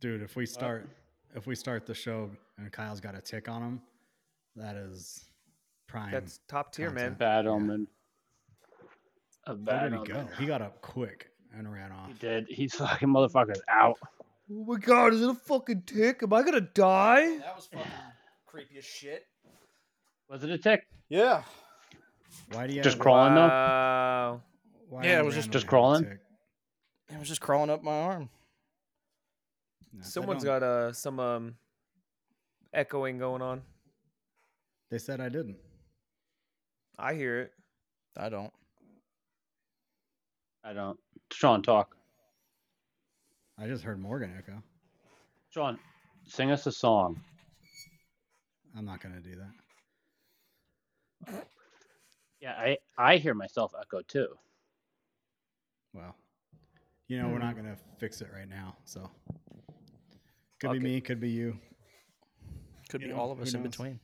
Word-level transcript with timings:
Dude, 0.00 0.22
if 0.22 0.36
we 0.36 0.46
start 0.46 0.88
if 1.34 1.46
we 1.46 1.54
start 1.54 1.86
the 1.86 1.94
show 1.94 2.30
and 2.58 2.70
Kyle's 2.72 3.00
got 3.00 3.14
a 3.14 3.20
tick 3.20 3.48
on 3.48 3.62
him, 3.62 3.80
that 4.56 4.76
is 4.76 5.24
prime. 5.86 6.10
That's 6.10 6.40
top 6.48 6.72
tier, 6.72 6.90
man. 6.90 7.10
Content. 7.16 7.18
Bad 7.18 7.44
Yeah. 7.44 7.50
omen. 7.50 7.86
A 9.46 9.54
Where 9.54 9.88
did 9.90 9.98
he 10.00 10.04
go? 10.06 10.28
He 10.38 10.46
got 10.46 10.62
up 10.62 10.80
quick 10.80 11.30
and 11.56 11.70
ran 11.72 11.92
off. 11.92 12.08
He 12.08 12.14
did. 12.14 12.46
He's 12.48 12.74
fucking 12.74 13.08
motherfuckers 13.08 13.60
out. 13.68 13.98
Oh 14.52 14.64
my 14.64 14.78
god, 14.78 15.12
is 15.14 15.22
it 15.22 15.28
a 15.30 15.34
fucking 15.34 15.82
tick? 15.86 16.22
Am 16.22 16.32
I 16.32 16.42
gonna 16.42 16.60
die? 16.60 17.38
That 17.38 17.54
was 17.56 17.66
fucking 17.66 17.90
creepy 18.46 18.78
as 18.78 18.84
shit. 18.84 19.24
Was 20.28 20.44
it 20.44 20.50
a 20.50 20.58
tick? 20.58 20.86
Yeah. 21.08 21.42
Why 22.52 22.66
do 22.66 22.74
you 22.74 22.82
Just 22.82 22.94
have, 22.96 23.02
crawling 23.02 23.34
though. 23.34 24.42
Why 24.88 25.04
Yeah, 25.04 25.16
do 25.16 25.22
it 25.22 25.26
was 25.26 25.34
just- 25.34 25.50
just 25.50 25.66
crawling? 25.66 26.04
tick? 26.04 26.18
It 27.10 27.18
was 27.18 27.28
just 27.28 27.40
crawling 27.40 27.70
up 27.70 27.82
my 27.82 27.92
arm. 27.92 28.30
No, 29.92 30.00
they 30.02 30.04
Someone's 30.08 30.44
don't- 30.44 30.60
got 30.60 30.62
uh 30.66 30.92
some 30.92 31.18
um 31.20 31.54
echoing 32.72 33.18
going 33.18 33.42
on. 33.42 33.62
They 34.90 34.98
said 34.98 35.20
I 35.20 35.28
didn't. 35.28 35.56
I 36.98 37.14
hear 37.14 37.40
it. 37.40 37.52
I 38.16 38.28
don't. 38.28 38.52
I 40.64 40.72
don't. 40.72 40.98
Sean, 41.32 41.62
talk. 41.62 41.96
I 43.58 43.66
just 43.66 43.82
heard 43.84 44.00
Morgan 44.00 44.34
echo. 44.36 44.62
Sean, 45.50 45.78
sing 46.26 46.50
us 46.50 46.66
a 46.66 46.72
song. 46.72 47.20
I'm 48.76 48.84
not 48.84 49.00
gonna 49.00 49.20
do 49.20 49.36
that. 51.26 51.46
Yeah, 52.40 52.52
I 52.52 52.78
I 52.96 53.16
hear 53.18 53.34
myself 53.34 53.72
echo 53.80 54.00
too. 54.02 54.28
Well, 55.92 56.14
you 57.08 57.18
know 57.20 57.28
we're 57.28 57.34
Hmm. 57.34 57.40
not 57.46 57.56
gonna 57.56 57.76
fix 57.98 58.20
it 58.22 58.28
right 58.32 58.48
now, 58.48 58.76
so 58.84 59.10
could 60.60 60.68
Fuck 60.68 60.72
be 60.72 60.78
it. 60.78 60.82
me, 60.82 61.00
could 61.00 61.20
be 61.20 61.30
you. 61.30 61.58
Could 62.88 63.00
You 63.02 63.08
be 63.08 63.14
know, 63.14 63.20
all 63.20 63.32
of 63.32 63.40
us 63.40 63.54
in 63.54 63.62
between. 63.62 63.98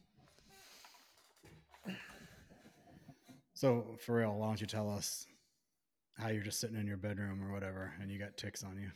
So 3.54 3.96
for 4.00 4.16
real, 4.16 4.34
why 4.34 4.46
don't 4.46 4.60
you 4.60 4.66
tell 4.66 4.90
us 4.90 5.26
how 6.18 6.28
you're 6.28 6.42
just 6.42 6.60
sitting 6.60 6.76
in 6.76 6.86
your 6.86 6.96
bedroom 6.96 7.42
or 7.42 7.52
whatever, 7.52 7.92
and 8.00 8.10
you 8.10 8.18
got 8.18 8.36
ticks 8.36 8.62
on 8.62 8.78
you? 8.78 8.90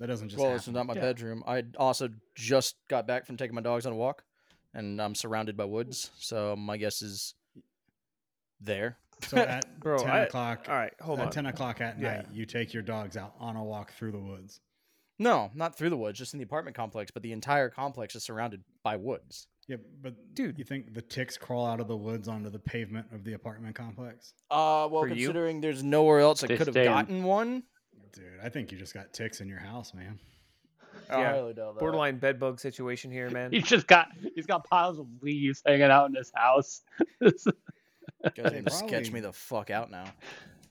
That 0.00 0.08
doesn't 0.08 0.28
just 0.30 0.38
well, 0.40 0.48
happen. 0.50 0.58
this 0.58 0.68
is 0.68 0.74
not 0.74 0.86
my 0.86 0.94
Yeah. 0.94 1.00
bedroom. 1.02 1.44
I 1.46 1.62
also 1.78 2.08
just 2.34 2.76
got 2.88 3.06
back 3.06 3.24
from 3.26 3.36
taking 3.36 3.54
my 3.54 3.60
dogs 3.60 3.86
on 3.86 3.92
a 3.92 3.96
walk, 3.96 4.24
and 4.72 5.00
I'm 5.00 5.14
surrounded 5.14 5.56
by 5.56 5.64
woods. 5.64 6.10
So 6.18 6.56
my 6.56 6.76
guess 6.76 7.02
is 7.02 7.34
there. 8.60 8.98
So 9.22 9.38
at 9.38 9.64
Bro, 9.80 9.98
ten 9.98 10.10
I- 10.10 10.24
o'clock, 10.24 10.66
All 10.68 10.74
right, 10.74 10.92
hold 11.00 11.20
at 11.20 11.26
on. 11.26 11.32
ten 11.32 11.46
o'clock 11.46 11.80
at 11.80 11.98
Yeah. 11.98 12.16
night, 12.16 12.26
you 12.32 12.46
take 12.46 12.74
your 12.74 12.82
dogs 12.82 13.16
out 13.16 13.34
on 13.38 13.54
a 13.56 13.62
walk 13.62 13.92
through 13.92 14.12
the 14.12 14.20
woods. 14.20 14.60
No, 15.18 15.50
not 15.54 15.76
through 15.78 15.90
the 15.90 15.96
woods, 15.96 16.18
just 16.18 16.32
in 16.34 16.38
the 16.38 16.44
apartment 16.44 16.76
complex. 16.76 17.10
But 17.10 17.22
the 17.22 17.32
entire 17.32 17.68
complex 17.70 18.14
is 18.16 18.24
surrounded 18.24 18.62
by 18.82 18.96
woods. 18.96 19.46
Yeah, 19.68 19.76
but 20.02 20.34
Dude. 20.34 20.58
you 20.58 20.64
think 20.64 20.92
the 20.92 21.00
ticks 21.00 21.38
crawl 21.38 21.66
out 21.66 21.80
of 21.80 21.88
the 21.88 21.96
woods 21.96 22.28
onto 22.28 22.50
the 22.50 22.58
pavement 22.58 23.06
of 23.14 23.24
the 23.24 23.32
apartment 23.32 23.74
complex? 23.74 24.34
Uh, 24.50 24.88
well, 24.90 25.02
For 25.02 25.08
you? 25.08 25.14
considering 25.14 25.60
there's 25.62 25.82
nowhere 25.82 26.20
else 26.20 26.44
I 26.44 26.48
could 26.48 26.66
have 26.66 26.74
gotten 26.74 27.22
one. 27.24 27.62
Dude, 28.12 28.24
I 28.42 28.48
think 28.50 28.70
you 28.72 28.78
just 28.78 28.92
got 28.92 29.12
ticks 29.14 29.40
in 29.40 29.48
your 29.48 29.58
house, 29.60 29.94
man. 29.94 30.18
I 31.08 31.20
Yeah, 31.20 31.30
highly 31.32 31.54
doubt 31.54 31.74
that. 31.74 31.80
Borderline 31.80 32.18
bedbug 32.18 32.60
situation 32.60 33.10
here, 33.10 33.30
man. 33.30 33.52
He's 33.52 33.64
just 33.66 33.86
got 33.86 34.08
he's 34.34 34.46
got 34.46 34.68
piles 34.68 34.98
of 34.98 35.06
leaves 35.22 35.62
hanging 35.66 35.82
out 35.84 36.08
in 36.10 36.14
his 36.14 36.30
house. 36.34 36.82
You 37.20 37.32
guys 38.36 38.52
They 38.52 38.60
need 38.60 38.70
sketch 38.70 39.10
me 39.12 39.20
the 39.20 39.32
fuck 39.32 39.70
out 39.70 39.90
now. 39.90 40.04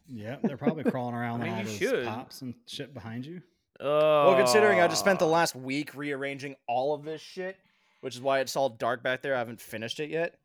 Yeah, 0.07 0.37
they're 0.43 0.57
probably 0.57 0.83
crawling 0.83 1.15
around 1.15 1.41
I 1.41 1.45
mean, 1.45 1.53
all 1.53 1.63
those 1.63 1.75
should. 1.77 2.05
pops 2.05 2.41
and 2.41 2.53
shit 2.67 2.93
behind 2.93 3.25
you. 3.25 3.41
Oh. 3.83 4.29
Well, 4.29 4.37
considering 4.37 4.79
I 4.79 4.87
just 4.87 5.01
spent 5.01 5.19
the 5.19 5.27
last 5.27 5.55
week 5.55 5.93
rearranging 5.93 6.55
all 6.67 6.93
of 6.93 7.03
this 7.03 7.21
shit, 7.21 7.57
which 8.01 8.15
is 8.15 8.21
why 8.21 8.39
it's 8.39 8.55
all 8.55 8.69
dark 8.69 9.03
back 9.03 9.21
there. 9.21 9.35
I 9.35 9.39
haven't 9.39 9.59
finished 9.59 9.99
it 9.99 10.09
yet. 10.09 10.35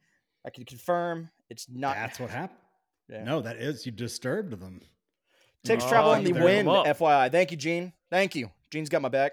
I 0.45 0.51
can 0.51 0.65
confirm 0.65 1.31
it's 1.49 1.67
not. 1.71 1.95
That's 1.95 2.21
what 2.21 2.31
happened. 2.31 2.59
Yeah. 3.11 3.25
No, 3.25 3.41
that 3.41 3.57
is 3.57 3.87
you 3.87 3.93
disturbed 3.93 4.51
them. 4.61 4.83
Takes 5.65 5.83
Oh, 5.85 5.89
travel 5.89 6.13
in 6.13 6.25
the 6.25 6.33
wind. 6.35 6.69
FYI. 6.69 7.33
Thank 7.33 7.51
you, 7.51 7.57
Gene. 7.57 7.95
Thank 8.11 8.35
you. 8.35 8.51
Gene's 8.71 8.91
got 8.91 9.01
my 9.01 9.09
back. 9.09 9.33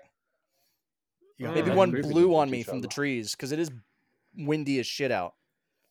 You 1.37 1.47
got 1.47 1.55
Maybe 1.55 1.71
one 1.71 1.91
blew 1.91 2.37
on 2.37 2.49
me 2.49 2.63
from 2.63 2.79
the 2.79 2.87
trees 2.87 3.31
because 3.31 3.51
it 3.51 3.59
is 3.59 3.69
windy 4.37 4.79
as 4.79 4.87
shit 4.87 5.11
out. 5.11 5.33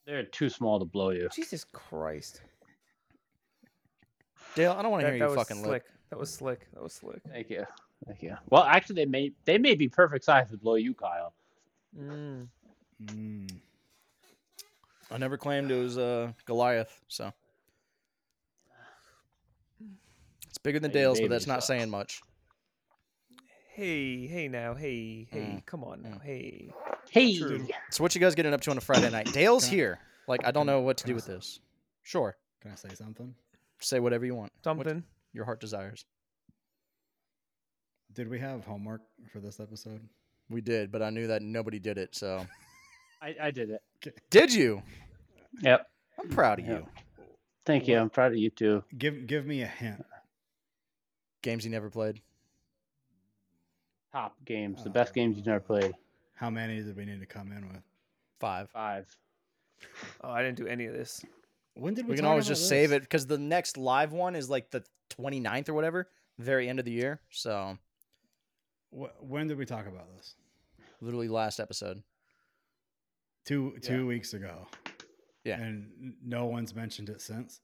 They're 0.06 0.22
too 0.22 0.48
small 0.48 0.78
to 0.78 0.86
blow 0.86 1.10
you. 1.10 1.28
Jesus 1.36 1.64
Christ. 1.74 2.40
Dale, 4.54 4.72
I 4.72 4.80
don't 4.80 4.90
want 4.90 5.02
to 5.04 5.12
hear 5.12 5.28
you 5.28 5.34
fucking 5.34 5.58
slick. 5.58 5.70
lip. 5.70 5.84
That 6.08 6.18
was 6.18 6.32
slick. 6.32 6.66
That 6.72 6.82
was 6.82 6.94
slick. 6.94 7.20
Thank 7.30 7.50
you. 7.50 7.66
Thank 8.06 8.22
you. 8.22 8.36
Well, 8.50 8.62
actually, 8.64 8.96
they 8.96 9.06
may 9.06 9.32
they 9.44 9.58
may 9.58 9.74
be 9.74 9.88
perfect 9.88 10.24
size 10.24 10.50
to 10.50 10.56
blow 10.56 10.74
you, 10.74 10.94
Kyle. 10.94 11.32
Mm. 11.98 12.48
Mm. 13.04 13.50
I 15.10 15.18
never 15.18 15.36
claimed 15.36 15.70
it 15.70 15.76
was 15.82 15.96
uh, 15.98 16.32
Goliath, 16.44 17.00
so 17.08 17.32
it's 20.48 20.58
bigger 20.58 20.80
than 20.80 20.90
Hey, 20.90 20.98
Dale's, 20.98 21.20
but 21.20 21.30
that's 21.30 21.46
not 21.46 21.56
sucks. 21.56 21.66
saying 21.66 21.90
much. 21.90 22.20
Hey, 23.72 24.26
hey 24.26 24.48
now, 24.48 24.74
hey, 24.74 25.26
hey, 25.30 25.38
Mm, 25.56 25.66
come 25.66 25.82
on 25.82 26.02
now, 26.02 26.18
hey. 26.22 26.70
Hey, 27.10 27.36
True. 27.38 27.66
So 27.90 28.02
what 28.04 28.14
you 28.14 28.20
guys 28.20 28.34
getting 28.34 28.54
up 28.54 28.60
to 28.62 28.70
on 28.70 28.78
a 28.78 28.80
Friday 28.80 29.10
night? 29.10 29.32
Dale's 29.32 29.66
I- 29.66 29.70
here. 29.70 29.98
Like 30.26 30.46
I 30.46 30.52
don't 30.52 30.66
know 30.66 30.80
what 30.80 30.96
to 30.98 31.06
do 31.06 31.14
with 31.14 31.26
this. 31.26 31.60
Sure, 32.02 32.36
Can 32.62 32.70
I 32.70 32.74
say 32.76 32.88
something? 32.94 33.34
say 33.80 34.00
whatever 34.00 34.24
you 34.24 34.34
want. 34.34 34.52
What 34.62 34.64
Something. 34.64 35.02
your 35.34 35.44
heart 35.44 35.60
desires. 35.60 36.06
Did 38.14 38.28
we 38.28 38.38
have 38.38 38.64
homework 38.64 39.02
for 39.32 39.40
this 39.40 39.60
episode? 39.60 40.00
We 40.50 40.60
did, 40.60 40.92
but 40.92 41.02
I 41.02 41.10
knew 41.10 41.26
that 41.26 41.42
nobody 41.42 41.78
did 41.78 41.98
it. 41.98 42.14
So 42.14 42.46
I, 43.22 43.34
I 43.42 43.50
did 43.50 43.70
it. 43.70 43.82
did 44.30 44.52
you? 44.52 44.82
Yep. 45.60 45.86
I'm 46.20 46.28
proud 46.28 46.60
of 46.60 46.66
Yeah. 46.66 46.72
you. 46.78 46.86
Thank 47.66 47.88
you. 47.88 47.98
I'm 47.98 48.10
proud 48.10 48.32
of 48.32 48.38
you 48.38 48.50
too. 48.50 48.84
Give 48.96 49.26
give 49.26 49.46
me 49.46 49.62
a 49.62 49.66
hint. 49.66 50.04
Games 51.42 51.64
you 51.64 51.70
never 51.70 51.90
played. 51.90 52.20
Top 54.12 54.36
games, 54.44 54.84
the 54.84 54.90
Uh, 54.90 54.92
best 54.92 55.12
games 55.14 55.36
you've 55.36 55.46
never 55.46 55.60
played. 55.60 55.92
How 56.34 56.50
many 56.50 56.82
did 56.82 56.96
we 56.96 57.04
need 57.04 57.20
to 57.20 57.26
come 57.26 57.50
in 57.52 57.66
with? 57.68 57.82
Five. 58.38 58.70
Five. 58.70 59.08
Oh, 60.20 60.30
I 60.30 60.42
didn't 60.42 60.58
do 60.58 60.66
any 60.66 60.86
of 60.86 60.92
this. 60.92 61.24
When 61.74 61.94
did 61.94 62.04
we? 62.06 62.10
We 62.10 62.16
can 62.16 62.24
talk 62.24 62.30
always 62.30 62.46
about 62.46 62.56
just 62.56 62.68
save 62.68 62.92
it 62.92 63.02
because 63.02 63.26
the 63.26 63.38
next 63.38 63.76
live 63.76 64.12
one 64.12 64.36
is 64.36 64.48
like 64.48 64.70
the 64.70 64.84
29th 65.18 65.68
or 65.68 65.74
whatever, 65.74 66.08
very 66.38 66.68
end 66.68 66.78
of 66.78 66.84
the 66.84 66.92
year. 66.92 67.20
So 67.30 67.76
Wh- 68.96 69.22
When 69.22 69.48
did 69.48 69.58
we 69.58 69.66
talk 69.66 69.86
about 69.86 70.06
this? 70.16 70.34
literally 71.00 71.28
last 71.28 71.60
episode. 71.60 72.02
Two 73.44 73.76
two 73.82 74.06
weeks 74.06 74.32
ago. 74.32 74.66
Yeah. 75.44 75.60
And 75.60 76.14
no 76.24 76.46
one's 76.46 76.74
mentioned 76.74 77.10
it 77.10 77.20
since. 77.20 77.60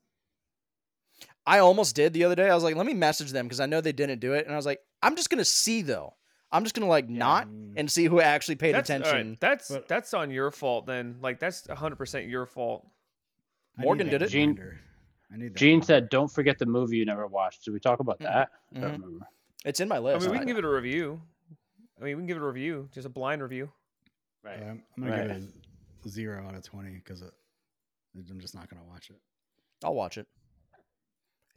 I 1.47 1.59
almost 1.61 1.97
did 1.97 2.13
the 2.13 2.25
other 2.25 2.35
day. 2.35 2.51
I 2.51 2.55
was 2.55 2.63
like, 2.65 2.77
let 2.77 2.85
me 2.87 2.93
message 2.95 3.31
them 3.31 3.47
because 3.47 3.61
I 3.61 3.67
know 3.67 3.81
they 3.81 3.93
didn't 3.93 4.21
do 4.21 4.35
it, 4.35 4.45
and 4.45 4.53
I 4.53 4.57
was 4.57 4.67
like, 4.67 4.81
I'm 5.03 5.17
just 5.17 5.31
gonna 5.31 5.45
see 5.45 5.81
though. 5.83 6.15
I'm 6.53 6.65
just 6.65 6.75
gonna 6.75 6.87
like 6.89 7.09
not 7.09 7.47
Mm. 7.49 7.75
and 7.77 7.91
see 7.91 8.05
who 8.07 8.21
actually 8.21 8.57
paid 8.57 8.75
That's, 8.75 8.91
all 8.91 8.99
right, 8.99 9.07
attention. 9.09 9.37
That's 9.41 9.71
But- 9.71 9.89
that's 9.89 10.13
on 10.13 10.31
your 10.31 10.51
fault 10.51 10.85
then. 10.87 11.17
Like 11.23 11.39
that's 11.41 11.67
100% 11.67 12.29
your 12.29 12.45
fault. 12.45 12.87
I 13.79 13.83
Morgan 13.83 14.09
did 14.09 14.21
it. 14.21 14.29
Gene- 14.29 14.61
I 15.33 15.37
need 15.37 15.57
Gene 15.57 15.81
said, 15.81 16.09
"Don't 16.11 16.31
forget 16.31 16.59
the 16.59 16.67
movie 16.67 16.97
you 16.99 17.07
never 17.07 17.27
watched." 17.27 17.65
Did 17.65 17.71
we 17.71 17.81
talk 17.81 18.01
about 18.01 18.19
Mhm. 18.19 18.25
that? 18.25 18.51
I 18.75 18.77
Mhm. 18.79 18.81
don't 18.83 18.93
remember. 18.93 19.27
It's 19.65 19.81
in 19.81 19.89
my 19.89 19.99
list. 19.99 20.17
I 20.17 20.21
mean, 20.21 20.31
we 20.33 20.39
can 20.39 20.47
give 20.47 20.57
it 20.59 20.65
a 20.65 20.69
review. 20.69 21.21
I 22.01 22.05
mean, 22.05 22.17
we 22.17 22.21
can 22.23 22.27
give 22.27 22.37
it 22.39 22.43
a 22.43 22.47
review, 22.47 22.89
just 22.93 23.07
a 23.07 23.11
blind 23.11 23.43
review. 23.43 23.71
Right. 24.43 24.63
Um, 24.63 24.83
I'm 24.97 25.03
gonna 25.05 25.17
Right. 25.17 25.29
give 25.29 25.37
it 25.37 25.51
a 26.05 26.09
zero 26.09 26.47
out 26.47 26.55
of 26.55 26.63
twenty 26.63 26.95
because 26.95 27.23
I'm 27.23 28.41
just 28.41 28.55
not 28.55 28.69
gonna 28.71 28.85
watch 28.85 29.11
it. 29.11 29.21
I'll 29.85 29.95
watch 29.95 30.17
it. 30.19 30.27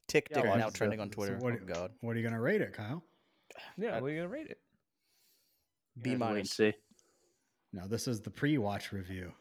Tick 0.08 0.28
Yeah, 0.30 0.42
Tick 0.42 0.50
watch 0.50 0.60
now 0.60 0.68
it. 0.68 0.74
trending 0.74 1.00
on 1.00 1.10
So 1.10 1.16
Twitter. 1.16 1.38
what, 1.38 1.54
oh 1.54 1.66
God, 1.66 1.92
what 2.02 2.16
are 2.16 2.20
you 2.20 2.24
gonna 2.24 2.42
rate 2.42 2.62
it, 2.62 2.74
Kyle? 2.74 3.04
Yeah, 3.78 3.98
I- 3.98 4.02
what 4.02 4.08
are 4.08 4.14
you 4.14 4.18
gonna 4.18 4.30
rate 4.30 4.48
it? 4.48 4.60
B 6.02 6.10
Yeah, 6.10 6.12
wait 6.12 6.12
and 6.12 6.20
minus. 6.20 6.52
See. 6.52 6.74
No, 7.72 7.88
this 7.88 8.08
is 8.08 8.22
the 8.22 8.30
pre-watch 8.30 8.92
review. 8.92 9.34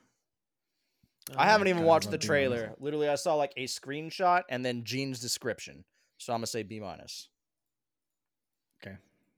I 1.36 1.46
haven't 1.46 1.68
even 1.68 1.82
God, 1.82 1.88
watched 1.88 2.10
the 2.10 2.18
trailer. 2.18 2.74
Literally, 2.78 3.08
I 3.08 3.14
saw 3.16 3.34
like 3.34 3.52
a 3.56 3.64
screenshot 3.66 4.42
and 4.48 4.64
then 4.64 4.84
Gene's 4.84 5.20
description. 5.20 5.84
So 6.18 6.32
I'm 6.32 6.38
gonna 6.38 6.46
say 6.46 6.62
B 6.62 6.78
minus. 6.80 7.28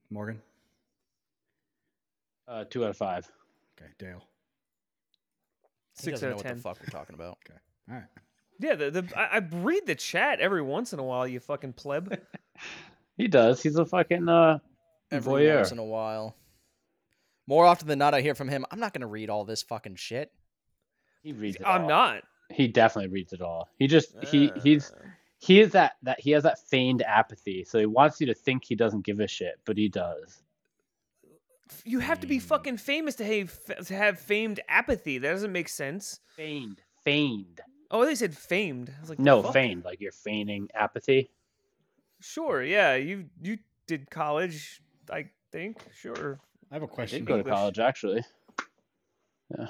Okay, 0.07 0.13
Morgan. 0.13 0.41
Uh, 2.47 2.63
two 2.69 2.83
out 2.83 2.91
of 2.91 2.97
five. 2.97 3.29
Okay, 3.79 3.89
Dale. 3.97 4.23
He 5.97 6.03
Six 6.03 6.19
doesn't 6.19 6.27
out 6.27 6.29
know 6.29 6.35
of 6.35 6.37
what 6.37 6.45
10. 6.47 6.55
the 6.57 6.61
fuck 6.61 6.77
we're 6.81 6.99
talking 6.99 7.15
about. 7.15 7.37
Okay, 7.49 7.59
all 7.89 7.95
right. 7.95 8.05
Yeah, 8.59 8.75
the, 8.75 8.89
the 8.91 9.09
I, 9.17 9.37
I 9.37 9.41
read 9.51 9.85
the 9.85 9.95
chat 9.95 10.39
every 10.39 10.61
once 10.61 10.93
in 10.93 10.99
a 10.99 11.03
while. 11.03 11.27
You 11.27 11.39
fucking 11.39 11.73
pleb. 11.73 12.19
He 13.17 13.29
does. 13.29 13.63
He's 13.63 13.77
a 13.77 13.85
fucking 13.85 14.27
uh, 14.27 14.59
Every 15.09 15.31
voyeur. 15.45 15.55
once 15.55 15.71
in 15.71 15.79
a 15.79 15.83
while. 15.85 16.35
More 17.47 17.65
often 17.65 17.87
than 17.87 17.97
not, 17.97 18.13
I 18.13 18.19
hear 18.19 18.35
from 18.35 18.49
him. 18.49 18.65
I'm 18.71 18.79
not 18.81 18.93
gonna 18.93 19.07
read 19.07 19.29
all 19.29 19.45
this 19.45 19.63
fucking 19.63 19.95
shit. 19.95 20.33
He 21.23 21.31
reads 21.31 21.55
it 21.55 21.61
I'm 21.65 21.83
all. 21.83 21.87
not. 21.87 22.23
He 22.51 22.67
definitely 22.67 23.11
reads 23.13 23.31
it 23.31 23.39
all. 23.41 23.69
He 23.79 23.87
just 23.87 24.21
he 24.25 24.51
he's 24.61 24.91
Uh, 24.91 24.95
he 25.39 25.59
is 25.59 25.71
that 25.71 25.93
that 26.03 26.19
he 26.19 26.31
has 26.31 26.43
that 26.43 26.59
feigned 26.59 27.01
apathy. 27.03 27.63
So 27.63 27.79
he 27.79 27.85
wants 27.85 28.19
you 28.19 28.27
to 28.27 28.33
think 28.33 28.63
he 28.65 28.75
doesn't 28.75 29.05
give 29.05 29.19
a 29.19 29.27
shit, 29.27 29.59
but 29.65 29.77
he 29.77 29.89
does. 29.89 30.41
You 31.83 31.99
have 31.99 32.19
to 32.19 32.27
be 32.27 32.39
fucking 32.39 32.77
famous 32.77 33.15
to 33.15 33.25
have 33.25 33.85
to 33.85 33.95
have 33.95 34.19
famed 34.19 34.59
apathy. 34.69 35.17
That 35.17 35.31
doesn't 35.31 35.51
make 35.51 35.69
sense. 35.69 36.19
Feigned. 36.35 36.81
Feigned. 37.03 37.61
Oh, 37.91 38.05
they 38.05 38.15
said 38.15 38.35
famed. 38.35 38.91
I 38.95 39.01
was 39.01 39.09
like, 39.09 39.19
No, 39.19 39.41
fuck? 39.43 39.53
feigned. 39.53 39.83
Like 39.83 40.01
you're 40.01 40.11
feigning 40.11 40.69
apathy. 40.73 41.29
Sure, 42.19 42.63
yeah. 42.63 42.95
You 42.95 43.25
you 43.41 43.57
did 43.87 44.09
college, 44.09 44.81
I 45.11 45.29
think. 45.51 45.79
Sure. 45.93 46.39
I 46.71 46.75
have 46.75 46.83
a 46.83 46.87
question. 46.87 47.19
did 47.19 47.27
go 47.27 47.37
to 47.37 47.43
college 47.43 47.79
actually. 47.79 48.23
Yeah. 49.57 49.67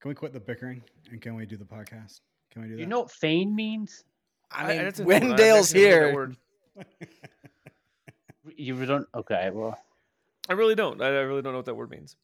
Can 0.00 0.08
we 0.08 0.14
quit 0.14 0.32
the 0.32 0.40
bickering 0.40 0.82
and 1.10 1.20
can 1.20 1.34
we 1.34 1.46
do 1.46 1.56
the 1.56 1.64
podcast? 1.64 2.20
Can 2.50 2.62
we 2.62 2.68
do 2.68 2.74
that? 2.76 2.80
You 2.80 2.86
know 2.86 3.00
what 3.00 3.10
feign 3.10 3.54
means? 3.54 4.04
I 4.52 4.66
mean, 4.68 4.78
that's 4.78 5.00
when. 5.00 5.32
I've 5.32 5.36
Dale's 5.36 5.70
actually 5.74 5.88
never 5.88 6.12
heard 6.12 6.36
that 6.76 6.86
here. 6.98 7.08
You 8.56 8.84
don't. 8.84 9.06
Okay, 9.14 9.50
well, 9.52 9.78
I 10.48 10.54
really 10.54 10.74
don't. 10.74 11.00
I 11.00 11.06
I 11.06 11.20
really 11.20 11.40
don't 11.42 11.52
know 11.52 11.58
what 11.58 11.66
that 11.66 11.74
word 11.74 11.90
means. 11.90 12.16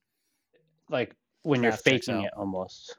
like 0.90 1.14
when 1.43 1.62
you're 1.62 1.73
faking 1.73 2.23
it 2.23 2.32
almost. 2.37 2.96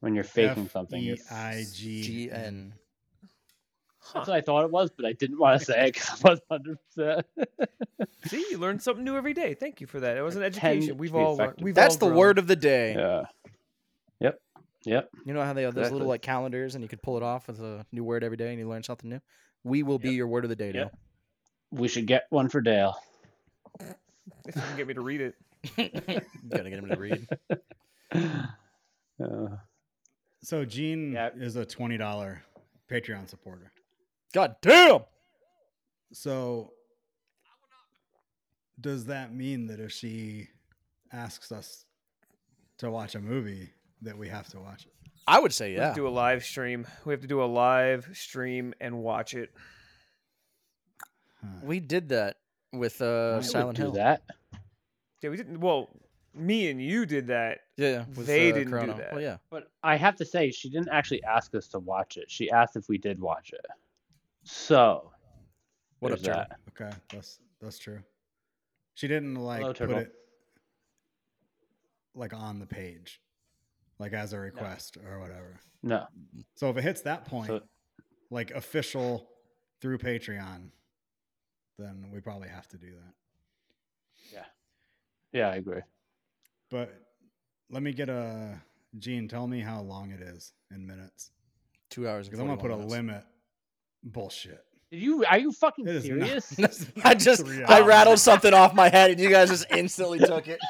When 0.00 0.14
you're 0.14 0.24
faking 0.24 0.68
something. 0.68 1.02
you're- 1.02 1.18
F-E-I-G. 1.30 2.30
GN. 2.32 2.72
Huh. 3.98 4.12
That's 4.20 4.28
what 4.28 4.36
I 4.36 4.40
thought 4.40 4.64
it 4.64 4.70
was, 4.70 4.90
but 4.90 5.04
I 5.04 5.12
didn't 5.12 5.38
want 5.38 5.58
to 5.60 5.64
say 5.66 5.88
it 5.88 5.94
because 5.94 6.08
I 6.24 6.28
wasn't 6.30 6.44
hundred 6.50 6.78
percent. 6.86 7.26
See, 8.26 8.46
you 8.50 8.58
learn 8.58 8.80
something 8.80 9.04
new 9.04 9.16
every 9.16 9.34
day. 9.34 9.52
Thank 9.54 9.80
you 9.80 9.86
for 9.86 10.00
that. 10.00 10.16
It 10.16 10.22
was 10.22 10.36
an 10.36 10.42
education. 10.42 10.96
We've 10.96 11.14
all 11.14 11.36
learned. 11.36 11.58
We've 11.60 11.74
That's 11.74 12.00
all 12.00 12.08
the 12.08 12.14
word 12.14 12.38
of 12.38 12.46
the 12.46 12.56
day. 12.56 12.94
Yeah. 12.94 13.24
Yep. 14.84 14.94
Yep. 14.94 15.10
You 15.26 15.34
know 15.34 15.42
how 15.42 15.52
they 15.52 15.62
have 15.62 15.74
those 15.74 15.82
Exactly. 15.82 15.94
little 15.96 16.08
like 16.08 16.22
calendars 16.22 16.74
and 16.74 16.82
you 16.82 16.88
could 16.88 17.02
pull 17.02 17.16
it 17.16 17.22
off 17.22 17.46
with 17.48 17.60
a 17.60 17.84
new 17.92 18.02
word 18.04 18.24
every 18.24 18.36
day 18.36 18.50
and 18.50 18.58
you 18.58 18.68
learn 18.68 18.82
something 18.82 19.10
new? 19.10 19.20
We 19.64 19.82
will 19.82 19.98
be 19.98 20.10
Yep. 20.10 20.16
your 20.16 20.26
word 20.28 20.44
of 20.44 20.50
the 20.50 20.56
day, 20.56 20.72
Yep. 20.72 20.94
We 21.72 21.86
should 21.88 22.06
get 22.06 22.24
one 22.30 22.48
for 22.48 22.60
Dale. 22.60 22.96
If 24.46 24.56
you 24.56 24.62
can 24.62 24.76
get 24.76 24.86
me 24.88 24.94
to 24.94 25.00
read 25.02 25.20
it. 25.20 25.34
Dale. 25.76 26.20
Gotta 26.48 26.70
get 26.70 26.78
him 26.78 26.88
to 26.88 26.96
read. 26.98 27.28
Uh, 29.22 29.56
So 30.42 30.64
Gene 30.64 31.12
Yeah. 31.12 31.28
is 31.36 31.54
a 31.56 31.66
twenty 31.66 31.98
dollar 31.98 32.42
Patreon 32.90 33.28
supporter. 33.28 33.70
God 34.32 34.56
damn! 34.62 35.02
So 36.12 36.72
does 38.80 39.04
that 39.06 39.34
mean 39.34 39.66
that 39.66 39.78
if 39.78 39.92
she 39.92 40.48
asks 41.12 41.52
us 41.52 41.84
to 42.78 42.90
watch 42.90 43.14
a 43.14 43.20
movie 43.20 43.74
that 44.02 44.16
we 44.16 44.28
have 44.28 44.48
to 44.48 44.60
watch 44.60 44.86
it? 44.86 44.92
I 45.26 45.38
would 45.38 45.52
say 45.52 45.70
We 45.72 45.74
have 45.76 45.82
yeah. 45.82 45.88
to 45.90 46.00
do 46.00 46.08
a 46.08 46.10
live 46.10 46.44
stream. 46.44 46.86
We 47.04 47.12
have 47.12 47.20
to 47.20 47.28
do 47.28 47.42
a 47.42 47.46
live 47.46 48.08
stream 48.12 48.74
and 48.80 49.02
watch 49.02 49.34
it. 49.34 49.50
Huh. 51.42 51.48
We 51.62 51.80
did 51.80 52.08
that 52.10 52.36
with 52.72 53.00
uh, 53.00 53.34
would 53.36 53.44
Silent 53.44 53.78
Hill. 53.78 53.92
that. 53.92 54.22
Yeah, 55.22 55.30
we 55.30 55.36
didn't. 55.36 55.60
Well, 55.60 55.88
me 56.34 56.70
and 56.70 56.80
you 56.82 57.06
did 57.06 57.28
that. 57.28 57.58
Yeah, 57.76 58.04
with, 58.16 58.26
They 58.26 58.50
uh, 58.50 58.54
didn't 58.54 58.86
do 58.86 58.94
that. 58.94 59.12
Well, 59.12 59.22
yeah. 59.22 59.36
But 59.50 59.70
I 59.82 59.96
have 59.96 60.16
to 60.16 60.24
say, 60.24 60.50
she 60.50 60.70
didn't 60.70 60.88
actually 60.90 61.22
ask 61.24 61.54
us 61.54 61.68
to 61.68 61.78
watch 61.78 62.16
it. 62.16 62.30
She 62.30 62.50
asked 62.50 62.76
if 62.76 62.88
we 62.88 62.98
did 62.98 63.20
watch 63.20 63.52
it. 63.52 63.64
So, 64.44 65.12
What 65.98 66.12
up, 66.12 66.20
there's 66.20 66.36
that. 66.36 66.58
Okay, 66.70 66.94
that's 67.12 67.40
that's 67.60 67.78
true. 67.78 68.00
She 68.94 69.08
didn't 69.08 69.36
like 69.36 69.60
Hello, 69.60 69.72
put 69.72 69.90
it 69.90 70.12
like 72.14 72.34
on 72.34 72.58
the 72.58 72.66
page, 72.66 73.20
like 74.00 74.12
as 74.14 74.32
a 74.32 74.38
request 74.40 74.96
or 75.06 75.20
whatever. 75.20 75.60
No. 75.82 76.06
So 76.56 76.70
if 76.70 76.76
it 76.76 76.82
hits 76.82 77.02
that 77.02 77.24
point, 77.26 77.46
So, 77.48 77.60
like 78.30 78.50
official 78.50 79.28
through 79.80 79.98
Patreon, 79.98 80.70
then 81.78 82.06
we 82.12 82.20
probably 82.20 82.48
have 82.48 82.66
to 82.68 82.76
do 82.78 82.88
that. 82.90 83.14
yeah. 84.32 84.44
Yeah, 85.32 85.48
I 85.50 85.56
agree. 85.56 85.82
But 86.70 86.92
let 87.70 87.82
me 87.82 87.92
get 87.92 88.08
a 88.08 88.60
Gene. 88.98 89.28
Tell 89.28 89.46
me 89.46 89.60
how 89.60 89.80
long 89.82 90.10
it 90.10 90.20
is 90.20 90.52
in 90.74 90.86
minutes, 90.86 91.30
Two 91.90 92.08
hours. 92.08 92.26
because 92.26 92.40
I'm 92.40 92.46
gonna 92.46 92.60
put 92.60 92.70
a 92.72 92.74
41 92.76 92.88
limit. 93.06 93.24
Bullshit. 94.02 94.64
Did 94.90 95.02
you? 95.02 95.24
Are 95.26 95.38
you 95.38 95.52
fucking 95.52 95.86
It 95.86 95.94
is 95.96 96.08
not- 96.08 96.42
serious? 96.42 96.86
I 97.04 97.14
just 97.14 97.46
I 97.46 97.80
rattled 97.80 98.18
something 98.18 98.52
off 98.54 98.74
my 98.74 98.88
head 98.88 99.10
and 99.12 99.20
you 99.20 99.28
guys 99.30 99.50
just 99.50 99.66
instantly 99.70 100.18
took 100.20 100.48
it. 100.48 100.58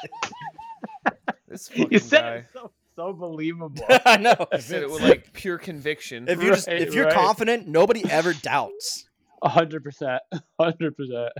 This 1.47 1.67
fucking 1.67 1.87
you 1.91 1.99
said 1.99 2.21
guy. 2.21 2.35
it 2.35 2.45
so, 2.53 2.71
so 3.01 3.13
believable. 3.13 3.83
I 4.05 4.17
know. 4.17 4.35
I 4.51 4.59
said 4.59 4.83
it 4.83 4.91
with 4.91 5.01
like 5.01 5.33
pure 5.33 5.57
conviction. 5.57 6.27
If 6.27 6.41
you're 6.41 6.53
just 6.55 6.67
Right, 6.67 6.81
if 6.81 6.93
you're 6.93 7.05
right. 7.05 7.13
confident, 7.13 7.67
nobody 7.67 8.03
ever 8.09 8.33
doubts. 8.33 9.05
A 9.43 9.49
hundred 9.49 9.83
percent. 9.83 10.21
Hundred 10.59 10.95
percent. 10.95 11.31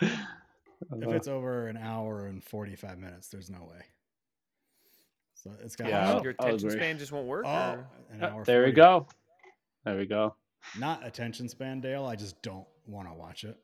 If 0.00 1.08
it's 1.08 1.28
over 1.28 1.68
an 1.68 1.76
hour 1.76 2.26
and 2.26 2.42
45 2.42 2.98
minutes, 2.98 3.28
there's 3.28 3.48
no 3.48 3.60
way. 3.60 3.80
So 5.34 5.50
it's 5.62 5.76
got 5.76 5.88
Yeah, 5.88 6.20
your 6.20 6.30
attention 6.32 6.70
span 6.70 6.98
just 6.98 7.12
won't 7.12 7.26
work. 7.26 7.44
Oh, 7.46 7.50
or- 7.50 7.86
an 8.12 8.22
hour 8.24 8.44
There 8.44 8.64
we 8.64 8.72
go. 8.72 9.06
There 9.84 9.96
we 9.96 10.06
go. 10.06 10.34
Not 10.78 11.06
attention 11.06 11.48
span, 11.48 11.80
Dale. 11.80 12.04
I 12.06 12.16
just 12.16 12.40
don't 12.42 12.66
want 12.86 13.06
to 13.08 13.14
watch 13.14 13.44
it. 13.44 13.56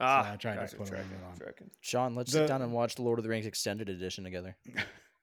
Ah, 0.00 0.32
I 0.32 0.36
tried 0.36 0.66
to 0.66 0.76
put 0.76 0.88
a 0.88 0.90
tracking, 0.90 1.10
limit 1.10 1.24
on. 1.30 1.36
tracking. 1.38 1.70
Sean, 1.80 2.14
let's 2.14 2.32
The- 2.32 2.38
sit 2.38 2.48
down 2.48 2.62
and 2.62 2.72
watch 2.72 2.94
the 2.96 3.02
Lord 3.02 3.18
of 3.18 3.22
the 3.22 3.28
Rings 3.28 3.46
extended 3.46 3.88
edition 3.88 4.24
together. 4.24 4.56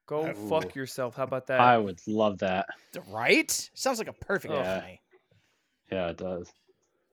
Go 0.08 0.26
I- 0.26 0.34
fuck 0.34 0.74
yourself. 0.74 1.16
How 1.16 1.24
about 1.24 1.48
that? 1.48 1.60
I 1.60 1.78
would 1.78 2.02
love 2.08 2.40
that. 2.40 2.68
Right? 3.10 3.52
Sounds 3.76 4.00
like 4.00 4.08
a 4.08 4.14
perfect 4.14 4.54
Yeah. 4.54 4.80
for. 4.82 5.00
Yeah, 5.92 6.08
it 6.10 6.18
does. 6.18 6.52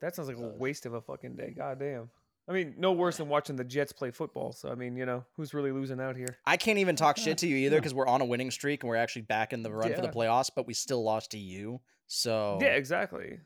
That 0.00 0.14
sounds 0.14 0.28
like 0.28 0.38
a 0.38 0.48
waste 0.58 0.86
of 0.86 0.94
a 0.94 1.00
fucking 1.00 1.34
day. 1.36 1.52
God 1.56 1.78
damn. 1.78 2.10
I 2.46 2.52
mean, 2.52 2.74
no 2.76 2.92
worse 2.92 3.16
than 3.16 3.28
watching 3.28 3.56
the 3.56 3.64
Jets 3.64 3.92
play 3.92 4.10
football. 4.10 4.52
So 4.52 4.68
I 4.70 4.74
mean, 4.74 4.96
you 4.96 5.06
know, 5.06 5.24
who's 5.36 5.54
really 5.54 5.72
losing 5.72 6.00
out 6.00 6.14
here? 6.16 6.36
I 6.46 6.56
can't 6.56 6.78
even 6.78 6.94
talk 6.94 7.16
shit 7.16 7.38
to 7.38 7.46
you 7.46 7.56
either 7.56 7.78
because 7.78 7.94
we're 7.94 8.06
on 8.06 8.20
a 8.20 8.24
winning 8.24 8.50
streak 8.50 8.82
and 8.82 8.88
we're 8.90 8.96
actually 8.96 9.22
back 9.22 9.52
in 9.52 9.62
the 9.62 9.72
run 9.72 9.94
for 9.94 10.02
the 10.02 10.08
playoffs, 10.08 10.50
but 10.54 10.66
we 10.66 10.74
still 10.74 11.02
lost 11.02 11.30
to 11.32 11.38
you. 11.38 11.80
So 12.06 12.58
Yeah, 12.60 12.74
exactly. 12.74 13.38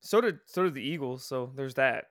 So 0.00 0.20
did 0.20 0.38
so 0.46 0.62
did 0.62 0.74
the 0.74 0.82
Eagles. 0.82 1.24
So 1.26 1.52
there's 1.56 1.74
that. 1.74 2.06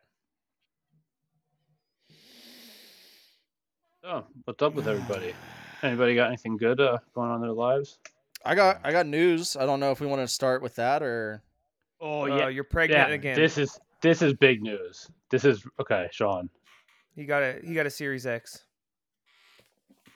Oh, 4.03 4.25
what's 4.43 4.61
up 4.61 4.73
with 4.73 4.87
everybody? 4.87 5.33
Anybody 5.83 6.15
got 6.15 6.27
anything 6.27 6.57
good 6.57 6.79
uh, 6.79 6.97
going 7.13 7.29
on 7.29 7.35
in 7.35 7.41
their 7.41 7.51
lives? 7.51 7.99
I 8.45 8.55
got 8.55 8.79
I 8.83 8.91
got 8.91 9.05
news. 9.07 9.55
I 9.55 9.65
don't 9.65 9.79
know 9.79 9.91
if 9.91 9.99
we 9.99 10.07
want 10.07 10.21
to 10.21 10.27
start 10.27 10.61
with 10.61 10.75
that 10.75 11.03
or 11.03 11.43
Oh 11.99 12.23
Uh, 12.29 12.47
you're 12.47 12.63
pregnant 12.63 13.09
yeah. 13.09 13.15
again. 13.15 13.35
This 13.35 13.57
is 13.57 13.79
this 14.01 14.21
is 14.21 14.33
big 14.33 14.61
news. 14.61 15.09
This 15.29 15.43
is 15.45 15.65
okay, 15.79 16.07
Sean. 16.11 16.49
he 17.15 17.25
got 17.25 17.41
a 17.43 17.59
he 17.63 17.73
got 17.73 17.85
a 17.85 17.89
Series 17.89 18.25
X. 18.25 18.63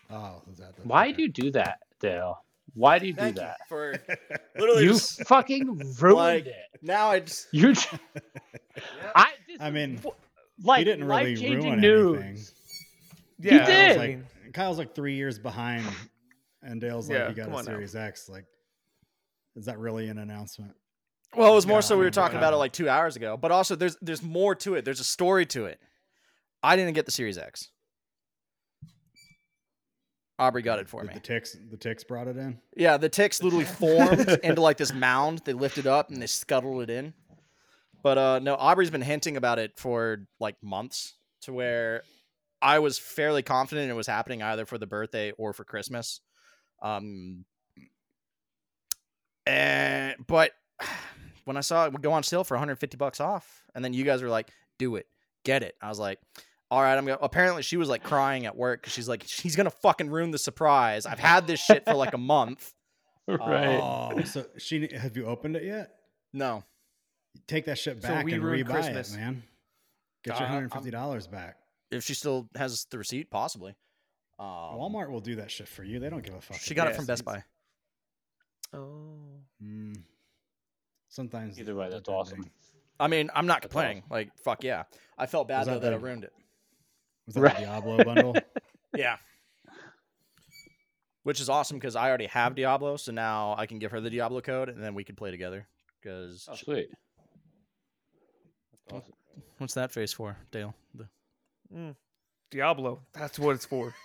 Oh, 0.10 0.42
is 0.52 0.58
that 0.60 0.74
Why 0.84 1.06
okay. 1.08 1.14
do 1.14 1.22
you 1.24 1.30
do 1.30 1.52
that, 1.52 1.80
Dale? 2.00 2.44
Why 2.74 3.00
do 3.00 3.08
you 3.08 3.14
do 3.14 3.20
Thank 3.22 3.36
you 3.36 3.42
that? 3.42 3.58
for 3.68 3.96
literally 4.58 4.84
You 4.84 4.90
just- 4.90 5.26
fucking 5.28 5.96
ruined 6.00 6.16
like- 6.18 6.46
it. 6.46 6.56
now 6.82 7.10
I 7.10 7.20
just 7.22 7.48
You, 7.52 7.74
j- 7.74 7.88
I, 9.16 9.32
this 9.48 9.58
I 9.60 9.68
is 9.70 9.74
mean, 9.74 10.02
like 10.64 10.80
he 10.80 10.84
didn't 10.86 11.06
really 11.08 11.36
ruin 11.36 11.80
news. 11.82 12.18
anything. 12.22 12.46
Yeah, 13.40 13.66
did. 13.66 13.70
I 13.70 13.86
Kyle's 13.88 13.98
like, 13.98 14.10
mean, 14.10 14.26
Kyle's 14.54 14.78
like 14.78 14.96
three 14.96 15.16
years 15.16 15.40
behind, 15.40 15.86
and 16.62 16.80
Dale's 16.82 17.10
like, 17.10 17.18
Yeah, 17.18 17.30
he 17.30 17.34
got 17.34 17.50
a 17.50 17.52
on 17.52 17.66
now. 17.66 17.72
Series 17.72 17.96
X. 17.96 18.30
Like, 18.30 18.46
is 19.56 19.66
that 19.66 19.78
really 19.80 20.10
an 20.10 20.18
announcement? 20.18 20.74
Well, 21.36 21.52
it 21.52 21.56
was 21.56 21.66
more 21.66 21.78
Yeah, 21.78 21.82
so 21.82 21.98
we 21.98 22.04
were 22.04 22.12
talking 22.12 22.38
about 22.38 22.54
it 22.54 22.58
like 22.58 22.74
two 22.74 22.90
hours 22.90 23.16
ago, 23.16 23.38
but 23.38 23.52
also 23.52 23.76
there's 23.76 23.98
there's 24.02 24.22
more 24.24 24.56
to 24.56 24.76
it. 24.76 24.86
There's 24.86 25.00
a 25.00 25.06
story 25.06 25.46
to 25.48 25.66
it. 25.66 25.80
I 26.64 26.76
didn't 26.76 26.94
get 26.94 27.06
the 27.06 27.12
Series 27.12 27.38
X. 27.38 27.70
Aubrey 30.40 30.64
got 30.64 30.80
it 30.80 30.90
for 30.90 31.02
Did 31.02 31.10
me. 31.10 31.14
The 31.14 31.20
ticks, 31.20 31.56
the 31.70 31.78
ticks 31.78 32.04
brought 32.04 32.28
it 32.28 32.36
in. 32.36 32.60
Yeah, 32.76 32.98
the 32.98 33.10
ticks 33.10 33.44
literally 33.44 33.66
formed 33.66 34.28
into 34.44 34.62
like 34.62 34.78
this 34.78 34.94
mound. 34.94 35.42
They 35.46 35.54
lifted 35.54 35.86
up 35.86 36.10
and 36.10 36.20
they 36.22 36.26
scuttled 36.28 36.82
it 36.82 36.90
in. 36.90 37.14
But 38.02 38.18
uh 38.18 38.40
no, 38.40 38.56
Aubrey's 38.56 38.90
been 38.90 39.04
hinting 39.04 39.38
about 39.38 39.60
it 39.60 39.78
for 39.78 40.26
like 40.40 40.56
months 40.64 41.14
to 41.44 41.54
where 41.54 42.02
I 42.62 42.80
was 42.80 43.00
fairly 43.00 43.42
confident 43.44 43.90
it 43.90 43.94
was 43.96 44.08
happening 44.08 44.42
either 44.44 44.66
for 44.66 44.78
the 44.78 44.88
birthday 44.88 45.32
or 45.32 45.54
for 45.54 45.64
Christmas. 45.64 46.22
Um 46.82 47.46
and 49.46 50.16
but 50.28 50.52
when 51.46 51.58
I 51.58 51.62
saw 51.62 51.86
it 51.86 51.94
would 51.94 52.02
go 52.02 52.12
on 52.12 52.24
sale 52.24 52.44
for 52.44 52.56
150 52.56 52.98
bucks 52.98 53.20
off, 53.20 53.64
and 53.76 53.84
then 53.84 53.94
you 53.94 54.04
guys 54.04 54.22
were 54.22 54.30
like, 54.30 54.50
"Do 54.78 54.96
it, 54.96 55.08
get 55.44 55.64
it." 55.64 55.76
I 55.82 55.90
was 55.90 56.00
like, 56.00 56.20
"All 56.70 56.82
right, 56.82 56.96
I'm 56.96 57.06
gonna." 57.06 57.18
Apparently, 57.22 57.64
she 57.64 57.78
was 57.78 57.90
like 57.90 58.04
crying 58.04 58.46
at 58.46 58.56
work 58.56 58.82
because 58.82 58.94
she's 58.94 59.10
like, 59.10 59.24
"She's 59.28 59.56
gonna 59.56 59.70
fucking 59.72 60.10
ruin 60.10 60.32
the 60.32 60.38
surprise." 60.38 61.06
I've 61.06 61.20
had 61.20 61.48
this 61.48 61.60
shit 61.60 61.86
for 61.86 61.94
like 61.96 62.14
a 62.14 62.18
month. 62.20 62.74
right. 63.28 63.80
Oh, 63.82 64.22
so 64.24 64.46
she 64.58 64.90
have 64.96 65.16
you 65.18 65.26
opened 65.26 65.56
it 65.56 65.64
yet? 65.64 65.92
No, 66.34 66.64
Take 67.48 67.66
that 67.66 67.78
shit 67.78 68.02
So 68.02 68.08
back 68.10 68.26
we 68.26 68.34
and 68.34 68.44
ruined 68.44 68.68
rebuy 68.68 68.72
Christmas. 68.72 69.14
it, 69.14 69.18
man. 69.18 69.44
Get 70.24 70.36
Uh, 70.36 70.40
your 70.40 70.48
hundred 70.48 70.72
fifty 70.74 70.92
dollars 70.92 71.28
back. 71.28 71.58
If 71.92 72.04
she 72.04 72.14
still 72.14 72.50
has 72.56 72.86
the 72.90 72.98
receipt, 72.98 73.30
possibly. 73.30 73.76
Um, 74.40 74.48
Walmart 74.48 75.10
will 75.12 75.20
do 75.22 75.36
that 75.36 75.52
shit 75.52 75.68
for 75.68 75.84
you. 75.84 76.00
They 76.00 76.10
don't 76.10 76.24
give 76.24 76.34
a 76.34 76.42
fuck. 76.42 76.58
She 76.60 76.74
got 76.74 76.88
it 76.88 76.96
from. 76.96 77.06
Best 77.06 77.24
Buy. 77.26 77.44
oh, 78.74 79.18
Mm. 79.64 80.02
Sometimes. 81.10 81.60
Either 81.60 81.76
way, 81.76 81.90
that's 81.90 82.08
awesome. 82.10 82.50
I 83.00 83.08
mean, 83.08 83.30
I'm 83.36 83.46
not 83.46 83.62
That's 83.62 83.72
complaining. 83.74 84.04
Like, 84.10 84.36
fuck 84.44 84.64
yeah. 84.64 84.84
I 85.18 85.26
felt 85.26 85.48
bad 85.48 85.68
though 85.68 85.74
that 85.74 85.82
that 85.82 85.94
I 85.94 85.98
ruined 85.98 86.24
it. 86.24 86.34
Was 87.26 87.36
that 87.36 87.42
Right. 87.42 87.56
the 87.56 87.62
Diablo 87.62 88.04
bundle? 88.04 88.36
Yeah. 88.96 89.18
Which 91.24 91.40
is 91.40 91.50
awesome 91.50 91.78
because 91.78 91.96
I 91.96 92.10
already 92.10 92.26
have 92.26 92.56
Diablo, 92.56 92.98
so 92.98 93.12
now 93.12 93.56
I 93.58 93.66
can 93.68 93.78
give 93.80 93.92
her 93.92 94.02
the 94.02 94.10
Diablo 94.10 94.42
code 94.42 94.70
and 94.70 94.84
then 94.84 94.96
we 94.96 95.04
can 95.04 95.16
play 95.16 95.32
together. 95.32 95.68
Because 96.02 96.48
Oh, 96.52 96.56
sweet. 96.56 96.90
That's 98.90 99.04
awesome. 99.04 99.14
what's 99.60 99.74
that 99.76 99.92
face 99.92 100.12
for, 100.14 100.36
Dale? 100.52 100.74
The- 100.96 101.08
Mm. 101.74 101.96
Diablo. 102.52 103.02
That's 103.14 103.40
what 103.40 103.56
it's 103.56 103.66
for. 103.66 103.94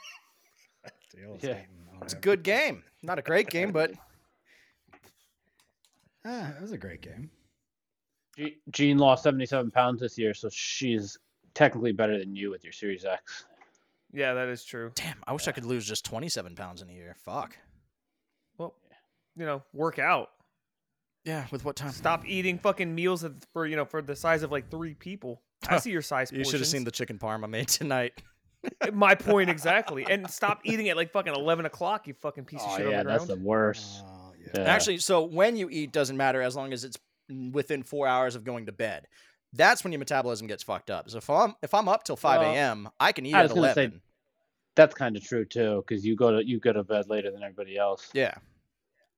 Yeah. 1.41 1.57
It's 2.03 2.13
a 2.13 2.17
good 2.19 2.43
game. 2.43 2.85
Not 3.03 3.19
a 3.19 3.23
great 3.23 3.49
game, 3.49 3.73
but 3.73 3.91
Ah, 6.27 6.53
it 6.55 6.61
was 6.61 6.73
a 6.73 6.79
great 6.79 7.01
game. 7.01 7.31
Ge- 8.39 8.59
Gene 8.71 8.99
lost 8.99 9.23
77 9.23 9.71
pounds 9.71 10.01
this 10.01 10.19
year, 10.19 10.35
so 10.35 10.49
she's 10.51 11.17
technically 11.55 11.93
better 11.93 12.19
than 12.19 12.35
you 12.37 12.51
with 12.51 12.65
your 12.65 12.73
Series 12.73 13.05
X. 13.05 13.47
Yeah, 14.13 14.35
that 14.35 14.49
is 14.49 14.65
true. 14.65 14.91
damn, 14.95 15.17
I 15.27 15.33
wish 15.33 15.49
I 15.49 15.53
could 15.53 15.65
lose 15.65 15.87
just 15.87 16.05
27 16.05 16.55
pounds 16.55 16.83
in 16.83 16.91
a 16.91 16.93
year. 16.93 17.17
Fuck. 17.25 17.57
Well, 18.59 18.75
you 19.37 19.47
know, 19.47 19.63
work 19.73 19.99
out. 19.99 20.29
Yeah, 21.25 21.47
with 21.51 21.65
what 21.65 21.77
time? 21.77 21.93
Stop 21.93 22.27
eating 22.27 22.59
fucking 22.59 22.95
meals 22.95 23.25
for 23.53 23.67
you 23.67 23.75
know 23.77 23.85
for 23.85 24.01
the 24.03 24.15
size 24.15 24.43
of 24.43 24.53
like 24.53 24.71
three 24.71 24.95
people. 24.95 25.43
I 25.69 25.79
see 25.79 25.91
your 25.91 26.03
size. 26.03 26.31
You 26.33 26.45
should 26.45 26.61
have 26.61 26.67
seen 26.67 26.85
the 26.85 26.91
chicken 26.91 27.19
parm 27.19 27.43
I 27.45 27.47
made 27.47 27.69
tonight. 27.69 28.23
My 28.93 29.15
point 29.15 29.49
exactly. 29.51 30.07
And 30.09 30.29
stop 30.31 30.61
eating 30.65 30.89
at 30.89 30.97
like 30.97 31.13
fucking 31.13 31.35
eleven 31.35 31.67
o'clock. 31.67 32.07
You 32.07 32.15
fucking 32.15 32.45
piece 32.45 32.63
of 32.63 32.69
Oh 32.71 32.77
shit 32.77 32.91
yeah, 32.91 33.01
on 33.01 33.07
the 33.07 33.13
that's 33.13 33.27
the 33.27 33.37
worst. 33.37 34.05
Oh, 34.07 34.33
yeah. 34.41 34.63
Yeah. 34.63 34.69
Actually, 34.69 34.99
so 34.99 35.23
when 35.25 35.57
you 35.57 35.69
eat 35.71 35.93
doesn't 35.93 36.17
matter 36.17 36.43
as 36.43 36.57
long 36.57 36.73
as 36.73 36.85
it's 36.85 36.97
within 37.53 37.83
four 37.83 38.07
hours 38.07 38.35
of 38.37 38.45
going 38.45 38.67
to 38.67 38.73
bed. 38.73 39.07
That's 39.53 39.83
when 39.85 39.93
your 39.93 40.01
metabolism 40.01 40.47
gets 40.49 40.63
fucked 40.63 40.91
up. 40.91 41.09
So 41.09 41.19
if 41.19 41.31
I'm 41.31 41.55
if 41.63 41.73
I'm 41.75 41.89
up 41.89 42.05
till 42.05 42.17
five 42.17 42.41
Well, 42.41 42.53
a.m., 42.53 42.89
I 43.01 43.13
can 43.13 43.25
eat 43.27 43.35
I 43.35 43.41
at 43.41 43.43
was 43.45 43.53
gonna 43.53 43.75
say- 43.75 43.83
eleven. 43.85 44.03
That's 44.75 44.95
kind 44.95 45.17
of 45.17 45.25
true 45.25 45.47
too, 45.47 45.83
because 45.87 46.05
you 46.05 46.17
go 46.17 46.33
to 46.39 46.47
you 46.47 46.61
go 46.61 46.73
to 46.73 46.85
bed 46.85 47.09
later 47.09 47.31
than 47.31 47.43
everybody 47.43 47.79
else. 47.79 48.11
Yeah, 48.13 48.35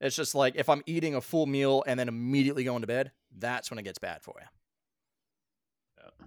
it's 0.00 0.14
just 0.14 0.35
like 0.37 0.54
if 0.54 0.68
I'm 0.68 0.83
eating 0.87 1.16
a 1.16 1.21
full 1.21 1.47
meal 1.47 1.83
and 1.87 1.99
then 1.99 2.07
immediately 2.09 2.62
going 2.62 2.83
to 2.83 2.87
bed, 2.87 3.11
that's 3.38 3.68
when 3.71 3.78
it 3.78 3.83
gets 3.83 3.99
bad 3.99 4.23
for 4.23 4.35
you. 4.38 4.47
Mm, 6.23 6.26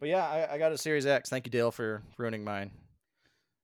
But 0.00 0.08
yeah, 0.08 0.24
I, 0.26 0.54
I 0.54 0.58
got 0.58 0.72
a 0.72 0.78
Series 0.78 1.06
X. 1.06 1.28
Thank 1.30 1.46
you, 1.46 1.50
Dale, 1.50 1.70
for 1.70 2.02
ruining 2.16 2.44
mine. 2.44 2.70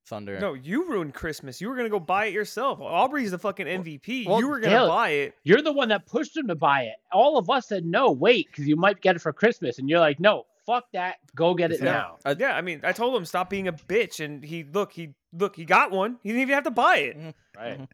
Thunder. 0.06 0.38
No, 0.38 0.52
you 0.52 0.86
ruined 0.86 1.14
Christmas. 1.14 1.60
You 1.62 1.68
were 1.70 1.76
gonna 1.76 1.88
go 1.88 1.98
buy 1.98 2.26
it 2.26 2.34
yourself. 2.34 2.78
Aubrey's 2.80 3.30
the 3.30 3.38
fucking 3.38 3.66
MVP. 3.66 4.26
well, 4.26 4.38
you 4.38 4.48
were 4.48 4.60
gonna 4.60 4.74
Dale- 4.74 4.88
buy 4.88 5.08
it. 5.10 5.34
You're 5.44 5.62
the 5.62 5.72
one 5.72 5.88
that 5.88 6.04
pushed 6.06 6.36
him 6.36 6.46
to 6.48 6.54
buy 6.54 6.82
it. 6.82 6.96
All 7.10 7.38
of 7.38 7.48
us 7.48 7.68
said 7.68 7.86
no, 7.86 8.10
wait, 8.12 8.48
because 8.50 8.66
you 8.68 8.76
might 8.76 9.00
get 9.00 9.16
it 9.16 9.20
for 9.20 9.32
Christmas, 9.32 9.78
and 9.78 9.88
you're 9.88 10.00
like, 10.00 10.20
no, 10.20 10.44
fuck 10.66 10.84
that, 10.92 11.16
go 11.34 11.54
get 11.54 11.72
it 11.72 11.78
Yeah. 11.78 11.84
now. 11.86 12.16
I- 12.26 12.36
yeah, 12.38 12.54
I 12.54 12.60
mean, 12.60 12.80
I 12.84 12.92
told 12.92 13.16
him 13.16 13.24
stop 13.24 13.48
being 13.48 13.66
a 13.68 13.72
bitch, 13.72 14.22
and 14.22 14.44
he 14.44 14.62
look, 14.64 14.92
he 14.92 15.14
look, 15.32 15.56
he 15.56 15.64
got 15.64 15.90
one. 15.90 16.18
He 16.22 16.28
didn't 16.28 16.42
even 16.42 16.54
have 16.54 16.64
to 16.64 16.70
buy 16.70 16.96
it. 16.98 17.34
Right. 17.56 17.80
Mhm. 17.80 17.88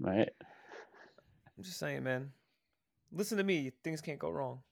Right. 0.00 0.30
I'm 1.56 1.62
just 1.62 1.78
saying, 1.78 2.02
man. 2.02 2.32
Listen 3.12 3.38
to 3.38 3.44
me. 3.44 3.70
Things 3.84 4.00
can't 4.00 4.18
go 4.18 4.30
wrong. 4.30 4.62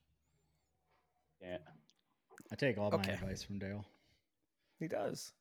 Yeah. 1.43 1.59
I 2.53 2.55
take 2.57 2.79
all 2.79 2.93
Okay. 2.93 3.09
my 3.09 3.15
advice 3.15 3.43
from 3.43 3.59
Dale. 3.59 3.85
He 4.79 4.89
does. 4.89 5.33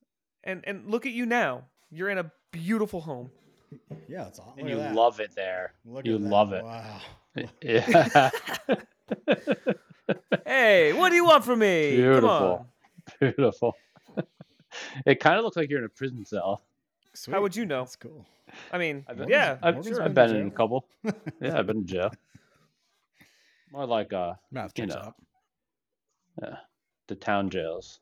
And 0.44 0.64
and 0.68 0.90
look 0.90 1.06
at 1.06 1.12
you 1.12 1.26
now. 1.26 1.64
You're 1.92 2.10
in 2.10 2.18
a 2.20 2.32
beautiful 2.52 3.02
home. 3.02 3.30
Yeah, 4.08 4.28
it's 4.28 4.40
all. 4.40 4.56
And 4.58 4.68
you 4.68 4.78
that. 4.78 4.96
love 4.96 5.20
it 5.20 5.36
there. 5.36 5.74
Look 5.86 6.04
you 6.06 6.16
at 6.16 6.22
that. 6.24 6.30
love 6.30 6.54
it. 6.54 6.64
Wow. 6.64 7.02
Yeah. 7.62 8.30
Hey, 10.46 10.94
what 10.94 11.10
do 11.10 11.16
you 11.16 11.24
want 11.26 11.46
from 11.46 11.60
me? 11.60 11.92
Come 11.92 12.02
Beautiful. 12.02 12.30
on. 12.30 12.66
Beautiful. 13.20 13.76
it 15.06 15.20
kind 15.20 15.38
of 15.38 15.44
looks 15.44 15.56
like 15.56 15.70
you're 15.70 15.78
in 15.80 15.86
a 15.86 15.90
prison 15.90 16.26
cell. 16.26 16.64
Sweet. 17.14 17.34
How 17.36 17.42
would 17.42 17.56
you 17.56 17.66
know? 17.68 17.82
That's 17.82 17.96
cool. 17.96 18.26
I 18.72 18.80
mean, 18.80 19.06
I've 19.08 19.18
been, 19.18 19.30
yeah, 19.30 19.58
I've, 19.62 19.76
Morgan's 19.76 19.98
sure. 19.98 20.04
I've 20.06 20.14
been 20.16 20.28
been 20.28 20.36
in 20.38 20.42
in 20.44 20.48
a 20.48 20.52
couple. 20.52 20.86
Yeah, 21.40 21.60
I've 21.60 21.68
been 21.68 21.78
in 21.78 21.86
jail. 21.86 22.12
More 23.72 23.86
like 23.86 24.12
uh, 24.14 24.34
Math 24.52 24.72
you 24.76 24.86
checks 24.88 24.96
know. 24.96 25.02
out. 25.02 25.16
Uh 26.42 26.56
the 27.08 27.16
town 27.16 27.50
jails. 27.50 28.00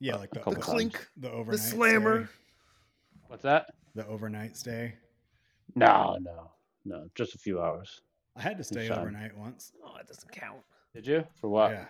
Yeah, 0.00 0.16
like 0.16 0.30
the, 0.30 0.40
couple 0.40 0.52
the, 0.52 0.60
times. 0.60 0.66
clink, 0.66 1.06
the 1.16 1.30
overnight 1.30 1.52
the 1.52 1.58
slammer. 1.58 2.24
stay. 2.26 2.32
What's 3.28 3.42
that? 3.42 3.66
The 3.94 4.06
overnight 4.06 4.56
stay. 4.56 4.94
No, 5.74 6.18
no, 6.20 6.50
no. 6.84 7.08
Just 7.14 7.34
a 7.34 7.38
few 7.38 7.60
hours. 7.60 8.02
I 8.36 8.42
had 8.42 8.58
to 8.58 8.64
stay 8.64 8.88
Shine. 8.88 8.98
overnight 8.98 9.36
once. 9.36 9.72
Oh, 9.82 9.92
that 9.96 10.06
doesn't 10.06 10.30
count. 10.30 10.60
Did 10.94 11.06
you? 11.06 11.24
For 11.40 11.48
what? 11.48 11.70
Yeah. 11.72 11.86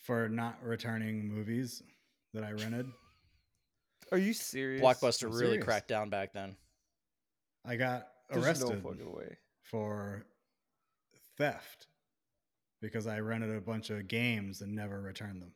For 0.00 0.28
not 0.28 0.58
returning 0.62 1.26
movies 1.28 1.82
that 2.34 2.44
I 2.44 2.52
rented. 2.52 2.86
Are 4.12 4.18
you 4.18 4.32
serious? 4.32 4.82
Blockbuster 4.82 5.24
I'm 5.24 5.32
really 5.32 5.46
serious. 5.46 5.64
cracked 5.64 5.88
down 5.88 6.10
back 6.10 6.32
then. 6.32 6.56
I 7.64 7.76
got 7.76 8.08
There's 8.30 8.44
arrested 8.44 8.82
no 8.84 8.96
for 9.62 10.26
theft 11.36 11.88
because 12.80 13.06
I 13.06 13.18
rented 13.20 13.54
a 13.54 13.60
bunch 13.60 13.90
of 13.90 14.06
games 14.08 14.60
and 14.60 14.74
never 14.74 15.00
returned 15.00 15.40
them. 15.42 15.52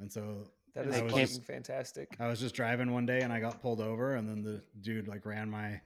And 0.00 0.10
so 0.12 0.48
That 0.74 0.84
And 0.86 0.94
is 0.94 1.00
fucking 1.00 1.16
can't- 1.26 1.44
fantastic. 1.44 2.16
I 2.20 2.28
was 2.28 2.38
just 2.40 2.54
driving 2.54 2.92
one 2.92 3.06
day 3.06 3.20
and 3.22 3.32
I 3.32 3.40
got 3.40 3.60
pulled 3.60 3.80
over 3.80 4.14
and 4.14 4.28
then 4.28 4.42
the 4.42 4.62
dude 4.80 5.08
like 5.08 5.26
ran 5.26 5.50
my 5.50 5.80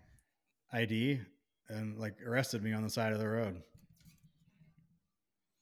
ID 0.72 1.20
and 1.68 1.98
like 1.98 2.20
arrested 2.26 2.62
me 2.62 2.72
on 2.72 2.82
the 2.82 2.90
side 2.90 3.12
of 3.12 3.18
the 3.18 3.28
road. 3.28 3.62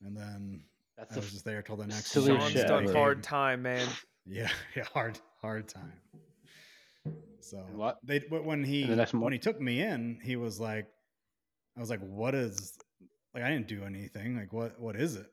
And 0.02 0.16
then 0.16 0.64
That's 0.96 1.12
I 1.12 1.14
the 1.16 1.20
was 1.20 1.32
just 1.32 1.44
there 1.44 1.62
till 1.62 1.76
the 1.76 1.86
next 1.86 2.06
silliest 2.06 2.52
Sean's 2.52 2.64
done 2.64 2.86
hard 2.92 3.22
time, 3.22 3.62
man. 3.62 3.86
Yeah, 4.26 4.50
yeah, 4.76 4.84
hard, 4.84 5.18
hard 5.40 5.66
time. 5.66 5.92
So 7.40 7.56
What? 7.72 7.98
they 8.04 8.18
but 8.20 8.44
when 8.44 8.62
he 8.62 8.82
And 8.82 8.92
the 8.92 8.96
next 8.96 9.14
when 9.14 9.32
he 9.32 9.38
took 9.38 9.60
me 9.60 9.80
in, 9.82 10.20
he 10.22 10.36
was 10.36 10.60
like, 10.60 10.86
I 11.76 11.80
was 11.80 11.88
like, 11.90 12.00
what 12.00 12.34
is 12.34 12.76
like? 13.34 13.42
I 13.44 13.50
didn't 13.50 13.68
do 13.68 13.84
anything. 13.84 14.36
Like, 14.36 14.52
what 14.52 14.78
what 14.80 14.96
is 14.96 15.16
it? 15.16 15.30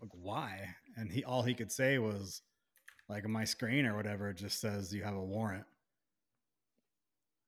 Like, 0.00 0.10
why? 0.12 0.68
And 0.96 1.10
he 1.10 1.24
all 1.24 1.42
he 1.42 1.54
could 1.54 1.72
say 1.72 1.98
was, 1.98 2.42
like, 3.08 3.24
on 3.24 3.30
my 3.32 3.44
screen 3.44 3.86
or 3.86 3.96
whatever, 3.96 4.30
it 4.30 4.36
just 4.36 4.60
says 4.60 4.94
you 4.94 5.02
have 5.02 5.16
a 5.16 5.24
warrant. 5.24 5.64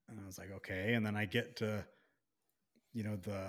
And 0.09 0.19
I 0.19 0.25
was 0.25 0.37
like, 0.37 0.51
okay. 0.57 0.93
And 0.93 1.05
then 1.05 1.15
I 1.15 1.25
get 1.25 1.57
to, 1.57 1.85
you 2.93 3.03
know, 3.03 3.17
the, 3.17 3.41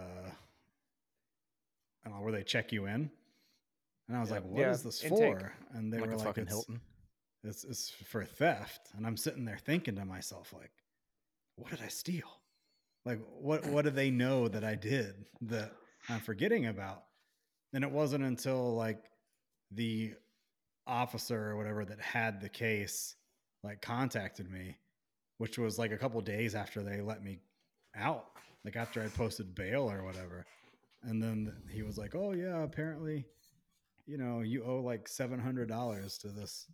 I 2.05 2.09
don't 2.09 2.19
know, 2.19 2.23
where 2.25 2.33
they 2.33 2.43
check 2.43 2.73
you 2.73 2.87
in. 2.87 3.11
And 4.09 4.17
I 4.17 4.21
was 4.21 4.31
Yeah. 4.31 4.37
like, 4.37 4.45
what 4.45 4.67
is 4.67 4.83
Yeah, 4.83 4.91
this 4.91 5.05
intake. 5.05 5.19
for? 5.19 5.53
And 5.75 5.93
they 5.93 5.99
like 6.01 6.11
were 6.11 6.17
like, 6.17 6.39
it's, 6.39 6.49
Hilton. 6.49 6.81
it's, 7.45 7.65
it's 7.65 7.91
for 7.91 8.25
theft. 8.25 8.91
And 8.97 9.07
I'm 9.07 9.17
sitting 9.17 9.45
there 9.45 9.59
thinking 9.59 9.95
to 9.97 10.05
myself, 10.05 10.53
like, 10.53 10.73
what 11.57 11.71
did 11.71 11.83
I 11.83 11.89
steal? 11.89 12.29
Like, 13.09 13.21
what, 13.41 13.65
what 13.65 13.87
do 13.87 13.91
they 13.91 14.11
know 14.11 14.49
that 14.49 14.65
I 14.65 14.75
did 14.75 15.15
that 15.41 15.73
I'm 16.11 16.21
forgetting 16.21 16.67
about? 16.67 17.05
And 17.73 17.83
it 17.83 17.91
wasn't 17.91 18.23
until 18.23 18.75
like 18.75 19.03
the 19.71 20.13
officer 20.87 21.49
or 21.49 21.57
whatever 21.57 21.87
that 21.87 21.99
had 22.03 22.39
the 22.39 22.51
case 22.51 23.17
like 23.65 23.81
contacted 23.81 24.51
me, 24.51 24.77
which 25.39 25.57
was 25.57 25.79
like 25.79 25.91
a 25.91 25.97
couple 25.97 26.21
days 26.21 26.55
after 26.55 26.83
they 26.83 27.01
let 27.01 27.25
me 27.25 27.39
out, 27.97 28.27
like 28.63 28.77
after 28.77 29.03
I 29.03 29.09
posted 29.09 29.55
bail 29.55 29.91
or 29.91 30.05
whatever. 30.05 30.45
And 31.03 31.23
then 31.23 31.55
he 31.71 31.83
was 31.83 31.97
like, 31.97 32.15
"Oh 32.15 32.33
yeah, 32.33 32.63
apparently, 32.63 33.25
you 34.05 34.19
know, 34.19 34.41
you 34.41 34.65
owe 34.65 34.81
like 34.81 35.09
seven 35.09 35.41
hundred 35.41 35.69
dollars 35.69 36.19
to 36.19 36.29
this 36.29 36.67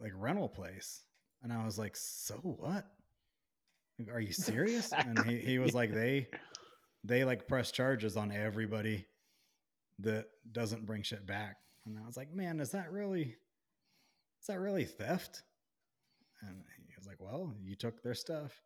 like 0.00 0.12
rental 0.14 0.48
place." 0.48 1.02
And 1.42 1.52
I 1.52 1.62
was 1.62 1.78
like, 1.78 1.94
"So 1.94 2.36
what? 2.36 2.86
Like, 3.98 4.14
are 4.14 4.20
you 4.20 4.32
serious?" 4.32 4.92
and 4.92 5.24
he, 5.24 5.38
he 5.38 5.58
was 5.58 5.74
like, 5.74 5.92
"They 5.92 6.28
they 7.04 7.24
like 7.24 7.46
press 7.46 7.70
charges 7.70 8.16
on 8.16 8.32
everybody 8.32 9.06
that 10.00 10.26
doesn't 10.50 10.86
bring 10.86 11.02
shit 11.02 11.26
back." 11.26 11.56
And 11.86 11.98
I 11.98 12.06
was 12.06 12.16
like, 12.16 12.32
"Man, 12.32 12.60
is 12.60 12.70
that 12.70 12.90
really 12.92 13.36
is 14.40 14.46
that 14.48 14.60
really 14.60 14.84
theft?" 14.84 15.42
And 16.42 16.62
he 16.86 16.94
was 16.98 17.06
like, 17.06 17.20
"Well, 17.20 17.54
you 17.62 17.74
took 17.76 18.02
their 18.02 18.14
stuff." 18.14 18.60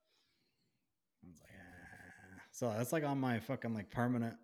I 1.24 1.28
was 1.28 1.40
like, 1.40 1.52
ah. 1.58 2.42
"So 2.52 2.72
that's 2.76 2.92
like 2.92 3.04
on 3.04 3.18
my 3.18 3.38
fucking 3.40 3.74
like 3.74 3.90
permanent, 3.90 4.36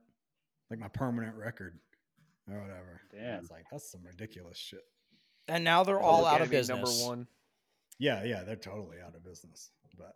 like 0.71 0.81
my 0.81 0.89
permanent 0.89 1.37
record 1.37 1.79
or 2.51 2.61
whatever." 2.61 3.01
And 3.13 3.21
I 3.21 3.31
Damn. 3.31 3.41
was 3.41 3.51
like, 3.51 3.65
"That's 3.71 3.91
some 3.91 4.05
ridiculous 4.05 4.59
shit." 4.59 4.83
And 5.49 5.65
now 5.65 5.85
they're 5.85 6.01
all 6.01 6.27
out 6.27 6.41
of 6.43 6.51
business. 6.51 6.69
Number 6.69 6.91
one. 7.07 7.27
Yeah, 7.99 8.25
yeah, 8.25 8.43
they're 8.43 8.57
totally 8.57 8.97
out 9.01 9.15
of 9.15 9.25
business. 9.25 9.71
But 9.97 10.15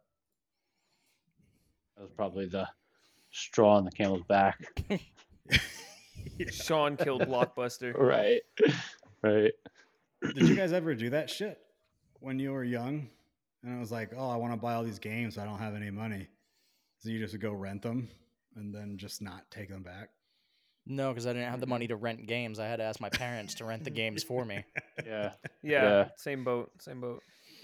That 1.99 2.05
was 2.05 2.13
probably 2.13 2.47
the 2.47 2.69
straw 3.33 3.75
on 3.75 3.85
the 3.85 3.91
camel's 3.91 4.23
back. 4.29 4.57
Yeah. 4.89 4.99
Sean 6.53 6.97
killed 6.97 7.23
Blockbuster. 7.29 7.93
Right. 7.97 8.43
Right. 9.23 9.53
Did 10.23 10.49
you 10.49 10.55
guys 10.55 10.73
ever 10.73 10.95
do 10.95 11.11
that 11.11 11.29
shit 11.29 11.59
when 12.21 12.39
you 12.39 12.53
were 12.53 12.63
young? 12.63 13.09
And 13.65 13.77
it 13.77 13.81
was 13.81 13.91
like, 13.91 14.13
oh, 14.17 14.31
I 14.31 14.37
want 14.37 14.53
to 14.53 14.57
buy 14.57 14.75
all 14.75 14.85
these 14.85 15.01
games, 15.01 15.39
I 15.39 15.45
don't 15.45 15.59
have 15.59 15.75
any 15.75 15.91
money. 15.91 16.29
So 17.01 17.09
you 17.09 17.19
just 17.19 17.35
would 17.35 17.41
go 17.41 17.53
rent 17.53 17.83
them 17.83 18.09
and 18.55 18.73
then 18.73 18.97
just 18.97 19.21
not 19.21 19.51
take 19.51 19.69
them 19.69 19.83
back. 19.83 20.11
No, 20.87 21.09
because 21.09 21.27
I 21.27 21.33
didn't 21.33 21.51
have 21.51 21.59
the 21.59 21.67
mm-hmm. 21.67 21.71
money 21.71 21.87
to 21.89 21.97
rent 21.97 22.27
games. 22.29 22.61
I 22.61 22.67
had 22.67 22.77
to 22.77 22.85
ask 22.85 23.01
my 23.01 23.11
parents 23.11 23.55
to 23.57 23.65
rent 23.65 23.83
the 23.83 23.91
games 23.91 24.23
for 24.23 24.45
me. 24.45 24.65
Yeah. 25.05 25.33
Yeah, 25.65 25.83
Yeah. 25.83 26.09
same 26.17 26.45
boat, 26.45 26.71
same 26.81 27.01
boat. 27.01 27.23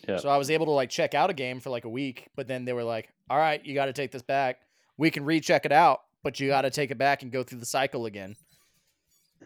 Yeah. 0.09 0.17
So 0.19 0.29
I 0.29 0.37
was 0.37 0.51
able 0.51 0.67
to 0.67 0.73
like 0.73 0.91
check 0.91 1.15
out 1.15 1.31
a 1.31 1.35
game 1.35 1.61
for 1.61 1.71
like 1.71 1.85
a 1.85 1.89
week, 1.89 2.29
but 2.37 2.47
then 2.49 2.65
they 2.65 2.73
were 2.73 2.85
like, 2.85 3.09
"All 3.31 3.39
right, 3.39 3.65
you 3.65 3.75
got 3.75 3.87
to 3.87 3.93
take 3.93 4.11
this 4.11 4.23
back. 4.23 4.61
We 4.97 5.11
can 5.11 5.25
recheck 5.25 5.65
it 5.65 5.73
out, 5.73 6.01
but 6.23 6.39
you 6.41 6.49
got 6.49 6.63
to 6.63 6.71
take 6.71 6.91
it 6.91 6.99
back 6.99 7.23
and 7.23 7.31
go 7.33 7.43
through 7.43 7.61
the 7.61 7.67
cycle 7.67 8.07
again." 8.07 8.37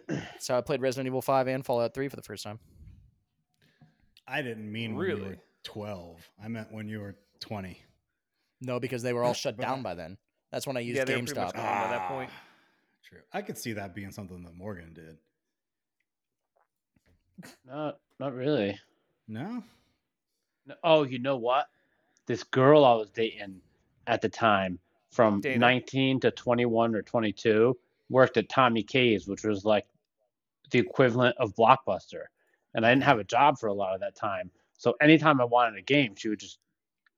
So 0.38 0.56
I 0.56 0.60
played 0.62 0.80
Resident 0.80 1.06
Evil 1.06 1.20
5 1.20 1.48
and 1.48 1.66
Fallout 1.66 1.92
3 1.92 2.08
for 2.08 2.16
the 2.16 2.22
first 2.22 2.42
time. 2.44 2.58
I 4.26 4.40
didn't 4.42 4.70
mean 4.70 4.94
when 4.96 5.06
you 5.08 5.14
Really? 5.16 5.28
were 5.30 5.38
12. 5.64 6.30
I 6.42 6.48
meant 6.48 6.72
when 6.72 6.88
you 6.88 7.00
were 7.00 7.16
20. 7.40 7.78
No, 8.62 8.80
because 8.80 9.02
they 9.02 9.12
were 9.12 9.22
all 9.22 9.34
shut 9.34 9.58
down 9.58 9.82
by 9.82 9.94
then. 9.94 10.16
That's 10.50 10.66
when 10.66 10.76
I 10.76 10.80
used 10.80 10.96
Yeah, 10.96 11.04
they 11.04 11.20
much 11.20 11.30
GameStop. 11.30 11.52
gone 11.52 11.54
by 11.54 11.88
that 11.90 12.02
ah, 12.02 12.08
point. 12.08 12.30
True. 13.04 13.18
I 13.32 13.42
could 13.42 13.58
see 13.58 13.74
that 13.74 13.94
being 13.94 14.10
something 14.12 14.42
that 14.44 14.54
Morgan 14.54 14.94
did. 14.94 15.18
Not 17.66 17.98
not 18.18 18.34
really. 18.34 18.78
No? 19.26 19.62
No- 20.68 20.74
Oh, 20.84 21.02
you 21.02 21.18
know 21.18 21.36
what? 21.36 21.66
This 22.26 22.44
girl 22.44 22.84
I 22.84 22.94
was 22.94 23.10
dating 23.10 23.60
at 24.06 24.20
the 24.20 24.28
time, 24.28 24.78
from 25.10 25.40
Dana. 25.40 25.58
19 25.58 26.20
to 26.20 26.30
21 26.30 26.94
or 26.94 27.02
22, 27.02 27.76
worked 28.10 28.36
at 28.36 28.48
Tommy 28.48 28.82
K's, 28.82 29.26
which 29.26 29.44
was 29.44 29.64
like 29.64 29.86
the 30.70 30.78
equivalent 30.78 31.36
of 31.38 31.54
Blockbuster. 31.54 32.24
And 32.74 32.84
I 32.84 32.90
didn't 32.90 33.04
have 33.04 33.18
a 33.18 33.24
job 33.24 33.58
for 33.58 33.68
a 33.68 33.72
lot 33.74 33.94
of 33.94 34.00
that 34.00 34.14
time. 34.14 34.50
So 34.76 34.94
anytime 35.00 35.40
I 35.40 35.44
wanted 35.44 35.78
a 35.78 35.82
game, 35.82 36.14
she 36.16 36.28
would 36.28 36.38
just 36.38 36.58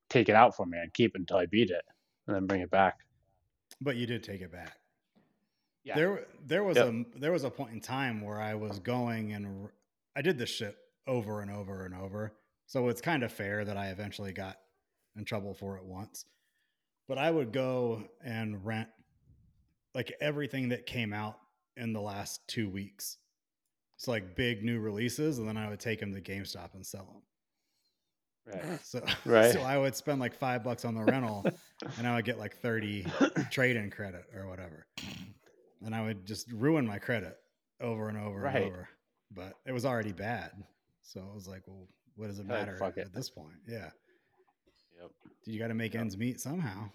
take 0.08 0.28
it 0.28 0.34
out 0.34 0.56
for 0.56 0.64
me 0.64 0.78
and 0.78 0.92
keep 0.94 1.14
it 1.14 1.18
until 1.18 1.36
I 1.38 1.46
beat 1.46 1.70
it 1.70 1.84
and 2.26 2.36
then 2.36 2.46
bring 2.46 2.60
it 2.60 2.70
back. 2.70 3.00
But 3.80 3.96
you 3.96 4.06
did 4.06 4.22
take 4.22 4.40
it 4.40 4.52
back. 4.52 4.76
Yeah. 5.84 5.96
There 5.96 6.26
there 6.46 6.62
was 6.64 6.76
Yep. 6.76 6.86
a 6.88 7.04
there 7.18 7.32
was 7.32 7.44
a 7.44 7.50
point 7.50 7.72
in 7.72 7.80
time 7.80 8.20
where 8.20 8.40
I 8.40 8.54
was 8.54 8.78
going 8.78 9.32
and 9.32 9.68
I 10.14 10.22
did 10.22 10.38
this 10.38 10.50
shit 10.50 10.76
over 11.06 11.40
and 11.40 11.50
over 11.50 11.84
and 11.84 11.94
over. 11.94 12.32
So 12.70 12.86
it's 12.86 13.00
kind 13.00 13.24
of 13.24 13.32
fair 13.32 13.64
that 13.64 13.76
I 13.76 13.88
eventually 13.88 14.32
got 14.32 14.56
in 15.16 15.24
trouble 15.24 15.54
for 15.54 15.76
it 15.76 15.84
once. 15.84 16.24
But 17.08 17.18
I 17.18 17.28
would 17.28 17.52
go 17.52 18.04
and 18.24 18.64
rent 18.64 18.88
like 19.92 20.12
everything 20.20 20.68
that 20.68 20.86
came 20.86 21.12
out 21.12 21.36
in 21.76 21.92
the 21.92 22.00
last 22.00 22.46
2 22.46 22.68
weeks. 22.70 23.16
It's 23.96 24.06
like 24.06 24.36
big 24.36 24.62
new 24.62 24.78
releases 24.78 25.40
and 25.40 25.48
then 25.48 25.56
I 25.56 25.68
would 25.68 25.80
take 25.80 25.98
them 25.98 26.14
to 26.14 26.20
GameStop 26.20 26.74
and 26.74 26.86
sell 26.86 27.22
them. 28.46 28.54
Right. 28.54 28.80
So, 28.84 29.04
Right. 29.24 29.50
so 29.52 29.62
I 29.62 29.76
would 29.76 29.96
spend 29.96 30.20
like 30.20 30.32
five 30.32 30.62
bucks 30.62 30.84
on 30.84 30.94
the 30.94 31.02
rental 31.02 31.44
and 31.98 32.06
I 32.06 32.14
would 32.14 32.24
get 32.24 32.38
like 32.38 32.54
30 32.58 33.04
trade 33.50 33.74
in 33.74 33.90
credit 33.90 34.26
or 34.32 34.46
whatever. 34.46 34.86
And 35.84 35.92
I 35.92 36.02
would 36.02 36.24
just 36.24 36.52
ruin 36.52 36.86
my 36.86 37.00
credit 37.00 37.36
over 37.80 38.08
and 38.08 38.16
over 38.16 38.38
Right. 38.38 38.54
and 38.62 38.64
over. 38.66 38.88
But 39.32 39.54
it 39.66 39.72
was 39.72 39.84
already 39.84 40.12
bad. 40.12 40.52
So 41.02 41.28
I 41.28 41.34
was 41.34 41.48
like, 41.48 41.62
well, 41.66 41.88
what 42.16 42.26
does 42.28 42.38
it 42.38 42.48
Like, 42.48 42.58
matter 42.66 42.76
fuck 42.76 42.98
at 42.98 43.06
it. 43.06 43.12
this 43.14 43.30
point? 43.30 43.54
Yeah. 43.68 43.90
Yep. 45.00 45.10
You 45.44 45.58
got 45.58 45.68
to 45.68 45.74
make 45.74 45.94
ends 45.94 46.16
meet 46.16 46.40
somehow. 46.40 46.90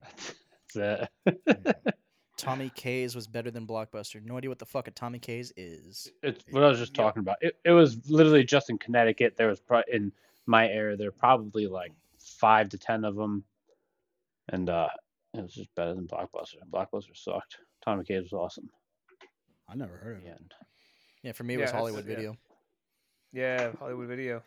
That's 0.74 1.10
it. 1.26 1.76
Tommy 2.36 2.70
K's 2.74 3.14
was 3.14 3.26
better 3.26 3.50
than 3.50 3.66
Blockbuster. 3.66 4.22
No 4.22 4.36
idea 4.36 4.50
what 4.50 4.58
the 4.58 4.66
fuck 4.66 4.88
a 4.88 4.90
Tommy 4.90 5.18
K's 5.18 5.52
is. 5.56 6.10
It's 6.22 6.44
what 6.50 6.62
I 6.62 6.68
was 6.68 6.78
just 6.78 6.96
Yep. 6.96 7.04
talking 7.06 7.20
about. 7.20 7.36
It, 7.40 7.56
it 7.64 7.70
was 7.70 8.10
literally 8.10 8.44
just 8.44 8.68
in 8.68 8.76
Connecticut. 8.78 9.36
There 9.36 9.48
was 9.48 9.58
pro- 9.60 9.82
in 9.90 10.12
my 10.44 10.68
area 10.68 10.96
there 10.96 11.08
were 11.08 11.12
probably 11.12 11.66
like 11.66 11.92
five 12.18 12.68
to 12.68 12.78
ten 12.78 13.04
of 13.04 13.16
them, 13.16 13.42
and 14.50 14.68
uh, 14.68 14.88
it 15.34 15.40
was 15.42 15.54
just 15.54 15.74
better 15.74 15.94
than 15.94 16.06
Blockbuster. 16.06 16.56
Blockbuster 16.70 17.16
sucked. 17.16 17.56
Tommy 17.82 18.04
K's 18.04 18.24
was 18.24 18.32
awesome. 18.34 18.68
I 19.68 19.74
never 19.74 19.96
heard 19.96 20.18
of 20.18 20.24
it. 20.24 20.38
Yeah, 21.22 21.32
for 21.32 21.44
me 21.44 21.54
it 21.54 21.56
Yeah, 21.56 21.62
was 21.64 21.70
that's- 21.72 21.80
Hollywood 21.80 22.06
yeah. 22.06 22.14
Video. 22.16 22.36
Yeah, 23.32 23.72
Hollywood 23.78 24.08
Video. 24.08 24.42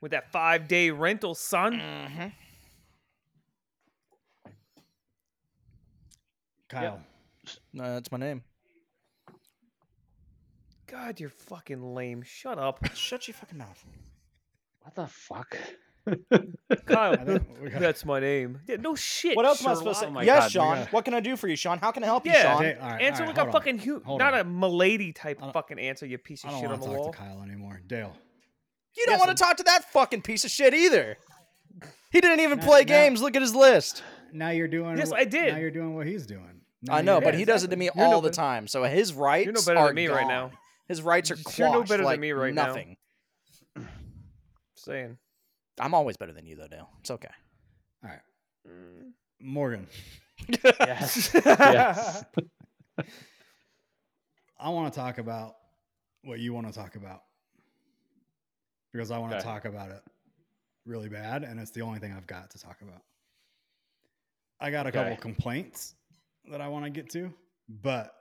With 0.00 0.12
that 0.12 0.30
five 0.32 0.68
day 0.68 0.90
rental, 0.90 1.34
son. 1.34 1.74
Mm-hmm. 1.74 2.26
Kyle, 6.68 7.00
No, 7.72 7.94
that's 7.94 8.12
my 8.12 8.18
name. 8.18 8.42
God, 10.86 11.18
you're 11.20 11.28
fucking 11.28 11.82
lame. 11.82 12.22
Shut 12.22 12.58
up, 12.58 12.78
Shut 12.94 13.26
your 13.28 13.34
fucking 13.34 13.58
mouth. 13.58 13.84
What 14.82 14.94
the 14.94 15.06
fuck? 15.06 15.56
Kyle. 16.86 17.12
I 17.14 17.24
think 17.24 17.42
we 17.62 17.70
got- 17.70 17.80
That's 17.80 18.04
my 18.04 18.20
name. 18.20 18.60
Yeah, 18.66 18.76
no 18.76 18.94
shit. 18.94 19.36
What 19.36 19.46
else 19.46 19.64
am 19.64 19.70
I 19.70 19.74
supposed 19.74 20.00
to 20.00 20.06
Oh 20.06 20.08
say? 20.08 20.12
my 20.14 20.22
yes, 20.22 20.42
God, 20.44 20.52
Sean. 20.52 20.76
gotta- 20.78 20.90
What 20.90 21.04
can 21.04 21.14
I 21.14 21.20
do 21.20 21.36
for 21.36 21.48
you, 21.48 21.56
Sean? 21.56 21.78
How 21.78 21.90
can 21.92 22.02
I 22.02 22.06
help 22.06 22.26
you, 22.26 22.32
Sean? 22.32 22.56
Okay, 22.64 22.78
all 22.80 22.88
right, 22.90 23.02
answer 23.02 23.22
all 23.22 23.28
right, 23.28 23.36
like 23.36 23.44
a 23.44 23.48
on. 23.48 23.52
fucking 23.52 23.78
hu- 23.78 24.00
Hold 24.04 24.18
not 24.18 24.34
on. 24.34 24.40
a 24.40 24.44
milady 24.44 25.12
type 25.12 25.40
fucking 25.52 25.78
answer. 25.78 26.06
You 26.06 26.18
piece 26.18 26.44
I 26.44 26.48
of 26.48 26.52
don't 26.54 26.60
shit 26.62 26.70
on 26.70 26.80
want 26.80 26.82
the 26.82 26.88
to 26.88 26.94
talk 26.94 27.02
wall. 27.04 27.12
to 27.12 27.18
Kyle 27.18 27.42
anymore. 27.42 27.80
Dale. 27.86 28.16
You 28.96 29.06
don't 29.06 29.14
Yes, 29.18 29.26
want 29.26 29.36
to 29.36 29.42
talk 29.42 29.56
to 29.58 29.62
that 29.64 29.90
fucking 29.92 30.22
piece 30.22 30.44
of 30.44 30.50
shit 30.50 30.74
either. 30.74 31.16
He 32.10 32.20
didn't 32.20 32.40
even 32.40 32.58
Now- 32.58 32.64
play 32.66 32.80
now- 32.80 32.86
games. 32.86 33.22
Look 33.22 33.36
at 33.36 33.42
his 33.42 33.54
list. 33.54 34.02
Now 34.32 34.50
you're 34.50 34.68
doing. 34.68 34.96
Yes, 34.98 35.10
what- 35.10 35.20
I 35.20 35.24
did. 35.24 35.52
Now 35.54 35.60
you're 35.60 35.70
doing 35.70 35.94
what 35.94 36.06
he's 36.06 36.26
doing. 36.26 36.60
Now 36.82 36.94
I 36.96 37.02
know, 37.02 37.20
but 37.20 37.34
Yeah, 37.34 37.38
he 37.40 37.44
does 37.44 37.62
it 37.62 37.68
to 37.70 37.76
me 37.76 37.84
You're 37.86 37.94
no 37.96 38.04
all 38.14 38.20
the 38.20 38.28
better- 38.30 38.36
time. 38.36 38.66
So 38.66 38.82
his 38.84 39.12
rights 39.12 39.44
You're 39.44 39.52
no 39.54 39.60
better 39.66 39.78
are 39.78 39.86
than 39.88 39.96
me 39.96 40.08
right 40.08 40.26
now. 40.26 40.50
His 40.88 41.02
rights 41.02 41.30
are 41.30 41.36
You're 41.56 41.68
no 41.68 41.78
quashed 41.78 41.88
better 41.90 42.04
than 42.04 42.20
me 42.20 42.32
right 42.32 42.54
now. 42.54 42.66
nothing. 42.68 42.96
Saying. 44.76 45.18
I'm 45.78 45.94
always 45.94 46.16
better 46.16 46.32
than 46.32 46.46
you, 46.46 46.56
though, 46.56 46.68
Dale. 46.68 46.88
It's 47.00 47.10
okay. 47.10 47.28
All 48.04 48.10
right, 48.10 48.20
mm. 48.68 49.12
Morgan. 49.40 49.86
Yes. 50.48 51.30
yes. 51.34 52.24
I 54.58 54.68
want 54.68 54.92
to 54.92 54.98
talk 54.98 55.18
about 55.18 55.56
what 56.24 56.38
you 56.38 56.52
want 56.52 56.66
to 56.66 56.72
talk 56.72 56.96
about 56.96 57.22
because 58.92 59.10
I 59.10 59.18
want 59.18 59.32
to 59.32 59.38
Okay. 59.38 59.44
talk 59.46 59.64
about 59.64 59.90
it 59.90 60.02
really 60.86 61.08
bad, 61.08 61.44
and 61.44 61.58
it's 61.60 61.70
the 61.70 61.82
only 61.82 61.98
thing 61.98 62.12
I've 62.12 62.26
got 62.26 62.50
to 62.50 62.58
talk 62.58 62.80
about. 62.82 63.02
I 64.60 64.70
got 64.70 64.86
a 64.86 64.92
couple 64.92 65.16
complaints 65.16 65.94
that 66.50 66.60
I 66.60 66.68
want 66.68 66.84
to 66.84 66.90
get 66.90 67.08
to, 67.10 67.32
but 67.82 68.14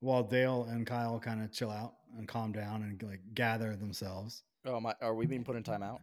while 0.00 0.22
Dale 0.22 0.64
and 0.70 0.86
Kyle 0.86 1.18
kind 1.18 1.42
of 1.42 1.52
chill 1.52 1.70
out 1.70 1.94
and 2.16 2.26
calm 2.28 2.52
down 2.52 2.82
and 2.82 3.02
like 3.02 3.20
gather 3.34 3.74
themselves. 3.76 4.42
Oh 4.68 4.80
my! 4.80 4.94
Are 5.00 5.14
we 5.14 5.26
being 5.26 5.42
put 5.44 5.56
in 5.56 5.62
timeout? 5.62 5.98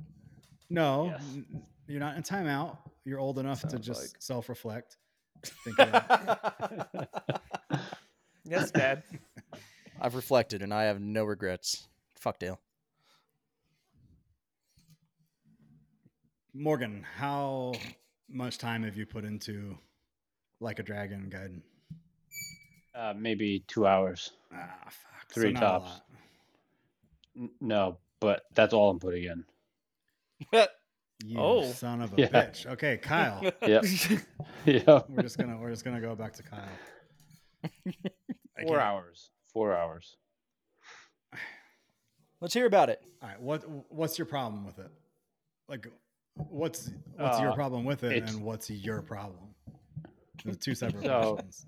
No, 0.69 1.05
Yes. 1.05 1.21
n- 1.33 1.63
you're 1.87 1.99
not 1.99 2.17
in 2.17 2.23
timeout. 2.23 2.77
You're 3.05 3.19
old 3.19 3.37
enough 3.39 3.61
to 3.67 3.77
just 3.79 4.01
like- 4.01 4.21
self-reflect. 4.21 4.97
Think 5.63 5.77
about 5.79 6.89
Yes, 8.45 8.71
Dad. 8.71 9.03
I've 10.01 10.15
reflected 10.15 10.61
and 10.63 10.73
I 10.73 10.83
have 10.85 10.99
no 10.99 11.23
regrets. 11.23 11.87
Fuck 12.19 12.39
Dale. 12.39 12.59
Morgan, 16.53 17.05
how 17.17 17.73
much 18.29 18.57
time 18.57 18.83
have 18.83 18.95
you 18.97 19.05
put 19.05 19.25
into 19.25 19.77
like 20.59 20.79
a 20.79 20.83
dragon 20.83 21.29
Gaiden? 21.33 21.61
Uh, 22.95 23.13
maybe 23.17 23.63
two 23.67 23.85
hours. 23.85 24.31
Ah, 24.53 24.69
fuck. 24.85 25.29
Three 25.33 25.51
not 25.51 25.61
a 25.63 25.65
tops. 25.65 26.01
N- 27.37 27.49
No, 27.59 27.97
but 28.25 28.41
that's 28.55 28.73
all 28.73 28.89
I'm 28.89 28.99
putting 28.99 29.23
in. 29.25 29.45
You 31.25 31.39
Oh. 31.39 31.63
son 31.71 32.01
of 32.01 32.11
a 32.13 32.21
Yeah. 32.21 32.27
bitch. 32.27 32.65
Okay, 32.65 32.97
Kyle. 32.97 33.41
Yep. 33.65 33.85
yeah. 34.65 35.01
we're 35.07 35.21
just 35.23 35.37
gonna 35.37 35.57
we're 35.57 35.69
just 35.69 35.85
gonna 35.85 36.01
go 36.01 36.13
back 36.13 36.33
to 36.33 36.43
Kyle. 36.43 37.71
Four 38.67 38.81
hours. 38.81 39.31
Four 39.53 39.73
hours. 39.73 40.17
Let's 42.41 42.53
hear 42.53 42.65
about 42.65 42.89
it. 42.89 43.01
All 43.21 43.29
right, 43.29 43.41
what 43.41 43.63
what's 43.89 44.17
your 44.19 44.25
problem 44.25 44.65
with 44.65 44.77
it? 44.79 44.91
Like, 45.69 45.87
what's 46.35 46.91
what's 47.15 47.39
your 47.39 47.51
Uh, 47.51 47.55
problem 47.55 47.85
with 47.85 48.03
it, 48.03 48.29
and 48.29 48.43
what's 48.43 48.69
your 48.69 49.01
problem? 49.01 49.55
There's 50.43 50.57
two 50.57 50.75
separate 50.75 51.05
So- 51.05 51.35
questions. 51.35 51.65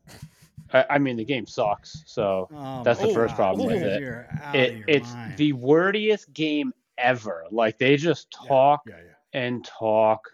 I, 0.74 0.86
I 0.92 0.98
mean, 0.98 1.16
the 1.18 1.26
game 1.26 1.46
sucks. 1.46 2.04
So 2.06 2.50
Oh 2.54 2.84
That's 2.84 3.00
the 3.00 3.08
oh, 3.08 3.14
first 3.14 3.32
God, 3.32 3.38
problem 3.38 3.68
with 3.68 3.84
it. 3.84 4.02
You're 4.02 4.28
out 4.42 4.56
of 4.56 4.62
it, 4.62 4.84
it's 4.88 5.14
mind. 5.14 5.38
the 5.38 5.54
wordiest 5.54 6.34
game 6.34 6.74
ever. 6.98 7.46
Like 7.52 7.78
they 7.78 7.96
just 7.98 8.30
talk 8.32 8.82
Yeah, 8.88 8.96
yeah. 8.96 9.40
and 9.42 9.64
talk 9.66 10.30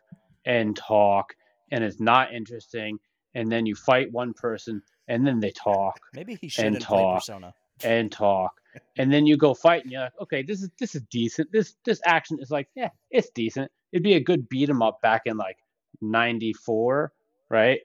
and 0.46 0.76
talk, 0.76 1.36
and 1.72 1.84
it's 1.84 2.00
not 2.00 2.34
interesting. 2.34 3.00
And 3.36 3.52
then 3.52 3.66
you 3.66 3.76
fight 3.76 4.12
one 4.12 4.34
person, 4.34 4.82
and 5.08 5.26
then 5.26 5.40
they 5.40 5.52
talk 5.52 6.00
Maybe 6.14 6.36
he 6.36 6.48
shouldn't 6.48 6.84
play 6.84 7.02
talk. 7.02 7.20
Persona. 7.22 7.54
and 7.84 8.12
talk, 8.12 8.60
and 8.98 9.12
then 9.12 9.26
you 9.26 9.38
go 9.38 9.54
fight, 9.54 9.84
and 9.84 9.92
you're 9.92 10.02
like, 10.02 10.20
okay, 10.22 10.42
this 10.44 10.62
is 10.64 10.70
this 10.80 10.96
is 10.96 11.02
decent. 11.10 11.52
This 11.52 11.76
this 11.86 12.02
action 12.06 12.40
is 12.40 12.50
like, 12.52 12.70
yeah, 12.76 12.90
it's 13.12 13.30
decent. 13.32 13.72
It'd 13.92 14.04
be 14.04 14.14
a 14.16 14.20
good 14.20 14.50
beat 14.50 14.70
'em 14.70 14.82
up 14.82 15.02
back 15.02 15.24
in 15.26 15.38
like 15.38 15.58
'94, 16.02 17.12
right? 17.50 17.80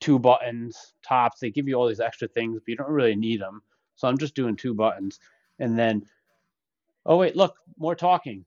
Two 0.00 0.18
buttons, 0.18 0.94
tops. 1.06 1.40
They 1.40 1.50
give 1.50 1.68
you 1.68 1.74
all 1.74 1.86
these 1.88 2.00
extra 2.00 2.28
things, 2.28 2.60
but 2.60 2.68
you 2.68 2.76
don't 2.76 2.90
really 2.90 3.16
need 3.16 3.40
them. 3.40 3.62
So 3.96 4.08
I'm 4.08 4.18
just 4.18 4.34
doing 4.34 4.56
two 4.56 4.74
buttons, 4.74 5.20
and 5.58 5.78
then, 5.78 6.04
oh 7.06 7.16
wait, 7.18 7.36
look, 7.36 7.56
more 7.78 7.94
talking. 7.94 8.44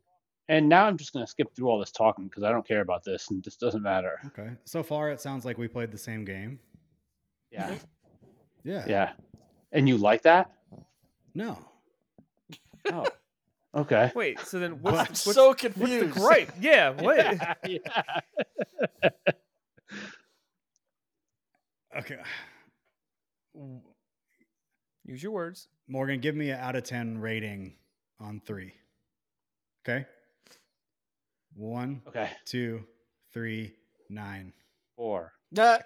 And 0.47 0.69
now 0.69 0.85
I'm 0.85 0.97
just 0.97 1.13
gonna 1.13 1.27
skip 1.27 1.55
through 1.55 1.69
all 1.69 1.79
this 1.79 1.91
talking 1.91 2.25
because 2.27 2.43
I 2.43 2.51
don't 2.51 2.67
care 2.67 2.81
about 2.81 3.03
this, 3.03 3.29
and 3.29 3.43
this 3.43 3.55
doesn't 3.55 3.81
matter. 3.81 4.19
Okay. 4.27 4.49
So 4.65 4.83
far, 4.83 5.11
it 5.11 5.21
sounds 5.21 5.45
like 5.45 5.57
we 5.57 5.67
played 5.67 5.91
the 5.91 5.97
same 5.97 6.25
game. 6.25 6.59
Yeah. 7.51 7.69
Mm-hmm. 7.69 8.69
Yeah. 8.69 8.85
Yeah. 8.87 9.11
And 9.71 9.87
you 9.87 9.97
like 9.97 10.23
that? 10.23 10.51
No. 11.33 11.57
Oh. 12.91 13.05
Okay. 13.75 14.11
Wait, 14.15 14.39
so 14.39 14.57
then 14.57 14.71
I'm 14.71 14.79
what's, 14.79 15.25
what's, 15.25 15.35
so 15.35 15.49
what's 15.49 15.61
confused. 15.61 16.15
the 16.15 16.19
gripe? 16.19 16.51
Yeah, 16.59 16.91
Wait. 16.91 17.17
Yeah, 17.67 17.79
yeah. 19.03 19.09
Okay. 21.97 22.17
Use 25.05 25.21
your 25.23 25.31
words. 25.31 25.67
Morgan, 25.87 26.19
give 26.19 26.35
me 26.35 26.49
an 26.49 26.59
out 26.59 26.75
of 26.75 26.83
10 26.83 27.19
rating 27.19 27.75
on 28.19 28.41
three. 28.45 28.73
Okay. 29.87 30.05
One, 31.55 32.01
Okay. 32.07 32.29
two, 32.45 32.83
three, 33.31 33.73
nine. 34.09 34.51
Four. 34.97 35.33
Uh, 35.57 35.79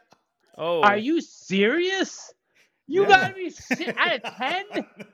Oh, 0.57 0.81
Are 0.81 0.97
you 0.97 1.21
serious? 1.21 2.33
You 2.87 3.03
Yeah. 3.03 3.07
gotta 3.07 3.33
be 3.33 3.49
si- 3.49 3.87
out 3.95 4.13
of 4.15 4.35
ten. 4.35 4.65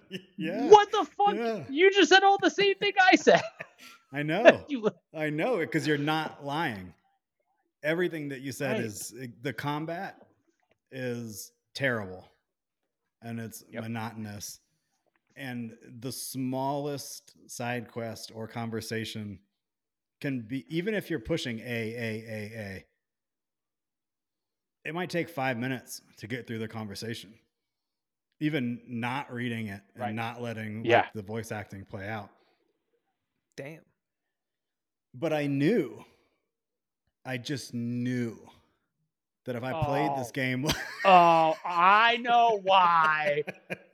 yeah. 0.38 0.69
What 0.69 0.89
the 0.91 1.05
fuck? 1.05 1.36
Yeah. 1.36 1.63
You 1.69 1.91
just 1.91 2.10
said 2.10 2.23
all 2.23 2.38
the 2.41 2.49
same 2.49 2.73
thing 2.75 2.93
I 2.99 3.15
said. 3.15 3.43
I 4.12 4.23
know. 4.23 4.65
You- 4.69 4.89
I 5.13 5.29
know 5.29 5.58
it 5.58 5.67
because 5.67 5.86
you're 5.86 5.97
not 5.99 6.43
lying. 6.43 6.93
Everything 7.84 8.29
that 8.29 8.41
you 8.41 8.51
said 8.53 8.77
Right. 8.77 8.86
is 8.86 9.13
the 9.43 9.53
combat 9.53 10.24
is 10.95 11.51
terrible 11.75 12.25
and 13.21 13.39
it's 13.39 13.63
Yep. 13.69 13.84
monotonous. 13.84 14.60
And 15.36 15.77
the 15.99 16.12
smallest 16.12 17.34
side 17.51 17.91
quest 17.91 18.31
or 18.34 18.47
conversation 18.47 19.39
can 20.21 20.41
be, 20.41 20.65
even 20.75 20.93
if 20.93 21.10
you're 21.10 21.19
pushing 21.19 21.60
A, 21.60 21.63
A, 21.63 22.23
A, 22.27 22.60
A, 22.60 22.86
it 24.86 24.93
might 24.93 25.10
take 25.10 25.27
five 25.29 25.58
minutes 25.58 26.01
to 26.17 26.27
get 26.27 26.47
through 26.47 26.60
the 26.60 26.67
conversation. 26.67 27.34
Even 28.39 28.81
not 28.88 29.31
reading 29.31 29.67
it 29.67 29.81
and 29.95 30.01
Right. 30.03 30.15
not 30.15 30.41
letting 30.41 30.84
like, 30.86 31.12
the 31.13 31.21
voice 31.21 31.51
acting 31.51 31.84
play 31.86 32.08
out 32.08 32.29
damn. 33.58 33.81
but 35.13 35.31
I 35.34 35.47
knew, 35.47 36.03
I 37.25 37.38
just 37.38 37.73
knew 37.73 38.38
that 39.45 39.55
if 39.55 39.63
I 39.63 39.84
played 39.84 40.12
this 40.17 40.29
Oh. 40.29 40.31
game, 40.34 40.65
oh, 41.05 41.55
I 41.63 42.17
know 42.21 42.60
why. 42.63 43.43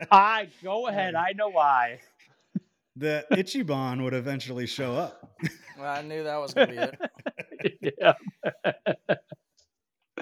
I 0.09 0.47
go 0.63 0.87
ahead. 0.89 1.15
I 1.15 1.33
know 1.33 1.49
why. 1.49 1.99
The 2.95 3.25
Ichiban 3.31 4.03
would 4.03 4.13
eventually 4.13 4.65
show 4.67 4.93
up. 4.95 5.33
Well, 5.77 5.89
I 5.89 6.01
knew 6.01 6.23
that 6.23 6.37
was 6.37 6.53
gonna 6.53 6.67
be 6.67 6.77
it. 6.77 7.95
yeah. 7.97 8.13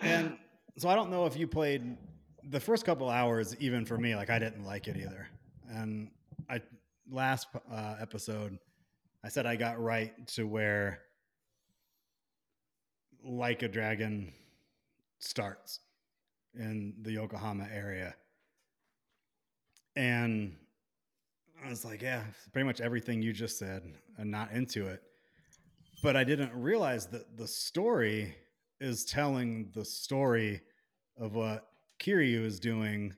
And 0.01 0.37
so 0.77 0.87
I 0.87 0.95
don't 0.95 1.09
know 1.09 1.25
if 1.25 1.35
you 1.35 1.47
played 1.47 1.97
the 2.43 2.59
first 2.59 2.85
couple 2.85 3.09
hours, 3.09 3.55
even 3.59 3.85
for 3.85 3.97
me, 3.97 4.15
like 4.15 4.29
I 4.29 4.39
didn't 4.39 4.63
like 4.65 4.87
it 4.87 4.97
either. 4.97 5.27
And 5.69 6.09
I 6.49 6.61
last 7.11 7.47
uh, 7.71 7.95
episode, 7.99 8.57
I 9.23 9.29
said 9.29 9.45
I 9.45 9.55
got 9.55 9.81
right 9.81 10.13
to 10.29 10.43
where 10.47 10.99
like 13.23 13.63
a 13.63 13.67
dragon 13.67 14.31
starts 15.19 15.79
in 16.53 16.95
the 17.01 17.11
Yokohama 17.11 17.67
area. 17.73 18.15
And 19.95 20.55
I 21.65 21.69
was 21.69 21.83
like, 21.83 22.01
yeah, 22.01 22.23
pretty 22.53 22.65
much 22.65 22.81
everything 22.81 23.21
you 23.21 23.33
just 23.33 23.59
said, 23.59 23.83
and 24.17 24.31
not 24.31 24.51
into 24.51 24.87
it. 24.87 25.01
But 26.01 26.15
I 26.15 26.23
didn't 26.23 26.53
realize 26.53 27.07
that 27.07 27.37
the 27.37 27.47
story 27.47 28.35
is 28.79 29.03
telling 29.03 29.69
the 29.73 29.83
story 29.83 30.61
of 31.17 31.35
what 31.35 31.67
Kiryu 31.99 32.45
is 32.45 32.59
doing, 32.59 33.13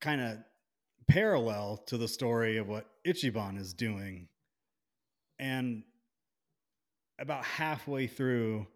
kind 0.00 0.20
of 0.20 0.38
parallel 1.08 1.78
to 1.86 1.98
the 1.98 2.06
story 2.06 2.56
of 2.56 2.68
what 2.68 2.86
Ichiban 3.04 3.58
is 3.58 3.74
doing. 3.74 4.28
And 5.40 5.82
about 7.18 7.44
halfway 7.44 8.06
through, 8.06 8.68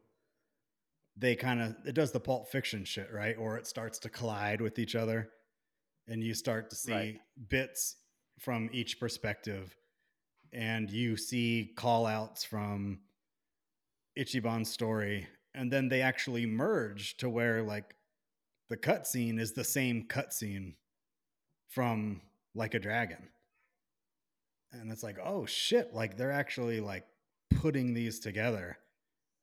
they 1.18 1.34
kind 1.34 1.60
of 1.60 1.74
it 1.84 1.94
does 1.94 2.12
the 2.12 2.20
pulp 2.20 2.48
fiction 2.50 2.84
shit, 2.84 3.12
right? 3.12 3.36
Or 3.36 3.56
it 3.56 3.66
starts 3.66 3.98
to 4.00 4.08
collide 4.08 4.60
with 4.60 4.78
each 4.78 4.94
other, 4.94 5.30
and 6.06 6.22
you 6.22 6.34
start 6.34 6.70
to 6.70 6.76
see 6.76 6.92
Right. 6.92 7.20
bits 7.48 7.96
from 8.38 8.70
each 8.72 9.00
perspective, 9.00 9.76
and 10.52 10.90
you 10.90 11.16
see 11.16 11.72
call 11.76 12.06
outs 12.06 12.44
from 12.44 13.00
Ichiban's 14.16 14.70
story, 14.70 15.26
and 15.54 15.72
then 15.72 15.88
they 15.88 16.02
actually 16.02 16.46
merge 16.46 17.16
to 17.18 17.28
where 17.28 17.62
like 17.62 17.94
the 18.68 18.76
cutscene 18.76 19.40
is 19.40 19.52
the 19.52 19.64
same 19.64 20.06
cutscene 20.08 20.74
from 21.68 22.20
like 22.54 22.74
a 22.74 22.78
dragon. 22.78 23.28
And 24.72 24.92
it's 24.92 25.02
like, 25.02 25.18
oh 25.22 25.46
shit, 25.46 25.94
like 25.94 26.16
they're 26.16 26.30
actually 26.32 26.80
like 26.80 27.04
putting 27.50 27.94
these 27.94 28.20
together. 28.20 28.76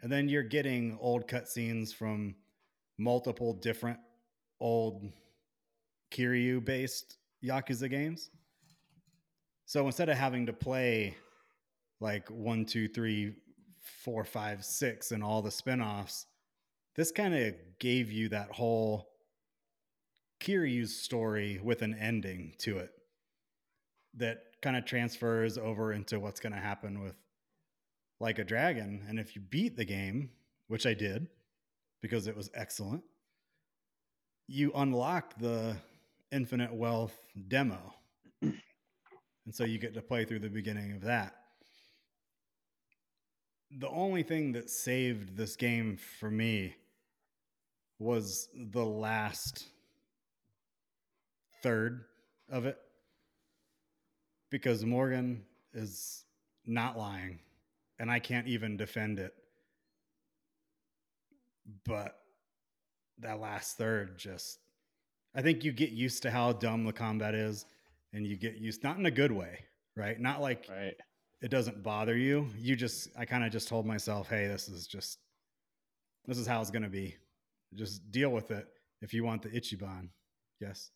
And 0.01 0.11
then 0.11 0.29
you're 0.29 0.43
getting 0.43 0.97
old 1.01 1.27
cutscenes 1.27 1.93
from 1.93 2.35
multiple 2.97 3.53
different 3.53 3.99
old 4.59 5.11
Kiryu 6.11 6.63
based 6.63 7.17
Yakuza 7.43 7.89
games. 7.89 8.29
So 9.65 9.85
instead 9.85 10.09
of 10.09 10.17
having 10.17 10.45
to 10.45 10.53
play 10.53 11.15
like 11.99 12.29
one, 12.29 12.65
two, 12.65 12.87
three, 12.87 13.33
four, 14.03 14.23
five, 14.23 14.63
six, 14.63 15.11
and 15.11 15.23
all 15.23 15.41
the 15.41 15.51
spin-offs, 15.51 16.27
this 16.95 17.11
kind 17.11 17.35
of 17.35 17.55
gave 17.79 18.11
you 18.11 18.29
that 18.29 18.51
whole 18.51 19.09
Kiryu's 20.39 20.95
story 20.95 21.59
with 21.63 21.81
an 21.81 21.95
ending 21.95 22.53
to 22.59 22.77
it 22.77 22.91
that 24.17 24.39
kind 24.61 24.77
of 24.77 24.85
transfers 24.85 25.57
over 25.57 25.91
into 25.93 26.19
what's 26.19 26.39
going 26.39 26.53
to 26.53 26.59
happen 26.59 27.01
with 27.01 27.15
like 28.19 28.39
a 28.39 28.43
dragon. 28.43 29.03
And 29.07 29.19
if 29.19 29.35
you 29.35 29.41
beat 29.41 29.75
the 29.75 29.85
game, 29.85 30.29
which 30.67 30.85
I 30.85 30.93
did 30.93 31.27
because 32.01 32.27
it 32.27 32.35
was 32.35 32.49
excellent, 32.53 33.03
you 34.47 34.71
unlock 34.75 35.37
the 35.39 35.75
infinite 36.31 36.73
wealth 36.73 37.17
demo. 37.47 37.93
and 38.41 38.53
so 39.51 39.63
you 39.63 39.79
get 39.79 39.93
to 39.93 40.01
play 40.01 40.25
through 40.25 40.39
the 40.39 40.49
beginning 40.49 40.91
of 40.93 41.01
that. 41.01 41.35
The 43.71 43.89
only 43.89 44.23
thing 44.23 44.51
that 44.53 44.69
saved 44.69 45.35
this 45.35 45.55
game 45.55 45.97
for 45.97 46.29
me 46.29 46.75
was 47.99 48.49
the 48.53 48.85
last 48.85 49.65
third 51.63 52.05
of 52.49 52.65
it 52.65 52.77
because 54.51 54.85
Morgan 54.85 55.43
is 55.73 56.23
not 56.65 56.97
lying 56.97 57.39
and 57.99 58.11
I 58.11 58.19
can't 58.19 58.47
even 58.47 58.77
defend 58.77 59.19
it. 59.19 59.33
But 61.85 62.19
that 63.19 63.39
last 63.39 63.77
third 63.77 64.17
just 64.17 64.59
I 65.33 65.41
think 65.41 65.63
you 65.63 65.71
get 65.71 65.91
used 65.91 66.21
to 66.23 66.31
how 66.31 66.53
dumb 66.53 66.83
the 66.85 66.93
combat 66.93 67.33
is 67.35 67.65
and 68.13 68.25
you 68.25 68.37
get 68.37 68.55
used 68.55 68.83
not 68.83 68.97
in 68.97 69.05
a 69.05 69.11
good 69.11 69.31
way, 69.31 69.59
right? 69.95 70.19
Not 70.19 70.41
like 70.41 70.65
Right. 70.69 70.95
it 71.41 71.49
doesn't 71.49 71.83
bother 71.83 72.15
you. 72.15 72.47
You 72.57 72.75
just 72.75 73.09
I 73.17 73.25
kind 73.25 73.43
of 73.43 73.51
just 73.51 73.67
told 73.67 73.85
myself, 73.85 74.29
"Hey, 74.29 74.47
this 74.47 74.67
is 74.69 74.87
just 74.87 75.19
this 76.25 76.37
is 76.37 76.47
how 76.47 76.61
it's 76.61 76.71
going 76.71 76.83
to 76.83 76.89
be. 76.89 77.15
Just 77.73 78.09
deal 78.11 78.29
with 78.29 78.51
it 78.51 78.67
if 79.01 79.13
you 79.13 79.23
want 79.23 79.41
the 79.41 79.49
Ichiban." 79.49 80.09
Yes. 80.59 80.91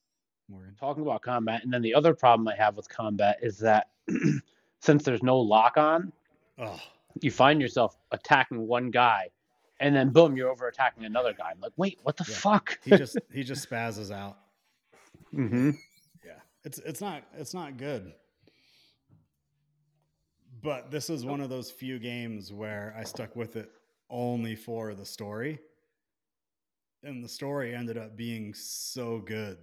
Morgan. 0.48 0.76
Talking 0.80 1.04
about 1.04 1.22
combat, 1.22 1.64
and 1.64 1.72
then 1.72 1.82
the 1.84 1.94
other 1.94 2.14
problem 2.16 2.48
I 2.48 2.56
have 2.56 2.76
with 2.76 2.90
combat 2.90 3.38
is 3.42 3.58
that 3.60 3.92
since 4.82 5.04
there's 5.04 5.22
no 5.22 5.38
lock 5.40 5.78
on, 5.78 6.12
Oh, 6.60 6.80
you 7.22 7.32
find 7.32 7.62
yourself 7.62 7.98
attacking 8.12 8.68
one 8.68 8.92
guy, 8.92 9.30
and 9.80 9.96
then 9.96 10.10
boom, 10.10 10.36
you're 10.36 10.50
over 10.50 10.68
attacking 10.68 11.06
another 11.06 11.34
guy. 11.34 11.52
I'm 11.52 11.60
like, 11.62 11.72
wait, 11.78 12.00
what 12.04 12.18
the 12.18 12.26
Yeah. 12.28 12.36
fuck? 12.36 12.80
he 12.84 12.92
just 12.98 13.18
he 13.34 13.44
just 13.44 13.70
spazzes 13.70 14.12
out. 14.12 14.38
Mm-hmm. 15.34 15.72
Yeah. 16.26 16.32
It's 16.66 16.80
it's 16.80 17.02
not 17.02 17.24
it's 17.38 17.54
not 17.54 17.78
good. 17.78 18.14
But 20.62 20.92
this 20.92 21.10
is 21.10 21.26
one 21.26 21.40
of 21.40 21.50
those 21.50 21.72
few 21.72 22.00
games 22.00 22.52
where 22.52 22.94
I 22.98 23.04
stuck 23.06 23.36
with 23.36 23.56
it 23.56 23.72
only 24.10 24.56
for 24.56 24.94
the 24.94 25.06
story. 25.06 25.60
And 27.02 27.24
the 27.24 27.30
story 27.30 27.74
ended 27.74 27.98
up 27.98 28.18
being 28.18 28.54
so 28.54 29.20
good 29.20 29.58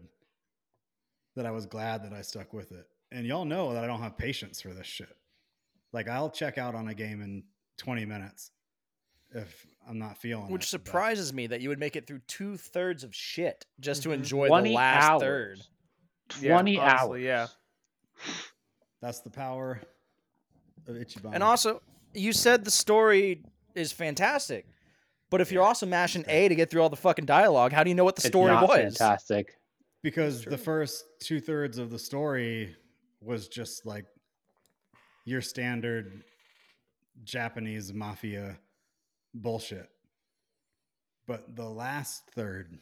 that 1.34 1.44
I 1.44 1.50
was 1.50 1.66
glad 1.66 2.02
that 2.04 2.14
I 2.14 2.22
stuck 2.22 2.54
with 2.54 2.72
it. 2.72 2.86
And 3.12 3.26
y'all 3.26 3.44
know 3.44 3.74
that 3.74 3.84
I 3.84 3.86
don't 3.86 4.00
have 4.00 4.16
patience 4.16 4.62
for 4.62 4.72
this 4.72 4.86
shit. 4.86 5.14
Like 5.92 6.08
I'll 6.08 6.30
check 6.30 6.58
out 6.58 6.74
on 6.74 6.88
a 6.88 6.94
game 6.94 7.20
in 7.22 7.42
20 7.78 8.04
minutes 8.04 8.50
if 9.34 9.66
I'm 9.88 9.98
not 9.98 10.16
feeling 10.18 10.50
Which 10.50 10.62
it, 10.62 10.78
but- 10.78 10.86
surprises 10.86 11.32
me 11.32 11.46
that 11.48 11.60
you 11.60 11.68
would 11.68 11.78
make 11.78 11.96
it 11.96 12.06
through 12.06 12.20
two 12.26 12.56
thirds 12.56 13.04
of 13.04 13.14
shit 13.14 13.66
just 13.80 14.02
to 14.04 14.10
Mhm. 14.10 14.14
enjoy 14.14 14.62
the 14.62 14.70
last 14.72 15.04
hours. 15.04 15.20
third. 15.20 15.60
Yeah, 16.42 16.52
20 16.54 16.78
honestly, 16.78 17.30
hours. 17.30 17.50
yeah. 18.24 18.32
That's 19.00 19.20
the 19.20 19.30
power 19.30 19.80
of 20.86 20.94
Ichiban. 20.96 21.32
And 21.34 21.42
also, 21.42 21.82
you 22.14 22.32
said 22.32 22.64
the 22.64 22.70
story 22.70 23.42
is 23.74 23.92
fantastic, 23.92 24.66
but 25.30 25.40
if 25.40 25.52
you're 25.52 25.62
also 25.62 25.86
mashing 25.86 26.24
A 26.28 26.48
to 26.48 26.54
get 26.54 26.70
through 26.70 26.82
all 26.82 26.88
the 26.88 26.96
fucking 26.96 27.26
dialogue, 27.26 27.72
how 27.72 27.84
do 27.84 27.90
you 27.90 27.94
know 27.94 28.04
what 28.04 28.16
the 28.16 28.20
It's 28.20 28.28
story 28.28 28.52
not 28.52 28.68
was? 28.68 28.96
fantastic. 28.96 29.58
because 30.02 30.44
the 30.44 30.58
first 30.58 31.04
two 31.20 31.40
thirds 31.40 31.78
of 31.78 31.90
the 31.90 31.98
story 31.98 32.76
was 33.20 33.48
just 33.48 33.84
like 33.84 34.04
your 35.26 35.42
standard 35.42 36.22
Japanese 37.24 37.92
mafia 37.92 38.56
bullshit. 39.34 39.90
But 41.26 41.56
the 41.56 41.68
last 41.68 42.22
third, 42.34 42.78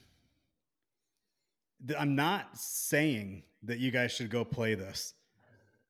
I'm 1.99 2.15
not 2.15 2.57
saying 2.57 3.43
that 3.65 3.79
you 3.79 3.91
guys 3.91 4.13
should 4.13 4.31
go 4.31 4.45
play 4.45 4.75
this 4.75 5.15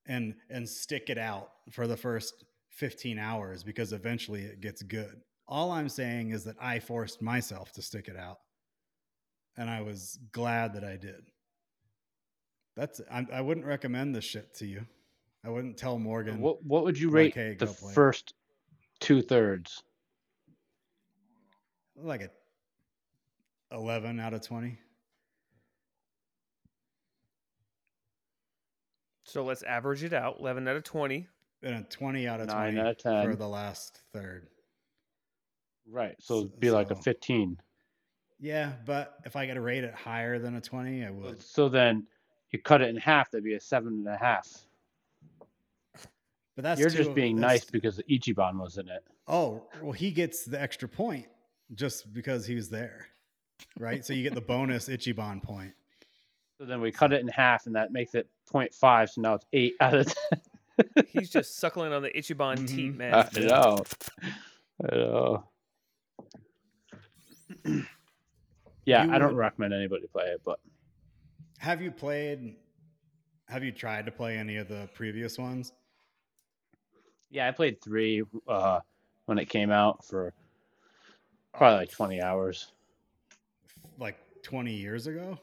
and 0.07 0.35
and 0.49 0.69
stick 0.69 1.11
it 1.11 1.19
out 1.19 1.51
for 1.71 1.87
the 1.87 1.97
first 1.97 2.45
15 2.71 3.19
hours 3.19 3.65
because 3.65 3.93
eventually 3.93 4.43
it 4.43 4.61
gets 4.61 4.83
good. 4.83 5.21
All 5.47 5.73
I'm 5.73 5.89
saying 5.89 6.31
is 6.31 6.45
that 6.45 6.57
I 6.61 6.79
forced 6.79 7.21
myself 7.21 7.73
to 7.73 7.83
stick 7.83 8.09
it 8.09 8.17
out 8.17 8.39
and 9.57 9.69
I 9.69 9.83
was 9.83 10.19
glad 10.33 10.75
that 10.75 10.85
I 10.85 10.97
did. 10.97 11.23
That's 12.77 13.01
I, 13.11 13.27
I 13.33 13.41
wouldn't 13.41 13.67
recommend 13.67 14.15
this 14.15 14.25
shit 14.25 14.55
to 14.57 14.67
you. 14.67 14.87
I 15.45 15.51
wouldn't 15.51 15.77
tell 15.77 15.99
Morgan. 15.99 16.41
What 16.41 16.65
what 16.65 16.85
would 16.85 16.99
you 16.99 17.11
rate 17.11 17.35
hey, 17.35 17.55
the 17.55 17.67
play 17.67 17.93
first 17.93 18.35
two 19.01 19.21
thirds? 19.23 19.83
like 21.97 22.23
a 22.23 22.31
11 23.75 24.19
out 24.21 24.35
of 24.35 24.43
20. 24.43 24.79
So 29.25 29.45
let's 29.45 29.63
average 29.63 30.05
it 30.05 30.13
out. 30.13 30.39
11 30.41 30.67
out 30.69 30.77
of 30.77 30.85
20. 30.85 31.27
And 31.63 31.77
a 31.77 31.83
20 31.89 32.29
out 32.29 32.41
of 32.41 32.49
Nine 32.49 32.75
20 32.75 32.81
out 32.81 32.87
of 32.93 32.99
10. 32.99 33.25
for 33.31 33.37
the 33.37 33.49
last 33.49 34.01
third. 34.13 34.49
Right. 35.91 36.15
So 36.21 36.39
S- 36.39 36.45
it'd 36.47 36.61
be 36.61 36.71
like 36.71 36.91
a 36.91 36.97
15. 36.97 37.57
Yeah, 38.41 38.73
but 38.85 39.17
if 39.25 39.37
I 39.37 39.47
got 39.47 39.55
to 39.55 39.61
rate 39.61 39.85
it 39.85 39.95
higher 39.95 40.39
than 40.39 40.57
a 40.57 40.61
20, 40.61 41.05
I 41.05 41.11
would. 41.11 41.41
So 41.43 41.69
then 41.69 42.07
you 42.51 42.59
cut 42.59 42.83
it 42.83 42.91
in 42.91 42.97
half, 42.97 43.31
that'd 43.31 43.45
be 43.45 43.55
a 43.55 43.61
seven 43.61 43.95
and 43.95 44.09
a 44.09 44.17
half. 44.17 44.49
But 46.57 46.63
that's 46.63 46.81
You're 46.81 46.91
just 46.91 47.15
being 47.15 47.37
nice 47.41 47.65
because 47.65 48.01
Ichiban 48.09 48.61
was 48.61 48.79
in 48.79 48.89
it. 48.89 49.03
Oh, 49.27 49.65
well, 49.83 49.93
he 49.93 50.11
gets 50.13 50.45
the 50.45 50.61
extra 50.61 50.89
point 50.89 51.27
just 51.75 52.13
because 52.13 52.47
he 52.47 52.55
was 52.55 52.69
there, 52.69 53.09
right? 53.79 54.05
so 54.05 54.13
you 54.13 54.23
get 54.23 54.35
the 54.35 54.41
bonus 54.55 54.89
Ichiban 54.89 55.43
point. 55.43 55.73
So 56.59 56.65
then 56.65 56.81
we 56.81 56.93
cut 56.93 57.13
it 57.13 57.21
in 57.21 57.27
half, 57.29 57.67
and 57.67 57.75
that 57.75 57.91
makes 57.93 58.15
it 58.15 58.29
0.5. 58.53 59.09
So 59.11 59.21
now 59.21 59.35
it's 59.35 59.47
eight 59.53 59.75
out 59.81 59.95
of 59.95 60.07
10. 60.07 61.05
He's 61.09 61.31
just 61.31 61.59
suckling 61.59 61.93
on 61.93 62.03
the 62.03 62.11
Ichiban 62.11 62.69
teat, 62.69 62.93
Mhm. 62.95 62.97
man. 62.99 63.15
I 63.15 63.41
know. 63.41 63.83
I 64.91 64.95
know. 64.95 65.45
yeah, 68.85 69.05
You 69.05 69.13
I 69.13 69.19
don't 69.19 69.29
would- 69.31 69.37
recommend 69.37 69.73
anybody 69.75 70.07
play 70.07 70.27
it, 70.27 70.43
but 70.45 70.61
Have 71.59 71.81
you 71.83 71.91
played? 71.91 72.55
Have 73.49 73.65
you 73.65 73.73
tried 73.73 74.07
to 74.07 74.13
play 74.13 74.37
any 74.39 74.57
of 74.57 74.69
the 74.69 74.89
previous 74.95 75.39
ones? 75.39 75.73
Yeah, 77.35 77.49
I 77.49 77.51
played 77.51 77.83
three 77.83 78.23
uh, 78.47 78.79
when 79.27 79.39
it 79.39 79.47
came 79.49 79.71
out 79.73 80.05
for 80.05 80.33
probably 81.53 81.79
like 81.79 81.91
20 81.91 82.23
hours. 82.23 82.69
Like 83.99 84.17
20 84.43 84.73
years 84.73 85.09
ago? 85.09 85.37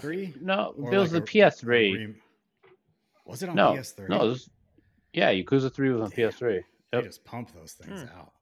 Three? 0.00 0.34
No, 0.40 0.74
Or 0.76 0.92
it 0.92 0.98
was 0.98 1.12
like 1.12 1.24
the 1.24 1.38
a- 1.40 1.46
a 1.46 1.50
PS3. 1.50 1.94
rem- 1.98 2.20
was 3.24 3.42
it 3.44 3.48
on 3.48 3.54
No, 3.54 3.72
PS3? 3.74 4.08
no, 4.08 4.24
it 4.24 4.28
was, 4.28 4.50
yeah, 5.12 5.30
Yakuza 5.32 5.72
3 5.72 5.90
was 5.92 6.02
on 6.02 6.10
Damn. 6.10 6.30
PS3. 6.30 6.64
they 6.92 7.02
just 7.02 7.24
pump 7.24 7.52
those 7.54 7.72
things 7.74 8.02
Hmm. 8.02 8.08
out. 8.18 8.32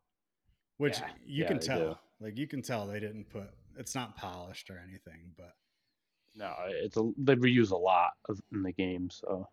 Which 0.78 0.98
Yeah, 0.98 1.08
you 1.24 1.42
yeah, 1.42 1.48
can 1.48 1.60
tell. 1.60 1.78
do. 1.78 1.98
Like 2.24 2.38
you 2.38 2.46
can 2.46 2.62
tell 2.62 2.86
they 2.86 3.00
didn't 3.00 3.28
put 3.30 3.50
it's 3.76 3.94
not 3.94 4.16
polished 4.16 4.70
or 4.70 4.78
anything, 4.78 5.32
but 5.36 5.54
No, 6.34 6.54
it's 6.68 6.96
a, 6.96 7.10
they 7.18 7.34
reuse 7.36 7.70
a 7.70 7.76
lot 7.76 8.12
of, 8.28 8.40
in 8.52 8.62
the 8.62 8.72
game, 8.72 9.10
so 9.10 9.48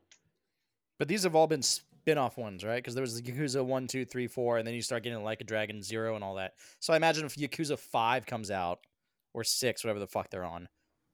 But 0.97 1.07
these 1.07 1.23
have 1.23 1.35
all 1.35 1.47
been 1.47 1.61
spin-off 2.01 2.37
ones, 2.37 2.63
right? 2.63 2.77
Because 2.77 2.95
there 2.95 3.01
was 3.01 3.21
Yakuza 3.21 3.63
1, 3.65 3.87
2, 3.87 4.05
3, 4.05 4.27
4, 4.27 4.57
and 4.57 4.67
then 4.67 4.73
you 4.73 4.81
start 4.81 5.03
getting 5.03 5.23
like 5.23 5.41
a 5.41 5.43
Dragon 5.43 5.81
Zero 5.81 6.15
and 6.15 6.23
all 6.23 6.35
that. 6.35 6.53
So 6.79 6.93
I 6.93 6.97
imagine 6.97 7.25
if 7.25 7.35
Yakuza 7.35 7.77
5 7.77 8.25
comes 8.25 8.51
out, 8.51 8.79
or 9.33 9.43
6, 9.43 9.83
whatever 9.83 9.99
the 9.99 10.07
fuck 10.07 10.29
they're 10.29 10.43
on, 10.45 10.67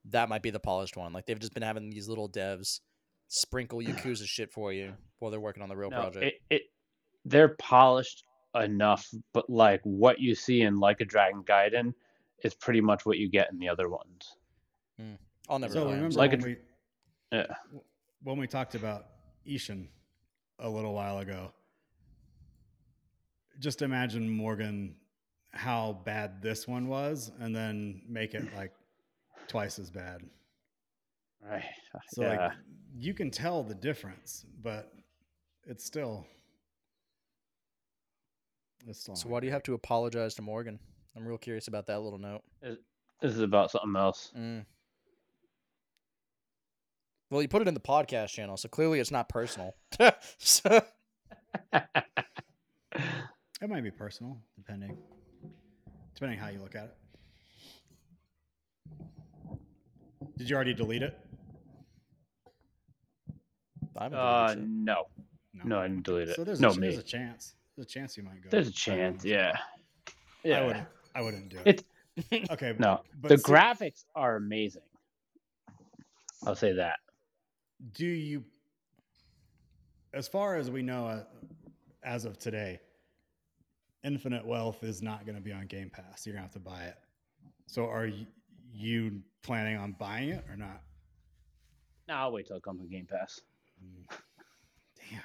that 0.06 0.30
might 0.30 0.42
be 0.42 0.52
the 0.52 0.60
polished 0.60 0.96
one. 0.96 1.12
Like 1.12 1.26
they've 1.26 1.40
just 1.40 1.54
been 1.54 1.64
having 1.64 1.90
these 1.90 2.08
little 2.08 2.30
devs 2.30 2.80
sprinkle 3.28 3.80
Yakuza 3.82 4.26
shit 4.26 4.52
for 4.52 4.72
you 4.72 4.94
while 5.20 5.32
they're 5.32 5.40
working 5.40 5.64
on 5.64 5.70
the 5.70 5.76
real 5.76 5.90
no, 5.90 6.02
project. 6.02 6.26
it, 6.26 6.34
it 6.50 6.62
they're 7.26 7.56
polished 7.60 8.24
enough, 8.56 9.10
but 9.34 9.50
like 9.50 9.82
what 9.84 10.20
you 10.20 10.36
see 10.36 10.62
in 10.62 10.78
like 10.80 11.02
a 11.02 11.06
Dragon 11.06 11.44
Gaiden 11.44 11.94
is 12.44 12.54
pretty 12.54 12.80
much 12.82 13.06
what 13.06 13.18
you 13.18 13.30
get 13.30 13.52
in 13.52 13.58
the 13.60 13.68
other 13.68 13.90
ones. 13.90 14.36
Mm. 15.02 15.18
I'll 15.50 15.60
never 15.60 15.74
so 15.74 15.82
play 15.84 15.92
'em, 15.92 15.96
remember 15.98 16.16
Like 16.18 16.32
when 16.32 16.40
dr- 16.40 16.58
we 17.32 17.38
Yeah. 17.38 17.48
when 18.24 18.38
we 18.38 18.48
talked 18.48 18.76
about 18.76 19.08
Ishin 19.48 19.88
a 20.60 20.70
little 20.70 20.94
while 20.94 21.20
ago. 21.20 21.52
Just 23.60 23.82
imagine 23.82 24.30
Morgan 24.30 24.96
how 25.52 26.02
bad 26.04 26.42
this 26.42 26.68
one 26.68 26.88
was 26.88 27.32
and 27.40 27.56
then 27.56 28.02
make 28.08 28.34
it 28.34 28.44
like 28.56 28.72
twice 29.48 29.80
as 29.80 29.90
bad. 29.90 30.22
Right. 31.42 31.64
So 32.10 32.24
yeah. 32.24 32.30
like 32.30 32.52
you 32.98 33.14
can 33.14 33.32
tell 33.32 33.64
the 33.64 33.76
difference, 33.76 34.46
but 34.62 34.92
it's 35.66 35.86
still 35.86 36.26
it's 38.88 39.00
still 39.00 39.16
So 39.16 39.30
why 39.30 39.40
do 39.40 39.48
you 39.48 39.54
have 39.54 39.64
to 39.64 39.74
apologize 39.74 40.36
to 40.36 40.42
Morgan? 40.42 40.80
I'm 41.16 41.26
real 41.26 41.38
curious 41.38 41.68
about 41.68 41.88
that 41.88 42.02
little 42.02 42.20
note. 42.20 42.42
this 42.62 43.32
is 43.32 43.40
about 43.40 43.72
something 43.72 43.96
else. 43.96 44.32
Mm. 44.38 44.66
Well, 47.36 47.42
you 47.42 47.50
put 47.50 47.62
it 47.62 47.68
in 47.68 47.74
the 47.74 47.82
podcast 47.82 48.30
channel, 48.30 48.56
so 48.56 48.70
clearly 48.70 49.02
it's 49.02 49.12
not 49.12 49.28
personal. 49.28 49.76
so, 50.38 50.82
It 51.74 51.84
might 53.68 53.84
be 53.84 53.92
personal, 53.92 54.38
depending 54.56 54.98
depending 56.14 56.40
how 56.40 56.48
you 56.48 56.60
look 56.60 56.76
at 56.76 56.86
it. 56.86 56.96
Did 60.38 60.50
you 60.50 60.56
already 60.56 60.74
delete 60.74 61.04
it? 61.04 61.20
I 63.98 64.06
uh, 64.06 64.54
deleted 64.54 64.64
shit. 64.64 64.70
no, 64.70 65.04
no, 65.66 65.80
I 65.80 65.90
didn't 65.90 66.06
delete 66.06 66.30
it. 66.30 66.38
So 66.38 66.46
there's, 66.46 66.62
no, 66.62 66.70
a, 66.70 66.76
me. 66.78 66.88
there's 66.88 67.00
a 67.00 67.04
chance. 67.04 67.56
There's 67.76 67.86
a 67.86 67.90
chance 67.90 68.16
you 68.16 68.24
might 68.24 68.42
go. 68.42 68.48
There's 68.50 68.70
a 68.70 68.72
chance. 68.72 69.26
know. 69.26 69.32
Yeah. 69.32 69.58
I 70.08 70.12
Yeah. 70.48 70.68
wouldn't. 70.68 70.88
I 71.14 71.22
wouldn't 71.22 71.50
do 71.50 71.58
it. 71.66 71.84
It's 72.32 72.50
okay. 72.50 72.74
no. 72.80 73.02
but 73.20 73.28
the 73.28 73.38
see- 73.38 73.44
graphics 73.44 74.06
are 74.16 74.38
amazing. 74.38 74.84
I'll 76.46 76.56
say 76.56 76.72
that. 76.72 77.00
Do 77.94 78.06
you, 78.06 78.44
as 80.14 80.28
far 80.28 80.56
as 80.56 80.72
we 80.72 80.82
know, 80.82 81.08
uh, 81.08 81.24
as 82.04 82.26
of 82.26 82.38
today, 82.38 82.80
Infinite 84.04 84.46
Wealth 84.46 84.84
is 84.84 85.02
not 85.02 85.26
going 85.26 85.36
to 85.36 85.42
be 85.42 85.52
on 85.52 85.66
Game 85.68 85.90
Pass. 85.90 86.26
You're 86.26 86.36
going 86.36 86.48
to 86.48 86.54
have 86.54 86.54
to 86.54 86.60
buy 86.60 86.84
it. 86.84 86.98
So 87.68 87.86
are 87.86 88.06
you, 88.06 88.26
you 88.74 89.22
planning 89.42 89.78
on 89.78 89.96
buying 90.00 90.30
it 90.30 90.46
or 90.50 90.56
not? 90.56 90.82
No, 92.08 92.16
I'll 92.16 92.32
wait 92.32 92.48
till 92.48 92.58
it 92.58 92.64
comes 92.64 92.82
on 92.82 92.88
Game 92.88 93.08
Pass. 93.10 93.42
Mm. 93.84 94.18
Damn. 95.12 95.22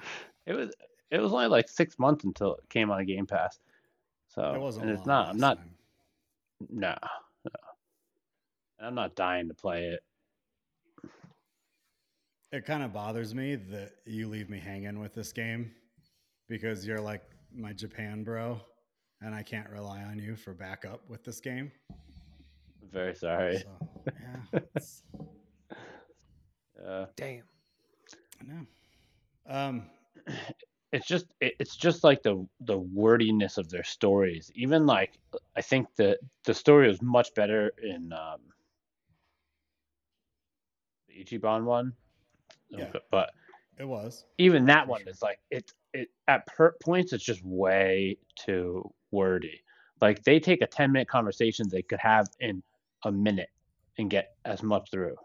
It 0.47 0.53
was 0.53 0.71
it 1.11 1.19
was 1.19 1.31
only 1.33 1.47
like 1.47 1.69
six 1.69 1.99
months 1.99 2.23
until 2.23 2.55
it 2.55 2.69
came 2.69 2.89
on 2.89 3.05
Game 3.05 3.27
Pass. 3.27 3.59
So 4.29 4.53
It 4.55 4.61
wasn't 4.61 4.85
and 4.85 4.97
it's 4.97 5.05
not. 5.05 5.29
I'm 5.29 5.37
not. 5.37 5.59
No, 6.69 6.95
no. 7.43 7.51
I'm 8.79 8.95
not 8.95 9.15
dying 9.15 9.47
to 9.49 9.53
play 9.53 9.85
it. 9.87 10.03
It 12.51 12.65
kind 12.65 12.83
of 12.83 12.91
bothers 12.91 13.33
me 13.33 13.55
that 13.55 13.93
you 14.05 14.27
leave 14.27 14.49
me 14.49 14.59
hanging 14.59 14.99
with 14.99 15.13
this 15.13 15.31
game 15.31 15.71
because 16.49 16.85
you're 16.85 16.99
like 16.99 17.21
my 17.55 17.71
Japan 17.71 18.23
bro, 18.23 18.59
and 19.21 19.33
I 19.33 19.41
can't 19.41 19.69
rely 19.69 20.03
on 20.03 20.19
you 20.19 20.35
for 20.35 20.53
backup 20.53 21.09
with 21.09 21.23
this 21.23 21.39
game. 21.39 21.71
I'm 21.89 22.89
very 22.91 23.15
sorry. 23.15 23.59
So, 23.59 23.69
yeah, 24.05 24.59
it's- 24.75 25.03
Uh, 26.83 27.05
Damn. 27.15 27.43
I 28.41 28.43
know. 28.43 28.65
Um, 29.47 29.83
it's 30.91 31.05
just 31.05 31.27
it, 31.39 31.53
it's 31.59 31.75
just 31.75 32.03
like 32.03 32.23
the 32.23 32.47
the 32.61 32.79
wordiness 32.79 33.59
of 33.59 33.69
their 33.69 33.83
stories. 33.83 34.51
Even 34.55 34.87
like 34.87 35.13
I 35.55 35.61
think 35.61 35.87
the 35.95 36.17
the 36.45 36.55
story 36.55 36.87
was 36.87 36.99
much 37.03 37.35
better 37.35 37.71
in 37.83 38.11
um, 38.13 38.39
the 41.07 41.23
Ichiban 41.23 41.65
one. 41.65 41.93
Yeah. 42.71 42.87
But, 42.91 43.03
but 43.11 43.31
it 43.77 43.85
was. 43.85 44.25
even 44.37 44.65
that 44.65 44.87
one 44.87 45.01
sure. 45.01 45.09
is 45.09 45.21
like 45.21 45.39
it 45.49 45.71
it 45.93 46.09
at 46.27 46.45
per 46.47 46.75
points 46.83 47.13
it's 47.13 47.23
just 47.23 47.43
way 47.43 48.17
too 48.35 48.89
wordy. 49.11 49.61
Like 49.99 50.23
they 50.23 50.39
take 50.39 50.61
a 50.61 50.67
10 50.67 50.91
minute 50.91 51.07
conversation 51.07 51.67
they 51.69 51.81
could 51.81 51.99
have 51.99 52.27
in 52.39 52.63
a 53.03 53.11
minute 53.11 53.49
and 53.97 54.09
get 54.09 54.35
as 54.45 54.63
much 54.63 54.89
through. 54.91 55.15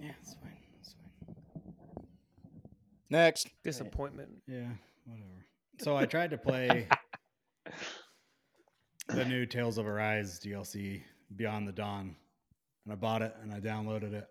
Yeah, 0.00 0.10
it's 0.20 0.34
fine. 0.34 0.52
It's 0.80 0.94
fine. 0.94 2.06
Next. 3.10 3.48
Disappointment. 3.62 4.30
Yeah, 4.46 4.68
whatever. 5.06 5.46
So 5.80 5.96
I 5.96 6.06
tried 6.06 6.30
to 6.30 6.38
play 6.38 6.88
the 9.08 9.24
new 9.24 9.46
Tales 9.46 9.78
of 9.78 9.86
Arise 9.86 10.40
DLC 10.40 11.02
Beyond 11.36 11.66
the 11.66 11.72
Dawn, 11.72 12.16
and 12.84 12.92
I 12.92 12.96
bought 12.96 13.22
it 13.22 13.34
and 13.42 13.52
I 13.52 13.60
downloaded 13.60 14.12
it. 14.12 14.28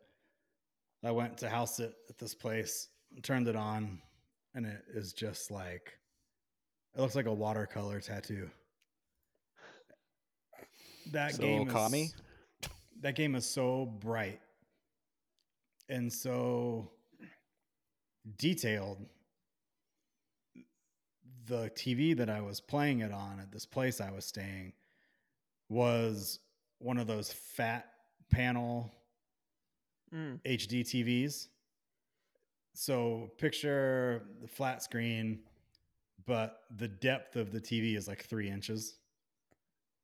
I 1.04 1.12
went 1.12 1.38
to 1.40 1.50
house 1.50 1.80
it 1.80 1.94
at 2.10 2.18
this 2.18 2.34
place, 2.34 2.88
turned 3.24 3.48
it 3.48 3.56
on, 3.56 4.00
and 4.56 4.66
it 4.66 4.84
is 4.94 5.12
just 5.14 5.52
like 5.52 5.98
it 6.96 7.02
looks 7.02 7.16
like 7.16 7.26
a 7.26 7.34
watercolor 7.34 8.00
tattoo. 8.00 8.50
That 11.12 11.36
So, 11.36 11.42
game 11.42 11.66
Kami? 11.68 12.04
is 12.04 12.16
that 13.02 13.16
game 13.16 13.36
is 13.36 13.46
so 13.46 13.86
bright 13.86 14.40
and 15.90 16.12
so 16.12 16.90
detailed. 18.38 19.06
The 21.46 21.70
TV 21.76 22.16
that 22.16 22.30
I 22.30 22.40
was 22.40 22.62
playing 22.62 23.02
it 23.02 23.12
on 23.12 23.42
at 23.42 23.52
this 23.52 23.66
place 23.66 24.00
I 24.00 24.12
was 24.12 24.24
staying 24.24 24.72
was 25.68 26.40
one 26.80 26.98
of 26.98 27.08
those 27.08 27.34
fat 27.34 27.93
panel 28.34 28.92
Mm. 30.14 30.40
HD 30.46 30.82
TVs. 30.84 31.48
So 32.76 33.32
picture 33.40 34.22
the 34.42 34.48
flat 34.48 34.84
screen, 34.84 35.40
but 36.28 36.60
the 36.78 36.88
depth 36.88 37.36
of 37.36 37.52
the 37.52 37.60
TV 37.60 37.96
is 37.96 38.08
like 38.08 38.24
three 38.26 38.48
inches. 38.48 39.00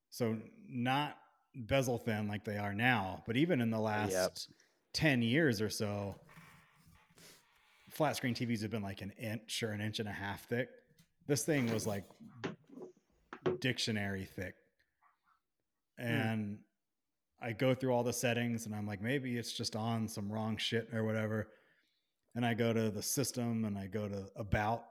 So 0.10 0.36
not 0.68 1.18
bezel 1.56 2.00
thin 2.00 2.28
like 2.28 2.44
they 2.44 2.58
are 2.58 2.74
now, 2.74 3.24
but 3.28 3.38
even 3.38 3.62
in 3.62 3.70
the 3.70 3.80
last 3.80 4.12
Yep. 4.14 4.38
10 4.94 5.22
years 5.22 5.62
or 5.62 5.70
so, 5.70 6.16
flat 7.92 8.16
screen 8.16 8.34
TVs 8.34 8.62
have 8.64 8.72
been 8.72 8.82
like 8.82 9.02
an 9.04 9.12
inch 9.12 9.62
or 9.62 9.72
an 9.74 9.82
inch 9.82 10.00
and 10.00 10.10
a 10.10 10.14
half 10.14 10.44
thick. 10.48 10.70
This 11.28 11.44
thing 11.44 11.72
was 11.72 11.86
like 11.86 12.06
dictionary 13.60 14.26
thick. 14.26 14.56
And 15.98 16.60
I 17.42 17.54
go 17.54 17.74
through 17.74 17.94
all 17.94 18.04
the 18.04 18.14
settings 18.14 18.66
and 18.66 18.76
I'm 18.76 18.86
like, 18.86 19.02
maybe 19.02 19.38
it's 19.38 19.54
just 19.54 19.76
on 19.76 20.08
some 20.08 20.32
wrong 20.32 20.58
shit 20.58 20.90
or 20.94 21.04
whatever. 21.04 21.48
And 22.36 22.46
I 22.46 22.54
go 22.54 22.74
to 22.74 22.90
the 22.90 23.02
system 23.02 23.66
and 23.66 23.78
I 23.78 23.88
go 23.88 24.08
to 24.08 24.26
about 24.36 24.84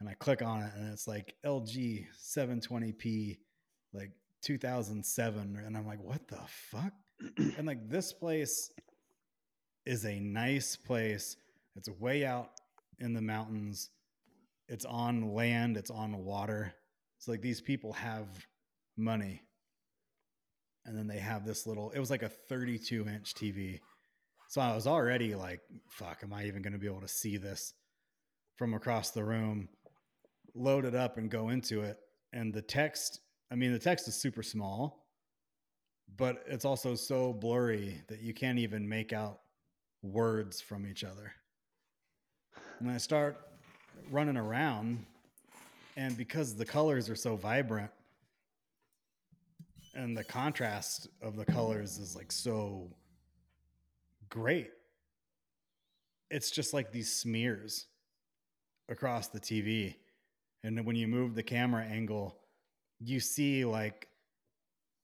and 0.00 0.08
I 0.08 0.14
click 0.14 0.42
on 0.42 0.62
it 0.62 0.72
and 0.76 0.92
it's 0.92 1.06
like 1.06 1.34
LG 1.46 2.06
720p, 2.20 3.38
like 3.92 4.10
2007. 4.42 5.62
And 5.64 5.76
I'm 5.76 5.86
like, 5.86 6.02
what 6.02 6.26
the 6.28 6.40
fuck? 6.46 6.92
and 7.56 7.66
like 7.66 7.88
this 7.88 8.12
place 8.12 8.72
is 9.86 10.04
a 10.04 10.18
nice 10.18 10.76
place. 10.76 11.36
It's 11.76 11.88
way 11.88 12.24
out 12.24 12.50
in 12.98 13.14
the 13.14 13.22
mountains. 13.22 13.90
It's 14.68 14.84
on 14.84 15.32
land, 15.32 15.76
it's 15.76 15.90
on 15.90 16.24
water. 16.24 16.74
It's 17.18 17.28
like 17.28 17.40
these 17.40 17.60
people 17.60 17.92
have 17.92 18.26
money. 18.96 19.42
And 20.86 20.96
then 20.96 21.06
they 21.06 21.18
have 21.18 21.46
this 21.46 21.66
little, 21.66 21.90
it 21.90 21.98
was 21.98 22.10
like 22.10 22.22
a 22.22 22.28
32 22.28 23.08
inch 23.08 23.34
TV. 23.34 23.80
So 24.48 24.60
I 24.60 24.74
was 24.74 24.86
already 24.86 25.34
like, 25.34 25.60
fuck, 25.88 26.20
am 26.22 26.32
I 26.32 26.44
even 26.44 26.62
going 26.62 26.74
to 26.74 26.78
be 26.78 26.86
able 26.86 27.00
to 27.00 27.08
see 27.08 27.36
this 27.36 27.72
from 28.56 28.74
across 28.74 29.10
the 29.10 29.24
room? 29.24 29.68
Load 30.54 30.84
it 30.84 30.94
up 30.94 31.16
and 31.16 31.30
go 31.30 31.48
into 31.48 31.80
it. 31.80 31.98
And 32.32 32.52
the 32.52 32.62
text, 32.62 33.20
I 33.50 33.54
mean, 33.54 33.72
the 33.72 33.78
text 33.78 34.06
is 34.08 34.14
super 34.14 34.42
small, 34.42 35.06
but 36.16 36.44
it's 36.46 36.64
also 36.64 36.94
so 36.94 37.32
blurry 37.32 38.02
that 38.08 38.20
you 38.20 38.34
can't 38.34 38.58
even 38.58 38.88
make 38.88 39.12
out 39.12 39.40
words 40.02 40.60
from 40.60 40.86
each 40.86 41.02
other. 41.02 41.32
And 42.80 42.90
I 42.90 42.98
start 42.98 43.40
running 44.10 44.36
around, 44.36 45.04
and 45.96 46.16
because 46.16 46.54
the 46.54 46.64
colors 46.64 47.08
are 47.08 47.16
so 47.16 47.36
vibrant 47.36 47.90
and 49.94 50.16
the 50.16 50.24
contrast 50.24 51.08
of 51.22 51.36
the 51.36 51.44
colors 51.44 51.98
is 51.98 52.14
like 52.16 52.32
so 52.32 52.90
great, 54.28 54.70
it's 56.30 56.50
just 56.50 56.74
like 56.74 56.90
these 56.92 57.12
smears 57.12 57.86
across 58.88 59.28
the 59.28 59.40
TV. 59.40 59.94
And 60.62 60.84
when 60.86 60.96
you 60.96 61.06
move 61.06 61.34
the 61.34 61.42
camera 61.42 61.84
angle, 61.84 62.38
you 63.00 63.20
see 63.20 63.64
like, 63.64 64.08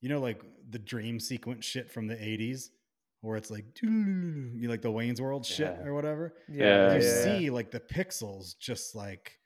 you 0.01 0.09
know, 0.09 0.21
like 0.21 0.43
the 0.71 0.79
dream 0.79 1.21
sequence 1.21 1.65
shit 1.65 1.91
from 1.91 2.07
the 2.07 2.15
80s 2.15 2.71
where 3.21 3.37
it's 3.37 3.51
like, 3.51 3.65
you 3.83 4.67
like 4.69 4.81
the 4.81 4.91
Wayne's 4.91 5.21
World 5.21 5.45
shit 5.45 5.77
Yeah. 5.79 5.87
or 5.87 5.93
whatever 5.95 6.35
Yeah, 6.49 6.95
you 6.95 7.01
yeah. 7.01 7.23
see 7.23 7.51
like 7.51 7.71
the 7.71 7.81
pixels 7.81 8.59
just 8.59 8.95
like 8.95 9.39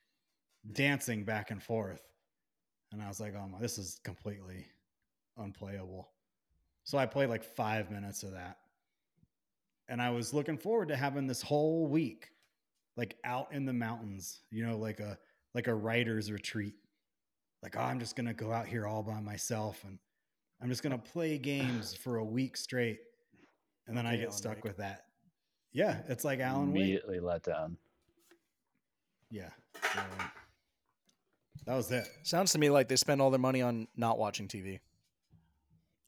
dancing 0.72 1.24
back 1.24 1.50
and 1.50 1.62
forth 1.62 2.00
and 2.92 3.02
i 3.02 3.06
was 3.06 3.20
like 3.20 3.34
oh 3.36 3.46
my 3.46 3.60
this 3.60 3.76
is 3.76 4.00
completely 4.02 4.64
unplayable 5.38 6.08
so 6.84 6.98
i 6.98 7.06
played 7.06 7.28
like 7.28 7.42
five 7.42 7.90
minutes 7.90 8.22
of 8.22 8.32
that 8.32 8.58
and 9.88 10.00
i 10.00 10.10
was 10.10 10.32
looking 10.32 10.56
forward 10.56 10.88
to 10.88 10.96
having 10.96 11.26
this 11.26 11.42
whole 11.42 11.86
week 11.86 12.30
like 12.96 13.16
out 13.24 13.48
in 13.52 13.64
the 13.64 13.72
mountains 13.72 14.40
you 14.50 14.64
know 14.66 14.76
like 14.78 15.00
a 15.00 15.18
like 15.54 15.66
a 15.66 15.74
writer's 15.74 16.30
retreat 16.30 16.74
like 17.62 17.76
oh 17.76 17.80
i'm 17.80 17.98
just 17.98 18.16
gonna 18.16 18.34
go 18.34 18.52
out 18.52 18.66
here 18.66 18.86
all 18.86 19.02
by 19.02 19.20
myself 19.20 19.82
and 19.84 19.98
i'm 20.62 20.68
just 20.68 20.82
gonna 20.82 20.98
play 20.98 21.36
games 21.38 21.94
for 22.02 22.16
a 22.18 22.24
week 22.24 22.56
straight 22.56 23.00
and 23.86 23.96
then 23.96 24.06
i 24.06 24.12
get 24.16 24.26
Alan 24.26 24.32
stuck 24.32 24.54
Wake. 24.56 24.64
with 24.64 24.76
that 24.76 25.04
yeah 25.72 25.98
it's 26.08 26.24
like 26.24 26.38
alan 26.40 26.72
wake 26.72 26.82
Immediately 26.82 27.20
let 27.20 27.42
down. 27.42 27.76
yeah. 29.30 29.50
So, 29.94 30.00
that 31.66 31.74
was 31.76 31.90
it. 31.90 32.06
Sounds 32.22 32.52
to 32.52 32.58
me 32.58 32.68
like 32.70 32.88
they 32.88 32.96
spend 32.96 33.20
all 33.22 33.30
their 33.30 33.38
money 33.40 33.62
on 33.62 33.88
not 33.96 34.18
watching 34.18 34.46
TV. 34.48 34.80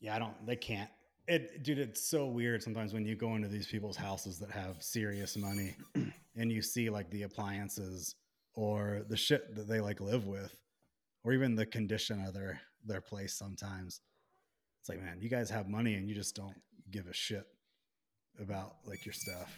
Yeah, 0.00 0.14
I 0.14 0.18
don't. 0.18 0.46
They 0.46 0.56
can't. 0.56 0.90
It, 1.28 1.62
dude, 1.64 1.78
it's 1.78 2.08
so 2.08 2.26
weird 2.26 2.62
sometimes 2.62 2.92
when 2.92 3.04
you 3.04 3.16
go 3.16 3.34
into 3.34 3.48
these 3.48 3.66
people's 3.66 3.96
houses 3.96 4.38
that 4.38 4.50
have 4.50 4.82
serious 4.82 5.36
money, 5.36 5.74
and 6.36 6.52
you 6.52 6.62
see 6.62 6.88
like 6.88 7.10
the 7.10 7.22
appliances 7.22 8.14
or 8.54 9.02
the 9.08 9.16
shit 9.16 9.54
that 9.56 9.68
they 9.68 9.80
like 9.80 10.00
live 10.00 10.26
with, 10.26 10.56
or 11.24 11.32
even 11.32 11.56
the 11.56 11.66
condition 11.66 12.24
of 12.24 12.34
their 12.34 12.60
their 12.84 13.00
place. 13.00 13.34
Sometimes 13.34 14.00
it's 14.80 14.88
like, 14.88 15.02
man, 15.02 15.18
you 15.20 15.28
guys 15.28 15.50
have 15.50 15.68
money 15.68 15.94
and 15.94 16.08
you 16.08 16.14
just 16.14 16.36
don't 16.36 16.54
give 16.90 17.08
a 17.08 17.12
shit 17.12 17.44
about 18.40 18.76
like 18.84 19.04
your 19.04 19.12
stuff. 19.12 19.52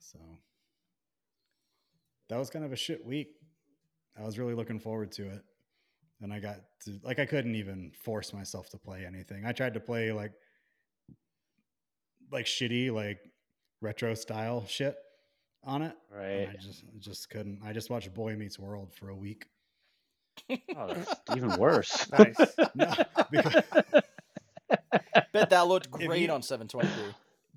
So 0.00 0.18
that 2.28 2.38
was 2.38 2.50
kind 2.50 2.64
of 2.64 2.72
a 2.72 2.76
shit 2.76 3.04
week. 3.04 3.28
I 4.18 4.24
was 4.24 4.38
really 4.38 4.54
looking 4.54 4.80
forward 4.80 5.12
to 5.12 5.28
it. 5.30 5.42
And 6.22 6.32
I 6.32 6.40
got 6.40 6.56
to 6.84 6.98
like 7.02 7.18
I 7.18 7.26
couldn't 7.26 7.54
even 7.56 7.92
force 8.02 8.32
myself 8.32 8.68
to 8.70 8.78
play 8.78 9.04
anything. 9.06 9.44
I 9.44 9.52
tried 9.52 9.74
to 9.74 9.80
play 9.80 10.12
like 10.12 10.32
like 12.32 12.46
shitty 12.46 12.90
like 12.92 13.18
retro 13.80 14.14
style 14.14 14.64
shit 14.66 14.96
on 15.62 15.82
it. 15.82 15.94
and 16.12 16.18
Right. 16.20 16.48
I 16.48 16.56
just 16.62 16.84
just 16.98 17.28
couldn't. 17.30 17.60
I 17.64 17.72
just 17.72 17.90
watched 17.90 18.12
Boy 18.14 18.34
Meets 18.34 18.58
World 18.58 18.92
for 18.94 19.10
a 19.10 19.14
week. 19.16 19.46
Oh, 20.50 20.92
that's 20.94 21.14
even 21.36 21.56
worse. 21.56 22.08
Nice. 22.18 22.36
No, 22.74 22.92
because 23.30 23.62
Bet 25.32 25.50
that 25.50 25.66
looked 25.66 25.90
great 25.90 26.22
you- 26.22 26.30
on 26.30 26.40
720p. 26.40 26.88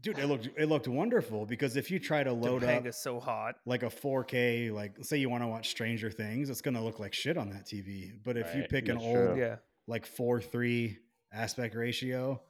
Dude, 0.01 0.17
it 0.19 0.27
looked 0.27 0.47
it 0.57 0.65
looked 0.67 0.87
wonderful 0.87 1.45
because 1.45 1.75
if 1.75 1.89
you 1.91 1.99
try 1.99 2.23
to 2.23 2.31
load 2.33 2.63
up 2.63 2.69
Topanga's 2.83 2.97
so 2.97 3.19
hot. 3.19 3.55
like 3.65 3.83
a 3.83 3.87
4K, 3.89 4.71
like 4.71 4.95
say 5.03 5.17
you 5.17 5.29
want 5.29 5.43
to 5.43 5.47
watch 5.47 5.69
Stranger 5.69 6.09
Things, 6.11 6.49
it's 6.49 6.61
gonna 6.61 6.83
look 6.83 6.99
like 6.99 7.13
shit 7.13 7.37
on 7.37 7.49
that 7.51 7.65
TV. 7.65 8.11
But 8.23 8.37
if 8.37 8.53
you 8.55 8.61
Right, 8.61 8.69
pick 8.69 8.87
an 8.89 8.95
that's 8.95 9.05
old 9.05 9.15
true. 9.15 9.39
Yeah. 9.39 9.55
like 9.87 10.05
four 10.05 10.41
three 10.41 10.97
aspect 11.31 11.75
ratio 11.75 12.41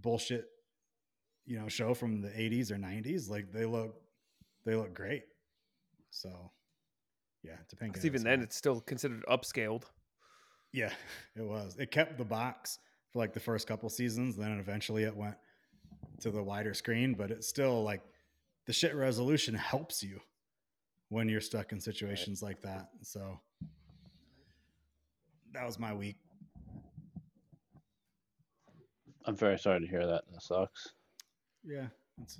bullshit, 0.00 0.46
you 1.46 1.58
know, 1.58 1.68
show 1.68 1.94
from 1.94 2.20
the 2.20 2.28
80s 2.28 2.70
or 2.70 2.76
90s, 2.76 3.28
like 3.28 3.52
they 3.52 3.64
look 3.64 4.00
they 4.64 4.74
look 4.74 4.94
great. 4.94 5.24
So 6.10 6.50
yeah, 7.42 7.56
Topanga. 7.72 7.94
'Cause 7.94 8.04
even 8.06 8.22
then, 8.22 8.38
hot. 8.40 8.44
it's 8.48 8.56
still 8.56 8.80
considered 8.80 9.24
upscaled. 9.26 9.84
yeah, 10.72 10.92
it 11.36 11.42
was. 11.42 11.76
It 11.78 11.90
kept 11.90 12.18
the 12.18 12.24
box 12.24 12.78
for 13.12 13.18
like 13.20 13.32
the 13.32 13.40
first 13.40 13.66
couple 13.66 13.88
seasons, 13.88 14.36
then 14.36 14.58
eventually 14.58 15.04
it 15.04 15.16
went 15.16 15.36
to 16.20 16.30
the 16.30 16.42
wider 16.42 16.74
screen, 16.74 17.14
but 17.14 17.30
it's 17.30 17.46
still 17.48 17.82
like 17.82 18.02
the 18.66 18.72
shit 18.72 18.94
resolution 18.94 19.54
helps 19.72 20.02
you 20.02 20.20
when 21.08 21.28
you're 21.28 21.40
stuck 21.40 21.72
in 21.72 21.80
situations 21.80 22.42
like 22.42 22.60
that. 22.62 22.88
So 23.02 23.38
that 25.52 25.64
was 25.64 25.78
my 25.78 25.94
week. 25.94 26.16
I'm 29.24 29.36
very 29.36 29.58
sorry 29.58 29.80
to 29.80 29.86
hear 29.86 30.06
that. 30.06 30.22
That 30.32 30.42
sucks. 30.42 30.88
Yeah. 31.64 31.86
It's, 32.22 32.38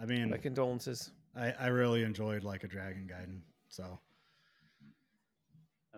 I 0.00 0.06
mean, 0.06 0.30
My 0.30 0.36
condolences. 0.36 1.10
I, 1.36 1.52
I 1.58 1.66
really 1.68 2.02
enjoyed 2.02 2.42
like 2.44 2.64
a 2.64 2.68
Dragon 2.68 3.08
Gaiden. 3.10 3.40
So 3.68 3.98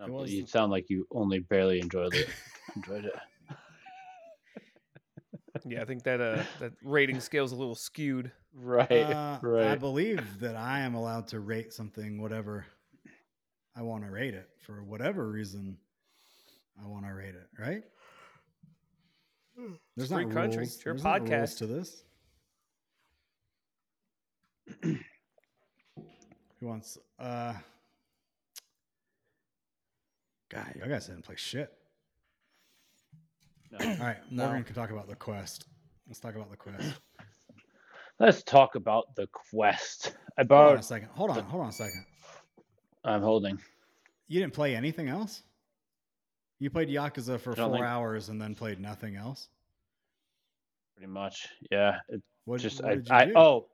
It 0.03 0.09
was- 0.09 0.31
You 0.31 0.45
sound 0.45 0.71
like 0.71 0.89
you 0.89 1.07
only 1.11 1.39
barely 1.39 1.79
enjoyed 1.79 2.13
it. 2.13 2.29
enjoyed 2.75 3.05
it. 3.05 3.15
Yeah, 5.63 5.81
I 5.81 5.85
think 5.85 6.03
that 6.03 6.19
uh 6.21 6.43
that 6.59 6.73
rating 6.83 7.19
scale's 7.19 7.51
a 7.51 7.55
little 7.55 7.75
skewed. 7.75 8.31
Right. 8.53 8.91
uh, 8.91 9.37
I 9.43 9.75
believe 9.75 10.39
that 10.39 10.55
I 10.55 10.79
am 10.81 10.95
allowed 10.95 11.27
to 11.29 11.39
rate 11.39 11.73
something 11.73 12.21
whatever 12.21 12.65
I 13.75 13.81
want 13.81 14.03
to 14.05 14.11
rate 14.11 14.33
it 14.33 14.49
for 14.65 14.83
whatever 14.83 15.27
reason 15.29 15.77
I 16.81 16.87
want 16.87 17.05
to 17.05 17.11
rate 17.13 17.35
it, 17.35 17.47
right? 17.59 17.83
There's 19.95 20.09
free 20.09 20.25
not 20.25 20.33
country. 20.33 20.57
rules. 20.59 20.75
It's 20.75 20.85
your 20.85 20.93
There's 20.93 21.03
not 21.03 21.21
rules 21.29 21.31
podcast. 21.53 21.57
to 21.59 21.67
this. 21.67 22.03
Who 26.59 26.67
wants? 26.67 26.97
Uh, 27.19 27.53
God, 30.49 30.73
you 30.75 30.89
guys 30.89 31.07
didn't 31.07 31.23
play 31.23 31.35
shit. 31.37 31.71
No. 33.71 33.77
All 33.89 33.97
right, 33.97 34.17
No. 34.31 34.45
Morgan 34.45 34.63
can 34.63 34.75
talk 34.75 34.91
about 34.91 35.07
the 35.07 35.15
quest. 35.15 35.65
Let's 36.07 36.19
talk 36.19 36.35
about 36.35 36.49
the 36.51 36.57
quest. 36.57 36.93
Let's 38.19 38.43
talk 38.43 38.75
about 38.75 39.15
the 39.15 39.27
quest. 39.27 40.15
I 40.37 40.45
Hold 40.49 40.71
on 40.73 40.77
a 40.77 40.83
second. 40.83 41.09
Hold 41.13 41.31
on. 41.31 41.43
Hold 41.43 41.63
on 41.63 41.69
a 41.69 41.73
second. 41.73 42.05
I'm 43.03 43.21
holding. 43.21 43.59
You 44.27 44.39
didn't 44.39 44.53
play 44.53 44.75
anything 44.75 45.09
else. 45.09 45.43
You 46.59 46.69
played 46.69 46.87
Yakuza 46.89 47.39
for 47.39 47.53
four 47.55 47.71
think- 47.73 47.83
hours 47.85 48.29
and 48.29 48.41
then 48.41 48.55
played 48.55 48.79
nothing 48.79 49.15
else. 49.17 49.49
Pretty 50.95 51.11
much. 51.11 51.47
Yeah. 51.71 51.97
It 52.07 52.21
What 52.45 52.61
just 52.61 52.81
what 52.81 52.91
I, 52.91 52.95
did 52.95 53.07
you 53.09 53.15
I 53.15 53.25
do? 53.25 53.33
oh 53.35 53.65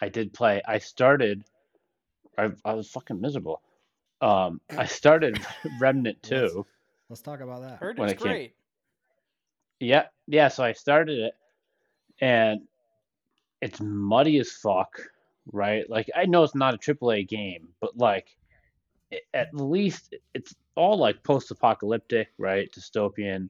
I 0.00 0.08
did 0.08 0.32
play. 0.32 0.60
I 0.66 0.78
started 0.78 1.44
I 2.36 2.50
I 2.64 2.74
was 2.74 2.90
fucking 2.90 3.20
miserable. 3.20 3.62
Um 4.20 4.60
I 4.76 4.86
started 4.86 5.38
Remnant 5.80 6.20
2. 6.24 6.66
Let's 7.08 7.22
talk 7.22 7.40
about 7.40 7.60
that. 7.62 7.78
Heard 7.78 7.98
it's 8.00 8.12
it 8.12 8.18
came- 8.18 8.26
great. 8.26 8.54
Yeah, 9.80 10.06
yeah, 10.26 10.48
so 10.48 10.64
I 10.64 10.72
started 10.72 11.18
it 11.18 11.34
and 12.20 12.60
it's 13.60 13.80
muddy 13.80 14.38
as 14.38 14.50
fuck, 14.52 15.00
right? 15.52 15.88
Like 15.88 16.10
I 16.14 16.26
know 16.26 16.42
it's 16.42 16.54
not 16.54 16.74
a 16.74 16.78
AAA 16.78 17.28
game, 17.28 17.68
but 17.80 17.96
like 17.96 18.36
at 19.32 19.54
least 19.54 20.14
it's 20.34 20.54
all 20.74 20.98
like 20.98 21.22
post-apocalyptic, 21.22 22.28
right? 22.38 22.70
Dystopian. 22.72 23.48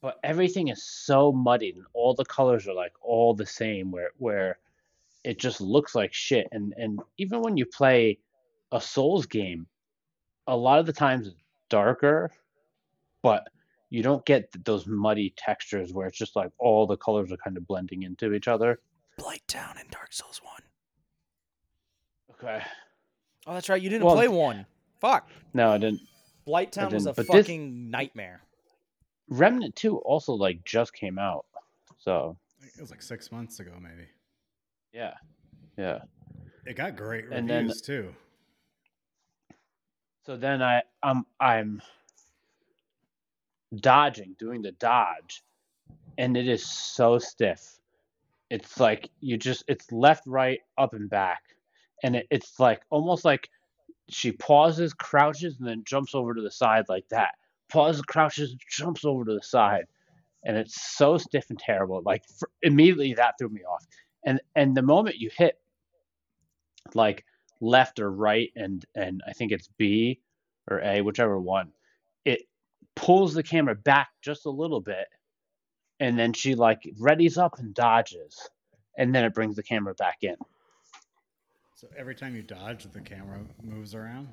But 0.00 0.18
everything 0.22 0.68
is 0.68 0.82
so 0.82 1.32
muddied 1.32 1.76
and 1.76 1.86
all 1.92 2.14
the 2.14 2.24
colors 2.24 2.68
are 2.68 2.74
like 2.74 2.92
all 3.00 3.34
the 3.34 3.46
same 3.46 3.90
where 3.90 4.10
where 4.18 4.58
it 5.24 5.38
just 5.38 5.60
looks 5.60 5.94
like 5.94 6.12
shit 6.12 6.46
and 6.52 6.74
and 6.76 7.00
even 7.18 7.40
when 7.40 7.56
you 7.56 7.66
play 7.66 8.18
a 8.72 8.80
Souls 8.80 9.26
game, 9.26 9.66
a 10.46 10.56
lot 10.56 10.78
of 10.78 10.86
the 10.86 10.92
times 10.92 11.34
darker, 11.68 12.30
but 13.22 13.48
you 13.94 14.02
don't 14.02 14.24
get 14.26 14.48
those 14.64 14.86
muddy 14.88 15.32
textures 15.36 15.92
where 15.92 16.08
it's 16.08 16.18
just 16.18 16.34
like 16.34 16.50
all 16.58 16.84
the 16.84 16.96
colors 16.96 17.30
are 17.30 17.36
kind 17.36 17.56
of 17.56 17.64
blending 17.68 18.02
into 18.02 18.32
each 18.34 18.48
other. 18.48 18.80
Blighttown 19.20 19.80
in 19.80 19.86
Dark 19.90 20.12
Souls 20.12 20.40
1. 20.42 20.54
Okay. 22.32 22.64
Oh, 23.46 23.54
that's 23.54 23.68
right. 23.68 23.80
You 23.80 23.88
didn't 23.88 24.04
Well- 24.04 24.16
play 24.16 24.26
one. 24.26 24.66
Fuck. 25.00 25.28
No, 25.52 25.70
I 25.70 25.78
didn't. 25.78 26.00
Blighttown 26.44 26.92
was 26.92 27.06
a 27.06 27.12
didn't, 27.12 27.16
but 27.28 27.32
this- 27.32 27.46
fucking 27.46 27.90
nightmare. 27.90 28.42
Remnant 29.28 29.76
2 29.76 29.98
also 29.98 30.32
like 30.34 30.64
just 30.64 30.92
came 30.92 31.18
out. 31.18 31.46
So, 31.98 32.36
It 32.60 32.80
was 32.80 32.90
like 32.90 33.00
six 33.00 33.30
months 33.30 33.60
ago, 33.60 33.72
maybe. 33.80 34.08
yeah. 34.92 35.14
Yeah. 35.78 36.00
It 36.66 36.74
got 36.74 36.96
great 36.96 37.26
And 37.30 37.48
then- 37.48 37.66
reviews 37.66 37.80
too. 37.80 38.14
So 40.26 40.36
then 40.36 40.62
I 40.62 40.82
um, 41.02 41.26
I'm 41.38 41.80
I'm 41.80 41.82
dodging, 43.80 44.36
doing 44.38 44.62
the 44.62 44.72
dodge, 44.72 45.42
and 46.18 46.36
it 46.36 46.48
is 46.48 46.64
so 46.66 47.18
stiff. 47.18 47.78
It's 48.50 48.78
like 48.78 49.10
you 49.20 49.36
just 49.36 49.64
it's 49.68 49.90
left, 49.90 50.26
right, 50.26 50.60
up 50.78 50.94
and 50.94 51.08
back. 51.08 51.42
And 52.02 52.16
it, 52.16 52.26
it's 52.30 52.60
like 52.60 52.82
almost 52.90 53.24
like 53.24 53.48
she 54.08 54.32
pauses, 54.32 54.92
crouches, 54.92 55.58
and 55.58 55.66
then 55.66 55.82
jumps 55.84 56.14
over 56.14 56.34
to 56.34 56.42
the 56.42 56.50
side 56.50 56.84
like 56.88 57.08
that. 57.08 57.34
Pauses, 57.68 58.02
crouches, 58.02 58.54
jumps 58.70 59.04
over 59.04 59.24
to 59.24 59.34
the 59.34 59.42
side. 59.42 59.86
And 60.44 60.56
it's 60.56 60.96
so 60.96 61.16
stiff 61.16 61.48
and 61.48 61.58
terrible. 61.58 62.02
Like 62.04 62.22
for, 62.38 62.50
immediately 62.62 63.14
that 63.14 63.34
threw 63.38 63.48
me 63.48 63.62
off. 63.62 63.86
And 64.24 64.40
and 64.54 64.76
the 64.76 64.82
moment 64.82 65.16
you 65.16 65.30
hit 65.34 65.58
like 66.94 67.24
left 67.60 67.98
or 67.98 68.10
right 68.10 68.50
and 68.56 68.84
and 68.94 69.22
I 69.26 69.32
think 69.32 69.52
it's 69.52 69.68
B 69.78 70.20
or 70.70 70.80
A, 70.80 71.00
whichever 71.00 71.38
one, 71.38 71.72
pulls 72.94 73.34
the 73.34 73.42
camera 73.42 73.74
back 73.74 74.08
just 74.22 74.46
a 74.46 74.50
little 74.50 74.80
bit, 74.80 75.08
and 76.00 76.18
then 76.18 76.32
she 76.32 76.54
like 76.54 76.82
readies 76.98 77.38
up 77.38 77.58
and 77.58 77.74
dodges, 77.74 78.48
and 78.96 79.14
then 79.14 79.24
it 79.24 79.34
brings 79.34 79.56
the 79.56 79.62
camera 79.62 79.94
back 79.94 80.18
in. 80.22 80.36
So 81.74 81.88
every 81.96 82.14
time 82.14 82.34
you 82.34 82.42
dodge, 82.42 82.84
the 82.84 83.00
camera 83.00 83.40
moves 83.62 83.94
around. 83.94 84.28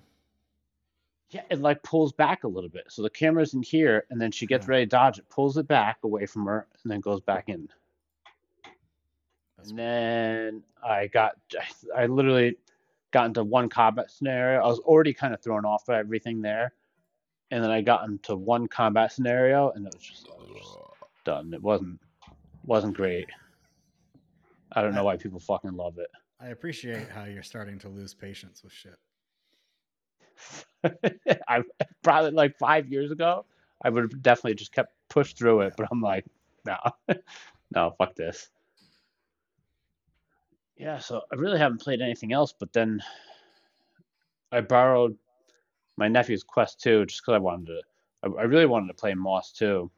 Yeah, 1.32 1.43
it 1.49 1.59
like 1.59 1.82
pulls 1.84 2.12
back 2.12 2.43
a 2.43 2.47
little 2.47 2.70
bit. 2.70 2.86
So 2.89 3.01
the 3.01 3.09
camera's 3.09 3.53
in 3.53 3.64
here, 3.64 4.05
and 4.09 4.22
then 4.22 4.32
she 4.32 4.45
gets 4.45 4.68
Yeah. 4.68 4.72
ready 4.72 4.86
to 4.86 4.89
dodge 4.89 5.18
it, 5.18 5.30
pulls 5.30 5.57
it 5.57 5.68
back 5.68 5.99
away 6.03 6.26
from 6.26 6.45
her, 6.45 6.68
and 6.84 6.91
then 6.91 6.99
goes 6.99 7.22
back 7.22 7.47
in. 7.47 7.70
That's 9.57 9.70
And 9.70 9.80
then 9.80 10.64
I 10.84 11.07
got, 11.07 11.38
I 11.95 12.07
literally 12.07 12.57
got 13.12 13.28
into 13.28 13.43
one 13.43 13.70
combat 13.70 14.12
scenario. 14.12 14.62
I 14.62 14.68
was 14.68 14.80
already 14.80 15.14
kind 15.14 15.34
of 15.34 15.41
thrown 15.41 15.66
off 15.66 15.86
by 15.86 15.99
everything 15.99 16.41
there. 16.41 16.74
And 17.52 17.64
then 17.64 17.70
I 17.70 17.82
got 17.82 18.08
into 18.08 18.36
one 18.36 18.68
combat 18.68 19.12
scenario 19.12 19.72
and 19.72 19.86
it 19.86 19.93
was 19.93 20.04
just, 20.04 20.26
it 20.26 20.39
was 20.39 20.58
just 20.58 20.78
done. 21.26 21.54
It 21.54 21.62
wasn't, 21.62 21.99
wasn't 22.66 22.95
great. 22.95 23.28
I 24.72 24.82
don't 24.82 24.95
know 24.95 25.04
why 25.04 25.18
people 25.18 25.39
fucking 25.39 25.74
love 25.74 25.97
it. 25.97 26.10
I 26.39 26.47
appreciate 26.47 27.10
how 27.10 27.26
you're 27.26 27.43
starting 27.43 27.78
to 27.80 27.89
lose 27.89 28.14
patience 28.14 28.64
with 28.64 28.74
shit. 28.74 28.95
I 31.47 31.62
probably 32.02 32.32
like 32.32 32.58
five 32.58 32.88
years 32.88 33.12
ago, 33.12 33.45
I 33.84 33.89
would 33.89 34.04
have 34.04 34.22
definitely 34.24 34.56
just 34.56 34.72
kept 34.72 34.93
pushed 35.10 35.38
through 35.38 35.62
it, 35.62 35.74
but 35.78 35.88
I'm 35.91 36.02
like, 36.02 36.26
no, 36.66 36.78
no, 37.76 37.93
fuck 37.97 38.16
this. 38.16 38.49
Yeah, 40.78 40.97
so 40.97 41.22
I 41.32 41.36
really 41.36 41.60
haven't 41.60 41.82
played 41.82 42.02
anything 42.02 42.34
else, 42.34 42.54
but 42.58 42.74
then 42.74 43.04
I 44.52 44.62
borrowed 44.62 45.18
my 45.98 46.08
nephew's 46.08 46.44
Quest 46.44 46.82
2 46.82 47.06
just 47.06 47.22
because 47.22 47.36
I 47.36 47.39
wanted 47.39 47.68
to. 47.68 47.82
I, 48.24 48.42
I 48.42 48.44
really 48.44 48.66
wanted 48.66 48.88
to 48.88 48.94
play 48.94 49.14
Moss 49.14 49.52
2. 49.54 49.89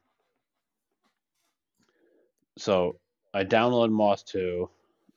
So 2.58 2.98
I 3.34 3.44
downloaded 3.44 3.92
Moss 3.92 4.24
2, 4.24 4.70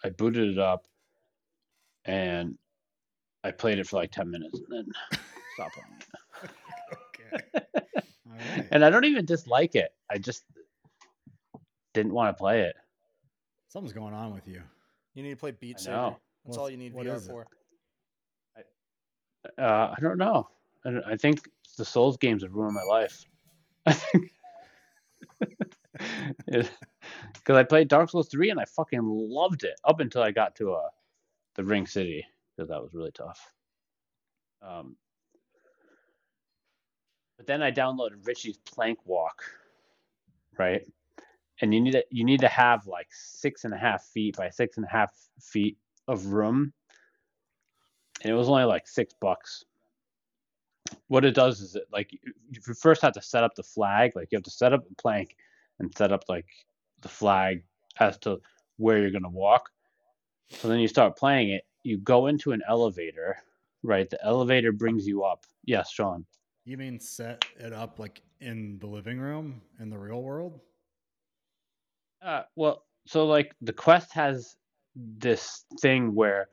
I 0.04 0.08
booted 0.10 0.50
it 0.52 0.58
up, 0.58 0.86
and 2.04 2.56
I 3.44 3.50
played 3.50 3.78
it 3.78 3.86
for 3.86 3.96
like 3.96 4.10
10 4.10 4.30
minutes 4.30 4.58
and 4.58 4.66
then 4.70 4.86
stopped 5.54 5.74
playing 5.74 5.88
it. 6.00 6.50
Okay. 7.20 7.44
All 8.26 8.32
right. 8.56 8.66
And 8.70 8.84
I 8.84 8.90
don't 8.90 9.04
even 9.04 9.24
dislike 9.26 9.74
it. 9.74 9.92
I 10.10 10.18
just 10.18 10.44
didn't 11.94 12.12
want 12.12 12.34
to 12.36 12.40
play 12.40 12.62
it. 12.62 12.76
Something's 13.68 13.92
going 13.92 14.14
on 14.14 14.32
with 14.32 14.48
you. 14.48 14.62
You 15.14 15.22
need 15.22 15.30
to 15.30 15.36
play 15.36 15.50
Beat 15.50 15.78
Saber. 15.80 15.96
That's 15.96 16.16
What's- 16.44 16.58
all 16.58 16.70
you 16.70 16.76
need 16.76 16.94
what 16.94 17.06
VR 17.06 17.16
is 17.16 17.26
it? 17.26 17.30
for. 17.30 17.46
Uh, 19.58 19.94
I 19.96 20.00
don't 20.00 20.18
know. 20.18 20.48
I, 20.86 21.12
I 21.12 21.16
think 21.16 21.48
the 21.76 21.84
Souls 21.84 22.16
games 22.16 22.42
have 22.42 22.54
ruined 22.54 22.74
my 22.74 22.82
life. 22.82 23.24
I 23.86 23.92
think 23.92 24.30
because 26.46 27.56
I 27.56 27.62
played 27.62 27.88
Dark 27.88 28.10
Souls 28.10 28.28
3 28.28 28.50
and 28.50 28.60
I 28.60 28.64
fucking 28.64 29.00
loved 29.02 29.64
it 29.64 29.78
up 29.84 30.00
until 30.00 30.22
I 30.22 30.30
got 30.30 30.56
to 30.56 30.72
uh, 30.72 30.88
the 31.54 31.64
Ring 31.64 31.86
City 31.86 32.24
because 32.56 32.68
that 32.68 32.82
was 32.82 32.94
really 32.94 33.12
tough. 33.12 33.52
Um, 34.62 34.96
but 37.36 37.46
then 37.46 37.62
I 37.62 37.70
downloaded 37.70 38.26
Richie's 38.26 38.56
Plank 38.58 38.98
Walk, 39.04 39.42
right? 40.58 40.82
And 41.60 41.72
you 41.72 41.80
need 41.80 41.92
to 41.92 42.04
you 42.10 42.24
need 42.24 42.40
to 42.40 42.48
have 42.48 42.86
like 42.86 43.08
six 43.10 43.64
and 43.64 43.72
a 43.72 43.78
half 43.78 44.04
feet 44.04 44.36
by 44.36 44.50
six 44.50 44.76
and 44.76 44.84
a 44.84 44.88
half 44.88 45.10
feet 45.40 45.78
of 46.08 46.26
room, 46.26 46.72
and 48.22 48.30
it 48.30 48.34
was 48.34 48.48
only 48.48 48.64
like 48.64 48.86
six 48.86 49.14
bucks. 49.20 49.64
What 51.08 51.24
it 51.24 51.34
does 51.34 51.60
is 51.60 51.76
it 51.76 51.84
like 51.92 52.12
you 52.12 52.18
you 52.50 52.60
first 52.74 53.02
have 53.02 53.12
to 53.14 53.22
set 53.22 53.44
up 53.44 53.54
the 53.54 53.62
flag, 53.62 54.12
like 54.16 54.28
you 54.30 54.36
have 54.36 54.44
to 54.44 54.50
set 54.50 54.72
up 54.72 54.84
a 54.90 54.94
plank 54.94 55.36
and 55.78 55.94
set 55.96 56.12
up 56.12 56.24
like 56.28 56.46
the 57.00 57.08
flag 57.08 57.62
as 57.98 58.18
to 58.18 58.40
where 58.76 58.98
you're 58.98 59.10
gonna 59.10 59.28
walk. 59.28 59.70
So 60.50 60.68
then 60.68 60.78
you 60.80 60.88
start 60.88 61.16
playing 61.16 61.50
it. 61.50 61.64
You 61.82 61.98
go 61.98 62.26
into 62.26 62.52
an 62.52 62.62
elevator, 62.68 63.36
right? 63.82 64.08
The 64.08 64.22
elevator 64.24 64.72
brings 64.72 65.06
you 65.06 65.24
up. 65.24 65.46
Yes, 65.64 65.90
Sean. 65.90 66.24
You 66.64 66.76
mean 66.76 66.98
set 66.98 67.44
it 67.58 67.72
up 67.72 67.98
like 67.98 68.22
in 68.40 68.78
the 68.80 68.86
living 68.86 69.18
room 69.18 69.62
in 69.78 69.88
the 69.88 69.98
real 69.98 70.22
world? 70.22 70.60
Uh, 72.22 72.42
well, 72.56 72.84
so 73.06 73.26
like 73.26 73.54
the 73.60 73.72
quest 73.72 74.12
has 74.12 74.56
this 74.96 75.64
thing 75.80 76.14
where 76.14 76.48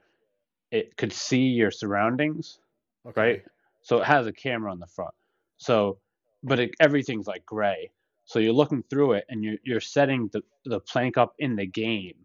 it 0.71 0.95
could 0.97 1.13
see 1.13 1.39
your 1.45 1.71
surroundings, 1.71 2.59
Okay. 3.07 3.21
right? 3.21 3.43
So 3.83 3.99
it 3.99 4.05
has 4.05 4.25
a 4.27 4.33
camera 4.33 4.71
on 4.71 4.79
the 4.79 4.87
front. 4.87 5.13
So, 5.57 5.99
but 6.41 6.59
it, 6.59 6.71
everything's 6.79 7.27
like 7.27 7.45
gray. 7.45 7.91
So 8.25 8.39
you're 8.39 8.53
looking 8.53 8.83
through 8.89 9.13
it 9.13 9.25
and 9.29 9.43
you're 9.43 9.57
you're 9.63 9.81
setting 9.81 10.29
the 10.33 10.41
the 10.65 10.79
plank 10.79 11.17
up 11.17 11.33
in 11.39 11.55
the 11.55 11.65
game 11.65 12.15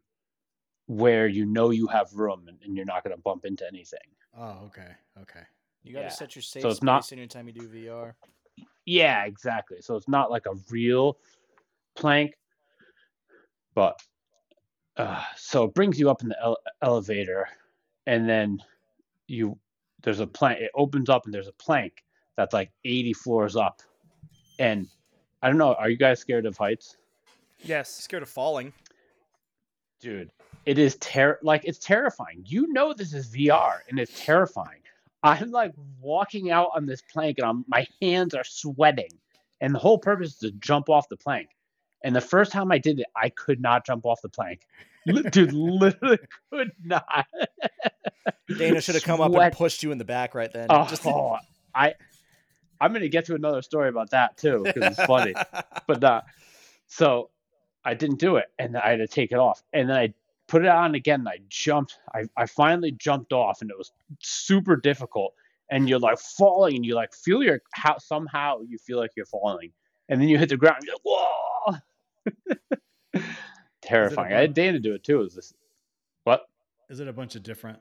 where 0.87 1.27
you 1.27 1.45
know 1.45 1.71
you 1.71 1.87
have 1.89 2.13
room 2.15 2.45
and, 2.49 2.57
and 2.65 2.75
you're 2.77 2.87
not 2.87 3.05
going 3.05 3.15
to 3.15 3.21
bump 3.23 3.45
into 3.45 3.67
anything. 3.67 3.99
Oh, 4.37 4.65
okay. 4.67 4.93
Okay. 5.21 5.43
You 5.83 5.93
got 5.93 6.01
to 6.01 6.05
Yeah. 6.07 6.11
set 6.11 6.35
your 6.35 6.43
safe 6.43 6.63
So 6.63 6.69
it's 6.69 6.77
space 6.79 6.85
not- 6.87 7.13
anytime 7.13 7.47
you 7.49 7.53
do 7.55 7.69
VR. 7.69 8.15
Yeah, 8.87 9.25
exactly. 9.25 9.81
So 9.83 9.97
it's 9.97 10.09
not 10.09 10.31
like 10.31 10.47
a 10.47 10.55
real 10.71 11.19
plank, 11.95 12.33
but 13.75 14.01
uh, 14.97 15.23
so 15.37 15.65
it 15.65 15.75
brings 15.75 15.99
you 16.01 16.11
up 16.11 16.23
in 16.23 16.29
the 16.29 16.41
ele- 16.43 16.57
elevator, 16.83 17.49
and 18.07 18.29
then 18.29 18.59
you 19.27 19.59
there's 20.03 20.21
a 20.21 20.27
plank. 20.27 20.61
It 20.61 20.71
opens 20.75 21.09
up 21.09 21.25
and 21.25 21.35
there's 21.35 21.49
a 21.49 21.53
plank 21.53 22.05
that's 22.37 22.53
like 22.55 22.71
80 22.85 23.13
floors 23.15 23.57
up, 23.57 23.83
and 24.59 24.87
I 25.43 25.49
don't 25.49 25.59
know. 25.59 25.75
Are 25.75 25.89
you 25.91 25.97
guys 25.97 26.21
scared 26.21 26.47
of 26.47 26.57
heights? 26.57 26.97
Yes. 27.65 27.91
Scared 27.93 28.23
of 28.23 28.29
falling. 28.29 28.73
dude 30.01 30.31
it 30.65 30.79
is 30.79 30.97
ter- 31.01 31.39
like 31.43 31.63
it's 31.65 31.79
terrifying 31.79 32.43
you 32.47 32.73
know 32.73 32.93
this 32.93 33.13
is 33.13 33.29
vr 33.35 33.79
and 33.89 33.99
it's 33.99 34.25
terrifying 34.25 34.81
i'm 35.25 35.51
like 35.51 35.73
walking 36.01 36.51
out 36.51 36.71
on 36.75 36.87
this 36.87 37.03
plank 37.13 37.39
and 37.39 37.47
I'm, 37.49 37.65
my 37.69 37.87
hands 38.01 38.35
are 38.35 38.45
sweating 38.45 39.11
and 39.61 39.75
the 39.75 39.79
whole 39.79 39.99
purpose 39.99 40.35
is 40.35 40.39
to 40.39 40.51
jump 40.53 40.89
off 40.89 41.09
the 41.09 41.17
plank 41.17 41.49
and 42.05 42.15
the 42.15 42.21
first 42.21 42.53
time 42.53 42.71
i 42.71 42.79
did 42.79 43.01
it 43.01 43.07
i 43.17 43.29
could 43.31 43.61
not 43.61 43.85
jump 43.87 44.07
off 44.07 44.21
the 44.23 44.29
plank 44.29 44.61
dude 45.31 45.53
literally 45.53 46.19
could 46.53 46.71
not 46.85 47.27
Dana 48.59 48.81
should 48.81 48.95
have 48.95 49.05
come 49.05 49.21
up 49.21 49.35
and 49.35 49.53
pushed 49.55 49.83
you 49.83 49.93
in 49.93 49.99
the 49.99 50.05
back 50.05 50.35
right 50.35 50.53
then. 50.53 50.67
oh, 50.71 50.87
Just 50.89 51.07
i 51.75 51.95
i'm 52.81 52.93
gonna 52.93 53.09
get 53.09 53.27
to 53.27 53.35
another 53.35 53.63
story 53.63 53.89
about 53.89 54.11
that 54.11 54.37
too 54.37 54.63
because 54.65 54.93
it's 54.99 55.05
funny 55.05 55.35
but 55.87 56.03
uh, 56.03 56.21
so 56.87 57.31
I 57.85 57.95
didn't 57.95 58.19
do 58.19 58.37
it, 58.37 58.47
and 58.59 58.77
I 58.77 58.91
had 58.91 58.97
to 58.99 59.07
take 59.07 59.33
it 59.33 59.39
off, 59.39 59.63
and 59.73 59.89
then 59.89 59.97
I 59.97 60.13
put 60.47 60.63
it 60.63 60.69
on 60.69 60.95
again. 60.95 61.21
And 61.21 61.29
I 61.29 61.39
jumped. 61.49 61.99
I, 62.15 62.25
I 62.37 62.45
finally 62.47 62.93
jumped 62.93 63.33
off, 63.33 63.63
and 63.63 63.71
it 63.71 63.79
was 63.79 63.93
super 64.21 64.77
difficult. 64.77 65.33
And 65.71 65.89
you're 65.89 65.99
like 65.99 66.19
falling, 66.19 66.77
and 66.77 66.85
you 66.85 66.95
like 66.95 67.15
feel 67.15 67.43
your 67.43 67.61
how 67.73 67.97
somehow 67.99 68.61
you 68.69 68.77
feel 68.79 68.99
like 68.99 69.13
you're 69.17 69.27
falling, 69.27 69.73
and 70.09 70.21
then 70.21 70.29
you 70.29 70.37
hit 70.39 70.49
the 70.51 70.57
ground. 70.57 70.83
You're 70.85 70.97
like 70.97 71.03
whoa, 71.05 71.77
terrifying. 73.89 74.32
I 74.32 74.41
had 74.41 74.55
Dana 74.55 74.78
do 74.78 74.95
it 74.95 75.05
too. 75.05 75.20
It 75.20 75.24
was 75.24 75.34
this 75.34 75.55
what? 76.24 76.49
Is 76.91 77.01
it 77.01 77.09
a 77.09 77.12
bunch 77.12 77.34
of 77.36 77.43
different 77.43 77.78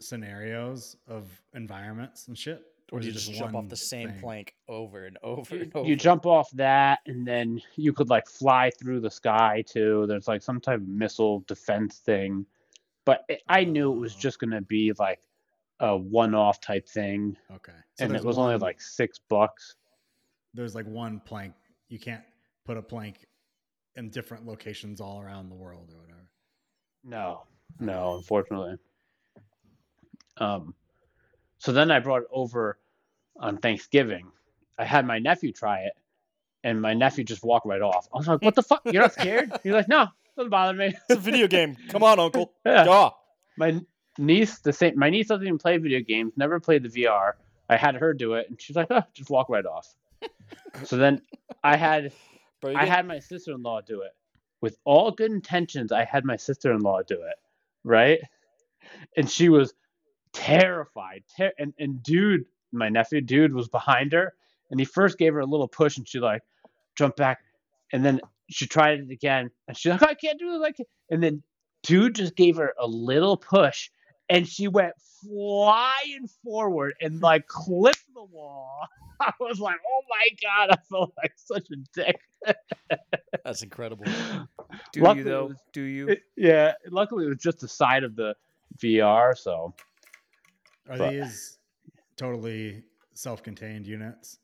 scenarios 0.00 0.96
of 1.08 1.28
environments 1.54 2.28
and 2.28 2.36
shit? 2.38 2.62
or 2.92 3.00
is 3.00 3.04
do 3.04 3.08
you 3.08 3.14
just 3.14 3.32
jump 3.32 3.56
off 3.56 3.68
the 3.68 3.74
same 3.76 4.10
thing? 4.10 4.20
plank 4.20 4.54
over 4.68 5.06
and 5.06 5.18
over 5.24 5.56
you, 5.56 5.62
and 5.62 5.74
over. 5.74 5.88
you 5.88 5.96
jump 5.96 6.24
off 6.24 6.48
that 6.52 7.00
and 7.06 7.26
then 7.26 7.60
you 7.74 7.92
could 7.92 8.08
like 8.08 8.28
fly 8.28 8.70
through 8.78 9.00
the 9.00 9.10
sky 9.10 9.60
too 9.66 10.04
there's 10.06 10.28
like 10.28 10.40
some 10.40 10.60
type 10.60 10.76
of 10.80 10.86
missile 10.86 11.40
defense 11.48 11.98
thing 11.98 12.46
but 13.04 13.24
it, 13.28 13.42
i 13.48 13.64
knew 13.64 13.92
it 13.92 13.98
was 13.98 14.14
Oh. 14.14 14.18
just 14.20 14.38
going 14.38 14.52
to 14.52 14.60
be 14.60 14.92
like 15.00 15.18
a 15.80 15.96
one-off 15.96 16.60
type 16.60 16.86
thing 16.88 17.36
Okay. 17.52 17.72
and 17.98 18.14
it 18.14 18.22
was 18.22 18.38
only 18.38 18.56
like 18.56 18.80
six 18.80 19.18
bucks 19.18 19.74
there's 20.54 20.76
like 20.76 20.86
one 20.86 21.20
plank. 21.24 21.54
You 21.88 21.98
can't 21.98 22.22
put 22.64 22.76
a 22.76 22.82
plank 22.82 23.26
in 23.96 24.10
different 24.10 24.46
locations 24.46 25.00
all 25.00 25.20
around 25.20 25.48
the 25.48 25.54
world 25.54 25.90
or 25.94 26.00
whatever. 26.00 26.26
no 27.04 27.42
no 27.80 28.16
unfortunately 28.16 28.76
um 30.38 30.74
so 31.58 31.72
then 31.72 31.90
i 31.90 31.98
brought 31.98 32.22
it 32.22 32.28
over 32.32 32.78
on 33.38 33.56
thanksgiving 33.58 34.26
i 34.78 34.84
had 34.84 35.06
my 35.06 35.18
nephew 35.18 35.52
try 35.52 35.80
it 35.80 35.92
and 36.64 36.80
my 36.80 36.94
nephew 36.94 37.24
just 37.24 37.42
walked 37.44 37.66
right 37.66 37.82
off 37.82 38.08
i 38.14 38.18
was 38.18 38.26
like 38.28 38.42
what 38.42 38.54
the 38.54 38.62
fuck 38.62 38.82
you're 38.84 39.02
not 39.02 39.12
scared 39.12 39.50
he's 39.62 39.72
like 39.72 39.88
no 39.88 40.06
doesn't 40.36 40.50
bother 40.50 40.74
me 40.76 40.86
It's 40.88 41.10
a 41.10 41.16
video 41.16 41.46
game. 41.46 41.78
Come 41.88 42.02
on, 42.02 42.20
Uncle. 42.20 42.52
Yeah. 42.66 42.84
Go. 42.84 43.14
my 43.56 43.80
niece 44.18 44.58
the 44.58 44.72
same 44.72 44.98
my 44.98 45.08
niece 45.08 45.28
doesn't 45.28 45.46
even 45.46 45.56
play 45.58 45.78
video 45.78 46.00
games 46.00 46.32
never 46.36 46.60
played 46.60 46.82
the 46.82 46.88
vr 46.90 47.32
i 47.70 47.76
had 47.76 47.94
her 47.94 48.12
do 48.14 48.34
it 48.34 48.48
and 48.50 48.60
she's 48.60 48.76
like 48.76 48.88
oh 48.90 49.02
just 49.14 49.30
walk 49.30 49.48
right 49.48 49.64
off 49.66 49.94
so 50.84 50.96
then 50.96 51.22
i 51.64 51.76
had 51.76 52.12
Bro, 52.60 52.74
i 52.76 52.84
had 52.84 53.06
my 53.06 53.18
sister-in-law 53.18 53.82
do 53.82 54.02
it. 54.02 54.12
With 54.60 54.78
all 54.84 55.10
good 55.10 55.30
intentions 55.30 55.92
i 55.92 56.04
had 56.04 56.24
my 56.24 56.36
sister-in-law 56.36 57.02
do 57.06 57.22
it 57.22 57.36
right? 57.86 58.18
And 59.16 59.30
she 59.30 59.48
was 59.48 59.72
terrified 60.32 61.22
ter- 61.36 61.52
and, 61.58 61.72
and 61.78 62.02
dude 62.02 62.44
my 62.72 62.90
nephew 62.90 63.22
dude 63.22 63.54
was 63.54 63.68
behind 63.68 64.12
her 64.12 64.34
and 64.70 64.78
he 64.78 64.84
first 64.84 65.16
gave 65.16 65.32
her 65.32 65.40
a 65.40 65.46
little 65.46 65.68
push 65.68 65.96
and 65.96 66.06
she 66.06 66.18
like 66.18 66.42
jumped 66.94 67.16
back 67.16 67.38
and 67.92 68.04
then 68.04 68.20
she 68.50 68.66
tried 68.66 69.00
it 69.00 69.10
again 69.10 69.50
and 69.66 69.76
she's 69.76 69.90
like 69.90 70.02
i 70.02 70.12
can't 70.12 70.38
do 70.38 70.54
it 70.54 70.58
like 70.58 70.76
and 71.10 71.22
then 71.22 71.42
dude 71.84 72.14
just 72.14 72.36
gave 72.36 72.56
her 72.56 72.74
a 72.78 72.86
little 72.86 73.38
push 73.38 73.88
and 74.28 74.46
she 74.48 74.68
went 74.68 74.94
flying 75.22 76.26
forward 76.44 76.94
and 77.00 77.20
like 77.22 77.46
clipped 77.46 78.04
the 78.14 78.24
wall 78.24 78.86
i 79.20 79.32
was 79.40 79.58
like 79.60 79.76
oh 79.88 80.02
my 80.10 80.28
god 80.42 80.70
i 80.70 80.76
felt 80.90 81.12
like 81.22 81.32
such 81.36 81.66
a 81.72 81.76
dick 81.94 82.16
That's 83.44 83.62
incredible. 83.62 84.04
Do 84.92 85.00
Luckily 85.00 85.18
you 85.18 85.24
though? 85.24 85.46
was- 85.46 85.62
Do 85.72 85.82
you? 85.82 86.08
It- 86.08 86.22
yeah 86.36 86.72
luckily 86.90 87.26
it 87.26 87.28
was 87.28 87.38
just 87.38 87.60
the 87.60 87.68
side 87.68 88.02
of 88.04 88.14
the 88.16 88.34
vr 88.78 89.36
so 89.36 89.74
Are 90.90 90.98
But- 90.98 91.10
these 91.10 91.58
totally 92.16 92.82
self-contained 93.14 93.86
units? 93.86 94.38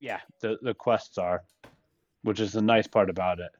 yeah 0.00 0.20
the 0.40 0.58
the 0.62 0.74
quests 0.74 1.18
are 1.18 1.42
which 2.22 2.40
is 2.40 2.52
the 2.52 2.62
nice 2.62 2.86
part 2.86 3.08
about 3.10 3.38
it 3.40 3.50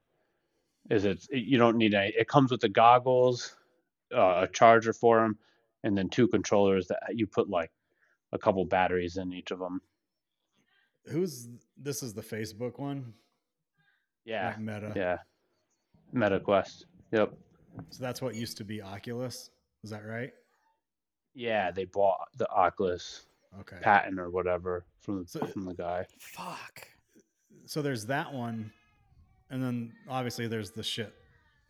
is 0.90 1.04
it's 1.04 1.26
it, 1.30 1.44
you 1.44 1.58
don't 1.58 1.76
need 1.76 1.94
any 1.94 2.12
it 2.16 2.28
comes 2.28 2.50
with 2.50 2.60
the 2.60 2.68
goggles 2.68 3.56
uh, 4.14 4.42
a 4.44 4.48
charger 4.52 4.92
for 4.92 5.20
them 5.20 5.38
and 5.82 5.96
then 5.96 6.08
two 6.08 6.26
controllers 6.28 6.86
that 6.88 7.00
you 7.12 7.26
put 7.26 7.48
like 7.50 7.70
a 8.32 8.38
couple 8.38 8.64
batteries 8.64 9.16
in 9.16 9.32
each 9.32 9.50
of 9.50 9.58
them 9.58 9.80
Who's 11.06 11.48
this? 11.76 12.02
Is 12.02 12.14
the 12.14 12.22
Facebook 12.22 12.78
one? 12.78 13.12
yeah 14.24 14.48
Like 14.48 14.60
Meta. 14.60 14.92
yeah 14.96 15.18
meta 16.12 16.40
quest 16.40 16.86
yep 17.12 17.32
So 17.90 18.02
that's 18.02 18.22
what 18.22 18.34
used 18.34 18.56
to 18.58 18.64
be 18.64 18.80
Oculus. 18.80 19.50
Is 19.82 19.90
that 19.90 20.04
right? 20.06 20.32
yeah 21.34 21.70
they 21.72 21.84
bought 21.84 22.28
the 22.38 22.48
oculus 22.50 23.26
Okay. 23.60 23.76
patent 23.82 24.18
or 24.18 24.30
whatever 24.30 24.84
from 25.00 25.26
So- 25.26 25.46
from 25.46 25.64
the 25.64 25.74
guy 25.74 26.06
Fuck. 26.18 26.88
So 27.66 27.80
there's 27.82 28.06
that 28.06 28.32
one, 28.32 28.72
and 29.48 29.62
then 29.62 29.92
obviously 30.08 30.46
there's 30.48 30.70
the 30.72 30.82
shit 30.82 31.14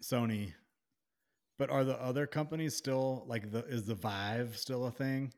Sony. 0.03 0.53
But 1.59 1.71
are 1.71 1.85
the 1.85 2.01
other 2.03 2.27
companies 2.27 2.77
still 2.77 3.25
like 3.29 3.51
the 3.53 3.65
is 3.67 3.85
the 3.85 3.95
Vive 3.95 4.57
still 4.57 4.87
a 4.87 4.91
thing? 4.91 5.33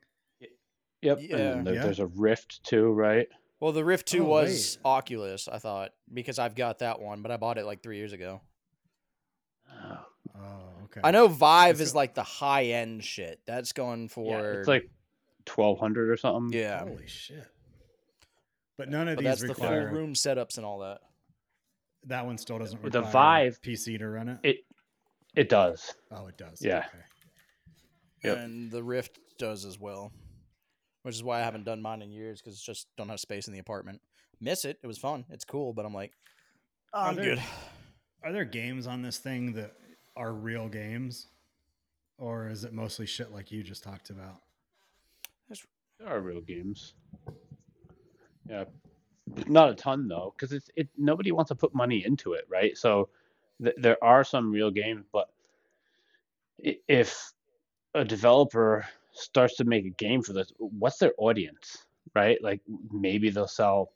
yep 1.02 1.18
Yeah. 1.20 1.36
and 1.36 1.66
then 1.66 1.74
Yeah. 1.74 1.82
there's 1.84 1.98
a 2.00 2.06
rift 2.06 2.62
too 2.64 2.90
right 2.92 3.28
Well, 3.60 3.72
the 3.72 3.84
Rift 3.84 4.06
2 4.08 4.22
Oh, 4.24 4.28
was 4.28 4.76
wait. 4.76 4.86
Oculus, 4.86 5.48
I 5.48 5.58
thought, 5.58 5.92
because 6.12 6.38
I've 6.38 6.54
got 6.54 6.80
that 6.80 7.00
one, 7.00 7.22
but 7.22 7.30
I 7.30 7.36
bought 7.38 7.56
it 7.58 7.64
like 7.64 7.82
three 7.82 7.96
years 7.96 8.12
ago. 8.12 8.42
oh, 9.72 10.06
Oh, 10.34 10.72
okay. 10.84 11.00
I 11.02 11.10
know 11.10 11.26
Vive 11.28 11.76
Is 11.76 11.80
is 11.80 11.92
it- 11.92 11.96
like 11.96 12.14
the 12.14 12.22
high 12.22 12.64
end 12.64 13.02
shit. 13.04 13.40
That's 13.46 13.72
going 13.72 14.08
for. 14.08 14.30
yeah, 14.32 14.58
it's 14.58 14.68
like 14.68 14.90
1200 15.46 16.10
or 16.10 16.16
something 16.18 16.58
Yeah. 16.58 16.80
Holy 16.80 17.06
shit. 17.06 17.46
But 18.76 18.90
none 18.90 19.08
of 19.08 19.16
But 19.16 19.22
these 19.24 19.40
that's 19.40 19.42
the 19.48 19.54
full 19.54 19.64
require 19.70 19.90
room 19.90 20.12
setups 20.12 20.56
and 20.58 20.66
all 20.66 20.80
that. 20.80 21.00
that 22.04 22.26
one 22.26 22.36
still 22.36 22.58
doesn't 22.58 22.82
require 22.82 23.02
The 23.02 23.08
Vive- 23.10 23.62
PC 23.62 23.96
to 23.98 24.08
run 24.08 24.28
it. 24.28 24.40
it 24.42 24.65
it 25.36 25.48
does 25.48 25.94
oh, 26.10 26.26
it 26.26 26.36
does. 26.36 26.60
Yeah. 26.60 26.78
Okay. 26.78 27.04
Yep. 28.24 28.38
And 28.38 28.70
the 28.70 28.82
Rift 28.82 29.20
does 29.38 29.64
as 29.64 29.78
well, 29.78 30.10
which 31.02 31.14
is 31.14 31.22
why 31.22 31.38
I 31.40 31.42
haven't 31.44 31.64
done 31.64 31.80
mine 31.80 32.02
in 32.02 32.10
years 32.10 32.40
because 32.42 32.60
just 32.60 32.88
don't 32.96 33.08
have 33.08 33.20
space 33.20 33.46
in 33.46 33.52
the 33.52 33.60
apartment. 33.60 34.00
Miss 34.40 34.64
it. 34.64 34.78
It 34.82 34.86
was 34.86 34.98
fun. 34.98 35.24
It's 35.30 35.44
cool, 35.44 35.72
but 35.72 35.84
I'm 35.86 35.94
like, 35.94 36.12
Are 36.92 37.08
I'm 37.10 37.14
there- 37.16 37.24
good. 37.36 37.42
Are 38.24 38.32
there 38.32 38.44
games 38.44 38.86
on 38.88 39.02
this 39.02 39.18
thing 39.18 39.52
that 39.52 39.74
are 40.16 40.32
real 40.32 40.68
games? 40.68 41.28
Or 42.18 42.48
is 42.48 42.64
it 42.64 42.72
mostly 42.72 43.06
shit 43.06 43.30
like 43.30 43.52
you 43.52 43.62
just 43.62 43.84
talked 43.84 44.10
about? 44.10 44.40
There 45.98 46.08
are 46.08 46.20
real 46.20 46.40
games. 46.40 46.94
Yeah, 48.48 48.64
not 49.46 49.70
a 49.70 49.74
ton 49.74 50.08
though, 50.08 50.34
because 50.36 50.52
it's 50.52 50.70
it. 50.76 50.88
Nobody 50.98 51.32
wants 51.32 51.48
to 51.48 51.54
put 51.54 51.74
money 51.74 52.04
into 52.04 52.32
it, 52.34 52.44
right? 52.48 52.76
So 52.76 53.08
th- 53.62 53.76
there 53.78 54.02
are 54.02 54.24
some 54.24 54.50
real 54.50 54.70
games, 54.70 55.04
but 55.12 55.28
if 56.58 57.32
a 57.94 58.04
developer 58.04 58.86
starts 59.12 59.56
to 59.56 59.64
make 59.64 59.86
a 59.86 59.90
game 59.90 60.22
for 60.22 60.32
this, 60.32 60.52
what's 60.58 60.98
their 60.98 61.12
audience, 61.18 61.86
right? 62.14 62.42
Like 62.42 62.60
maybe 62.90 63.30
they'll 63.30 63.48
sell 63.48 63.90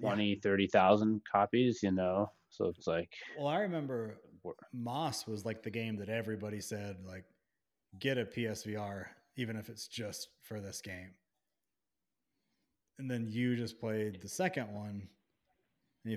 Yeah. 0.00 0.34
30,000 0.42 1.22
copies, 1.30 1.82
you 1.82 1.92
know. 1.92 2.30
So 2.50 2.66
it's 2.66 2.86
like, 2.86 3.12
Well, 3.38 3.48
I 3.48 3.60
remember 3.60 4.16
Moss 4.72 5.26
was 5.26 5.44
like 5.44 5.62
the 5.62 5.70
game 5.70 5.96
that 5.96 6.08
everybody 6.08 6.60
said, 6.60 6.96
like, 7.06 7.24
get 7.98 8.18
a 8.18 8.24
PSVR, 8.24 9.06
even 9.36 9.56
if 9.56 9.68
it's 9.68 9.88
just 9.88 10.28
for 10.42 10.60
this 10.60 10.80
game. 10.80 11.10
And 12.98 13.10
then 13.10 13.26
you 13.28 13.56
just 13.56 13.80
played 13.80 14.20
the 14.20 14.28
second 14.28 14.72
one 14.72 15.08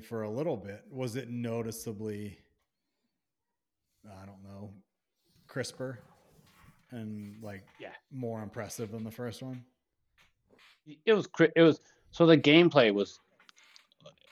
for 0.08 0.24
a 0.24 0.30
little 0.30 0.58
bit. 0.58 0.84
Was 0.92 1.16
it 1.16 1.30
noticeably, 1.30 2.38
I 4.06 4.26
don't 4.26 4.44
know, 4.44 4.72
crisper 5.48 6.00
and 6.92 7.42
like 7.42 7.64
Yeah. 7.80 7.94
more 8.12 8.42
impressive 8.42 8.92
than 8.92 9.04
the 9.04 9.12
first 9.12 9.42
one? 9.42 9.64
it 11.06 11.12
was 11.14 11.28
it 11.56 11.62
was 11.62 11.82
so 12.12 12.26
the 12.26 12.38
gameplay 12.38 12.94
was 12.94 13.20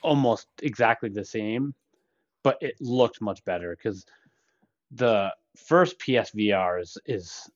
almost 0.02 0.48
exactly 0.62 1.10
the 1.10 1.24
same, 1.24 1.74
but 2.42 2.56
it 2.62 2.74
looked 2.80 3.20
much 3.20 3.44
better 3.44 3.76
because 3.76 4.06
the 4.90 5.34
first 5.56 5.98
PSVR 5.98 6.80
is 6.80 6.96
is 7.06 7.50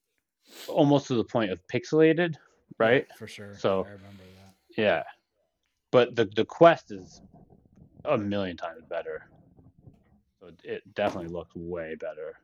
almost 0.69 1.07
to 1.07 1.15
the 1.15 1.25
point 1.25 1.51
of 1.51 1.67
pixelated, 1.69 2.35
right? 2.79 3.07
For 3.17 3.27
sure. 3.27 3.55
So- 3.57 3.85
I 3.85 3.91
remember 3.93 4.23
that. 4.37 4.55
Yeah. 4.77 5.03
But 5.91 6.15
the 6.15 6.27
the 6.37 6.45
Quest 6.45 6.91
is 6.93 7.23
a 8.05 8.17
million 8.19 8.57
times 8.57 8.83
better. 8.89 9.25
So 10.41 10.47
it- 10.49 10.61
it 10.65 10.95
definitely 10.95 11.31
looks 11.31 11.55
way 11.55 11.95
better. 11.97 12.39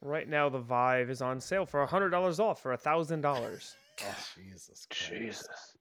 Right 0.00 0.28
now, 0.28 0.48
the 0.48 0.60
Vive 0.60 1.10
is 1.10 1.20
on 1.22 1.40
sale 1.40 1.66
for 1.66 1.84
hundred 1.86 2.10
dollars 2.10 2.38
off 2.40 2.60
for 2.62 2.72
a 2.72 2.76
thousand 2.78 3.20
dollars. 3.20 3.76
Oh, 4.00 4.14
Jesus 4.36 4.86
Christ. 4.88 5.10
Jesus. 5.10 5.76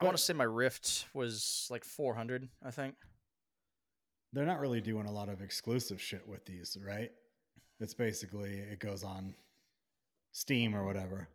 I 0.00 0.04
want 0.04 0.16
to 0.16 0.22
say 0.22 0.32
my 0.32 0.42
Rift 0.42 1.06
was 1.14 1.68
like 1.70 1.84
400, 1.84 2.48
I 2.64 2.72
think. 2.72 2.96
They're 4.32 4.44
not 4.44 4.58
really 4.58 4.80
doing 4.80 5.06
a 5.06 5.12
lot 5.12 5.28
of 5.28 5.40
exclusive 5.40 6.00
shit 6.02 6.26
with 6.26 6.44
these, 6.44 6.76
right? 6.84 7.12
It's 7.78 7.94
basically 7.94 8.54
it 8.58 8.80
goes 8.80 9.04
on 9.04 9.36
Steam 10.32 10.74
or 10.74 10.84
whatever. 10.84 11.28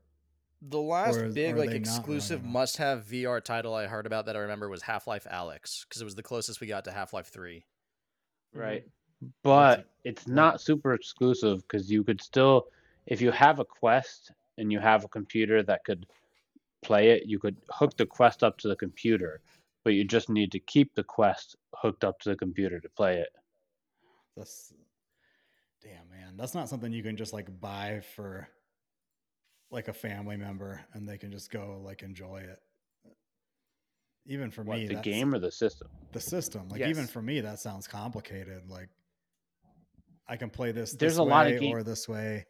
The 0.69 0.79
last 0.79 1.17
is- 1.17 1.33
big 1.33 1.57
like 1.57 1.71
exclusive 1.71 2.43
must-have 2.43 3.05
VR 3.05 3.43
title 3.43 3.73
I 3.73 3.87
heard 3.87 4.05
about 4.05 4.27
that 4.27 4.37
I 4.37 4.39
remember 4.39 4.69
was 4.69 4.81
Half-Life 4.81 5.27
Alyx 5.29 5.85
because 5.85 6.01
it 6.01 6.05
was 6.05 6.15
the 6.15 6.23
closest 6.23 6.61
we 6.61 6.67
got 6.67 6.85
to 6.85 6.91
Half-Life 6.91 7.27
3. 7.27 7.65
Right. 8.53 8.83
Mm-hmm. 8.83 9.27
But 9.43 9.89
it's 10.03 10.27
not 10.27 10.61
super 10.61 10.93
exclusive 10.93 11.61
because 11.63 11.91
you 11.91 12.03
could 12.03 12.21
still, 12.21 12.67
if 13.07 13.19
you 13.21 13.31
have 13.31 13.59
a 13.59 13.65
Quest 13.65 14.31
and 14.57 14.71
you 14.71 14.79
have 14.79 15.03
a 15.03 15.09
computer 15.09 15.63
that 15.63 15.83
could 15.83 16.05
play 16.81 17.11
it, 17.11 17.23
you 17.25 17.39
could 17.39 17.57
hook 17.69 17.97
the 17.97 18.05
Quest 18.05 18.43
up 18.43 18.57
to 18.59 18.67
the 18.67 18.75
computer, 18.75 19.41
but 19.83 19.93
you 19.93 20.05
just 20.05 20.29
need 20.29 20.51
to 20.51 20.59
keep 20.59 20.93
the 20.95 21.03
Quest 21.03 21.57
hooked 21.75 22.03
up 22.03 22.19
to 22.19 22.29
the 22.29 22.35
computer 22.35 22.79
to 22.79 22.89
play 22.89 23.17
it. 23.17 23.29
That's 24.37 24.73
damn 25.81 26.09
man. 26.09 26.37
That's 26.37 26.53
not 26.53 26.69
something 26.69 26.91
you 26.93 27.03
can 27.03 27.17
just 27.17 27.33
like 27.33 27.49
buy 27.59 28.01
for 28.15 28.47
like 29.73 29.87
a 29.87 29.93
family 29.93 30.37
member 30.37 30.79
and 30.93 31.07
they 31.09 31.17
can 31.17 31.31
just 31.31 31.49
go 31.51 31.81
like 31.83 32.03
enjoy 32.03 32.37
it. 32.37 32.59
Even 34.25 34.49
for 34.51 34.63
What, 34.63 34.77
me, 34.77 34.83
the 34.87 34.95
that's- 34.95 35.03
game 35.03 35.33
or 35.33 35.39
the 35.39 35.51
system? 35.51 35.89
the 36.13 36.19
system. 36.21 36.69
Like 36.69 36.81
even 36.81 37.07
for 37.07 37.21
me, 37.21 37.41
that 37.41 37.59
sounds 37.59 37.87
complicated. 37.87 38.69
Like 38.69 38.89
I 40.27 40.37
can 40.37 40.49
play 40.49 40.71
this. 40.71 40.93
There's 40.93 41.13
this 41.13 41.17
a 41.19 41.23
lot 41.23 41.51
of 41.51 41.59
game- 41.59 41.75
or 41.75 41.83
this 41.83 42.07
way. 42.07 42.45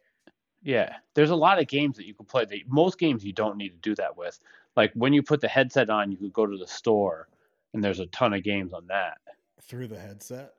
Yeah, 0.62 0.96
there's 1.14 1.30
a 1.30 1.36
lot 1.36 1.58
of 1.58 1.66
games 1.66 1.96
that 1.96 2.06
you 2.06 2.14
can 2.14 2.24
play. 2.26 2.44
That 2.44 2.58
most 2.68 2.98
games 2.98 3.24
you 3.24 3.32
don't 3.32 3.56
need 3.56 3.70
to 3.70 3.76
do 3.78 3.94
that 3.96 4.16
with. 4.16 4.38
Like 4.76 4.92
when 4.94 5.12
you 5.12 5.22
put 5.22 5.40
the 5.40 5.48
headset 5.48 5.90
on, 5.90 6.10
you 6.12 6.16
could 6.16 6.32
go 6.32 6.46
to 6.46 6.56
the 6.56 6.66
store, 6.66 7.28
and 7.74 7.82
there's 7.84 8.00
a 8.00 8.06
ton 8.06 8.32
of 8.34 8.42
games 8.42 8.72
on 8.72 8.86
that. 8.86 9.18
through 9.62 9.88
the 9.88 9.98
headset. 9.98 10.52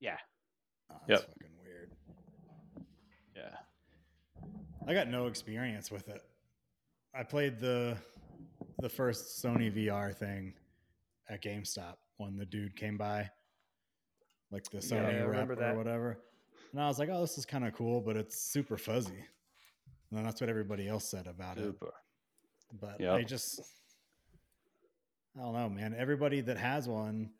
Yeah, 0.00 0.16
Oh, 0.90 0.96
that's 1.06 1.22
Yep. 1.22 1.28
fucking 1.32 1.56
weird. 1.64 1.92
yeah. 3.36 3.56
I 4.86 4.94
got 4.94 5.08
no 5.08 5.26
experience 5.26 5.90
with 5.90 6.08
it. 6.08 6.22
I 7.14 7.22
played 7.22 7.58
the 7.60 7.96
the 8.80 8.88
first 8.88 9.42
Sony 9.42 9.70
VR 9.74 10.14
thing 10.14 10.54
at 11.28 11.42
GameStop 11.42 11.96
when 12.16 12.36
the 12.36 12.46
dude 12.46 12.74
came 12.76 12.96
by, 12.96 13.28
like 14.50 14.64
the 14.70 14.78
Sony 14.78 15.20
I 15.20 15.24
rep 15.24 15.28
remember 15.28 15.52
or 15.54 15.56
that. 15.56 15.76
whatever. 15.76 16.18
And 16.72 16.80
I 16.80 16.86
was 16.86 16.98
like, 16.98 17.08
"Oh, 17.10 17.20
this 17.20 17.36
is 17.38 17.44
kind 17.44 17.66
of 17.66 17.74
cool, 17.74 18.00
but 18.00 18.16
it's 18.16 18.40
super 18.40 18.76
fuzzy." 18.76 19.12
And 20.10 20.18
then 20.18 20.24
that's 20.24 20.40
what 20.40 20.50
everybody 20.50 20.88
else 20.88 21.04
said 21.08 21.26
about 21.26 21.58
it. 21.58 21.64
Super. 21.64 21.92
But 22.80 23.00
Yep. 23.00 23.12
I 23.14 23.22
just, 23.22 23.60
I 25.38 25.42
don't 25.42 25.54
know, 25.54 25.68
man. 25.68 25.94
Everybody 25.96 26.40
that 26.42 26.56
has 26.56 26.88
one 26.88 27.30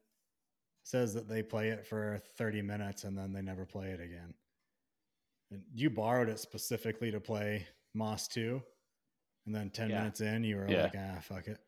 says 0.83 1.15
that 1.15 1.29
they 1.29 1.43
play 1.43 1.69
it 1.69 1.87
for 1.87 2.21
30 2.37 2.63
minutes 2.63 3.05
and 3.05 3.17
then 3.17 3.33
they 3.33 3.43
never 3.43 3.65
play 3.65 3.89
it 3.89 4.01
again. 4.01 4.35
And 5.51 5.63
you 5.75 5.91
borrowed 5.91 6.29
it 6.29 6.39
specifically 6.39 7.11
to 7.11 7.21
play 7.21 7.67
Moss 7.95 8.29
2. 8.29 8.63
And 9.47 9.55
then 9.55 9.71
10 9.71 9.91
Yeah. 9.91 9.99
minutes 9.99 10.21
in, 10.21 10.45
you 10.45 10.57
were 10.57 10.69
Yeah. 10.71 10.83
like, 10.85 10.95
ah, 10.97 11.21
fuck 11.23 11.49
it. 11.49 11.59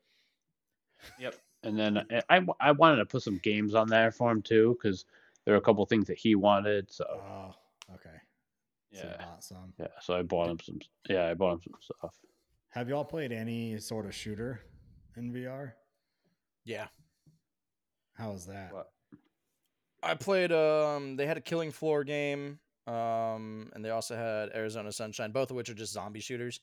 Yep. 1.19 1.35
And 1.63 1.77
then 1.77 1.97
uh, 1.97 2.21
I, 2.29 2.45
I 2.59 2.71
wanted 2.71 2.97
to 2.97 3.05
put 3.05 3.23
some 3.23 3.37
games 3.39 3.73
on 3.75 3.87
there 3.87 4.11
for 4.11 4.31
him 4.31 4.41
too, 4.41 4.77
because 4.81 5.05
there 5.43 5.53
were 5.53 5.57
a 5.57 5.61
couple 5.61 5.85
things 5.85 6.07
that 6.07 6.17
he 6.17 6.35
wanted. 6.35 6.91
So 6.91 7.05
Oh, 7.05 7.55
okay. 7.95 8.15
Yeah, 8.91 9.17
bought 9.17 9.43
some. 9.43 9.73
yeah. 9.79 9.87
So 10.01 10.13
I 10.15 10.21
bought 10.21 10.49
him 10.49 10.59
some. 10.59 10.79
Yeah, 11.09 11.27
I 11.27 11.33
bought 11.33 11.53
him 11.55 11.61
some 11.63 11.73
stuff. 11.81 12.15
Have 12.69 12.89
y'all 12.89 13.03
played 13.03 13.31
any 13.31 13.77
sort 13.79 14.05
of 14.05 14.13
shooter 14.15 14.61
in 15.17 15.33
VR? 15.33 15.73
Yeah. 16.63 16.87
How 18.13 18.31
was 18.31 18.45
that? 18.45 18.71
What? 18.71 18.91
I 20.03 20.13
played 20.15 20.51
um 20.51 21.15
they 21.15 21.25
had 21.25 21.37
a 21.37 21.41
Killing 21.41 21.71
Floor 21.71 22.03
game 22.03 22.59
um 22.87 23.69
and 23.73 23.83
they 23.83 23.89
also 23.89 24.15
had 24.15 24.49
Arizona 24.53 24.91
Sunshine 24.91 25.31
both 25.31 25.49
of 25.49 25.55
which 25.55 25.69
are 25.69 25.73
just 25.73 25.93
zombie 25.93 26.19
shooters. 26.19 26.59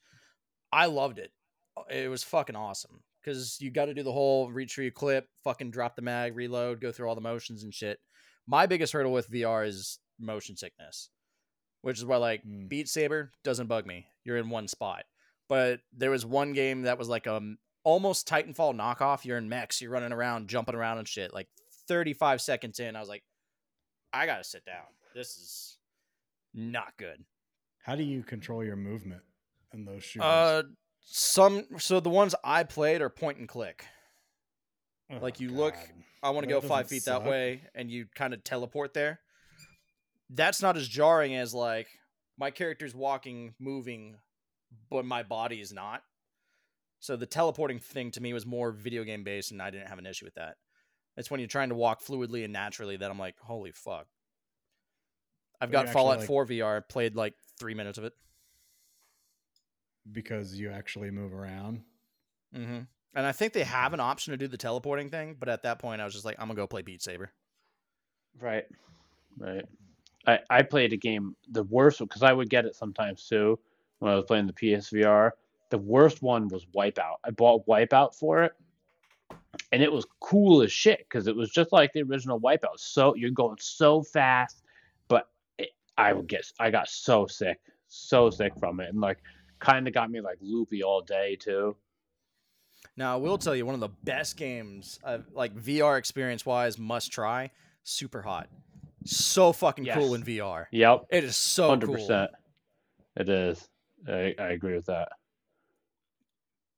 I 0.72 0.86
loved 0.86 1.18
it. 1.18 1.32
Uh, 1.76 1.82
It 1.90 2.08
was 2.08 2.22
fucking 2.22 2.56
awesome 2.56 3.02
cuz 3.24 3.58
you 3.60 3.70
got 3.70 3.86
to 3.86 3.94
do 3.94 4.02
the 4.02 4.12
whole 4.12 4.50
retrieve 4.50 4.94
clip, 4.94 5.28
fucking 5.44 5.70
drop 5.70 5.94
the 5.96 6.02
mag, 6.02 6.34
reload, 6.36 6.80
go 6.80 6.90
through 6.92 7.08
all 7.08 7.14
the 7.14 7.20
motions 7.20 7.62
and 7.64 7.74
shit. 7.74 7.98
My 8.46 8.66
biggest 8.66 8.92
hurdle 8.92 9.12
with 9.12 9.28
VR 9.30 9.66
is 9.66 9.98
motion 10.18 10.56
sickness, 10.56 11.10
which 11.82 11.98
is 11.98 12.04
why 12.04 12.16
like 12.18 12.44
Mm. 12.44 12.68
Beat 12.68 12.88
Saber 12.88 13.32
doesn't 13.44 13.66
bug 13.68 13.86
me. 13.86 14.06
You're 14.24 14.36
in 14.38 14.50
one 14.50 14.68
spot. 14.68 15.04
But 15.48 15.80
there 15.92 16.10
was 16.10 16.24
one 16.24 16.52
game 16.52 16.82
that 16.82 16.98
was 16.98 17.08
like 17.08 17.26
um 17.26 17.58
almost 17.82 18.28
Titanfall 18.28 18.74
knockoff. 18.74 19.24
You're 19.24 19.38
in 19.38 19.48
mechs, 19.48 19.80
you're 19.80 19.90
running 19.90 20.12
around, 20.12 20.48
jumping 20.48 20.74
around 20.74 20.98
and 20.98 21.08
shit. 21.08 21.32
Like 21.32 21.48
35 21.88 22.40
seconds 22.40 22.78
in, 22.78 22.94
I 22.94 23.00
was 23.00 23.08
like, 23.08 23.24
I 24.12 24.26
gotta 24.26 24.44
sit 24.44 24.64
down. 24.64 24.84
This 25.14 25.36
is 25.38 25.78
not 26.54 26.96
good. 26.96 27.24
How 27.84 27.94
do 27.96 28.02
you 28.02 28.22
control 28.22 28.64
your 28.64 28.76
movement 28.76 29.22
in 29.72 29.84
those 29.84 30.04
shooters? 30.04 30.26
Uh, 30.26 30.62
some 31.04 31.66
so 31.78 32.00
the 32.00 32.10
ones 32.10 32.34
I 32.44 32.64
played 32.64 33.00
are 33.02 33.08
point 33.08 33.38
and 33.38 33.48
click. 33.48 33.84
Oh, 35.10 35.18
like, 35.20 35.40
you 35.40 35.48
look- 35.50 35.74
I 36.22 36.30
want 36.30 36.44
to 36.44 36.50
go 36.50 36.60
five 36.60 36.88
feet 36.88 37.02
suck. 37.02 37.22
that 37.24 37.30
way, 37.30 37.62
and 37.74 37.90
you 37.90 38.06
kind 38.14 38.34
of 38.34 38.44
teleport 38.44 38.92
there. 38.92 39.20
That's 40.28 40.60
not 40.60 40.76
as 40.76 40.86
jarring 40.86 41.34
as 41.34 41.54
like 41.54 41.88
my 42.38 42.50
character's 42.50 42.94
walking, 42.94 43.54
moving, 43.58 44.16
but 44.90 45.04
my 45.04 45.22
body 45.22 45.60
is 45.60 45.72
not. 45.72 46.02
So 47.00 47.16
the 47.16 47.26
teleporting 47.26 47.78
thing 47.78 48.10
to 48.12 48.20
me 48.20 48.34
was 48.34 48.44
more 48.44 48.70
video 48.70 49.02
game 49.04 49.24
based, 49.24 49.50
and 49.50 49.62
I 49.62 49.70
didn't 49.70 49.88
have 49.88 49.98
an 49.98 50.06
issue 50.06 50.26
with 50.26 50.34
that. 50.34 50.56
It's 51.16 51.30
when 51.30 51.40
you're 51.40 51.48
trying 51.48 51.70
to 51.70 51.74
walk 51.74 52.02
fluidly 52.02 52.44
and 52.44 52.52
naturally 52.52 52.98
that 52.98 53.10
I'm 53.10 53.18
like, 53.18 53.36
holy 53.40 53.72
fuck. 53.72 54.06
I've 55.60 55.70
got 55.70 55.88
Fallout 55.90 56.18
like- 56.18 56.26
4 56.26 56.46
VR, 56.46 56.88
played 56.88 57.16
like 57.16 57.34
three 57.58 57.74
minutes 57.74 57.98
of 57.98 58.04
it. 58.04 58.14
because 60.10 60.58
you 60.58 60.70
actually 60.70 61.10
move 61.10 61.32
around. 61.32 61.82
Mm-hmm. 62.56 62.80
And 63.14 63.26
I 63.26 63.32
think 63.32 63.52
they 63.52 63.64
have 63.64 63.92
an 63.92 64.00
option 64.00 64.32
to 64.32 64.36
do 64.36 64.48
the 64.48 64.56
teleporting 64.56 65.10
thing, 65.10 65.36
but 65.38 65.48
at 65.48 65.62
that 65.62 65.78
point, 65.78 66.00
I 66.00 66.04
was 66.04 66.14
just 66.14 66.24
like, 66.24 66.36
I'm 66.38 66.46
gonna 66.48 66.56
go 66.56 66.66
play 66.66 66.82
Beat 66.82 67.02
Saber. 67.02 67.32
Right. 68.40 68.64
Right. 69.38 69.64
I, 70.26 70.38
I 70.48 70.62
played 70.62 70.92
a 70.92 70.96
game 70.96 71.34
the 71.50 71.64
worst 71.64 71.98
because 71.98 72.22
I 72.22 72.32
would 72.32 72.50
get 72.50 72.66
it 72.66 72.76
sometimes 72.76 73.26
too 73.26 73.58
when 73.98 74.12
I 74.12 74.16
was 74.16 74.24
playing 74.26 74.46
the 74.46 74.52
PSVR. 74.52 75.30
The 75.70 75.78
worst 75.78 76.22
one 76.22 76.48
was 76.48 76.66
Wipeout. 76.66 77.16
I 77.24 77.30
bought 77.30 77.66
Wipeout 77.66 78.14
for 78.14 78.42
it, 78.42 78.52
and 79.72 79.82
it 79.82 79.92
was 79.92 80.06
cool 80.20 80.62
as 80.62 80.72
shit 80.72 81.00
because 81.00 81.26
it 81.26 81.36
was 81.36 81.50
just 81.50 81.72
like 81.72 81.92
the 81.92 82.02
original 82.02 82.40
Wipeout. 82.40 82.78
So 82.78 83.14
you're 83.14 83.30
going 83.30 83.58
so 83.60 84.02
fast, 84.02 84.56
but 84.56 84.58
it, 84.58 84.59
I 86.00 86.12
would 86.12 86.26
get 86.26 86.44
I 86.58 86.70
got 86.70 86.88
so 86.88 87.26
sick, 87.26 87.58
so 87.88 88.30
sick 88.30 88.52
from 88.58 88.80
it, 88.80 88.88
and 88.88 89.00
like 89.00 89.18
kind 89.58 89.86
of 89.86 89.92
got 89.94 90.10
me 90.10 90.20
like 90.20 90.38
loopy 90.40 90.82
all 90.82 91.02
day 91.02 91.36
too. 91.36 91.76
Now, 92.96 93.12
I 93.14 93.16
will 93.16 93.36
tell 93.38 93.54
you, 93.54 93.66
one 93.66 93.74
of 93.74 93.80
the 93.80 93.90
best 94.04 94.36
games, 94.38 94.98
I've, 95.04 95.26
like 95.34 95.54
VR 95.54 95.98
experience 95.98 96.44
wise, 96.46 96.78
must 96.78 97.12
try. 97.12 97.50
Superhot, 97.84 98.46
so 99.04 99.52
fucking 99.52 99.86
cool 99.92 100.14
in 100.14 100.22
VR. 100.22 100.66
Yep, 100.70 101.06
It 101.10 101.24
is 101.24 101.36
so 101.36 101.68
hundred 101.68 101.86
cool. 101.86 101.94
percent. 101.96 102.30
It 103.16 103.28
is. 103.28 103.68
I, 104.08 104.34
I 104.38 104.48
agree 104.50 104.74
with 104.76 104.86
that. 104.86 105.08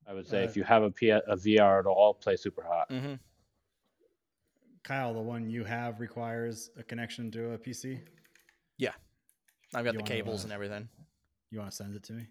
I 0.07 0.13
would 0.13 0.27
say 0.27 0.41
Uh, 0.41 0.45
if 0.45 0.57
you 0.57 0.63
have 0.63 0.83
a, 0.83 0.91
P- 0.91 1.09
a 1.09 1.21
VR 1.21 1.79
at 1.79 1.85
all, 1.85 2.13
play 2.13 2.35
Superhot. 2.35 2.89
Mm-hmm. 2.91 3.13
Kyle, 4.83 5.13
the 5.13 5.21
one 5.21 5.49
you 5.49 5.63
have 5.63 5.99
requires 6.01 6.69
a 6.77 6.83
connection 6.83 7.31
to 7.31 7.51
a 7.51 7.57
PC. 7.57 7.99
I've 9.73 9.83
got 9.85 9.93
You 9.93 9.99
the 9.99 10.03
wanna, 10.03 10.15
cables 10.15 10.41
uh, 10.41 10.45
and 10.45 10.53
everything. 10.53 10.87
You 11.51 11.59
want 11.59 11.71
to 11.71 11.75
send 11.75 11.95
it 11.95 12.03
to 12.03 12.13
me? 12.13 12.27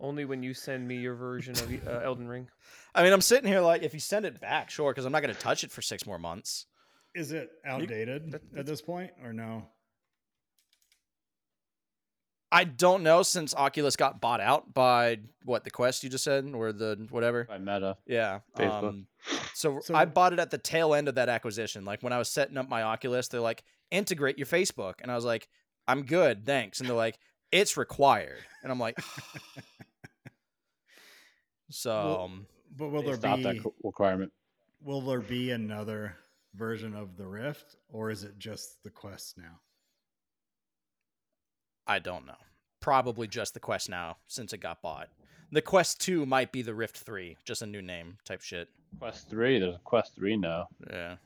Only 0.00 0.24
when 0.24 0.42
you 0.42 0.54
send 0.54 0.86
me 0.86 0.96
your 0.96 1.14
version 1.14 1.52
of 1.54 1.86
uh, 1.86 2.00
Elden 2.04 2.26
Ring. 2.28 2.48
I 2.94 3.02
mean, 3.02 3.12
I'm 3.12 3.20
sitting 3.20 3.48
here 3.48 3.60
like, 3.60 3.82
if 3.82 3.94
you 3.94 4.00
send 4.00 4.24
it 4.26 4.40
back, 4.40 4.70
sure, 4.70 4.92
because 4.92 5.04
I'm 5.04 5.12
not 5.12 5.20
gonna 5.22 5.34
touch 5.34 5.64
it 5.64 5.70
for 5.70 5.82
six 5.82 6.06
more 6.06 6.18
months. 6.18 6.66
Is 7.14 7.32
it 7.32 7.50
outdated 7.64 8.32
that- 8.32 8.42
at 8.56 8.66
this 8.66 8.82
point 8.82 9.10
or 9.22 9.32
no? 9.32 9.68
I 12.54 12.64
don't 12.64 13.02
know 13.02 13.22
since 13.24 13.52
Oculus 13.54 13.96
got 13.96 14.20
bought 14.20 14.40
out 14.40 14.72
by 14.72 15.18
what 15.44 15.64
the 15.64 15.70
Quest 15.70 16.04
you 16.04 16.08
just 16.10 16.22
said 16.22 16.50
or 16.54 16.72
the 16.72 17.06
whatever. 17.10 17.44
By 17.44 17.58
Meta. 17.58 17.96
Yeah. 18.06 18.40
Um, 18.56 19.06
so, 19.54 19.80
So- 19.82 19.94
I 19.94 20.04
bought 20.04 20.32
it 20.32 20.38
at 20.38 20.50
the 20.52 20.58
tail 20.58 20.94
end 20.94 21.08
of 21.08 21.16
that 21.16 21.28
acquisition. 21.28 21.84
Like 21.84 22.02
when 22.02 22.12
I 22.12 22.18
was 22.18 22.30
setting 22.30 22.56
up 22.56 22.68
my 22.68 22.82
Oculus, 22.82 23.26
they're 23.28 23.40
like, 23.40 23.64
integrate 23.90 24.38
your 24.38 24.46
Facebook. 24.46 24.94
And 25.02 25.10
I 25.10 25.16
was 25.16 25.24
like, 25.24 25.48
I'm 25.88 26.04
good, 26.04 26.46
thanks. 26.46 26.78
And 26.78 26.88
they're 26.88 26.96
like, 26.96 27.18
it's 27.50 27.76
required. 27.76 28.38
And 28.62 28.70
I'm 28.70 28.78
like, 28.78 28.98
so 31.70 31.90
Well, 31.90 32.20
um, 32.22 32.46
But 32.76 32.88
will 32.90 33.02
there 33.02 33.16
stopped 33.16 33.38
be 33.38 33.42
that 33.44 33.64
requirement. 33.82 34.32
will 34.80 35.00
there 35.00 35.20
be 35.20 35.50
another 35.50 36.16
version 36.54 36.94
of 36.94 37.16
the 37.16 37.26
Rift, 37.26 37.76
or 37.88 38.10
is 38.10 38.22
it 38.22 38.38
just 38.38 38.82
the 38.84 38.90
Quest 38.90 39.36
now? 39.38 39.60
I 41.86 41.98
don't 41.98 42.26
know. 42.26 42.36
Probably 42.80 43.26
just 43.26 43.54
the 43.54 43.60
Quest 43.60 43.88
now 43.88 44.18
since 44.26 44.52
it 44.52 44.58
got 44.58 44.82
bought. 44.82 45.08
The 45.52 45.62
Quest 45.62 46.00
2 46.00 46.26
might 46.26 46.52
be 46.52 46.62
the 46.62 46.74
Rift 46.74 46.98
3, 46.98 47.36
just 47.44 47.62
a 47.62 47.66
new 47.66 47.82
name 47.82 48.18
type 48.24 48.40
shit. 48.40 48.68
Quest 48.98 49.28
three. 49.28 49.58
There's 49.58 49.74
a 49.74 49.80
Quest 49.84 50.14
three 50.14 50.36
now. 50.36 50.68
Yeah. 50.90 51.16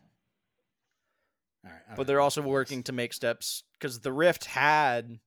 All 1.64 1.70
right, 1.70 1.96
But 1.96 2.06
they're 2.06 2.20
also 2.20 2.42
working 2.42 2.82
to 2.84 2.92
make 2.92 3.12
steps 3.12 3.64
because 3.78 4.00
the 4.00 4.12
Rift 4.12 4.44
had 4.46 5.18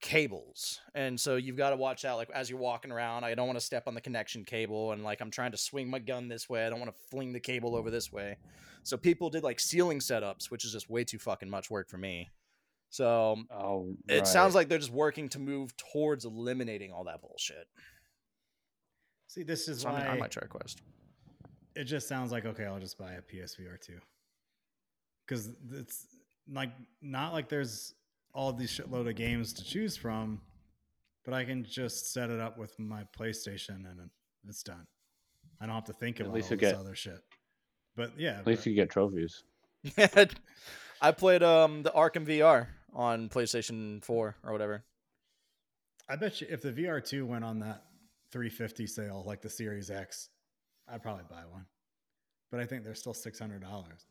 cables. 0.00 0.80
And 0.94 1.18
so 1.18 1.36
you've 1.36 1.56
got 1.56 1.70
to 1.70 1.76
watch 1.76 2.04
out. 2.04 2.16
Like 2.16 2.30
as 2.30 2.50
you're 2.50 2.58
walking 2.58 2.90
around, 2.90 3.24
I 3.24 3.34
don't 3.34 3.46
want 3.46 3.58
to 3.58 3.64
step 3.64 3.86
on 3.86 3.94
the 3.94 4.00
connection 4.00 4.44
cable. 4.44 4.92
And 4.92 5.04
like 5.04 5.20
I'm 5.20 5.30
trying 5.30 5.52
to 5.52 5.58
swing 5.58 5.88
my 5.88 5.98
gun 5.98 6.28
this 6.28 6.48
way. 6.48 6.66
I 6.66 6.70
don't 6.70 6.80
want 6.80 6.92
to 6.92 7.08
fling 7.10 7.32
the 7.32 7.40
cable 7.40 7.76
over 7.76 7.90
this 7.90 8.12
way. 8.12 8.36
So 8.82 8.96
people 8.96 9.30
did 9.30 9.42
like 9.42 9.60
ceiling 9.60 10.00
setups, 10.00 10.50
which 10.50 10.64
is 10.64 10.72
just 10.72 10.90
way 10.90 11.04
too 11.04 11.18
fucking 11.18 11.50
much 11.50 11.70
work 11.70 11.88
for 11.88 11.98
me. 11.98 12.28
So 12.90 13.36
Oh, 13.50 13.94
it 14.08 14.26
sounds 14.26 14.54
like 14.54 14.68
they're 14.68 14.78
just 14.78 14.92
working 14.92 15.28
to 15.30 15.38
move 15.38 15.74
towards 15.76 16.24
eliminating 16.24 16.92
all 16.92 17.04
that 17.04 17.20
bullshit. 17.22 17.66
See, 19.28 19.42
this 19.44 19.68
is 19.68 19.82
So 19.82 19.88
I, 19.88 19.92
why 19.92 20.06
I 20.08 20.18
might 20.18 20.30
try 20.32 20.46
Quest. 20.46 20.82
it 21.76 21.84
just 21.84 22.08
sounds 22.08 22.32
like 22.32 22.44
okay. 22.46 22.64
I'll 22.66 22.80
just 22.80 22.98
buy 22.98 23.12
a 23.12 23.22
PSVR 23.22 23.80
two 23.80 24.00
because 25.26 25.50
it's 25.72 26.06
like 26.52 26.70
not 27.00 27.32
like 27.32 27.48
there's 27.48 27.94
all 28.34 28.52
these 28.52 28.70
shitload 28.76 29.08
of 29.08 29.14
games 29.14 29.52
to 29.54 29.64
choose 29.64 29.96
from, 29.96 30.40
but 31.24 31.32
I 31.32 31.44
can 31.44 31.64
just 31.64 32.12
set 32.12 32.28
it 32.30 32.40
up 32.40 32.58
with 32.58 32.76
my 32.78 33.04
PlayStation 33.16 33.88
and 33.88 34.10
it's 34.48 34.62
done. 34.64 34.86
I 35.60 35.66
don't 35.66 35.74
have 35.76 35.84
to 35.84 35.92
think 35.92 36.18
At 36.18 36.26
about 36.26 36.34
least 36.34 36.46
all 36.50 36.56
you 36.56 36.60
this 36.60 36.72
get- 36.72 36.80
other 36.80 36.94
shit. 36.96 37.20
But 37.96 38.12
yeah, 38.18 38.38
At 38.40 38.46
least 38.48 38.62
but- 38.62 38.66
you 38.66 38.74
get 38.74 38.90
trophies. 38.90 39.44
I 41.02 41.12
played 41.12 41.42
um 41.44 41.82
the 41.84 41.90
Arkham 41.90 42.26
VR 42.26 42.66
on 42.94 43.28
PlayStation 43.28 44.02
4 44.04 44.36
or 44.44 44.52
whatever. 44.52 44.84
I 46.08 46.16
bet 46.16 46.40
you 46.40 46.46
if 46.50 46.62
the 46.62 46.72
VR 46.72 47.04
two 47.04 47.24
went 47.24 47.44
on 47.44 47.60
that 47.60 47.84
350 48.32 48.86
sale 48.86 49.22
like 49.26 49.40
the 49.42 49.50
Series 49.50 49.90
X, 49.90 50.28
I'd 50.88 51.02
probably 51.02 51.24
buy 51.30 51.42
one. 51.50 51.66
But 52.50 52.60
I 52.60 52.66
think 52.66 52.82
they're 52.82 52.94
still 52.96 53.14
six 53.14 53.38
hundred 53.38 53.62
dollars. 53.62 54.06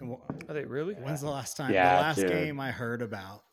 And 0.00 0.16
Are 0.48 0.52
they 0.54 0.64
really? 0.64 0.94
when's 0.94 1.20
the 1.20 1.30
last 1.30 1.56
time? 1.56 1.72
Yeah, 1.72 1.94
the 1.96 2.02
last 2.02 2.16
dude. 2.16 2.30
game 2.30 2.58
I 2.58 2.72
heard 2.72 3.02
about 3.02 3.44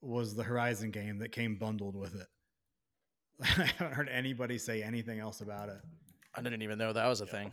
was 0.00 0.36
the 0.36 0.44
Horizon 0.44 0.92
game 0.92 1.18
that 1.18 1.32
came 1.32 1.56
bundled 1.56 1.96
with 1.96 2.14
it. 2.14 2.26
I 3.42 3.64
haven't 3.64 3.94
heard 3.94 4.08
anybody 4.08 4.58
say 4.58 4.82
anything 4.82 5.18
else 5.18 5.40
about 5.40 5.68
it. 5.70 5.80
I 6.36 6.40
didn't 6.42 6.62
even 6.62 6.78
know 6.78 6.92
that 6.92 7.08
was 7.08 7.20
a 7.20 7.26
thing. 7.26 7.52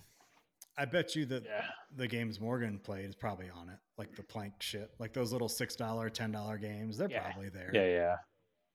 I 0.77 0.85
bet 0.85 1.15
you 1.15 1.25
that 1.27 1.43
Yeah. 1.45 1.65
the 1.95 2.07
games 2.07 2.39
Morgan 2.39 2.79
played 2.79 3.05
is 3.05 3.15
probably 3.15 3.49
on 3.49 3.69
it, 3.69 3.79
like 3.97 4.13
the 4.15 4.23
plank 4.23 4.61
shit, 4.61 4.91
like 4.99 5.13
those 5.13 5.31
little 5.31 5.47
six 5.49 5.75
dollar, 5.75 6.09
ten 6.09 6.31
dollar 6.31 6.57
games. 6.57 6.97
They're 6.97 7.09
Yeah. 7.09 7.31
probably 7.31 7.49
there. 7.49 7.71
Yeah, 7.73 7.87
yeah, 7.87 8.17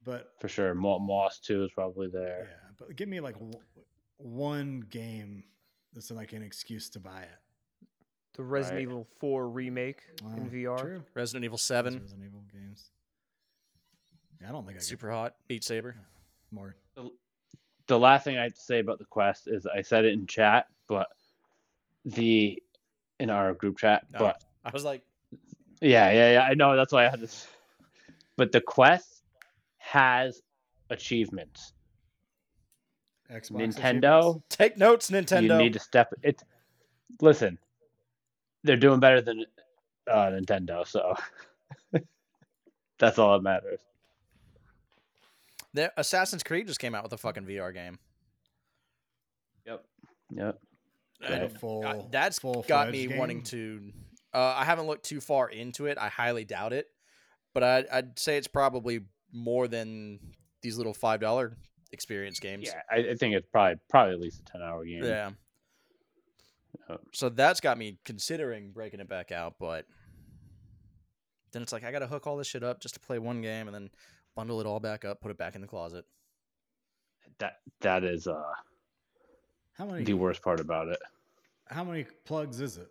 But 0.03 0.33
for 0.41 0.49
sure. 0.49 0.75
Moss 0.75 1.41
too 1.41 1.63
is 1.65 1.71
probably 1.73 2.09
there. 2.09 2.49
Yeah, 2.51 2.71
but 2.79 2.97
give 2.97 3.09
me 3.09 3.21
like 3.21 3.35
w- 3.35 3.61
one 4.17 4.81
game 4.81 5.45
that's 5.93 6.11
like 6.11 6.33
an 6.33 6.43
excuse 6.43 6.89
to 6.91 7.01
buy 7.01 7.23
it. 7.23 7.39
The 8.35 8.45
Resident 8.45 8.79
Right. 8.79 8.83
Evil 8.93 9.05
4 9.19 9.51
remake 9.51 10.03
in 10.23 10.49
VR. 10.49 10.79
True. 10.79 11.05
Resident 11.15 11.45
Evil 11.45 11.57
Those 11.57 11.63
7, 11.65 11.99
Resident 11.99 12.25
Evil 12.25 12.43
games. 12.51 12.91
Yeah, 14.41 14.49
I 14.49 14.53
don't 14.53 14.65
think 14.65 14.79
I 14.79 14.81
super 14.81 15.09
Superhot, 15.09 15.33
Beat 15.49 15.65
Saber. 15.65 15.97
more. 16.51 16.77
The 17.87 17.99
last 17.99 18.25
thing 18.25 18.39
I 18.39 18.45
have 18.45 18.55
to 18.55 18.61
say 18.61 18.79
about 18.79 18.99
the 18.99 19.05
quest 19.05 19.49
is 19.49 19.67
I 19.67 19.83
said 19.83 20.05
it 20.07 20.15
in 20.15 20.27
chat, 20.27 20.67
but 20.87 21.09
the 22.05 22.63
in 23.19 23.31
our 23.31 23.53
group 23.55 23.79
chat, 23.79 24.05
Oh. 24.15 24.19
but 24.19 24.43
I 24.65 24.71
was 24.71 24.85
like, 24.85 25.03
Yeah, 25.81 26.11
yeah, 26.13 26.33
yeah. 26.33 26.43
I 26.43 26.55
know. 26.55 26.77
That's 26.77 26.93
why 26.93 27.07
I 27.07 27.11
had 27.11 27.21
this. 27.21 27.47
But 28.37 28.53
the 28.53 28.61
quest 28.61 29.23
has 29.79 30.41
achievements. 30.91 31.73
Xbox 33.31 33.77
Nintendo, 33.77 34.43
take 34.49 34.77
notes, 34.77 35.11
Nintendo. 35.11 35.43
you 35.43 35.57
need 35.59 35.73
to 35.75 35.79
step 35.79 36.13
it. 36.23 36.43
Listen, 37.21 37.59
they're 38.65 38.77
doing 38.77 38.99
better 38.99 39.21
than 39.21 39.45
uh, 40.11 40.27
Nintendo, 40.33 40.85
so 40.87 41.15
that's 42.99 43.19
all 43.19 43.35
that 43.35 43.43
matters. 43.43 43.81
There- 45.73 45.93
Assassin's 45.97 46.43
Creed 46.43 46.67
just 46.67 46.81
came 46.81 46.95
out 46.95 47.05
with 47.05 47.13
a 47.13 47.19
fucking 47.19 47.45
VR 47.45 47.73
game. 47.73 47.99
Yep. 49.67 49.85
Yep. 50.35 50.59
And 51.23 51.43
Right. 51.43 51.43
A 51.55 51.59
full, 51.59 51.85
I- 51.87 52.07
that's 52.11 52.39
full 52.39 52.65
got 52.67 52.91
me 52.91 53.09
wanting 53.09 53.43
to. 53.45 53.93
Uh, 54.33 54.55
I 54.57 54.65
haven't 54.65 54.87
looked 54.87 55.05
too 55.05 55.21
far 55.21 55.49
into 55.51 55.87
it. 55.87 55.99
I 55.99 56.09
highly 56.09 56.45
doubt 56.45 56.73
it, 56.73 56.87
but 57.53 57.63
I'd, 57.63 57.87
I'd 57.89 58.19
say 58.19 58.37
it's 58.37 58.47
probably 58.49 59.01
more 59.33 59.69
than 59.69 60.21
these 60.63 60.77
little 60.77 60.95
five 60.95 61.21
dollar 61.21 61.57
experience 61.93 62.39
games. 62.41 62.67
Yeah, 62.69 62.81
I, 62.91 63.11
I 63.11 63.15
think 63.17 63.35
it's 63.35 63.47
probably 63.51 63.77
probably 63.91 64.15
at 64.15 64.21
least 64.21 64.41
a 64.41 64.45
ten 64.45 64.63
hour 64.63 64.85
game. 64.85 65.03
Yeah. 65.05 65.31
Yeah. 66.89 66.97
So 67.13 67.29
that's 67.29 67.61
got 67.61 67.77
me 67.79 67.99
considering 68.05 68.71
breaking 68.73 69.01
it 69.01 69.09
back 69.09 69.33
out, 69.33 69.55
but 69.59 69.87
then 71.53 71.63
it's 71.63 71.73
like 71.73 71.85
I 71.85 71.91
gotta 71.93 72.07
hook 72.07 72.27
all 72.27 72.37
this 72.37 72.47
shit 72.47 72.63
up 72.63 72.81
just 72.81 72.95
to 72.95 73.01
play 73.01 73.19
one 73.19 73.43
game 73.43 73.67
and 73.67 73.75
then 73.75 73.91
bundle 74.37 74.61
it 74.61 74.67
all 74.67 74.81
back 74.81 75.05
up, 75.05 75.21
put 75.21 75.31
it 75.31 75.39
back 75.39 75.55
in 75.55 75.61
the 75.61 75.67
closet. 75.67 76.05
That 77.39 77.59
that 77.81 78.05
is 78.05 78.27
uh 78.29 78.43
How 79.77 79.87
many? 79.87 80.05
the 80.05 80.15
worst 80.15 80.43
part 80.43 80.61
about 80.61 80.89
it. 80.89 80.99
How 81.67 81.85
many 81.85 82.05
plugs 82.25 82.61
is 82.61 82.77
it? 82.77 82.89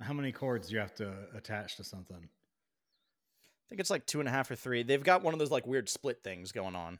How 0.00 0.12
many 0.12 0.30
cords 0.32 0.68
do 0.68 0.74
you 0.74 0.80
have 0.80 0.94
to 0.96 1.12
attach 1.34 1.76
to 1.76 1.84
something? 1.84 2.16
I 2.16 3.64
think 3.68 3.80
it's 3.80 3.90
like 3.90 4.06
two 4.06 4.20
and 4.20 4.28
a 4.28 4.32
half 4.32 4.50
or 4.50 4.54
three. 4.54 4.82
They've 4.82 5.02
got 5.02 5.22
one 5.22 5.34
of 5.34 5.38
those 5.40 5.50
like 5.50 5.66
weird 5.66 5.88
split 5.88 6.22
things 6.22 6.52
going 6.52 6.76
on. 6.76 6.98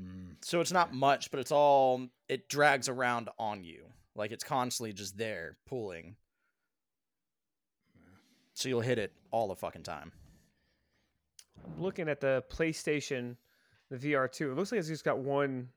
Mm, 0.00 0.34
So 0.42 0.60
it's 0.60 0.72
not 0.72 0.92
much, 0.92 1.30
but 1.30 1.40
it's 1.40 1.52
all 1.52 2.08
it 2.28 2.48
drags 2.48 2.88
around 2.88 3.28
on 3.38 3.64
you. 3.64 3.84
Like 4.16 4.32
it's 4.32 4.44
constantly 4.44 4.92
just 4.92 5.16
there 5.16 5.56
pulling. 5.66 6.16
So 8.54 8.68
you'll 8.68 8.80
hit 8.82 8.98
it 8.98 9.12
all 9.30 9.48
the 9.48 9.56
fucking 9.56 9.84
time. 9.84 10.12
I'm 11.64 11.80
looking 11.82 12.08
at 12.08 12.20
the 12.20 12.42
PlayStation, 12.50 13.36
the 13.90 13.96
VR 13.96 14.30
2. 14.30 14.50
It 14.50 14.56
looks 14.56 14.72
like 14.72 14.80
it's 14.80 14.88
just 14.88 15.04
got 15.04 15.18
one. 15.18 15.68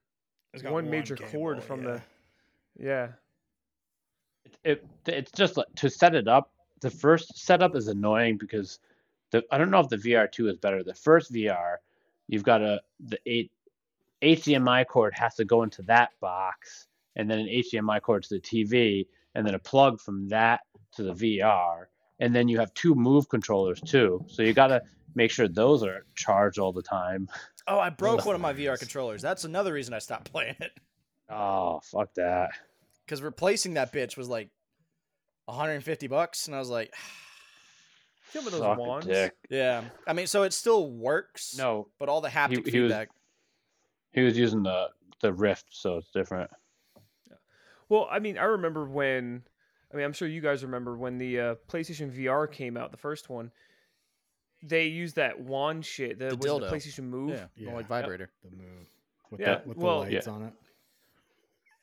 it's 0.54 0.64
got 0.64 0.74
One 0.74 0.90
major 0.90 1.16
cable, 1.16 1.32
cord 1.32 1.64
from 1.64 1.84
the- 1.84 2.02
yeah. 2.80 3.10
Yeah. 4.66 4.72
it 4.72 4.86
it's 5.08 5.32
just 5.32 5.58
like 5.58 5.68
to 5.78 5.90
set 5.90 6.16
it 6.16 6.28
up. 6.28 6.52
The 6.82 6.90
first 6.90 7.38
setup 7.38 7.76
is 7.76 7.88
annoying 7.88 8.38
because 8.38 8.80
the 9.32 9.44
I 9.52 9.58
don't 9.58 9.72
know 9.72 9.80
if 9.80 9.90
the 9.90 9.98
VR 9.98 10.32
two 10.32 10.48
is 10.48 10.58
better. 10.58 10.84
The 10.84 10.94
first 10.94 11.34
VR, 11.34 11.78
you've 12.28 12.44
got 12.44 12.62
a 12.62 12.82
the 13.00 13.20
eight 13.26 13.52
HDMI 14.22 14.88
cord 14.88 15.14
has 15.16 15.36
to 15.36 15.46
go 15.46 15.64
into 15.64 15.82
that 15.84 16.12
box, 16.22 16.88
and 17.16 17.30
then 17.30 17.40
an 17.40 17.48
HDMI 17.48 18.02
cord 18.02 18.24
to 18.24 18.36
the 18.36 18.42
TV, 18.42 19.08
and 19.36 19.46
then 19.46 19.56
a 19.56 19.60
plug 19.60 20.00
from 20.00 20.30
that 20.30 20.62
to 20.94 21.04
the 21.04 21.14
VR, 21.14 21.86
and 22.20 22.34
then 22.34 22.48
you 22.48 22.60
have 22.60 22.74
two 22.74 22.96
move 22.96 23.28
controllers 23.30 23.82
too. 23.82 24.24
So 24.28 24.44
you 24.44 24.54
got 24.54 24.68
to 24.68 24.82
make 25.16 25.32
sure 25.32 25.48
those 25.48 25.84
are 25.84 26.06
charged 26.16 26.60
all 26.60 26.72
the 26.72 26.82
time. 26.82 27.28
Oh, 27.68 27.80
I 27.80 27.90
broke 27.90 28.26
one 28.26 28.36
of 28.36 28.42
my 28.42 28.54
VR 28.54 28.80
controllers. 28.80 29.22
That's 29.22 29.44
another 29.44 29.74
reason 29.74 29.94
I 29.94 30.00
stopped 30.00 30.32
playing 30.32 30.56
it. 30.60 30.72
Oh 31.34 31.80
fuck 31.84 32.14
that! 32.16 32.52
Because 33.06 33.22
replacing 33.22 33.74
that 33.76 33.92
bitch 33.92 34.16
was 34.18 34.30
like 34.30 34.50
150 35.46 36.08
bucks, 36.08 36.48
and 36.48 36.56
I 36.56 36.60
was 36.60 36.70
like, 36.70 36.94
Give 38.34 38.44
me 38.46 38.52
those 38.52 38.62
Suck 38.62 38.78
wands. 38.78 39.06
dick. 39.06 39.34
yeah. 39.50 39.84
I 40.08 40.14
mean, 40.14 40.28
so 40.28 40.44
it 40.44 40.54
still 40.54 40.90
works. 40.90 41.56
No, 41.58 41.88
But 42.00 42.10
all 42.10 42.22
the 42.22 42.30
haptic 42.30 42.52
he 42.52 42.62
was- 42.62 42.72
feedback. 42.72 43.10
he 44.12 44.22
was 44.22 44.38
using 44.38 44.64
the 44.64 44.88
the 45.22 45.32
Rift, 45.34 45.66
so 45.70 45.98
it's 45.98 46.10
different. 46.12 46.50
Well, 47.90 48.08
I 48.12 48.20
mean, 48.20 48.38
I 48.38 48.44
remember 48.46 48.86
when. 48.86 49.44
I 49.92 49.96
mean, 49.96 50.06
I'm 50.06 50.14
sure 50.14 50.28
you 50.28 50.42
guys 50.42 50.64
remember 50.64 50.98
when 50.98 51.20
the 51.20 51.40
uh, 51.40 51.56
PlayStation 51.70 52.12
VR 52.12 52.52
came 52.52 52.78
out, 52.78 52.90
the 52.92 52.98
first 52.98 53.30
one. 53.30 53.52
They 54.64 54.86
used 54.88 55.18
that 55.18 55.40
wand 55.40 55.86
shit. 55.86 56.18
The, 56.18 56.30
The 56.30 56.36
was 56.38 56.46
it 56.46 56.50
the 56.62 56.68
dildo. 56.68 56.72
PlayStation 56.72 57.04
Move. 57.04 57.30
Yeah, 57.32 57.46
Yeah. 57.56 57.74
like 57.76 57.88
vibrator. 57.88 58.32
The 58.44 58.50
move 58.56 58.88
with 59.30 59.42
Yeah, 59.42 59.60
the, 59.60 59.70
with 59.70 59.78
well- 59.78 60.04
the 60.06 60.12
lights 60.12 60.26
Yeah. 60.26 60.34
on 60.34 60.44
it. 60.44 60.54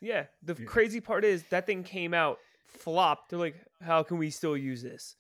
Yeah, 0.01 0.27
the 0.43 0.55
Yeah. 0.59 0.65
crazy 0.67 1.01
part 1.01 1.25
is 1.25 1.45
that 1.51 1.67
thing 1.67 1.83
came 1.83 2.15
out 2.15 2.39
flopped. 2.67 3.31
They're 3.31 3.39
like, 3.39 3.57
how 3.83 4.03
can 4.03 4.19
we 4.19 4.31
still 4.31 4.57
use 4.57 4.83
this? 4.83 5.17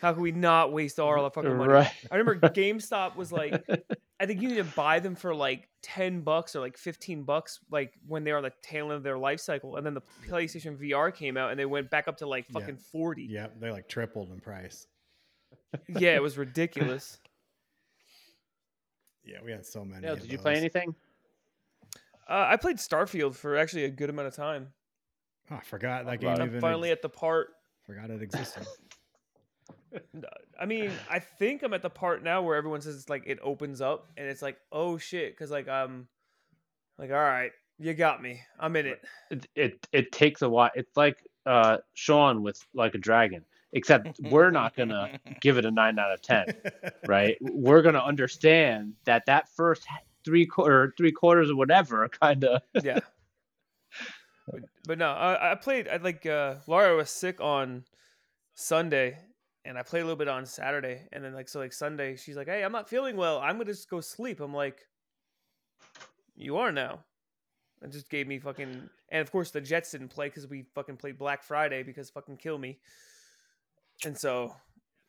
How 0.00 0.12
can 0.14 0.22
we 0.22 0.32
not 0.32 0.72
waste 0.72 0.98
all 0.98 1.08
our 1.08 1.30
fucking 1.30 1.56
money? 1.56 1.72
Right. 1.72 1.92
I 2.10 2.16
remember 2.16 2.48
GameStop 2.48 3.16
was 3.16 3.30
like, 3.30 3.62
I 4.18 4.24
think 4.26 4.40
you 4.40 4.48
need 4.48 4.56
to 4.56 4.64
buy 4.64 4.98
them 4.98 5.14
for 5.14 5.34
like 5.34 5.68
ten 5.82 6.22
bucks 6.22 6.56
or 6.56 6.60
like 6.60 6.78
fifteen 6.78 7.22
bucks, 7.24 7.60
like 7.70 7.92
when 8.06 8.24
they 8.24 8.32
were 8.32 8.38
on 8.38 8.44
the 8.44 8.52
tail 8.62 8.86
end 8.86 8.94
of 8.94 9.02
their 9.02 9.18
life 9.18 9.40
cycle. 9.40 9.76
And 9.76 9.84
then 9.84 9.92
the 9.94 10.00
PlayStation 10.26 10.76
VR 10.78 11.14
came 11.14 11.36
out, 11.36 11.50
and 11.50 11.60
they 11.60 11.66
went 11.66 11.90
back 11.90 12.08
up 12.08 12.16
to 12.18 12.26
like 12.26 12.46
Yeah. 12.48 12.60
fucking 12.60 12.76
forty. 12.78 13.24
Yeah, 13.24 13.48
they 13.58 13.70
like 13.70 13.88
tripled 13.88 14.30
in 14.30 14.40
price. 14.40 14.86
Yeah, 15.88 16.16
it 16.16 16.22
was 16.22 16.36
ridiculous. 16.38 17.18
Yeah, 19.22 19.38
we 19.44 19.52
had 19.52 19.66
so 19.66 19.84
many. 19.84 20.06
Yeah, 20.06 20.12
of 20.14 20.20
did 20.22 20.32
you 20.32 20.38
play 20.38 20.56
anything? 20.56 20.94
Uh, 22.30 22.46
I 22.48 22.56
played 22.56 22.76
Starfield 22.76 23.34
for 23.34 23.56
actually 23.56 23.84
a 23.84 23.90
good 23.90 24.08
amount 24.08 24.28
of 24.28 24.36
time. 24.36 24.68
Oh, 25.50 25.56
I 25.56 25.60
forgot 25.60 26.06
that 26.06 26.20
game. 26.20 26.30
I'm 26.30 26.46
even 26.46 26.60
finally 26.60 26.90
ex- 26.90 26.98
at 26.98 27.02
the 27.02 27.08
part. 27.08 27.48
forgot 27.84 28.10
it 28.10 28.22
existed. 28.22 28.66
I 30.60 30.66
mean, 30.66 30.92
I 31.10 31.18
think 31.18 31.62
I'm 31.62 31.72
at 31.72 31.82
the 31.82 31.90
part 31.90 32.22
now 32.22 32.42
where 32.42 32.56
everyone 32.56 32.80
says 32.80 32.94
it's 32.94 33.08
like 33.08 33.24
it 33.26 33.38
opens 33.42 33.80
up 33.80 34.12
and 34.16 34.28
it's 34.28 34.42
like, 34.42 34.58
oh 34.70 34.98
shit, 34.98 35.32
because 35.32 35.50
like 35.50 35.68
I'm 35.68 36.06
like, 36.98 37.10
all 37.10 37.16
right, 37.16 37.50
you 37.78 37.94
got 37.94 38.22
me, 38.22 38.40
I'm 38.58 38.76
in 38.76 38.86
it. 38.86 39.02
It, 39.30 39.46
it 39.56 39.88
it 39.92 40.12
takes 40.12 40.42
a 40.42 40.48
while. 40.48 40.70
It's 40.74 40.96
like 40.96 41.24
uh 41.46 41.78
Sean 41.94 42.42
with 42.42 42.64
like 42.74 42.94
a 42.94 42.98
dragon, 42.98 43.44
except 43.72 44.20
we're 44.20 44.50
not 44.50 44.76
gonna 44.76 45.18
give 45.40 45.58
it 45.58 45.64
a 45.64 45.70
nine 45.70 45.98
out 45.98 46.12
of 46.12 46.22
ten, 46.22 46.46
right? 47.06 47.36
We're 47.40 47.82
gonna 47.82 48.04
understand 48.04 48.94
that 49.04 49.26
that 49.26 49.48
first 49.48 49.84
three 50.24 50.46
quarter 50.46 50.94
three 50.96 51.12
quarters 51.12 51.50
or 51.50 51.56
whatever 51.56 52.08
kind 52.20 52.44
of 52.44 52.62
Yeah. 52.82 53.00
but, 54.46 54.60
but 54.86 54.98
no, 54.98 55.10
I, 55.10 55.52
I 55.52 55.54
played. 55.54 55.88
I 55.88 55.96
like 55.96 56.26
uh, 56.26 56.56
Laura 56.66 56.96
was 56.96 57.10
sick 57.10 57.40
on 57.40 57.84
Sunday, 58.54 59.18
and 59.64 59.78
I 59.78 59.82
played 59.82 60.00
a 60.00 60.04
little 60.04 60.16
bit 60.16 60.28
on 60.28 60.46
Saturday, 60.46 61.08
and 61.12 61.24
then 61.24 61.34
like 61.34 61.48
so 61.48 61.60
like 61.60 61.72
Sunday, 61.72 62.16
she's 62.16 62.36
like, 62.36 62.48
"Hey, 62.48 62.62
I'm 62.62 62.72
not 62.72 62.88
feeling 62.88 63.16
well. 63.16 63.38
I'm 63.38 63.56
gonna 63.56 63.66
just 63.66 63.90
go 63.90 64.00
sleep." 64.00 64.40
I'm 64.40 64.54
like, 64.54 64.86
"You 66.36 66.56
are 66.58 66.72
now." 66.72 67.04
It 67.82 67.92
just 67.92 68.10
gave 68.10 68.26
me 68.26 68.38
fucking, 68.38 68.90
and 69.08 69.20
of 69.22 69.32
course 69.32 69.50
the 69.50 69.60
Jets 69.60 69.92
didn't 69.92 70.08
play 70.08 70.28
because 70.28 70.46
we 70.46 70.66
fucking 70.74 70.98
played 70.98 71.16
Black 71.18 71.42
Friday 71.42 71.82
because 71.82 72.10
fucking 72.10 72.36
kill 72.36 72.58
me, 72.58 72.78
and 74.04 74.16
so 74.16 74.54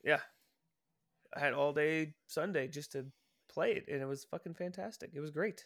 yeah, 0.06 0.20
I 1.36 1.40
had 1.40 1.54
all 1.54 1.74
day 1.74 2.14
Sunday 2.28 2.68
just 2.68 2.94
to 2.94 3.06
play 3.54 3.72
it, 3.74 3.86
and 3.92 4.02
it 4.02 4.08
was 4.08 4.24
fucking 4.26 4.54
fantastic. 4.54 5.12
It 5.14 5.20
was 5.20 5.32
great. 5.32 5.66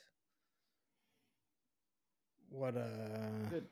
what 2.50 2.78
uh 2.78 3.50
Good. 3.50 3.66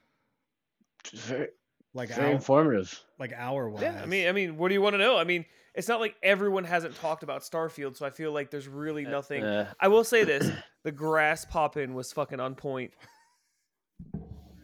very, 1.14 1.48
like 1.94 2.10
very 2.10 2.28
hour, 2.28 2.34
informative. 2.34 3.04
like 3.20 3.34
hour 3.34 3.70
wise. 3.70 3.84
Yeah, 3.84 4.02
I 4.02 4.06
mean, 4.06 4.28
I 4.28 4.32
mean, 4.32 4.58
what 4.58 4.70
do 4.70 4.74
you 4.74 4.82
want 4.82 4.94
to 4.96 4.98
know? 4.98 5.18
I 5.18 5.24
mean, 5.24 5.46
it's 5.76 5.88
not 5.88 6.00
like 6.00 6.16
everyone 6.22 6.64
hasn't 6.64 6.96
talked 6.96 7.24
about 7.24 7.42
Starfield, 7.42 7.98
so 7.98 8.06
I 8.06 8.10
feel 8.10 8.32
like 8.32 8.52
there's 8.52 8.68
really 8.68 9.04
nothing. 9.04 9.44
Uh, 9.44 9.72
I 9.80 9.88
will 9.88 10.04
say 10.04 10.24
this: 10.24 10.50
the 10.84 10.92
grass 10.92 11.46
popping 11.46 11.94
was 11.94 12.12
fucking 12.12 12.40
on 12.40 12.56
point. 12.56 12.92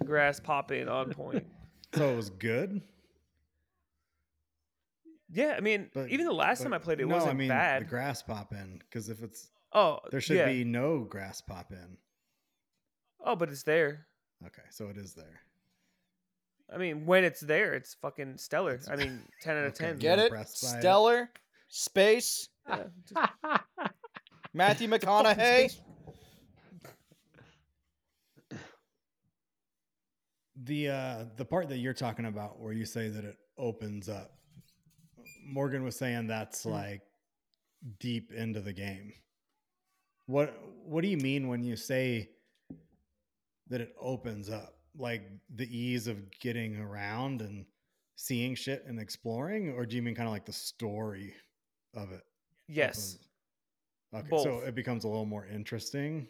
Grass 0.03 0.39
popping 0.39 0.87
on 0.87 1.11
point. 1.11 1.45
so 1.93 2.09
it 2.09 2.15
was 2.15 2.29
good. 2.29 2.81
Yeah, 5.31 5.53
I 5.55 5.59
mean, 5.59 5.89
But 5.93 6.09
even 6.09 6.25
the 6.25 6.33
last 6.33 6.63
time 6.63 6.73
I 6.73 6.79
played 6.79 6.99
it 6.99 7.07
no, 7.07 7.15
wasn't 7.15 7.33
I 7.33 7.35
mean, 7.35 7.49
bad. 7.49 7.83
The 7.83 7.89
grass 7.89 8.21
pop 8.23 8.51
in 8.51 8.79
because 8.79 9.09
if 9.09 9.21
it's 9.21 9.49
oh, 9.73 9.99
there 10.11 10.21
should 10.21 10.37
yeah. 10.37 10.47
be 10.47 10.63
no 10.63 11.01
grass 11.01 11.39
pop 11.41 11.71
in. 11.71 11.97
Oh, 13.23 13.35
but 13.35 13.49
it's 13.49 13.63
there. 13.63 14.07
Okay, 14.45 14.63
so 14.71 14.87
it 14.87 14.97
is 14.97 15.13
there. 15.13 15.41
I 16.73 16.77
mean, 16.77 17.05
when 17.05 17.23
it's 17.23 17.41
there, 17.41 17.73
it's 17.73 17.95
fucking 17.95 18.37
stellar. 18.37 18.75
It's- 18.75 18.89
I 18.89 18.95
mean, 18.95 19.21
ten 19.41 19.57
out 19.57 19.65
of 19.65 19.73
Okay, 19.73 19.85
ten. 19.85 19.97
Get 19.97 20.19
it? 20.19 20.25
impressed 20.27 20.63
by 20.63 20.77
it. 20.77 20.81
Stellar, 20.81 21.29
space, 21.67 22.49
Yeah, 22.67 22.83
just- 23.07 23.63
Matthew 24.53 24.87
McConaughey. 24.87 25.75
The 30.63 30.89
uh 30.89 31.25
the 31.37 31.45
part 31.45 31.69
that 31.69 31.77
you're 31.77 31.93
talking 31.93 32.25
about 32.25 32.59
where 32.59 32.73
you 32.73 32.85
say 32.85 33.07
that 33.09 33.23
it 33.23 33.37
opens 33.57 34.09
up. 34.09 34.31
Morgan 35.49 35.83
was 35.83 35.95
saying 35.95 36.27
that's 36.27 36.65
Mhm. 36.65 36.71
like 36.71 37.01
deep 37.99 38.31
into 38.31 38.61
the 38.61 38.73
game. 38.73 39.13
What 40.25 40.53
what 40.85 41.01
do 41.01 41.07
you 41.07 41.17
mean 41.17 41.47
when 41.47 41.63
you 41.63 41.75
say 41.75 42.29
that 43.67 43.81
it 43.81 43.95
opens 43.99 44.49
up? 44.49 44.75
Like 44.95 45.29
the 45.55 45.65
ease 45.75 46.07
of 46.07 46.29
getting 46.39 46.77
around 46.77 47.41
and 47.41 47.65
seeing 48.15 48.53
shit 48.55 48.83
and 48.85 48.99
exploring 48.99 49.69
or 49.71 49.85
do 49.85 49.95
you 49.95 50.01
mean 50.01 50.15
kind 50.15 50.27
of 50.27 50.33
like 50.33 50.45
the 50.45 50.53
story 50.53 51.35
of 51.93 52.11
it? 52.11 52.23
yes. 52.67 53.17
Okay, 54.13 54.29
so 54.29 54.59
it 54.59 54.73
becomes 54.75 55.03
a 55.03 55.07
little 55.07 55.25
more 55.25 55.45
interesting 55.45 56.27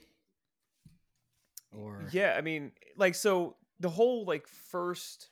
or 1.71 2.07
Yeah, 2.11 2.35
I 2.37 2.41
mean, 2.41 2.71
like 2.97 3.15
so 3.15 3.55
the 3.79 3.89
whole 3.89 4.25
like 4.25 4.47
first 4.47 5.29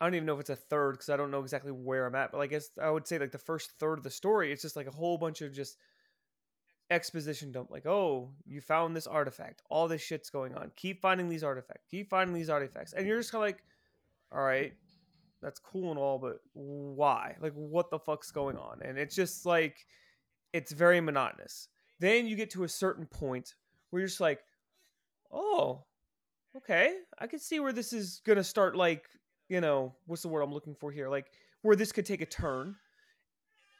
I 0.00 0.06
don't 0.06 0.14
even 0.14 0.26
know 0.26 0.34
if 0.34 0.40
it's 0.40 0.50
a 0.50 0.56
third 0.56 0.92
because 0.92 1.08
I 1.08 1.16
don't 1.16 1.30
know 1.30 1.40
exactly 1.40 1.72
where 1.72 2.06
I'm 2.06 2.14
at, 2.14 2.32
but 2.32 2.38
I 2.38 2.46
guess 2.46 2.70
I 2.80 2.90
would 2.90 3.06
say 3.06 3.18
like 3.18 3.32
the 3.32 3.38
first 3.38 3.70
third 3.78 3.98
of 3.98 4.04
the 4.04 4.10
story, 4.10 4.52
it's 4.52 4.62
just 4.62 4.76
like 4.76 4.86
a 4.86 4.90
whole 4.90 5.16
bunch 5.16 5.40
of 5.40 5.52
just 5.52 5.78
exposition 6.90 7.50
dump. 7.50 7.70
Like, 7.70 7.86
oh, 7.86 8.30
you 8.44 8.60
found 8.60 8.94
this 8.94 9.06
artifact. 9.06 9.62
All 9.70 9.88
this 9.88 10.02
shit's 10.02 10.30
going 10.30 10.54
on. 10.54 10.70
Keep 10.76 11.00
finding 11.00 11.28
these 11.28 11.42
artifacts. 11.42 11.86
Keep 11.90 12.10
finding 12.10 12.34
these 12.34 12.50
artifacts. 12.50 12.92
And 12.92 13.06
you're 13.06 13.18
just 13.18 13.32
kind 13.32 13.42
of 13.42 13.48
like, 13.48 13.64
all 14.32 14.42
right, 14.42 14.74
that's 15.42 15.58
cool 15.58 15.90
and 15.90 15.98
all, 15.98 16.18
but 16.18 16.40
why? 16.52 17.36
Like, 17.40 17.52
what 17.54 17.90
the 17.90 17.98
fuck's 17.98 18.30
going 18.30 18.56
on? 18.56 18.80
And 18.82 18.98
it's 18.98 19.14
just 19.14 19.46
like, 19.46 19.86
it's 20.52 20.72
very 20.72 21.00
monotonous. 21.00 21.68
Then 22.00 22.26
you 22.26 22.36
get 22.36 22.50
to 22.50 22.64
a 22.64 22.68
certain 22.68 23.06
point 23.06 23.54
where 23.90 24.00
you're 24.00 24.08
just 24.08 24.20
like, 24.20 24.40
oh, 25.32 25.84
okay, 26.56 26.96
I 27.18 27.26
can 27.26 27.38
see 27.38 27.60
where 27.60 27.72
this 27.72 27.92
is 27.92 28.20
gonna 28.26 28.44
start. 28.44 28.76
Like, 28.76 29.04
you 29.48 29.60
know, 29.60 29.94
what's 30.06 30.22
the 30.22 30.28
word 30.28 30.42
I'm 30.42 30.52
looking 30.52 30.74
for 30.74 30.90
here? 30.90 31.08
Like, 31.08 31.26
where 31.62 31.76
this 31.76 31.92
could 31.92 32.06
take 32.06 32.20
a 32.20 32.26
turn, 32.26 32.76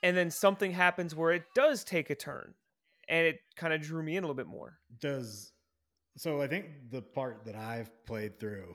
and 0.02 0.16
then 0.16 0.30
something 0.30 0.70
happens 0.72 1.14
where 1.14 1.32
it 1.32 1.44
does 1.54 1.84
take 1.84 2.10
a 2.10 2.14
turn, 2.14 2.54
and 3.08 3.26
it 3.26 3.40
kind 3.56 3.72
of 3.72 3.80
drew 3.80 4.02
me 4.02 4.16
in 4.16 4.24
a 4.24 4.26
little 4.26 4.34
bit 4.36 4.46
more. 4.46 4.78
does 5.00 5.52
so 6.18 6.40
i 6.40 6.46
think 6.46 6.64
the 6.90 7.02
part 7.02 7.44
that 7.44 7.54
i've 7.54 7.90
played 8.06 8.40
through 8.40 8.74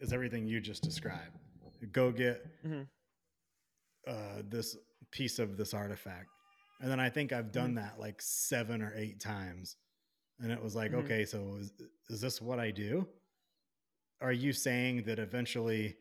is 0.00 0.12
everything 0.12 0.46
you 0.46 0.60
just 0.60 0.82
described 0.82 1.34
go 1.92 2.12
get 2.12 2.44
Mhm. 2.62 2.86
uh, 4.06 4.42
this 4.48 4.76
piece 5.10 5.38
of 5.38 5.56
this 5.56 5.72
artifact 5.72 6.28
and 6.82 6.90
then 6.90 7.00
i 7.00 7.08
think 7.08 7.32
i've 7.32 7.52
done 7.52 7.74
that 7.76 7.98
like 7.98 8.20
seven 8.20 8.82
or 8.82 8.92
eight 8.96 9.18
times 9.20 9.76
and 10.40 10.52
it 10.52 10.62
was 10.62 10.74
like 10.76 10.92
Mhm. 10.92 11.04
okay 11.04 11.24
so 11.24 11.56
is, 11.56 11.72
is 12.10 12.20
this 12.20 12.42
what 12.42 12.58
i 12.60 12.70
do 12.70 13.08
are 14.20 14.32
you 14.32 14.52
saying 14.52 15.04
that 15.04 15.18
eventually 15.18 15.96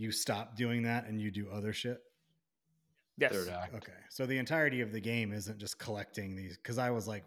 you 0.00 0.10
stop 0.10 0.56
doing 0.56 0.82
that 0.84 1.06
and 1.06 1.20
you 1.20 1.30
do 1.30 1.48
other 1.52 1.72
shit 1.72 2.00
Yes. 3.18 3.32
Third 3.32 3.48
act. 3.50 3.74
Okay. 3.74 3.92
So 4.08 4.24
the 4.24 4.38
entirety 4.38 4.80
of 4.80 4.92
the 4.92 5.00
game 5.00 5.30
isn't 5.34 5.58
just 5.58 5.78
collecting 5.78 6.34
these 6.34 6.56
because 6.56 6.78
I 6.78 6.90
was 6.90 7.06
like, 7.06 7.22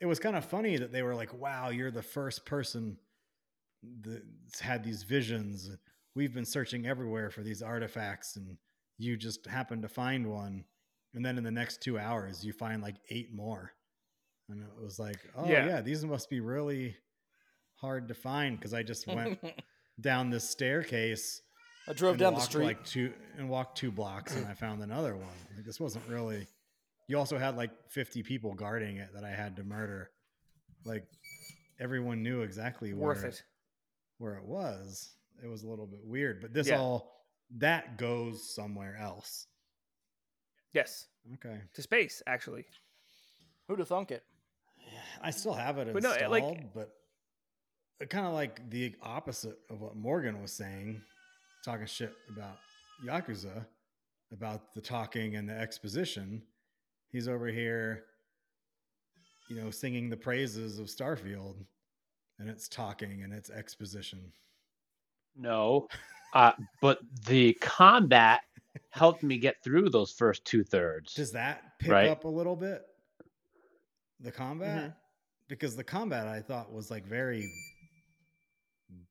it 0.00 0.06
was 0.06 0.18
kind 0.18 0.34
of 0.34 0.44
funny 0.44 0.76
that 0.76 0.90
they 0.90 1.02
were 1.04 1.14
like, 1.14 1.32
wow, 1.32 1.68
you're 1.68 1.92
the 1.92 2.02
first 2.02 2.44
person 2.44 2.96
that's 4.00 4.58
had 4.58 4.82
these 4.82 5.04
visions. 5.04 5.70
We've 6.16 6.34
been 6.34 6.44
searching 6.44 6.84
everywhere 6.84 7.30
for 7.30 7.42
these 7.42 7.62
artifacts 7.62 8.34
and 8.34 8.56
you 8.98 9.16
just 9.16 9.46
happened 9.46 9.82
to 9.82 9.88
find 9.88 10.26
one. 10.28 10.64
And 11.14 11.24
then 11.24 11.38
in 11.38 11.44
the 11.44 11.52
next 11.52 11.80
two 11.80 11.96
hours, 11.96 12.44
you 12.44 12.52
find 12.52 12.82
like 12.82 12.96
eight 13.08 13.32
more. 13.32 13.70
And 14.48 14.62
it 14.64 14.82
was 14.82 14.98
like, 14.98 15.18
oh, 15.36 15.46
Yeah. 15.48 15.64
yeah, 15.66 15.80
these 15.80 16.04
must 16.04 16.28
be 16.28 16.40
really 16.40 16.96
hard 17.76 18.08
to 18.08 18.14
find 18.14 18.58
because 18.58 18.74
I 18.74 18.82
just 18.82 19.06
went 19.06 19.38
down 20.00 20.28
this 20.30 20.50
staircase 20.50 21.40
I 21.88 21.92
drove 21.94 22.16
down 22.18 22.34
the 22.34 22.40
street. 22.40 22.64
like 22.64 22.84
two 22.84 23.12
and 23.38 23.48
walked 23.48 23.76
two 23.78 23.90
blocks 23.90 24.36
and 24.36 24.46
I 24.46 24.54
found 24.54 24.82
another 24.82 25.16
one. 25.16 25.26
Like 25.56 25.64
this 25.64 25.80
wasn't 25.80 26.06
really. 26.08 26.46
You 27.08 27.18
also 27.18 27.38
had 27.38 27.56
like 27.56 27.70
fifty 27.90 28.22
people 28.22 28.54
guarding 28.54 28.96
it 28.98 29.08
that 29.14 29.24
I 29.24 29.30
had 29.30 29.56
to 29.56 29.64
murder. 29.64 30.10
Like 30.84 31.04
everyone 31.80 32.22
knew 32.22 32.42
exactly 32.42 32.92
where 32.94 33.08
Worth 33.08 33.24
it. 33.24 33.42
where 34.18 34.34
it 34.34 34.44
was. 34.44 35.10
It 35.42 35.48
was 35.48 35.64
a 35.64 35.68
little 35.68 35.86
bit 35.86 36.00
weird, 36.04 36.40
but 36.40 36.52
this 36.54 36.68
Yeah. 36.68 36.78
all 36.78 37.12
that 37.58 37.98
goes 37.98 38.54
somewhere 38.54 38.96
else. 39.00 39.46
Yes. 40.72 41.06
Okay, 41.34 41.60
To 41.74 41.82
space, 41.82 42.22
actually. 42.26 42.64
Who'd 43.68 43.78
have 43.80 43.88
thunk 43.88 44.10
it? 44.10 44.24
I 45.20 45.30
still 45.30 45.52
have 45.54 45.78
it 45.78 45.92
But 45.92 46.02
no, 46.02 46.10
installed, 46.12 46.30
like- 46.32 46.74
but 46.74 48.08
kind 48.10 48.26
of 48.26 48.32
like 48.32 48.70
the 48.70 48.96
opposite 49.02 49.56
of 49.70 49.80
what 49.80 49.94
Morgan 49.96 50.40
was 50.42 50.52
saying, 50.52 51.02
talking 51.64 51.86
shit 51.86 52.14
about 52.28 52.58
Yakuza, 53.04 53.64
about 54.32 54.72
the 54.74 54.80
talking 54.80 55.36
and 55.36 55.48
the 55.48 55.58
exposition. 55.58 56.42
He's 57.10 57.28
over 57.28 57.46
here, 57.46 58.04
you 59.48 59.56
know, 59.56 59.70
singing 59.70 60.08
the 60.08 60.16
praises 60.16 60.78
of 60.78 60.86
Starfield, 60.86 61.56
and 62.38 62.48
it's 62.48 62.68
talking 62.68 63.22
and 63.22 63.32
it's 63.32 63.50
exposition. 63.50 64.32
No, 65.36 65.88
uh, 66.34 66.52
but 66.80 66.98
the 67.26 67.54
combat 67.54 68.40
helped 68.90 69.22
me 69.22 69.38
get 69.38 69.62
through 69.62 69.90
those 69.90 70.10
first 70.10 70.44
two 70.44 70.64
thirds. 70.64 71.14
Does 71.14 71.32
that 71.32 71.78
pick 71.78 71.90
Right. 71.90 72.08
up 72.08 72.24
a 72.24 72.28
little 72.28 72.56
bit? 72.56 72.86
The 74.20 74.32
combat? 74.32 74.78
Mm-hmm. 74.78 74.90
Because 75.48 75.76
the 75.76 75.84
combat 75.84 76.26
I 76.26 76.40
thought 76.40 76.72
was 76.72 76.90
like 76.90 77.06
very 77.06 77.50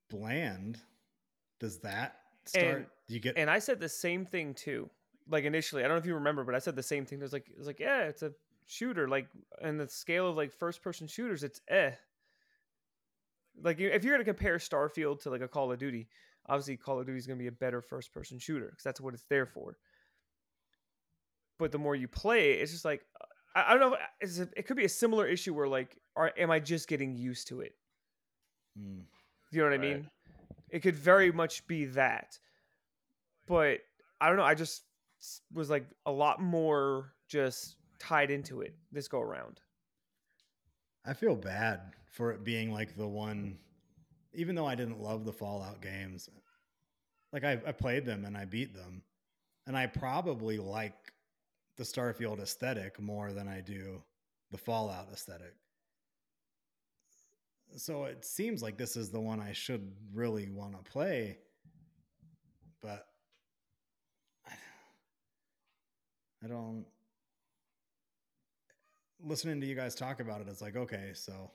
bland. 0.10 0.80
Does 1.60 1.78
that 1.80 2.21
start? 2.46 2.76
And- 2.78 2.86
you 3.08 3.20
get 3.20 3.38
And 3.38 3.50
I 3.50 3.60
said 3.60 3.80
the 3.80 3.90
same 3.90 4.26
thing 4.26 4.54
too. 4.54 4.90
Like 5.30 5.44
initially, 5.44 5.84
I 5.84 5.88
don't 5.88 5.96
know 5.96 6.00
if 6.00 6.06
you 6.06 6.16
remember, 6.16 6.44
but 6.44 6.56
I 6.56 6.60
said 6.60 6.76
the 6.76 6.84
same 6.84 7.06
thing. 7.06 7.20
There's 7.20 7.34
like, 7.34 7.46
it's 7.58 7.68
like, 7.68 7.80
yeah, 7.80 8.04
it's 8.04 8.24
a 8.24 8.32
shooter. 8.68 9.08
Like, 9.08 9.28
in 9.62 9.78
the 9.78 9.88
scale 9.88 10.30
of 10.30 10.38
like 10.38 10.52
first 10.52 10.82
person 10.82 11.08
shooters, 11.08 11.44
it's 11.44 11.62
eh. 11.68 11.92
Like, 13.62 13.80
if 13.80 14.04
you're 14.04 14.14
gonna 14.14 14.24
compare 14.24 14.58
Starfield 14.58 15.22
to 15.24 15.30
like 15.30 15.42
a 15.42 15.48
Call 15.48 15.72
of 15.72 15.80
Duty, 15.80 16.08
obviously 16.48 16.78
Call 16.78 17.00
of 17.00 17.06
Duty 17.06 17.18
is 17.20 17.28
gonna 17.28 17.38
be 17.38 17.48
a 17.48 17.52
better 17.52 17.82
first 17.82 18.14
person 18.14 18.40
shooter 18.40 18.68
because 18.68 18.84
that's 18.84 19.02
what 19.02 19.14
it's 19.14 19.26
there 19.26 19.46
for. 19.46 19.78
But 21.60 21.72
the 21.72 21.78
more 21.78 21.96
you 21.96 22.08
play, 22.08 22.54
it's 22.54 22.72
just 22.72 22.86
like, 22.86 23.06
I, 23.56 23.66
I 23.68 23.78
don't 23.78 23.92
know. 23.92 23.98
A, 23.98 24.48
it 24.58 24.66
could 24.66 24.78
be 24.78 24.86
a 24.86 24.90
similar 24.90 25.28
issue 25.28 25.54
where 25.54 25.68
like, 25.68 25.98
are 26.16 26.32
am 26.38 26.50
I 26.50 26.60
just 26.60 26.88
getting 26.88 27.14
used 27.14 27.50
to 27.50 27.62
it? 27.62 27.76
Mm. 28.80 29.02
You 29.52 29.60
know 29.60 29.66
what 29.66 29.74
I 29.74 29.78
mean? 29.78 30.10
It 30.72 30.80
could 30.80 30.96
very 30.96 31.32
much 31.32 31.68
be 31.68 31.86
that. 31.86 32.40
But 33.46 33.80
I 34.20 34.28
don't 34.28 34.38
know. 34.38 34.44
I 34.44 34.56
just 34.56 34.84
was 35.54 35.70
like 35.70 35.86
a 36.06 36.12
lot 36.12 36.42
more 36.42 37.14
just 37.28 37.76
tied 38.00 38.32
into 38.32 38.62
it 38.62 38.74
this 38.92 39.08
go 39.08 39.20
around. 39.22 39.60
I 41.06 41.14
feel 41.14 41.36
bad 41.36 41.82
for 42.12 42.32
it 42.32 42.44
being 42.44 42.72
like 42.72 42.96
the 42.96 43.08
one, 43.08 43.58
even 44.34 44.56
though 44.56 44.66
I 44.66 44.76
didn't 44.76 45.02
love 45.02 45.26
the 45.26 45.34
Fallout 45.34 45.82
games. 45.82 46.30
Like 47.34 47.44
I, 47.44 47.60
I 47.66 47.72
played 47.72 48.06
them 48.06 48.26
and 48.26 48.38
I 48.38 48.46
beat 48.46 48.74
them, 48.74 49.02
and 49.68 49.78
I 49.78 49.88
probably 49.88 50.58
like 50.58 51.14
the 51.78 51.84
Starfield 51.84 52.40
aesthetic 52.40 53.00
more 53.00 53.32
than 53.32 53.48
I 53.48 53.62
do 53.62 54.02
the 54.52 54.58
Fallout 54.58 55.08
aesthetic. 55.12 55.56
So 57.76 58.06
it 58.06 58.26
seems 58.26 58.62
like 58.62 58.78
this 58.78 58.98
is 58.98 59.12
the 59.12 59.20
one 59.20 59.40
I 59.40 59.54
should 59.54 59.92
really 60.14 60.50
want 60.50 60.74
to 60.74 60.92
play, 60.92 61.38
but 62.82 63.08
I 66.44 66.48
don't 66.48 66.86
listening 69.24 69.62
to 69.62 69.68
you 69.68 69.76
guys 69.76 69.96
talk 69.96 70.20
about 70.20 70.42
it, 70.42 70.48
it's 70.50 70.62
like, 70.62 70.76
okay, 70.76 71.12
so 71.14 71.52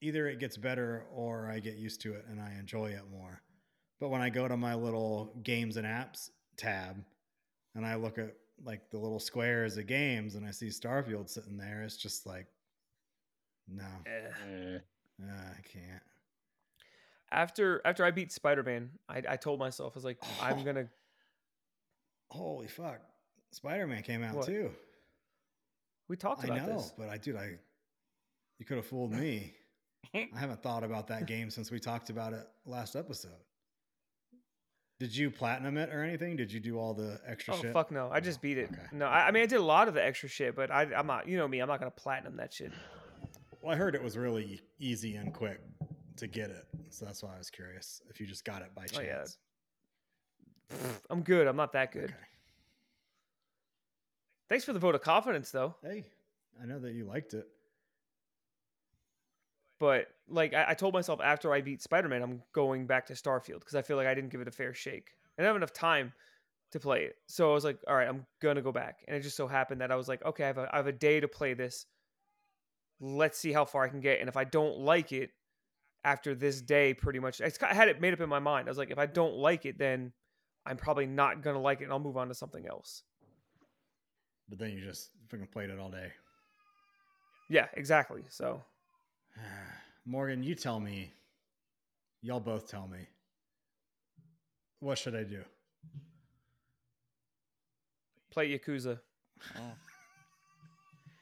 either 0.00 0.26
it 0.26 0.40
gets 0.40 0.56
better 0.56 1.04
or 1.14 1.48
I 1.48 1.60
get 1.60 1.76
used 1.76 2.00
to 2.02 2.14
it 2.14 2.24
and 2.28 2.40
I 2.40 2.54
enjoy 2.58 2.86
it 2.86 3.04
more. 3.10 3.42
But 4.00 4.08
when 4.08 4.20
I 4.20 4.30
go 4.30 4.48
to 4.48 4.56
my 4.56 4.74
little 4.74 5.32
games 5.42 5.76
and 5.76 5.86
apps 5.86 6.30
tab 6.56 7.02
and 7.74 7.86
I 7.86 7.94
look 7.94 8.18
at 8.18 8.34
like 8.64 8.90
the 8.90 8.98
little 8.98 9.20
squares 9.20 9.76
of 9.76 9.86
games 9.86 10.34
and 10.34 10.46
I 10.46 10.50
see 10.50 10.68
Starfield 10.68 11.28
sitting 11.28 11.56
there, 11.56 11.82
it's 11.82 11.96
just 11.96 12.26
like, 12.26 12.46
no, 13.68 13.84
uh, 13.84 14.78
I 15.24 15.60
can't. 15.62 16.02
After 17.30 17.80
after 17.84 18.04
I 18.04 18.10
beat 18.10 18.30
Spider 18.32 18.62
Man, 18.62 18.90
I, 19.08 19.22
I 19.28 19.36
told 19.36 19.58
myself 19.58 19.92
I 19.94 19.96
was 19.96 20.04
like, 20.04 20.18
I'm 20.40 20.64
gonna. 20.64 20.88
Holy 22.30 22.68
fuck. 22.68 23.00
Spider 23.52 23.86
Man 23.86 24.02
came 24.02 24.22
out 24.22 24.34
What? 24.34 24.46
too. 24.46 24.70
We 26.08 26.16
talked 26.16 26.44
I 26.44 26.48
about 26.48 26.68
know, 26.68 26.76
this. 26.76 26.92
but 26.96 27.08
I, 27.08 27.16
dude, 27.18 27.36
I, 27.36 27.52
you 28.58 28.66
could 28.66 28.76
have 28.76 28.86
fooled 28.86 29.12
me. 29.12 29.54
I 30.14 30.28
haven't 30.34 30.62
thought 30.62 30.84
about 30.84 31.06
that 31.08 31.26
game 31.26 31.48
since 31.50 31.70
we 31.70 31.78
talked 31.78 32.10
about 32.10 32.32
it 32.32 32.46
last 32.66 32.96
episode. 32.96 33.30
Did 35.00 35.16
you 35.16 35.30
platinum 35.30 35.78
it 35.78 35.90
or 35.90 36.02
anything? 36.04 36.36
Did 36.36 36.52
you 36.52 36.60
do 36.60 36.78
all 36.78 36.94
the 36.94 37.20
extra 37.26 37.54
shit? 37.54 37.60
Oh 37.60 37.66
shit? 37.66 37.72
fuck 37.72 37.90
no! 37.90 38.08
I 38.12 38.20
just 38.20 38.40
beat 38.40 38.58
it. 38.58 38.68
Okay. 38.70 38.82
No, 38.92 39.06
I, 39.06 39.28
I 39.28 39.30
mean 39.30 39.42
I 39.42 39.46
did 39.46 39.58
a 39.58 39.62
lot 39.64 39.88
of 39.88 39.94
the 39.94 40.04
extra 40.04 40.28
shit, 40.28 40.54
but 40.54 40.70
I, 40.70 40.82
I'm 40.94 41.06
not. 41.06 41.26
You 41.26 41.38
know 41.38 41.48
me. 41.48 41.60
I'm 41.60 41.68
not 41.68 41.78
gonna 41.80 41.90
platinum 41.90 42.36
that 42.36 42.52
shit. 42.52 42.72
Well, 43.62 43.72
I 43.72 43.76
heard 43.76 43.94
it 43.94 44.02
was 44.02 44.18
really 44.18 44.60
easy 44.80 45.14
and 45.14 45.32
quick 45.32 45.60
to 46.16 46.26
get 46.26 46.50
it, 46.50 46.66
so 46.90 47.04
that's 47.04 47.22
why 47.22 47.34
I 47.34 47.38
was 47.38 47.48
curious 47.48 48.02
if 48.10 48.20
you 48.20 48.26
just 48.26 48.44
got 48.44 48.60
it 48.62 48.74
by 48.74 48.86
Oh, 48.96 49.00
yeah. 49.00 49.18
chance. 49.18 49.38
I'm 51.08 51.22
good. 51.22 51.46
I'm 51.46 51.56
not 51.56 51.72
that 51.72 51.92
good. 51.92 52.04
Okay. 52.10 52.14
Thanks 54.48 54.64
for 54.64 54.72
the 54.72 54.78
vote 54.80 54.94
of 54.94 55.00
confidence, 55.00 55.50
though. 55.50 55.76
Hey, 55.82 56.04
I 56.60 56.66
know 56.66 56.80
that 56.80 56.92
you 56.92 57.04
liked 57.04 57.34
it. 57.34 57.46
But 59.78 60.08
like 60.28 60.54
I, 60.54 60.66
I 60.68 60.74
told 60.74 60.94
myself 60.94 61.20
after 61.22 61.52
I 61.52 61.60
beat 61.60 61.82
Spider 61.82 62.08
Man, 62.08 62.22
I'm 62.22 62.42
going 62.52 62.86
back 62.86 63.06
to 63.06 63.14
Starfield 63.14 63.60
because 63.60 63.74
I 63.74 63.82
feel 63.82 63.96
like 63.96 64.06
I 64.06 64.14
didn't 64.14 64.30
give 64.30 64.40
it 64.40 64.46
a 64.48 64.52
fair 64.52 64.74
shake. 64.74 65.10
I 65.38 65.42
didn't 65.42 65.48
have 65.48 65.56
enough 65.56 65.72
time 65.72 66.12
to 66.70 66.80
play 66.80 67.04
it, 67.04 67.16
so 67.26 67.50
I 67.50 67.54
was 67.54 67.64
like, 67.64 67.78
all 67.88 67.94
right, 67.96 68.08
I'm 68.08 68.24
gonna 68.40 68.62
go 68.62 68.72
back. 68.72 69.04
And 69.06 69.16
it 69.16 69.20
just 69.20 69.36
so 69.36 69.46
happened 69.46 69.80
that 69.80 69.90
I 69.90 69.96
was 69.96 70.08
like, 70.08 70.24
okay, 70.24 70.44
I 70.44 70.46
have 70.48 70.58
a, 70.58 70.68
I 70.72 70.76
have 70.76 70.86
a 70.86 70.92
day 70.92 71.20
to 71.20 71.28
play 71.28 71.54
this. 71.54 71.86
Let's 73.02 73.38
see 73.38 73.52
how 73.52 73.64
far 73.64 73.82
I 73.82 73.88
can 73.88 74.00
get, 74.00 74.20
and 74.20 74.28
if 74.28 74.36
I 74.36 74.44
don't 74.44 74.78
like 74.78 75.12
it 75.12 75.30
after 76.04 76.34
this 76.34 76.60
day, 76.62 76.94
pretty 76.94 77.18
much, 77.18 77.40
I 77.40 77.74
had 77.74 77.88
it 77.88 78.00
made 78.00 78.14
up 78.14 78.20
in 78.20 78.28
my 78.28 78.38
mind. 78.38 78.68
I 78.68 78.70
was 78.70 78.78
like, 78.78 78.90
if 78.90 78.98
I 78.98 79.06
don't 79.06 79.34
like 79.34 79.66
it, 79.66 79.76
then 79.76 80.12
I'm 80.64 80.76
probably 80.76 81.06
not 81.06 81.42
gonna 81.42 81.60
like 81.60 81.80
it, 81.80 81.84
and 81.84 81.92
I'll 81.92 81.98
move 81.98 82.16
on 82.16 82.28
to 82.28 82.34
something 82.34 82.66
else. 82.66 83.02
But 84.48 84.58
then 84.58 84.70
you 84.70 84.80
just 84.80 85.10
freaking 85.28 85.50
played 85.50 85.70
it 85.70 85.78
all 85.78 85.90
day. 85.90 86.12
Yeah, 87.50 87.66
exactly. 87.74 88.22
So 88.28 88.62
Morgan, 90.06 90.42
you 90.42 90.54
tell 90.54 90.80
me. 90.80 91.12
Y'all 92.24 92.38
both 92.38 92.68
tell 92.70 92.86
me. 92.86 93.00
What 94.78 94.96
should 94.96 95.16
I 95.16 95.24
do? 95.24 95.42
play 98.32 98.58
Yakuza. 98.58 98.98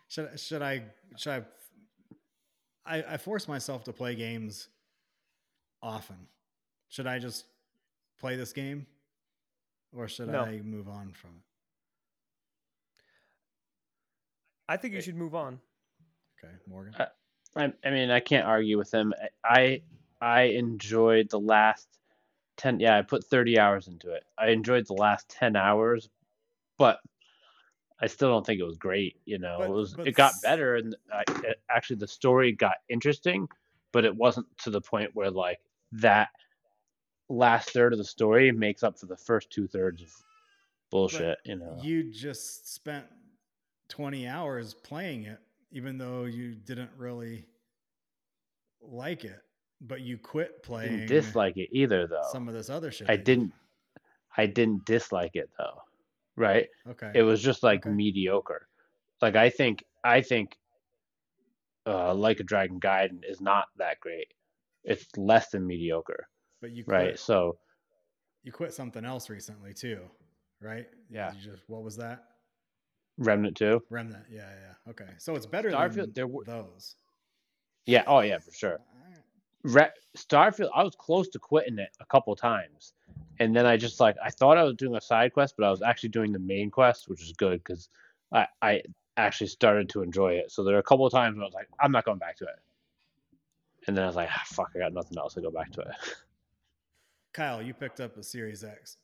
Should 0.08 0.40
should 0.40 0.60
I 0.60 0.82
should 1.16 1.32
I 1.32 1.42
I, 2.90 3.04
I 3.10 3.16
force 3.16 3.46
myself 3.46 3.84
to 3.84 3.92
play 3.92 4.16
games 4.16 4.68
often. 5.80 6.16
Should 6.88 7.06
I 7.06 7.20
just 7.20 7.44
play 8.18 8.34
this 8.36 8.52
game? 8.52 8.86
Or 9.96 10.08
should 10.08 10.28
No. 10.28 10.40
I 10.42 10.60
move 10.60 10.88
on 10.88 11.12
from 11.12 11.30
it? 11.30 11.42
I 14.68 14.76
think 14.76 14.94
you 14.94 15.00
should 15.00 15.16
move 15.16 15.34
on. 15.34 15.60
Okay, 16.38 16.52
Morgan. 16.68 16.94
Uh, 16.98 17.06
I, 17.56 17.72
I 17.84 17.90
mean, 17.90 18.10
I 18.10 18.20
can't 18.20 18.46
argue 18.46 18.78
with 18.78 18.92
him. 18.92 19.12
I 19.44 19.82
I 20.20 20.42
enjoyed 20.42 21.28
the 21.30 21.40
last 21.40 21.88
ten. 22.56 22.78
Yeah, 22.78 22.96
I 22.96 23.02
put 23.02 23.24
thirty 23.24 23.58
hours 23.58 23.88
into 23.88 24.12
it. 24.12 24.22
I 24.38 24.50
enjoyed 24.50 24.86
the 24.86 24.94
last 24.94 25.28
ten 25.28 25.56
hours, 25.56 26.08
but 26.78 27.00
I 28.02 28.06
still 28.06 28.30
don't 28.30 28.44
think 28.46 28.60
it 28.60 28.64
was 28.64 28.78
great. 28.78 29.16
You 29.26 29.38
know, 29.38 29.56
But- 29.58 29.68
it 29.68 29.72
was. 29.72 29.96
It 30.04 30.14
got 30.14 30.32
better, 30.42 30.76
and 30.76 30.96
I, 31.12 31.22
it, 31.44 31.60
actually 31.68 31.96
the 31.96 32.06
story 32.08 32.52
got 32.52 32.76
interesting, 32.88 33.48
but 33.92 34.04
it 34.04 34.14
wasn't 34.14 34.46
to 34.58 34.70
the 34.70 34.80
point 34.80 35.10
where 35.14 35.30
like 35.30 35.60
that 35.92 36.28
last 37.28 37.70
third 37.70 37.92
of 37.92 37.98
the 37.98 38.04
story 38.04 38.50
makes 38.52 38.82
up 38.82 38.98
for 38.98 39.06
the 39.06 39.16
first 39.16 39.50
two 39.50 39.66
thirds 39.68 40.02
of 40.02 40.12
bullshit. 40.90 41.38
you 41.44 41.56
know. 41.56 41.78
You 41.82 42.10
just 42.12 42.72
spent 42.74 43.04
20 43.88 44.26
hours 44.26 44.74
playing 44.74 45.24
it, 45.24 45.38
even 45.70 45.98
though 45.98 46.24
you 46.24 46.54
didn't 46.54 46.90
really 46.96 47.46
like 48.82 49.24
it, 49.24 49.40
but 49.80 50.00
you 50.00 50.18
quit 50.18 50.62
playing 50.62 50.90
didn't 51.06 51.08
dislike 51.08 51.56
it 51.56 51.68
either, 51.72 52.06
though. 52.06 52.26
some 52.32 52.48
of 52.48 52.54
this 52.54 52.70
other 52.70 52.90
shit. 52.90 53.08
I 53.10 53.16
didn't. 53.16 53.52
I 54.36 54.46
didn't 54.46 54.84
dislike 54.84 55.32
it 55.34 55.50
though, 55.58 55.82
right? 56.40 56.68
Okay. 56.88 57.12
It 57.14 57.22
was 57.22 57.40
just 57.42 57.62
like 57.62 57.86
Okay. 57.86 57.94
mediocre. 57.94 58.66
Like 59.22 59.36
I 59.36 59.50
think 59.50 59.84
I 60.02 60.22
think 60.22 60.56
uh 61.86 62.14
like 62.14 62.40
a 62.40 62.44
Dragon 62.44 62.80
Gaiden 62.80 63.20
is 63.28 63.40
not 63.40 63.66
that 63.76 64.00
great. 64.00 64.28
It's 64.84 65.06
less 65.16 65.50
than 65.50 65.66
mediocre, 65.66 66.26
but 66.60 66.70
you 66.72 66.84
quit, 66.84 66.94
right? 66.94 67.18
So 67.18 67.58
you 68.42 68.52
quit 68.52 68.72
something 68.72 69.04
else 69.04 69.28
recently 69.28 69.74
too, 69.74 70.00
right? 70.60 70.86
Yeah. 71.10 71.32
You 71.34 71.40
just 71.52 71.62
what 71.68 71.82
was 71.82 71.96
that? 71.98 72.24
Remnant 73.18 73.56
2. 73.58 73.82
Remnant. 73.90 74.24
Yeah, 74.30 74.48
yeah. 74.48 74.90
Okay. 74.92 75.10
So 75.18 75.34
it's 75.36 75.44
better 75.44 75.70
Starfield, 75.70 75.94
than 75.94 76.12
there 76.14 76.26
were- 76.26 76.44
those. 76.44 76.96
Yeah, 77.84 78.04
oh 78.06 78.20
yeah, 78.20 78.38
for 78.38 78.50
sure. 78.52 78.78
Re- 79.62 79.90
Starfield, 80.16 80.70
I 80.74 80.82
was 80.82 80.94
close 80.96 81.28
to 81.30 81.38
quitting 81.38 81.78
it 81.78 81.90
a 82.00 82.06
couple 82.06 82.34
times, 82.34 82.94
and 83.40 83.56
then 83.56 83.66
I 83.66 83.76
just 83.76 83.98
like 83.98 84.16
I 84.24 84.30
thought 84.30 84.56
I 84.58 84.62
was 84.62 84.74
doing 84.76 84.94
a 84.94 85.00
side 85.00 85.32
quest, 85.32 85.54
but 85.58 85.66
I 85.66 85.70
was 85.70 85.82
actually 85.82 86.10
doing 86.10 86.30
the 86.32 86.38
main 86.38 86.70
quest, 86.70 87.08
which 87.08 87.22
is 87.22 87.32
good 87.32 87.62
because 87.64 87.88
I 88.32 88.46
I 88.62 88.82
actually 89.16 89.48
started 89.48 89.88
to 89.90 90.02
enjoy 90.02 90.34
it. 90.34 90.52
So 90.52 90.62
there 90.62 90.76
are 90.76 90.78
a 90.78 90.82
couple 90.84 91.04
of 91.06 91.12
times 91.12 91.36
where 91.36 91.42
I 91.44 91.46
was 91.46 91.54
like, 91.54 91.68
I'm 91.80 91.90
not 91.90 92.04
going 92.04 92.18
back 92.18 92.36
to 92.36 92.44
it, 92.44 92.60
and 93.88 93.96
then 93.96 94.04
I 94.04 94.06
was 94.06 94.16
like, 94.16 94.28
ah, 94.30 94.42
fuck, 94.46 94.70
I 94.76 94.78
got 94.78 94.92
nothing 94.92 95.18
else 95.18 95.34
to 95.34 95.40
go 95.40 95.50
back 95.50 95.72
to 95.72 95.80
it. 95.80 95.88
Kyle, 97.32 97.62
you 97.62 97.74
picked 97.74 98.00
up 98.00 98.16
a 98.16 98.22
Series 98.22 98.62
X. 98.64 98.96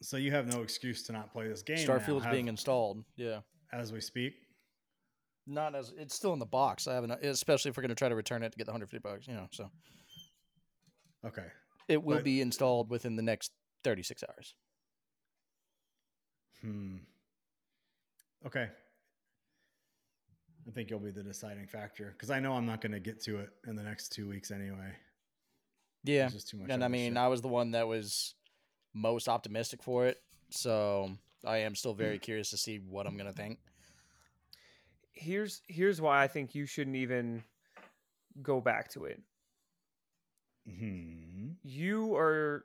So 0.00 0.16
you 0.16 0.30
have 0.30 0.46
no 0.46 0.62
excuse 0.62 1.02
to 1.04 1.12
not 1.12 1.32
play 1.32 1.48
this 1.48 1.62
game. 1.62 1.76
now, 1.78 1.82
Starfield's 1.98 2.24
have- 2.24 2.32
being 2.32 2.48
installed. 2.48 3.04
Yeah. 3.16 3.40
as 3.72 3.92
we 3.92 4.00
speak. 4.00 4.34
Not 5.50 5.74
as 5.74 5.92
it's 5.98 6.14
still 6.14 6.34
in 6.34 6.38
the 6.38 6.46
box. 6.46 6.86
I 6.86 6.94
haven't, 6.94 7.10
especially 7.10 7.70
if 7.70 7.76
we're 7.76 7.80
going 7.82 7.88
to 7.88 7.94
try 7.94 8.08
to 8.10 8.14
return 8.14 8.42
it 8.42 8.52
to 8.52 8.58
get 8.58 8.66
the 8.66 8.70
150 8.72 8.98
bucks. 9.02 9.26
You 9.26 9.32
know, 9.34 9.48
so 9.50 9.70
Okay. 11.24 11.46
It 11.88 12.02
will 12.02 12.16
But- 12.18 12.24
be 12.24 12.40
installed 12.40 12.90
within 12.90 13.16
the 13.16 13.22
next 13.22 13.52
36 13.84 14.22
hours. 14.28 14.54
Hmm. 16.60 16.96
Okay. 18.46 18.68
I 20.66 20.70
think 20.72 20.90
you'll 20.90 21.00
be 21.00 21.10
the 21.10 21.22
deciding 21.22 21.66
factor 21.66 22.10
because 22.12 22.30
I 22.30 22.40
know 22.40 22.52
I'm 22.54 22.66
not 22.66 22.80
going 22.80 22.92
to 22.92 23.00
get 23.00 23.22
to 23.22 23.38
it 23.38 23.50
in 23.66 23.74
the 23.74 23.82
next 23.82 24.10
two 24.10 24.28
weeks 24.28 24.50
anyway. 24.50 24.92
Yeah, 26.04 26.28
just 26.28 26.48
too 26.48 26.58
much. 26.58 26.70
and 26.70 26.84
I 26.84 26.88
mean, 26.88 27.12
shit. 27.12 27.16
I 27.18 27.28
was 27.28 27.40
the 27.42 27.48
one 27.48 27.72
that 27.72 27.88
was 27.88 28.34
most 28.94 29.28
optimistic 29.28 29.82
for 29.82 30.06
it, 30.06 30.22
so 30.50 31.16
I 31.44 31.58
am 31.58 31.74
still 31.74 31.92
Hmm. 31.94 31.98
very 31.98 32.18
curious 32.18 32.50
to 32.50 32.56
see 32.58 32.78
what 32.78 33.06
I'm 33.06 33.16
gonna 33.16 33.32
think. 33.32 33.58
Here's 35.12 35.62
here's 35.68 36.00
why 36.00 36.22
I 36.22 36.28
think 36.28 36.54
you 36.54 36.66
shouldn't 36.66 36.96
even 36.96 37.42
go 38.42 38.60
back 38.60 38.88
to 38.90 39.06
it. 39.06 39.20
Hmm. 40.78 41.50
You 41.62 42.14
are 42.16 42.64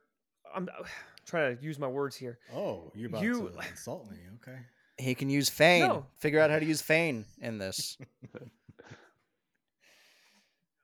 I'm 0.54 0.68
trying 1.26 1.58
to 1.58 1.64
use 1.64 1.80
my 1.80 1.88
words 1.88 2.16
here. 2.16 2.40
Oh, 2.56 2.92
you're 2.96 3.10
about 3.10 3.24
You- 3.24 3.50
to 3.50 3.60
insult 3.70 4.10
me? 4.12 4.18
Okay. 4.42 4.58
He 5.00 5.16
can 5.16 5.30
use 5.30 5.50
feign. 5.50 5.88
No. 5.88 6.06
Figure 6.20 6.40
out 6.40 6.52
how 6.52 6.60
to 6.60 6.66
use 6.66 6.82
feign 6.82 7.26
in 7.42 7.58
this. 7.58 7.98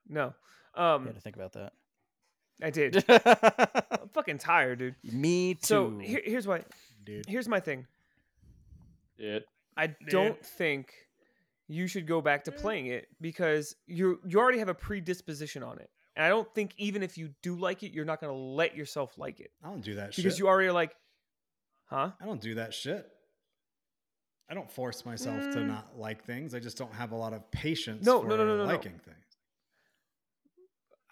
No. 0.08 0.34
you 0.76 0.82
Um 0.82 1.06
had 1.06 1.14
to 1.14 1.20
think 1.20 1.36
about 1.36 1.52
that. 1.52 1.72
I 2.62 2.70
did. 2.70 3.04
I'm 3.08 4.08
fucking 4.12 4.38
tired, 4.38 4.80
dude. 4.80 4.96
Me 5.04 5.54
too. 5.54 5.60
So 5.62 5.98
here, 5.98 6.20
here's 6.24 6.46
why 6.46 6.62
Dude. 7.04 7.24
here's 7.26 7.48
my 7.48 7.60
thing. 7.60 7.86
It. 9.18 9.46
I 9.76 9.94
don't 10.08 10.44
think 10.44 10.92
you 11.68 11.86
should 11.86 12.06
go 12.06 12.20
back 12.20 12.44
to 12.44 12.52
playing 12.52 12.86
it 12.86 13.06
because 13.20 13.76
you 13.86 14.20
you 14.26 14.38
already 14.38 14.58
have 14.58 14.68
a 14.68 14.74
predisposition 14.74 15.62
on 15.62 15.78
it. 15.78 15.90
And 16.16 16.24
I 16.24 16.28
don't 16.28 16.52
think 16.54 16.72
even 16.76 17.02
if 17.02 17.16
you 17.16 17.30
do 17.42 17.54
like 17.56 17.82
it, 17.82 17.92
you're 17.92 18.04
not 18.04 18.20
gonna 18.20 18.32
let 18.32 18.76
yourself 18.76 19.16
like 19.16 19.40
it 19.40 19.52
I 19.64 19.68
don't 19.68 19.80
do 19.82 19.94
that 19.96 20.14
because 20.16 20.32
shit. 20.34 20.38
you 20.40 20.48
already 20.48 20.68
are 20.68 20.72
like, 20.72 20.94
huh? 21.86 22.10
I 22.20 22.24
don't 22.26 22.40
do 22.40 22.56
that 22.56 22.74
shit. 22.74 23.06
I 24.48 24.54
don't 24.54 24.70
force 24.70 25.06
myself 25.06 25.48
to 25.52 25.60
Mm. 25.60 25.66
not 25.66 25.96
like 25.96 26.24
things. 26.24 26.54
I 26.54 26.58
just 26.58 26.76
don't 26.76 26.92
have 26.92 27.12
a 27.12 27.16
lot 27.16 27.32
of 27.32 27.48
patience 27.52 28.04
No, 28.04 28.20
for 28.22 28.26
no, 28.28 28.36
no, 28.36 28.44
no, 28.44 28.56
no, 28.56 28.66
no. 28.66 28.72
liking 28.72 28.98
things. 28.98 29.16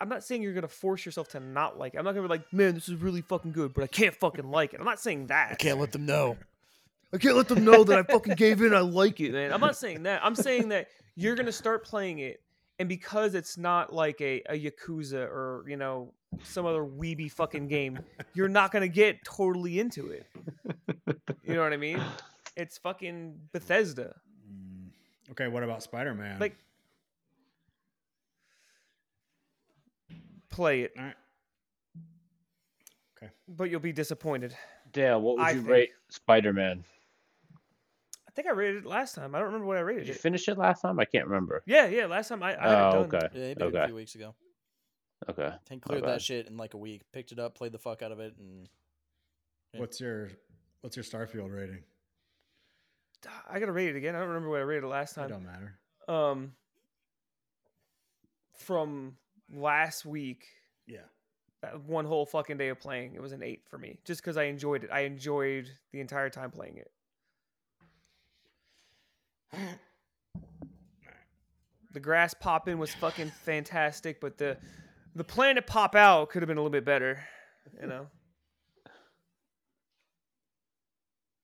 I'm 0.00 0.08
not 0.08 0.22
saying 0.22 0.42
you're 0.42 0.52
gonna 0.54 0.68
force 0.68 1.04
yourself 1.04 1.28
to 1.30 1.40
not 1.40 1.78
like 1.78 1.94
it. 1.94 1.98
I'm 1.98 2.04
not 2.04 2.14
gonna 2.14 2.26
be 2.26 2.30
like, 2.34 2.52
man, 2.52 2.74
this 2.74 2.88
is 2.88 2.94
really 2.96 3.20
fucking 3.20 3.52
good, 3.52 3.74
but 3.74 3.82
I 3.84 3.88
can't 3.88 4.14
fucking 4.14 4.50
like 4.50 4.74
it. 4.74 4.80
I'm 4.80 4.86
not 4.86 5.00
saying 5.00 5.28
that. 5.28 5.52
I 5.52 5.54
can't 5.54 5.78
let 5.80 5.92
them 5.92 6.06
know. 6.06 6.36
I 7.12 7.18
can't 7.18 7.36
let 7.36 7.48
them 7.48 7.64
know 7.64 7.84
that 7.84 7.98
I 7.98 8.02
fucking 8.02 8.34
gave 8.34 8.60
in. 8.60 8.74
I 8.74 8.80
like 8.80 9.18
it, 9.20 9.32
man. 9.32 9.52
I'm 9.52 9.60
not 9.60 9.76
saying 9.76 10.02
that. 10.04 10.24
I'm 10.24 10.34
saying 10.34 10.68
that 10.68 10.88
you're 11.16 11.34
gonna 11.34 11.52
start 11.52 11.84
playing 11.84 12.18
it, 12.20 12.40
and 12.78 12.88
because 12.88 13.34
it's 13.34 13.56
not 13.58 13.92
like 13.92 14.20
a, 14.20 14.42
a 14.48 14.58
Yakuza 14.58 15.20
or 15.26 15.64
you 15.66 15.76
know 15.76 16.12
some 16.42 16.66
other 16.66 16.84
weeby 16.84 17.30
fucking 17.30 17.68
game, 17.68 17.98
you're 18.34 18.48
not 18.48 18.70
gonna 18.72 18.88
get 18.88 19.24
totally 19.24 19.80
into 19.80 20.10
it. 20.10 20.26
You 21.44 21.54
know 21.54 21.62
what 21.62 21.72
I 21.72 21.76
mean? 21.78 22.00
It's 22.56 22.76
fucking 22.78 23.38
Bethesda. 23.52 24.14
Mm. 24.50 24.88
Okay, 25.30 25.48
what 25.48 25.62
about 25.62 25.82
Spider 25.82 26.14
Man? 26.14 26.38
Like, 26.38 26.56
play 30.50 30.82
it, 30.82 30.92
all 30.98 31.04
right. 31.04 31.14
okay 33.16 33.32
but 33.48 33.70
you'll 33.70 33.80
be 33.80 33.92
disappointed. 33.92 34.54
Dale, 34.92 35.20
what 35.20 35.36
would 35.36 35.44
I 35.46 35.50
you 35.50 35.56
think- 35.58 35.68
rate 35.68 35.90
Spider 36.08 36.52
Man? 36.52 36.84
I 38.28 38.30
think 38.32 38.46
I 38.46 38.50
rated 38.52 38.84
it 38.84 38.86
last 38.86 39.14
time. 39.14 39.34
I 39.34 39.38
don't 39.38 39.46
remember 39.46 39.66
what 39.66 39.78
I 39.78 39.80
rated 39.80 40.02
Did 40.02 40.08
you 40.08 40.14
it. 40.14 40.20
finish 40.20 40.46
it 40.48 40.58
last 40.58 40.82
time? 40.82 41.00
I 41.00 41.06
can't 41.06 41.26
remember. 41.26 41.62
Yeah, 41.66 41.86
yeah. 41.86 42.06
Last 42.06 42.28
time 42.28 42.42
I, 42.42 42.50
I 42.50 42.68
had 42.68 42.82
Oh, 42.94 43.02
it 43.02 43.10
done. 43.10 43.22
okay. 43.24 43.28
Yeah, 43.32 43.48
he 43.48 43.54
beat 43.54 43.62
it 43.66 43.74
a 43.74 43.86
few 43.86 43.94
weeks 43.94 44.14
ago. 44.14 44.34
Okay. 45.28 45.46
I 45.46 45.56
think 45.66 45.82
cleared 45.82 46.02
bad. 46.04 46.14
that 46.14 46.22
shit 46.22 46.46
in 46.46 46.56
like 46.56 46.74
a 46.74 46.78
week. 46.78 47.02
Picked 47.12 47.32
it 47.32 47.38
up, 47.38 47.56
played 47.56 47.72
the 47.72 47.78
fuck 47.78 48.02
out 48.02 48.12
of 48.12 48.20
it, 48.20 48.34
and 48.38 48.68
Yeah. 49.72 49.80
What's 49.80 50.00
your 50.00 50.28
what's 50.82 50.94
your 50.96 51.04
Starfield 51.04 51.52
rating? 51.52 51.82
I 53.50 53.58
gotta 53.58 53.72
rate 53.72 53.88
it 53.88 53.96
again. 53.96 54.14
I 54.14 54.18
don't 54.20 54.28
remember 54.28 54.50
what 54.50 54.60
I 54.60 54.62
rated 54.62 54.84
it 54.84 54.88
last 54.88 55.12
It 55.16 55.20
time. 55.20 55.30
don't 55.30 55.44
matter. 55.44 55.78
Um, 56.06 56.52
from 58.54 59.16
last 59.52 60.04
week, 60.04 60.46
Yeah. 60.86 60.98
that 61.62 61.80
one 61.80 62.04
whole 62.04 62.26
fucking 62.26 62.58
day 62.58 62.68
of 62.68 62.78
playing, 62.78 63.14
it 63.14 63.22
was 63.22 63.32
an 63.32 63.42
eight 63.42 63.62
for 63.68 63.78
me, 63.78 63.98
just 64.04 64.20
because 64.20 64.36
I 64.36 64.44
enjoyed 64.44 64.84
it. 64.84 64.90
I 64.92 65.00
enjoyed 65.00 65.68
the 65.92 66.00
entire 66.00 66.30
time 66.30 66.50
playing 66.50 66.76
it. 66.76 66.92
The 71.92 72.00
grass 72.00 72.34
popping 72.34 72.78
was 72.78 72.94
fucking 72.94 73.30
fantastic, 73.44 74.20
but 74.20 74.36
the 74.36 74.58
the 75.14 75.24
plan 75.24 75.56
to 75.56 75.62
pop 75.62 75.94
out 75.94 76.28
could 76.28 76.42
have 76.42 76.46
been 76.46 76.58
a 76.58 76.60
little 76.60 76.70
bit 76.70 76.84
better. 76.84 77.24
You 77.80 77.88
know. 77.88 78.06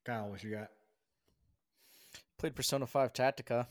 Kyle, 0.05 0.29
what 0.29 0.45
you 0.45 0.51
got? 0.51 0.69
played 2.45 2.55
Persona 2.55 2.87
Five 2.87 3.15
Tactica. 3.15 3.67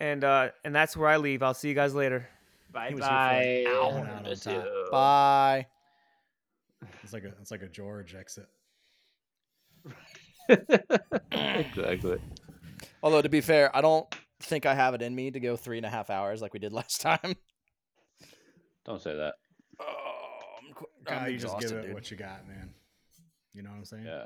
And 0.00 0.24
uh, 0.24 0.48
and 0.64 0.74
that's 0.74 0.96
where 0.96 1.08
I 1.08 1.18
leave. 1.18 1.40
I'll 1.40 1.54
see 1.54 1.68
you 1.68 1.74
guys 1.74 1.94
later. 1.94 2.28
Bye 2.72 2.90
was 2.92 2.98
here 2.98 2.98
for, 2.98 3.04
like, 3.04 3.10
bye. 3.12 3.64
hour 3.68 3.98
and 3.98 4.08
out 4.08 4.26
on 4.26 4.36
top. 4.36 4.90
Bye. 4.90 5.66
It's 7.04 7.12
like 7.12 7.22
a 7.22 7.32
it's 7.40 7.52
like 7.52 7.62
a 7.62 7.68
George 7.68 8.16
exit. 8.16 8.48
exactly. 11.30 12.18
Although 13.02 13.22
to 13.22 13.28
be 13.28 13.40
fair, 13.40 13.74
I 13.76 13.80
don't 13.80 14.06
think 14.40 14.66
I 14.66 14.74
have 14.74 14.94
it 14.94 15.02
in 15.02 15.14
me 15.14 15.30
to 15.30 15.40
go 15.40 15.56
three 15.56 15.76
and 15.78 15.86
a 15.86 15.90
half 15.90 16.10
hours 16.10 16.40
like 16.42 16.52
we 16.52 16.58
did 16.58 16.72
last 16.80 17.00
time. 17.00 17.36
Don't 18.84 19.00
say 19.02 19.14
that. 19.16 19.34
Oh, 19.80 19.84
I'm, 20.66 20.74
qu- 20.74 20.86
I'm 21.06 21.30
you 21.32 21.38
just 21.38 21.54
give 21.58 21.64
exhausted, 21.70 21.78
it 21.78 21.86
dude. 21.88 21.94
what 21.94 22.10
you 22.10 22.16
got, 22.16 22.46
man. 22.48 22.70
You 23.52 23.62
know 23.62 23.70
what 23.70 23.76
I'm 23.78 23.84
saying? 23.84 24.04
Yeah. 24.06 24.24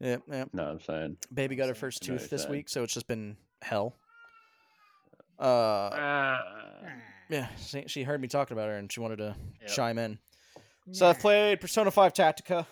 Yeah, 0.00 0.16
yeah. 0.30 0.44
No, 0.52 0.64
I'm 0.64 0.80
saying. 0.80 1.16
Baby 1.32 1.56
got 1.56 1.68
her 1.68 1.74
first 1.74 2.02
I 2.04 2.08
know 2.08 2.14
what 2.14 2.20
tooth 2.22 2.30
this 2.30 2.42
saying. 2.42 2.52
week, 2.52 2.68
so 2.68 2.82
it's 2.82 2.94
just 2.94 3.06
been 3.06 3.36
hell. 3.62 3.96
Uh, 5.38 5.90
Ah. 5.92 6.42
yeah, 7.28 7.48
she, 7.58 7.84
she 7.86 8.02
heard 8.02 8.20
me 8.20 8.28
talking 8.28 8.56
about 8.56 8.68
her 8.68 8.76
and 8.76 8.90
she 8.92 9.00
wanted 9.00 9.16
to 9.16 9.34
Yep. 9.62 9.70
chime 9.70 9.98
in. 9.98 10.18
So 10.92 11.06
I've 11.06 11.18
played 11.20 11.60
Persona 11.60 11.90
5 11.90 12.12
Tactica, 12.12 12.66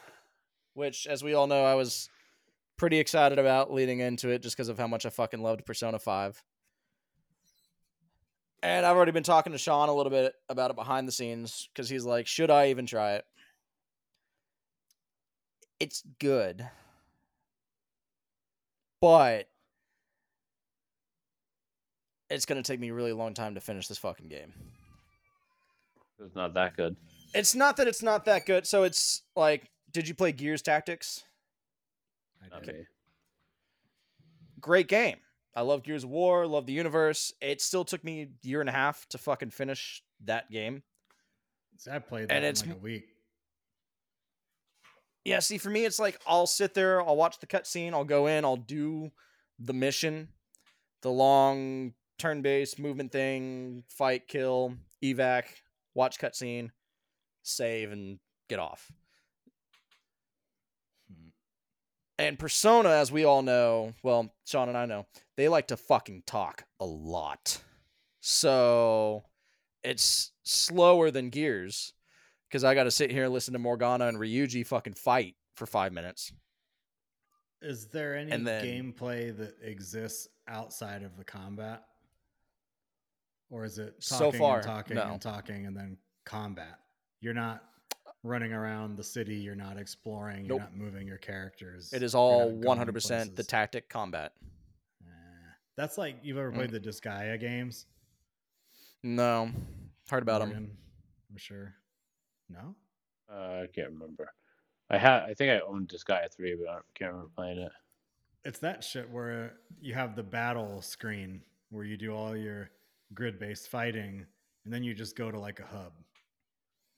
which, 0.75 1.07
as 1.07 1.23
we 1.23 1.35
all 1.35 1.47
know, 1.47 1.65
I 1.65 1.75
was 1.75 2.09
pretty 2.79 2.99
excited 2.99 3.39
about 3.39 3.73
leading 3.73 4.01
into 4.01 4.31
it 4.31 4.41
just 4.41 4.57
because 4.57 4.69
of 4.69 4.79
how 4.79 4.87
much 4.87 5.05
I 5.05 5.11
fucking 5.11 5.43
loved 5.43 5.67
Persona 5.67 5.99
5. 5.99 6.43
And 8.63 8.87
I've 8.87 8.97
already 8.97 9.13
been 9.13 9.23
talking 9.23 9.53
to 9.53 9.59
Sean 9.59 9.89
a 9.89 9.95
little 9.95 10.11
bit 10.11 10.33
about 10.49 10.71
it 10.71 10.77
behind 10.77 11.07
the 11.07 11.13
scenes 11.13 11.69
because 11.73 11.89
he's 11.89 12.05
like, 12.05 12.27
should 12.27 12.51
I 12.51 12.71
even 12.71 12.87
try 12.87 13.15
it? 13.15 13.25
It's 15.79 16.03
good. 16.19 16.67
But 19.01 19.49
it's 22.31 22.47
going 22.47 22.61
to 22.61 22.67
take 22.67 22.81
me 22.81 22.89
a 22.89 22.95
really 22.95 23.13
long 23.13 23.35
time 23.35 23.55
to 23.55 23.61
finish 23.61 23.87
this 23.87 23.99
fucking 23.99 24.29
game. 24.29 24.53
It's 26.21 26.35
not 26.35 26.55
that 26.55 26.77
good. 26.77 26.97
It's 27.33 27.55
not 27.55 27.77
that 27.77 27.87
it's 27.87 28.03
not 28.03 28.25
that 28.25 28.45
good. 28.45 28.67
So 28.67 28.83
it's 28.83 29.23
like, 29.37 29.71
did 29.93 30.09
you 30.09 30.15
play 30.15 30.33
Gears 30.33 30.63
Tactics? 30.63 31.23
I 32.43 32.49
Not 32.49 32.63
did. 32.65 32.75
me. 32.75 32.87
Great 34.61 34.89
game. 34.89 35.17
I 35.55 35.63
love 35.63 35.83
Gears 35.83 36.05
of 36.05 36.11
War, 36.11 36.47
love 36.47 36.67
the 36.67 36.73
universe. 36.73 37.33
It 37.41 37.61
still 37.61 37.85
took 37.85 38.05
me 38.05 38.23
a 38.23 38.47
year 38.47 38.61
and 38.61 38.69
a 38.69 38.73
half 38.73 39.09
to 39.09 39.19
fucking 39.19 39.51
finish 39.51 40.03
that 40.25 40.51
game. 40.51 40.83
See, 41.79 41.91
I 41.91 41.99
played 41.99 42.29
that 42.29 42.35
And 42.35 42.45
in 42.45 42.51
it's 42.51 42.65
like 42.65 42.77
a 42.77 42.79
week. 42.79 43.05
Yeah, 45.25 45.41
see, 45.41 45.59
for 45.59 45.69
me, 45.69 45.85
it's 45.85 45.99
like 45.99 46.21
I'll 46.27 46.47
sit 46.47 46.75
there, 46.75 47.03
I'll 47.03 47.17
watch 47.17 47.39
the 47.39 47.47
cutscene, 47.47 47.93
I'll 47.93 48.05
go 48.05 48.27
in, 48.27 48.45
I'll 48.45 48.57
do 48.57 49.11
the 49.59 49.75
mission, 49.75 50.29
the 51.03 51.11
long 51.11 51.93
turn 52.19 52.43
based 52.43 52.79
movement 52.79 53.13
thing, 53.13 53.85
fight, 53.89 54.27
kill, 54.27 54.75
evac, 55.03 55.45
watch 55.95 56.19
cutscene, 56.19 56.71
save, 57.43 57.93
and 57.93 58.19
get 58.49 58.59
off. 58.59 58.91
Hmm. 61.13 61.29
And 62.19 62.39
Persona, 62.39 62.89
as 62.91 63.13
we 63.13 63.25
all 63.25 63.43
know, 63.43 63.95
well, 64.03 64.33
Sean 64.45 64.69
and 64.69 64.77
I 64.77 64.87
know, 64.87 65.07
they 65.37 65.49
like 65.49 65.69
to 65.69 65.77
fucking 65.77 66.25
talk 66.27 66.65
a 66.81 66.85
lot. 66.85 67.63
So 68.21 69.23
it's 69.85 70.33
slower 70.43 71.11
than 71.13 71.31
Gears 71.31 71.93
because 72.49 72.65
I 72.65 72.75
got 72.75 72.85
to 72.85 72.91
sit 72.91 73.13
here 73.13 73.25
and 73.25 73.33
listen 73.33 73.53
to 73.53 73.59
Morgana 73.61 74.09
and 74.09 74.19
Ryuji 74.19 74.67
fucking 74.67 74.95
fight 74.95 75.37
for 75.55 75.67
five 75.67 75.93
minutes. 75.93 76.33
Is 77.63 77.87
there 77.87 78.17
any 78.17 78.37
then- 78.37 78.65
gameplay 78.65 79.37
that 79.37 79.57
exists 79.63 80.29
outside 80.49 81.03
of 81.03 81.17
the 81.17 81.25
combat? 81.25 81.85
Or 83.51 83.65
is 83.65 83.79
it 83.79 83.95
So 84.01 84.31
far, 84.31 84.57
and 84.57 84.67
talking 84.67 84.97
no. 84.97 85.05
and 85.05 85.23
talking 85.23 85.67
and 85.67 85.75
then 85.77 85.97
combat? 86.27 86.81
You're 87.21 87.33
not 87.35 87.65
running 88.25 88.53
around 88.53 88.97
the 88.97 89.05
city, 89.05 89.37
you're 89.37 89.55
not 89.55 89.77
exploring, 89.79 90.45
you're 90.47 90.59
Nope. 90.59 90.61
not 90.71 90.77
moving 90.77 91.07
your 91.07 91.19
characters. 91.19 91.93
It 91.93 92.03
is 92.03 92.15
all 92.15 92.51
100% 92.51 93.31
the 93.31 93.35
places. 93.37 93.47
tactic 93.47 93.89
combat. 93.89 94.33
Eh. 95.03 95.07
That's 95.77 95.97
like 95.99 96.17
you've 96.23 96.37
ever 96.39 96.51
Mm. 96.51 96.55
played 96.57 96.71
the 96.71 96.81
Disgaea 96.81 97.39
games? 97.39 97.87
No, 99.03 99.51
heard 100.11 100.23
about 100.23 100.41
them. 100.41 100.77
I'm 101.31 101.37
sure. 101.37 101.75
No? 102.49 102.75
Uh, 103.31 103.63
I 103.63 103.67
can't 103.73 103.91
remember. 103.91 104.33
I 104.91 104.97
had 104.99 105.23
I 105.25 105.35
think 105.35 105.51
I 105.51 105.61
owned 105.67 105.89
Disgaea 105.89 106.33
three, 106.33 106.55
but 106.57 106.69
I 106.69 106.79
can't 106.95 107.13
remember 107.13 107.31
playing 107.37 107.59
it. 107.59 107.73
It's 108.45 108.59
that 108.61 108.83
shit 108.83 109.09
where 109.11 109.59
you 109.81 109.95
have 109.95 110.17
the 110.17 110.23
battle 110.23 110.81
screen 110.81 111.43
where 111.71 111.85
you 111.85 111.97
do 111.99 112.15
all 112.15 112.35
your 112.37 112.71
grid 113.15 113.39
based 113.39 113.69
fighting, 113.69 114.27
and 114.65 114.73
then 114.73 114.83
you 114.83 114.95
just 114.95 115.15
go 115.15 115.31
to 115.31 115.39
like 115.39 115.61
a 115.61 115.67
hub. 115.67 115.93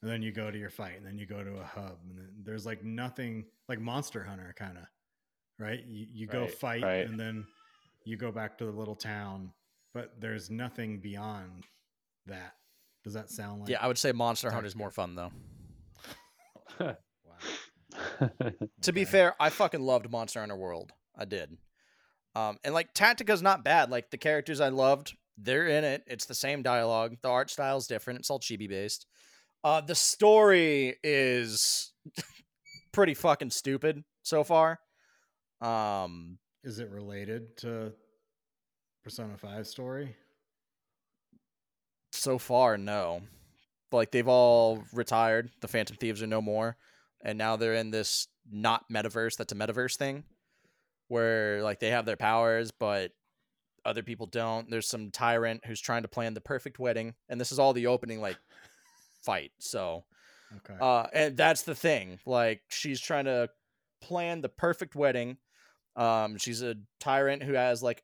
And 0.03 0.11
then 0.11 0.23
you 0.23 0.33
go 0.33 0.51
to 0.51 0.59
your 0.59 0.71
fight, 0.71 0.97
and 0.97 1.07
then 1.07 1.19
you 1.19 1.27
go 1.27 1.45
to 1.45 1.59
a 1.59 1.65
hub, 1.65 1.99
and 2.09 2.17
then 2.17 2.29
there's 2.43 2.65
like 2.65 2.83
nothing 2.83 3.45
like 3.69 3.81
Monster 3.81 4.25
Hunter 4.25 4.55
kind 4.57 4.79
of, 4.79 4.85
right? 5.59 5.85
You, 5.87 6.07
you 6.11 6.27
go 6.27 6.47
fight, 6.47 6.83
right. 6.83 7.07
and 7.07 7.21
then 7.21 7.45
you 8.05 8.17
go 8.17 8.33
back 8.33 8.57
to 8.59 8.65
the 8.65 8.71
little 8.73 8.95
town, 8.95 9.53
but 9.93 10.15
there's 10.19 10.51
nothing 10.51 11.01
beyond 11.01 11.67
that. 12.27 12.55
Does 13.05 13.13
that 13.15 13.31
sound 13.31 13.61
like? 13.61 13.71
yeah, 13.71 13.79
I 13.81 13.89
would 13.89 13.99
say 13.99 14.13
Monster 14.13 14.51
Hunter 14.51 14.67
is 14.67 14.77
more 14.77 14.91
fun 14.91 15.15
though. 15.15 15.33
Wow. 17.25 18.41
To 18.83 18.93
be 18.93 19.03
Okay. 19.03 19.11
fair, 19.11 19.35
I 19.41 19.51
fucking 19.51 19.81
loved 19.81 20.11
Monster 20.11 20.41
Hunter 20.41 20.57
World. 20.57 20.93
I 21.17 21.25
did. 21.25 21.57
Um, 22.35 22.59
and 22.65 22.73
like 22.73 22.95
Tactica's 22.95 23.43
not 23.43 23.65
bad. 23.65 23.91
Like 23.91 24.11
the 24.11 24.19
characters 24.19 24.61
I 24.61 24.69
loved, 24.69 25.17
they're 25.37 25.67
in 25.67 25.85
it. 25.85 26.05
It's 26.07 26.27
the 26.27 26.35
same 26.35 26.63
dialogue. 26.63 27.17
The 27.23 27.29
art 27.29 27.51
style's 27.51 27.87
different. 27.87 28.21
It's 28.21 28.31
all 28.31 28.39
chibi 28.39 28.69
based. 28.69 29.07
Uh, 29.63 29.81
the 29.81 29.95
story 29.95 30.97
is 31.03 31.93
pretty 32.93 33.15
fucking 33.15 33.51
stupid 33.51 34.05
so 34.23 34.43
far. 34.45 34.79
Um, 35.61 36.39
Is 36.65 36.79
it 36.79 36.91
related 36.91 37.57
to 37.59 37.93
Persona 39.05 39.37
5 39.37 39.67
story? 39.67 40.17
so 42.13 42.39
far, 42.39 42.77
no. 42.77 43.23
Like 43.93 44.11
they've 44.11 44.29
all 44.29 44.83
retired. 44.93 45.51
The 45.61 45.69
Phantom 45.69 45.97
Thieves 45.97 46.23
are 46.23 46.27
no 46.27 46.43
more, 46.43 46.77
and 47.25 47.39
now 47.39 47.57
they're 47.57 47.75
in 47.75 47.91
this 47.91 48.29
not 48.51 48.85
metaverse. 48.93 49.37
That's 49.37 49.53
a 49.53 49.57
metaverse 49.57 49.97
thing, 49.97 50.25
where 51.09 51.63
like 51.63 51.81
they 51.81 51.91
have 51.91 52.07
their 52.07 52.17
powers, 52.17 52.73
but 52.73 53.13
other 53.85 54.03
people 54.03 54.27
don't. 54.27 54.71
There's 54.71 54.89
some 54.89 55.11
tyrant 55.11 55.65
who's 55.65 55.81
trying 55.81 56.03
to 56.03 56.09
plan 56.09 56.35
the 56.35 56.41
perfect 56.41 56.79
wedding, 56.79 57.15
and 57.29 57.41
this 57.41 57.53
is 57.53 57.59
all 57.59 57.73
the 57.73 57.87
opening 57.87 58.21
like 58.21 58.37
fight. 59.23 59.53
So, 59.59 60.05
Okay. 60.57 60.77
uh, 60.81 61.07
and 61.13 61.37
that's 61.37 61.63
the 61.63 61.75
thing. 61.75 62.19
Like 62.27 62.63
she's 62.69 63.01
trying 63.01 63.27
to 63.27 63.49
plan 64.01 64.41
the 64.41 64.49
perfect 64.49 64.95
wedding. 64.97 65.37
Um, 65.97 66.39
she's 66.39 66.63
a 66.63 66.75
tyrant 66.99 67.43
who 67.43 67.53
has 67.53 67.83
like 67.83 68.03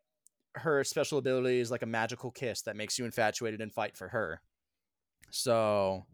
her 0.55 0.85
special 0.85 1.19
ability 1.19 1.61
is 1.61 1.71
like 1.71 1.83
a 1.83 1.87
magical 1.87 2.31
kiss 2.31 2.63
that 2.63 2.77
makes 2.77 2.99
you 2.99 3.05
infatuated 3.05 3.61
and 3.61 3.73
fight 3.73 3.97
for 3.97 4.09
her. 4.09 4.41
So 5.31 6.05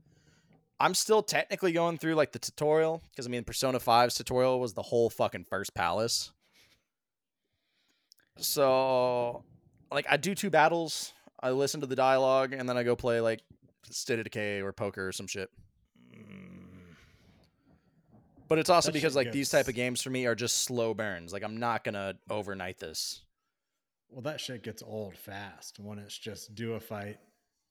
I'm 0.81 0.95
still 0.95 1.23
technically 1.23 1.73
going 1.73 1.99
through 1.99 2.15
like 2.15 2.33
the 2.33 2.39
tutorial 2.39 3.03
because 3.11 3.27
I 3.27 3.31
mean 3.31 3.45
Persona 3.45 3.79
5's 3.79 4.15
tutorial 4.15 4.59
was 4.59 4.73
the 4.75 4.83
whole 4.83 5.11
fucking 5.11 5.45
first 5.45 5.75
palace. 5.75 6.33
So 8.39 9.45
like 9.91 10.07
I 10.09 10.17
do 10.17 10.35
two 10.35 10.51
battles, 10.51 11.13
I 11.41 11.51
listen 11.51 11.81
to 11.83 11.87
the 11.87 11.97
dialogue, 11.97 12.53
and 12.53 12.69
then 12.69 12.77
I 12.77 12.83
go 12.83 12.97
play 12.97 13.21
like 13.21 13.43
State 13.91 14.19
of 14.19 14.25
Decay 14.25 14.61
or 14.63 14.73
poker 14.73 15.09
or 15.09 15.13
some 15.13 15.27
shit. 15.27 15.51
Mm, 16.15 16.95
But 18.49 18.59
it's 18.59 18.71
also 18.71 18.89
That 18.89 18.95
because 18.95 19.17
like 19.17 19.33
these 19.33 19.51
type 19.51 19.69
of 19.69 19.75
games 19.75 20.03
for 20.03 20.11
me 20.11 20.27
are 20.27 20.35
just 20.35 20.59
slow 20.65 20.95
burns. 20.95 21.33
Like 21.33 21.43
I'm 21.43 21.57
not 21.59 21.85
gonna 21.85 22.15
overnight 22.31 22.79
this. 22.79 23.23
well, 24.11 24.23
that 24.23 24.41
shit 24.41 24.63
gets 24.63 24.83
old 24.83 25.17
fast 25.17 25.79
when 25.79 25.99
it's 25.99 26.17
just 26.17 26.55
do 26.55 26.75
a 26.75 26.81
fight 26.81 27.19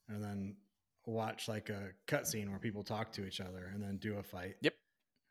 and 0.10 0.24
then 0.24 0.56
watch 1.06 1.48
like 1.48 1.70
a 1.70 1.90
cutscene 2.08 2.50
where 2.50 2.60
people 2.60 2.84
talk 2.84 3.12
to 3.14 3.26
each 3.26 3.40
other 3.42 3.70
and 3.74 3.82
then 3.82 3.98
do 3.98 4.18
a 4.18 4.24
fight. 4.24 4.56
Yep. 4.62 4.74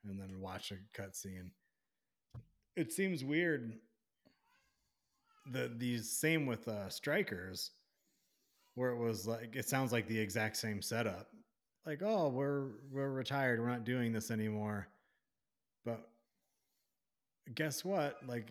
And 0.05 0.19
then 0.21 0.41
watch 0.41 0.73
a 0.73 0.77
cutscene. 1.01 1.51
It 2.77 2.93
seems 2.93 3.23
weird. 3.25 3.75
The 5.51 5.71
these 5.77 6.11
same 6.17 6.47
with 6.47 6.69
uh, 6.69 6.89
strikers, 6.91 7.73
where 8.81 8.91
it 8.91 8.97
was 8.99 9.27
like 9.27 9.55
it 9.55 9.69
sounds 9.69 9.93
like 9.93 10.09
the 10.09 10.19
exact 10.19 10.57
same 10.57 10.81
setup. 10.81 11.29
Like, 11.87 12.01
oh, 12.03 12.29
we're 12.29 12.69
we're 12.91 13.11
retired. 13.11 13.61
We're 13.61 13.69
not 13.69 13.85
doing 13.85 14.13
this 14.13 14.31
anymore. 14.31 14.89
But 15.85 16.09
guess 17.55 17.85
what? 17.85 18.17
Like 18.27 18.51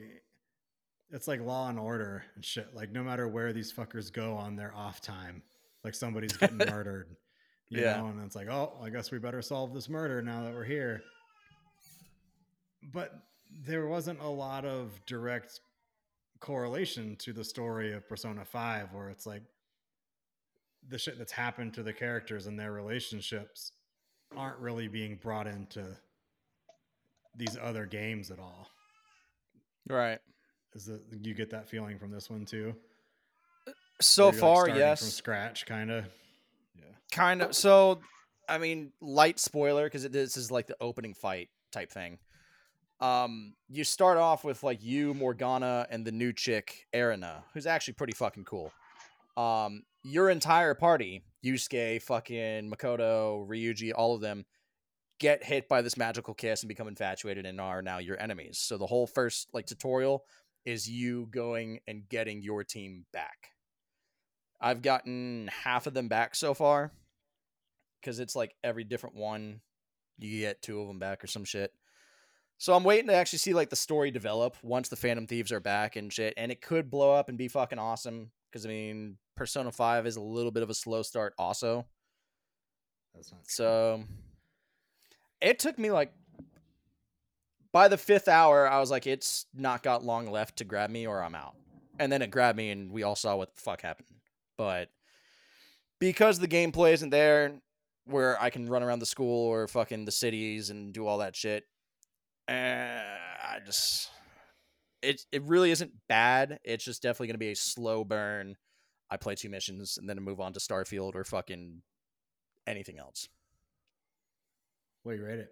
it's 1.09 1.27
like 1.27 1.41
law 1.41 1.67
and 1.69 1.79
order 1.79 2.23
and 2.35 2.45
shit. 2.45 2.75
Like 2.75 2.91
no 2.91 3.03
matter 3.03 3.27
where 3.27 3.51
these 3.53 3.73
fuckers 3.73 4.13
go 4.13 4.35
on 4.35 4.55
their 4.55 4.73
off 4.75 5.01
time, 5.01 5.41
like 5.83 5.95
somebody's 5.95 6.37
getting 6.37 6.57
murdered. 6.69 7.15
You 7.69 7.81
Yeah. 7.81 7.97
know, 7.97 8.07
and 8.07 8.23
it's 8.25 8.35
like, 8.35 8.49
oh, 8.49 8.79
I 8.83 8.89
guess 8.89 9.11
we 9.11 9.17
better 9.19 9.41
solve 9.41 9.73
this 9.73 9.89
murder 9.89 10.21
now 10.21 10.43
that 10.43 10.53
we're 10.53 10.63
here. 10.63 11.01
But 12.93 13.13
there 13.65 13.87
wasn't 13.87 14.21
a 14.21 14.27
lot 14.27 14.65
of 14.65 14.99
direct 15.05 15.59
correlation 16.39 17.15
to 17.17 17.33
the 17.33 17.43
story 17.43 17.93
of 17.93 18.07
Persona 18.07 18.45
5 18.45 18.93
where 18.93 19.09
it's 19.09 19.25
like 19.25 19.43
the 20.89 20.97
shit 20.97 21.17
that's 21.17 21.31
happened 21.31 21.73
to 21.75 21.83
the 21.83 21.93
characters 21.93 22.47
and 22.47 22.59
their 22.59 22.71
relationships 22.71 23.71
aren't 24.35 24.59
really 24.59 24.87
being 24.87 25.15
brought 25.21 25.47
into 25.47 25.85
these 27.35 27.57
other 27.61 27.85
games 27.85 28.31
at 28.31 28.39
all. 28.39 28.67
Right. 29.89 30.19
Is 30.73 30.87
it 30.89 31.01
you 31.23 31.33
get 31.33 31.49
that 31.51 31.69
feeling 31.69 31.97
from 31.97 32.11
this 32.11 32.29
one 32.29 32.45
too? 32.45 32.75
So 34.01 34.25
Where 34.25 34.33
you're, 34.33 34.41
like, 34.41 34.55
far, 34.55 34.69
yes. 34.69 34.99
from 35.01 35.09
scratch, 35.09 35.65
kind 35.65 35.91
of. 35.91 36.05
Yeah. 36.75 36.85
kind 37.11 37.41
of 37.41 37.53
so 37.55 37.99
i 38.47 38.57
mean 38.57 38.93
light 39.01 39.37
spoiler 39.39 39.83
because 39.85 40.07
this 40.09 40.37
is 40.37 40.49
like 40.49 40.65
the 40.67 40.77
opening 40.79 41.13
fight 41.13 41.49
type 41.71 41.91
thing 41.91 42.17
um 43.01 43.53
you 43.67 43.83
start 43.83 44.17
off 44.17 44.43
with 44.45 44.63
like 44.63 44.81
you 44.81 45.13
morgana 45.13 45.85
and 45.89 46.05
the 46.05 46.11
new 46.11 46.31
chick 46.31 46.87
erina 46.93 47.43
who's 47.53 47.65
actually 47.65 47.95
pretty 47.95 48.13
fucking 48.13 48.45
cool 48.45 48.71
um 49.35 49.83
your 50.03 50.29
entire 50.29 50.73
party 50.73 51.23
yusuke 51.45 52.01
fucking 52.01 52.71
makoto 52.71 53.47
ryuji 53.47 53.91
all 53.95 54.15
of 54.15 54.21
them 54.21 54.45
get 55.19 55.43
hit 55.43 55.67
by 55.67 55.81
this 55.81 55.97
magical 55.97 56.33
kiss 56.33 56.63
and 56.63 56.69
become 56.69 56.87
infatuated 56.87 57.45
and 57.45 57.59
are 57.59 57.81
now 57.81 57.97
your 57.97 58.19
enemies. 58.19 58.57
So 58.57 58.77
the 58.77 58.87
whole 58.87 59.05
first 59.05 59.49
like 59.53 59.65
tutorial 59.65 60.23
is 60.65 60.89
you 60.89 61.27
going 61.29 61.79
and 61.87 62.07
getting 62.09 62.41
your 62.41 62.63
team 62.63 63.05
back. 63.11 63.51
I've 64.61 64.81
gotten 64.81 65.49
half 65.63 65.87
of 65.87 65.93
them 65.93 66.07
back 66.07 66.35
so 66.35 66.53
far 66.53 66.91
because 67.99 68.19
it's 68.19 68.35
like 68.35 68.55
every 68.63 68.83
different 68.83 69.15
one 69.15 69.61
you 70.17 70.39
get 70.39 70.61
two 70.61 70.81
of 70.81 70.87
them 70.87 70.99
back 70.99 71.23
or 71.23 71.27
some 71.27 71.45
shit. 71.45 71.71
So 72.57 72.73
i'm 72.73 72.83
waiting 72.83 73.07
to 73.07 73.13
actually 73.13 73.39
see 73.39 73.53
like 73.53 73.69
the 73.69 73.77
story 73.77 74.11
develop 74.11 74.57
once 74.61 74.89
the 74.89 74.97
phantom 74.97 75.27
thieves 75.27 75.53
are 75.53 75.61
back 75.61 75.95
and 75.95 76.11
shit 76.11 76.33
and 76.35 76.51
it 76.51 76.61
could 76.61 76.91
blow 76.91 77.13
up 77.13 77.29
and 77.29 77.37
be 77.37 77.47
fucking 77.47 77.79
awesome 77.79 78.31
because 78.51 78.65
i 78.65 78.69
mean 78.69 79.17
persona 79.35 79.71
5 79.71 80.05
is 80.05 80.15
a 80.15 80.21
little 80.21 80.51
bit 80.51 80.63
of 80.63 80.69
a 80.69 80.73
slow 80.73 81.01
start 81.01 81.33
also. 81.37 81.85
That's 83.15 83.31
not 83.31 83.43
true. 83.45 83.47
so 83.47 84.03
it 85.41 85.59
took 85.59 85.79
me 85.79 85.91
like 85.91 86.13
by 87.71 87.87
the 87.87 87.97
fifth 87.97 88.27
hour 88.27 88.67
i 88.69 88.79
was 88.79 88.91
like 88.91 89.07
it's 89.07 89.45
not 89.53 89.83
got 89.83 90.03
long 90.03 90.29
left 90.29 90.57
to 90.57 90.63
grab 90.63 90.89
me 90.89 91.07
or 91.07 91.23
i'm 91.23 91.35
out. 91.35 91.55
And 91.99 92.11
then 92.11 92.21
it 92.21 92.31
grabbed 92.31 92.57
me 92.57 92.69
and 92.69 92.91
we 92.91 93.03
all 93.03 93.15
saw 93.15 93.35
what 93.35 93.53
the 93.53 93.59
fuck 93.61 93.81
happened. 93.81 94.07
But 94.57 94.89
because 95.99 96.39
the 96.39 96.47
gameplay 96.47 96.93
isn't 96.93 97.09
there 97.09 97.53
where 98.05 98.41
i 98.41 98.49
can 98.49 98.67
run 98.67 98.83
around 98.83 98.99
the 98.99 99.05
school 99.05 99.47
or 99.47 99.67
fucking 99.67 100.05
the 100.05 100.11
cities 100.11 100.69
and 100.69 100.93
do 100.93 101.05
all 101.05 101.19
that 101.19 101.35
shit 101.35 101.65
uh, 102.47 102.51
i 102.51 103.59
just 103.65 104.09
it, 105.01 105.21
it 105.31 105.41
really 105.43 105.71
isn't 105.71 105.91
bad 106.07 106.59
it's 106.63 106.83
just 106.83 107.01
definitely 107.01 107.27
going 107.27 107.35
to 107.35 107.39
be 107.39 107.51
a 107.51 107.55
slow 107.55 108.03
burn 108.03 108.55
i 109.09 109.17
play 109.17 109.35
two 109.35 109.49
missions 109.49 109.97
and 109.97 110.09
then 110.09 110.19
move 110.21 110.39
on 110.39 110.53
to 110.53 110.59
starfield 110.59 111.15
or 111.15 111.23
fucking 111.23 111.81
anything 112.67 112.99
else 112.99 113.27
What 115.03 115.13
do 115.13 115.17
you 115.19 115.25
rate 115.25 115.39
it? 115.39 115.51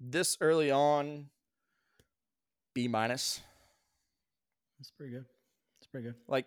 this 0.00 0.36
early 0.40 0.70
on 0.70 1.26
b 2.74 2.88
minus 2.88 3.40
That's 4.78 4.90
pretty 4.90 5.12
good. 5.12 5.24
It's 5.80 5.86
pretty 5.88 6.06
good. 6.06 6.14
like 6.26 6.46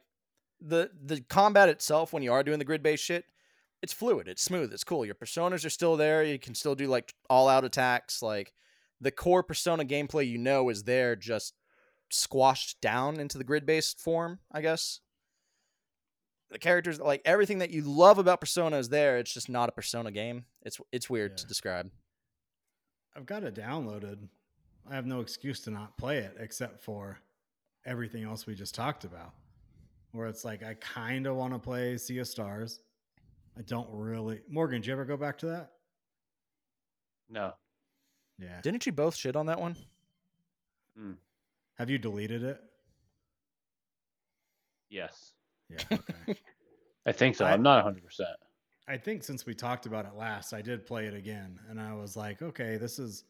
the 0.61 0.89
the 1.06 1.22
combat 1.22 1.69
itself 1.69 2.11
when 2.14 2.23
you 2.23 2.34
are 2.34 2.43
doing 2.43 2.60
the 2.60 2.65
grid 2.65 2.81
based 2.84 3.03
shit 3.03 3.26
it's 3.81 3.93
fluid 3.93 4.27
it's 4.27 4.41
smooth 4.43 4.73
it's 4.73 4.84
cool 4.84 5.06
your 5.06 5.15
personas 5.15 5.65
are 5.65 5.69
still 5.69 5.95
there 5.95 6.23
you 6.23 6.39
can 6.39 6.56
still 6.56 6.76
do 6.76 6.88
like 6.88 7.14
all 7.30 7.47
out 7.47 7.64
attacks 7.65 8.22
like 8.22 8.53
the 9.01 9.11
core 9.11 9.43
persona 9.43 9.84
gameplay 9.84 10.27
you 10.27 10.38
know 10.38 10.69
is 10.69 10.84
there 10.84 11.15
just 11.15 11.53
squashed 12.09 12.80
down 12.81 13.19
into 13.19 13.38
the 13.38 13.43
grid 13.43 13.65
based 13.65 13.99
form 13.99 14.39
i 14.51 14.61
guess 14.61 15.01
the 16.51 16.59
characters 16.59 16.99
like 16.99 17.22
everything 17.26 17.57
that 17.57 17.72
you 17.72 17.81
love 17.81 18.19
about 18.19 18.39
persona 18.39 18.77
is 18.77 18.89
there 18.89 19.17
it's 19.17 19.34
just 19.34 19.49
not 19.49 19.69
a 19.69 19.72
persona 19.72 20.11
game 20.11 20.45
it's 20.61 20.80
it's 20.91 21.09
weird 21.09 21.38
to 21.38 21.47
describe 21.47 21.89
I've 23.15 23.26
got 23.26 23.43
it 23.43 23.55
downloaded. 23.55 24.27
I 24.89 24.95
have 24.95 25.05
no 25.05 25.22
excuse 25.22 25.61
to 25.61 25.72
not 25.72 25.97
play 25.97 26.17
it 26.17 26.35
except 26.39 26.81
for 26.81 27.17
everything 27.85 28.23
else 28.23 28.45
we 28.45 28.55
just 28.55 28.76
talked 28.76 29.05
about. 29.05 29.34
Where 30.11 30.27
it's 30.27 30.45
like 30.45 30.63
I 30.63 30.76
kind 30.76 31.26
of 31.26 31.35
want 31.35 31.53
to 31.53 31.59
play 31.59 31.97
Sea 31.97 32.19
of 32.19 32.27
Stars. 32.27 32.81
I 33.57 33.61
don't 33.61 33.88
really. 33.91 34.41
Morgan, 34.49 34.81
did 34.81 34.88
you 34.88 34.93
ever 34.93 35.05
go 35.05 35.17
back 35.17 35.38
to 35.39 35.45
that? 35.47 35.72
No. 37.30 37.53
Yeah. 38.40 38.60
Didn't 38.62 38.86
you 38.86 38.91
both 38.91 39.16
shit 39.16 39.36
on 39.36 39.45
that 39.48 39.60
one? 39.60 39.76
Hmm. 40.98 41.14
Have 41.78 41.90
you 41.90 41.98
deleted 41.98 42.44
it? 42.44 42.62
Yes. 44.90 45.34
Yeah. 45.70 45.78
Okay. 46.28 46.40
I 47.07 47.12
think 47.12 47.36
so. 47.36 47.45
I- 47.45 47.52
I'm 47.52 47.62
not 47.62 47.84
100. 47.84 48.03
percent 48.03 48.30
I 48.88 48.98
think 48.98 49.24
since 49.24 49.45
we 49.45 49.53
talked 49.56 49.86
about 49.88 50.06
it 50.06 50.14
last, 50.16 50.53
I 50.53 50.62
did 50.62 50.86
play 50.86 51.06
it 51.06 51.14
again, 51.16 51.60
and 51.70 51.80
I 51.82 51.94
was 51.94 52.16
like, 52.16 52.41
okay, 52.44 52.78
this 52.78 52.99
is 52.99 53.24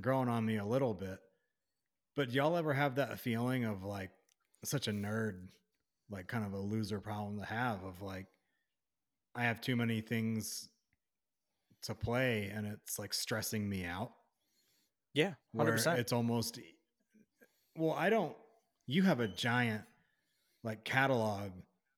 growing 0.00 0.28
on 0.28 0.44
me 0.44 0.56
a 0.56 0.64
little 0.64 0.94
bit. 0.94 1.18
But 2.14 2.30
y'all 2.32 2.56
ever 2.56 2.72
have 2.72 2.94
that 2.94 3.18
feeling 3.20 3.64
of 3.66 3.84
like 3.84 4.10
such 4.64 4.88
a 4.88 4.92
nerd, 4.92 5.48
like 6.10 6.28
kind 6.28 6.46
of 6.46 6.54
a 6.54 6.58
loser 6.58 6.98
problem 6.98 7.38
to 7.38 7.44
have 7.44 7.84
of 7.84 8.00
like, 8.00 8.26
I 9.34 9.44
have 9.44 9.60
too 9.60 9.76
many 9.76 10.00
things 10.00 10.70
to 11.82 11.94
play, 11.94 12.50
and 12.54 12.66
it's 12.66 12.98
like 12.98 13.12
stressing 13.12 13.68
me 13.68 13.84
out. 13.84 14.12
Yeah, 15.16 15.32
100%. 15.56 15.98
it's 15.98 16.12
almost 16.12 16.60
well 17.74 17.92
i 17.94 18.10
don't 18.10 18.36
you 18.86 19.02
have 19.02 19.20
a 19.20 19.26
giant 19.26 19.82
like 20.62 20.84
catalog 20.84 21.52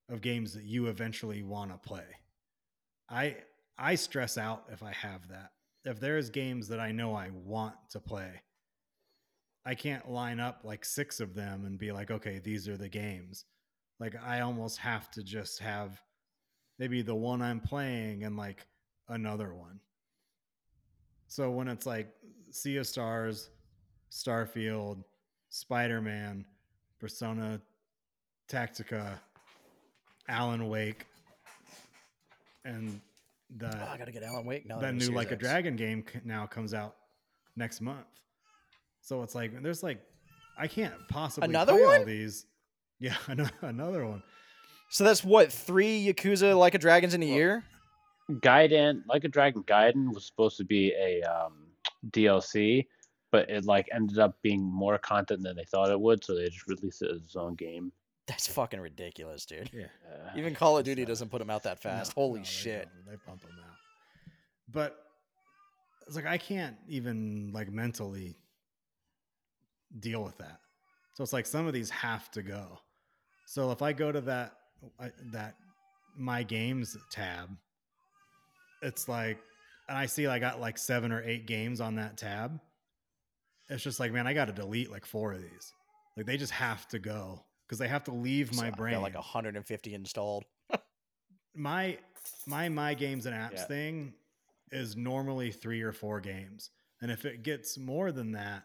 of 0.09 0.21
games 0.21 0.55
that 0.55 0.63
you 0.63 0.87
eventually 0.87 1.43
want 1.43 1.73
to 1.73 1.79
play. 1.79 2.07
I 3.11 3.37
i 3.77 3.97
stress 3.97 4.39
out 4.39 4.67
if 4.71 4.85
i 4.85 4.93
have 4.93 5.27
that. 5.31 5.51
If 5.85 5.99
there's 5.99 6.31
games 6.31 6.69
that 6.69 6.79
i 6.79 6.93
know 6.93 7.13
i 7.13 7.31
want 7.33 7.75
to 7.91 7.99
play 7.99 8.41
i 9.67 9.75
can't 9.75 10.09
line 10.09 10.39
up 10.39 10.61
like 10.63 10.85
six 10.85 11.19
of 11.19 11.35
them 11.35 11.65
and 11.65 11.77
be 11.77 11.91
like 11.91 12.13
okay 12.13 12.39
these 12.39 12.69
are 12.69 12.77
the 12.77 12.89
games. 12.89 13.45
Like 13.99 14.15
i 14.25 14.43
almost 14.43 14.79
have 14.79 15.11
to 15.13 15.25
just 15.25 15.59
have 15.59 16.01
maybe 16.79 17.03
the 17.03 17.17
one 17.17 17.43
i'm 17.43 17.59
playing 17.59 18.23
and 18.23 18.37
like 18.37 18.65
another 19.09 19.53
one 19.53 19.81
so 21.29 21.51
when 21.51 21.69
it's 21.69 21.87
like 21.87 22.09
Sea 22.51 22.79
of 22.79 22.87
Stars, 22.87 23.51
Starfield, 24.11 25.05
Spider 25.51 26.01
Man, 26.01 26.45
Persona 27.01 27.61
Tactica, 28.51 29.19
Alan 30.29 30.69
Wake, 30.69 31.07
and 32.65 33.01
the 33.57 33.67
Oh, 33.69 33.93
I 33.93 33.97
gotta 33.99 34.13
get 34.13 34.23
Alan 34.23 34.45
Wake 34.45 34.67
now. 34.67 34.79
that 34.79 34.95
new 34.95 35.11
Like 35.11 35.31
a 35.31 35.35
X. 35.35 35.41
Dragon 35.43 35.77
game 35.77 36.05
now 36.25 36.47
comes 36.47 36.75
out 36.75 36.97
next 37.57 37.81
month. 37.81 38.07
So 39.01 39.23
it's 39.23 39.35
like 39.35 39.63
there's 39.63 39.83
like 39.83 40.01
I 40.59 40.67
can't 40.67 40.95
possibly 41.09 41.49
Another 41.49 41.73
play 41.75 41.83
all 41.83 41.99
one? 41.99 42.07
these. 42.07 42.47
Yeah, 43.01 43.17
another 43.63 44.05
one. 44.07 44.23
So 44.91 45.05
that's 45.05 45.23
what 45.23 45.53
three 45.53 46.05
Yakuza 46.07 46.59
Like 46.59 46.75
a 46.75 46.79
Dragons 46.79 47.15
in 47.15 47.23
a 47.23 47.27
Well, 47.27 47.35
year. 47.37 47.65
Gaiden, 48.31 49.03
like 49.09 49.25
a 49.25 49.29
Dragon 49.29 49.63
Gaiden, 49.65 50.13
was 50.13 50.27
supposed 50.27 50.57
to 50.59 50.65
be 50.65 50.93
a 50.93 51.23
um, 51.23 51.67
DLC, 52.11 52.87
but 53.31 53.49
it 53.49 53.65
like 53.65 53.89
ended 53.93 54.19
up 54.19 54.37
being 54.43 54.63
more 54.63 54.99
content 54.99 55.43
than 55.43 55.57
they 55.57 55.65
thought 55.65 55.91
it 55.91 56.01
would, 56.01 56.25
so 56.25 56.35
they 56.35 56.47
just 56.49 56.67
released 56.67 57.03
it 57.03 57.11
as 57.11 57.23
its 57.23 57.37
own 57.37 57.55
game. 57.55 57.93
That's 58.27 58.47
fucking 58.47 58.81
ridiculous, 58.81 59.47
dude. 59.47 59.71
Yeah. 59.73 59.87
Uh, 60.07 60.31
Even 60.37 60.55
Call 60.55 60.77
of 60.77 60.85
Duty 60.85 61.03
uh, 61.03 61.07
doesn't 61.07 61.31
put 61.31 61.39
them 61.39 61.49
out 61.49 61.63
that 61.63 61.81
fast. 61.81 62.15
No, 62.15 62.23
Holy 62.23 62.41
no, 62.41 62.45
they 62.45 62.51
shit. 62.51 62.89
don't. 62.95 63.11
They 63.11 63.17
pump 63.27 63.41
them 63.41 63.53
out. 63.65 63.77
But 64.71 64.99
it's 66.07 66.17
like 66.17 66.27
I 66.27 66.37
can't 66.37 66.77
even 66.89 67.51
like 67.55 67.71
mentally 67.71 68.37
deal 70.01 70.23
with 70.23 70.37
that. 70.39 70.61
So 71.15 71.23
it's 71.23 71.33
like 71.33 71.47
some 71.47 71.67
of 71.67 71.73
these 71.73 71.89
have 71.91 72.31
to 72.33 72.43
go. 72.43 72.79
So 73.47 73.71
if 73.71 73.81
I 73.81 73.95
go 73.95 74.13
to 74.13 74.21
that 74.23 74.53
that 75.33 75.55
my 76.17 76.43
games 76.43 76.97
tab, 77.11 77.49
it's 78.83 79.09
like, 79.09 79.39
and 79.89 79.97
I 79.97 80.07
see 80.07 80.27
I 80.27 80.39
got 80.39 80.61
like 80.61 80.79
seven 80.79 81.13
or 81.13 81.23
eight 81.23 81.47
games 81.47 81.81
on 81.81 81.97
that 81.97 82.17
tab. 82.17 82.61
It's 83.69 83.83
just 83.83 84.01
like, 84.01 84.13
man, 84.13 84.27
I 84.27 84.33
got 84.35 84.47
to 84.47 84.53
delete 84.53 84.91
like 84.91 85.05
four 85.07 85.33
of 85.33 85.41
these. 85.43 85.73
Like 86.17 86.27
they 86.27 86.37
just 86.37 86.53
have 86.53 86.87
to 86.89 86.99
go 86.99 87.45
because 87.67 87.79
they 87.79 87.89
have 87.89 88.05
to 88.05 88.13
leave 88.13 88.55
my 88.55 88.71
brain 88.71 89.01
like 89.03 89.15
150 89.15 89.95
installed. 89.95 90.45
my 91.55 91.99
my 92.47 92.69
my 92.69 92.95
games 92.95 93.27
and 93.27 93.35
apps 93.35 93.53
Yeah. 93.55 93.65
thing 93.65 94.15
is 94.71 94.97
normally 94.97 95.51
three 95.51 95.81
or 95.83 95.93
four 95.93 96.21
games 96.21 96.71
and 97.01 97.11
if 97.11 97.25
it 97.25 97.43
gets 97.43 97.79
more 97.79 98.13
than 98.13 98.33
that 98.33 98.65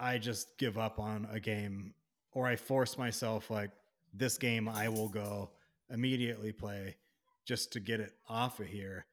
i 0.00 0.16
just 0.16 0.56
give 0.58 0.78
up 0.78 0.98
on 0.98 1.28
a 1.30 1.38
game 1.38 1.92
or 2.32 2.46
i 2.46 2.56
force 2.56 2.96
myself 2.96 3.50
like 3.50 3.70
this 4.14 4.38
game 4.38 4.68
i 4.68 4.88
will 4.88 5.08
go 5.10 5.50
immediately 5.90 6.50
play 6.50 6.96
just 7.44 7.72
to 7.72 7.80
get 7.80 8.00
it 8.00 8.14
off 8.28 8.58
of 8.58 8.66
here 8.66 9.04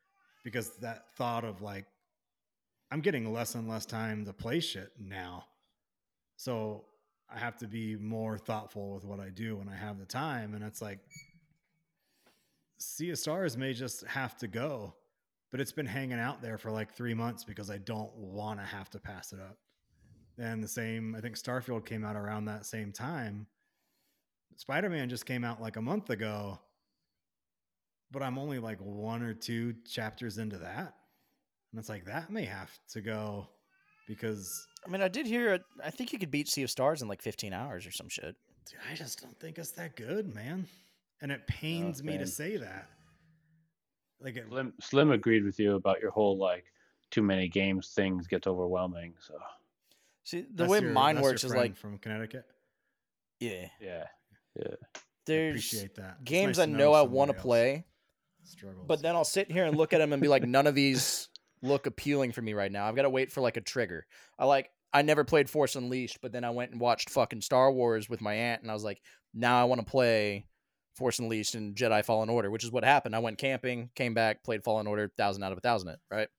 because 0.45 0.69
that 0.77 1.13
thought 1.17 1.43
of 1.43 1.61
like 1.61 1.85
i'm 2.91 3.01
getting 3.01 3.33
less 3.33 3.55
and 3.55 3.67
less 3.67 3.85
time 3.85 4.23
to 4.23 4.31
play 4.31 4.61
shit 4.61 4.93
now 4.97 5.43
so 6.37 6.85
i 7.29 7.37
have 7.37 7.57
to 7.57 7.67
be 7.67 7.97
more 7.97 8.37
thoughtful 8.37 8.93
with 8.93 9.03
what 9.03 9.19
i 9.19 9.27
do 9.27 9.57
when 9.57 9.67
i 9.67 9.75
have 9.75 9.99
the 9.99 10.05
time 10.05 10.53
and 10.53 10.63
it's 10.63 10.81
like 10.81 10.99
Stars 12.77 13.57
may 13.57 13.73
just 13.73 14.05
have 14.07 14.37
to 14.37 14.47
go, 14.47 14.93
but 15.51 15.59
it's 15.59 15.71
been 15.71 15.85
hanging 15.85 16.19
out 16.19 16.41
there 16.41 16.57
for 16.57 16.71
like 16.71 16.93
three 16.93 17.13
months 17.13 17.43
because 17.43 17.69
I 17.69 17.77
don't 17.77 18.13
want 18.15 18.59
to 18.59 18.65
have 18.65 18.89
to 18.91 18.99
pass 18.99 19.33
it 19.33 19.39
up. 19.39 19.57
And 20.37 20.63
the 20.63 20.67
same, 20.67 21.15
I 21.15 21.21
think 21.21 21.35
Starfield 21.35 21.85
came 21.85 22.03
out 22.03 22.15
around 22.15 22.45
that 22.45 22.65
same 22.65 22.91
time. 22.91 23.47
Spider 24.57 24.89
Man 24.89 25.09
just 25.09 25.25
came 25.25 25.43
out 25.43 25.61
like 25.61 25.77
a 25.77 25.81
month 25.81 26.09
ago, 26.09 26.59
but 28.11 28.21
I'm 28.23 28.37
only 28.37 28.59
like 28.59 28.79
one 28.79 29.21
or 29.21 29.33
two 29.33 29.73
chapters 29.89 30.37
into 30.37 30.57
that. 30.59 30.93
And 31.71 31.79
it's 31.79 31.89
like 31.89 32.05
that 32.05 32.29
may 32.29 32.45
have 32.45 32.71
to 32.91 33.01
go 33.01 33.47
because 34.07 34.65
I 34.85 34.89
mean, 34.89 35.01
I 35.01 35.07
did 35.07 35.25
hear. 35.25 35.59
I 35.83 35.89
think 35.89 36.13
you 36.13 36.19
could 36.19 36.31
beat 36.31 36.47
Sea 36.47 36.63
of 36.63 36.71
Stars 36.71 37.01
in 37.01 37.07
like 37.07 37.21
15 37.21 37.53
hours 37.53 37.85
or 37.87 37.91
some 37.91 38.07
shit. 38.07 38.35
dude, 38.69 38.79
I 38.91 38.95
just 38.95 39.21
don't 39.21 39.37
think 39.39 39.57
it's 39.57 39.71
that 39.71 39.95
good, 39.95 40.33
man. 40.33 40.67
And 41.21 41.31
it 41.31 41.47
pains 41.47 42.01
oh, 42.01 42.05
me 42.05 42.17
to 42.17 42.27
say 42.27 42.57
that. 42.57 42.87
Like 44.21 44.37
it, 44.37 44.45
Slim, 44.47 44.73
Slim 44.79 45.11
agreed 45.11 45.43
with 45.43 45.59
you 45.59 45.75
about 45.75 46.01
your 46.01 46.11
whole 46.11 46.37
like 46.37 46.65
too 47.11 47.21
many 47.23 47.47
games 47.47 47.93
things 47.95 48.27
gets 48.27 48.47
overwhelming. 48.47 49.13
So 49.19 49.35
See, 50.23 50.41
the 50.41 50.47
that's 50.63 50.69
way 50.69 50.79
your- 50.79 50.91
mine 50.91 51.21
works 51.21 51.43
is 51.43 51.53
like, 51.53 51.75
from 51.75 51.97
Connecticut. 51.97 52.45
yeah, 53.39 53.67
yeah, 53.79 54.05
Yeah. 54.57 54.75
there's 55.25 55.51
appreciate 55.51 55.95
that. 55.95 56.17
It's 56.21 56.29
games 56.29 56.57
nice 56.57 56.67
I 56.67 56.71
to 56.71 56.77
know 56.77 56.93
I 56.93 57.01
want 57.01 57.31
to 57.31 57.37
somebody 57.37 57.37
else 57.37 57.41
play, 57.43 57.85
struggles. 58.45 58.85
but 58.87 59.01
then 59.01 59.15
I'll 59.15 59.23
sit 59.23 59.51
here 59.51 59.65
and 59.65 59.77
look 59.77 59.93
at 59.93 59.99
them 59.99 60.13
and 60.13 60.21
be 60.21 60.27
like, 60.27 60.43
none 60.43 60.67
of 60.67 60.75
these 60.75 61.29
look 61.61 61.85
appealing 61.87 62.31
for 62.31 62.41
me 62.41 62.53
right 62.53 62.71
now. 62.71 62.87
I've 62.87 62.95
got 62.95 63.03
to 63.03 63.09
wait 63.09 63.31
for 63.31 63.41
like 63.41 63.57
a 63.57 63.61
trigger. 63.61 64.05
I 64.39 64.45
like. 64.45 64.69
I 64.93 65.01
never 65.01 65.25
played 65.25 65.49
Force 65.49 65.75
Unleashed, 65.75 66.19
but 66.21 66.31
then 66.31 66.45
I 66.45 66.51
went 66.51 66.71
and 66.71 66.79
watched 66.79 67.09
fucking 67.09 67.41
Star 67.41 67.69
Wars 67.69 68.07
with 68.07 68.21
my 68.21 68.33
aunt, 68.33 68.61
and 68.61 68.71
I 68.71 68.73
was 68.73 68.83
like, 68.85 69.01
now 69.33 69.59
I 69.59 69.65
want 69.65 69.81
to 69.81 69.85
play 69.85 70.47
Force 70.95 71.19
Unleashed 71.19 71.55
and 71.55 71.75
Jedi 71.75 72.05
Fallen 72.05 72.29
Order, 72.29 72.49
which 72.49 72.63
is 72.63 72.71
what 72.71 72.85
happened. 72.85 73.13
I 73.13 73.19
went 73.19 73.37
camping, 73.37 73.89
came 73.95 74.13
back, 74.13 74.41
played 74.43 74.63
Fallen 74.63 74.87
Order, 74.87 75.11
thousand 75.17 75.43
out 75.43 75.51
of 75.51 75.57
a 75.57 75.61
thousand 75.61 75.89
it, 75.89 75.99
right? 76.09 76.29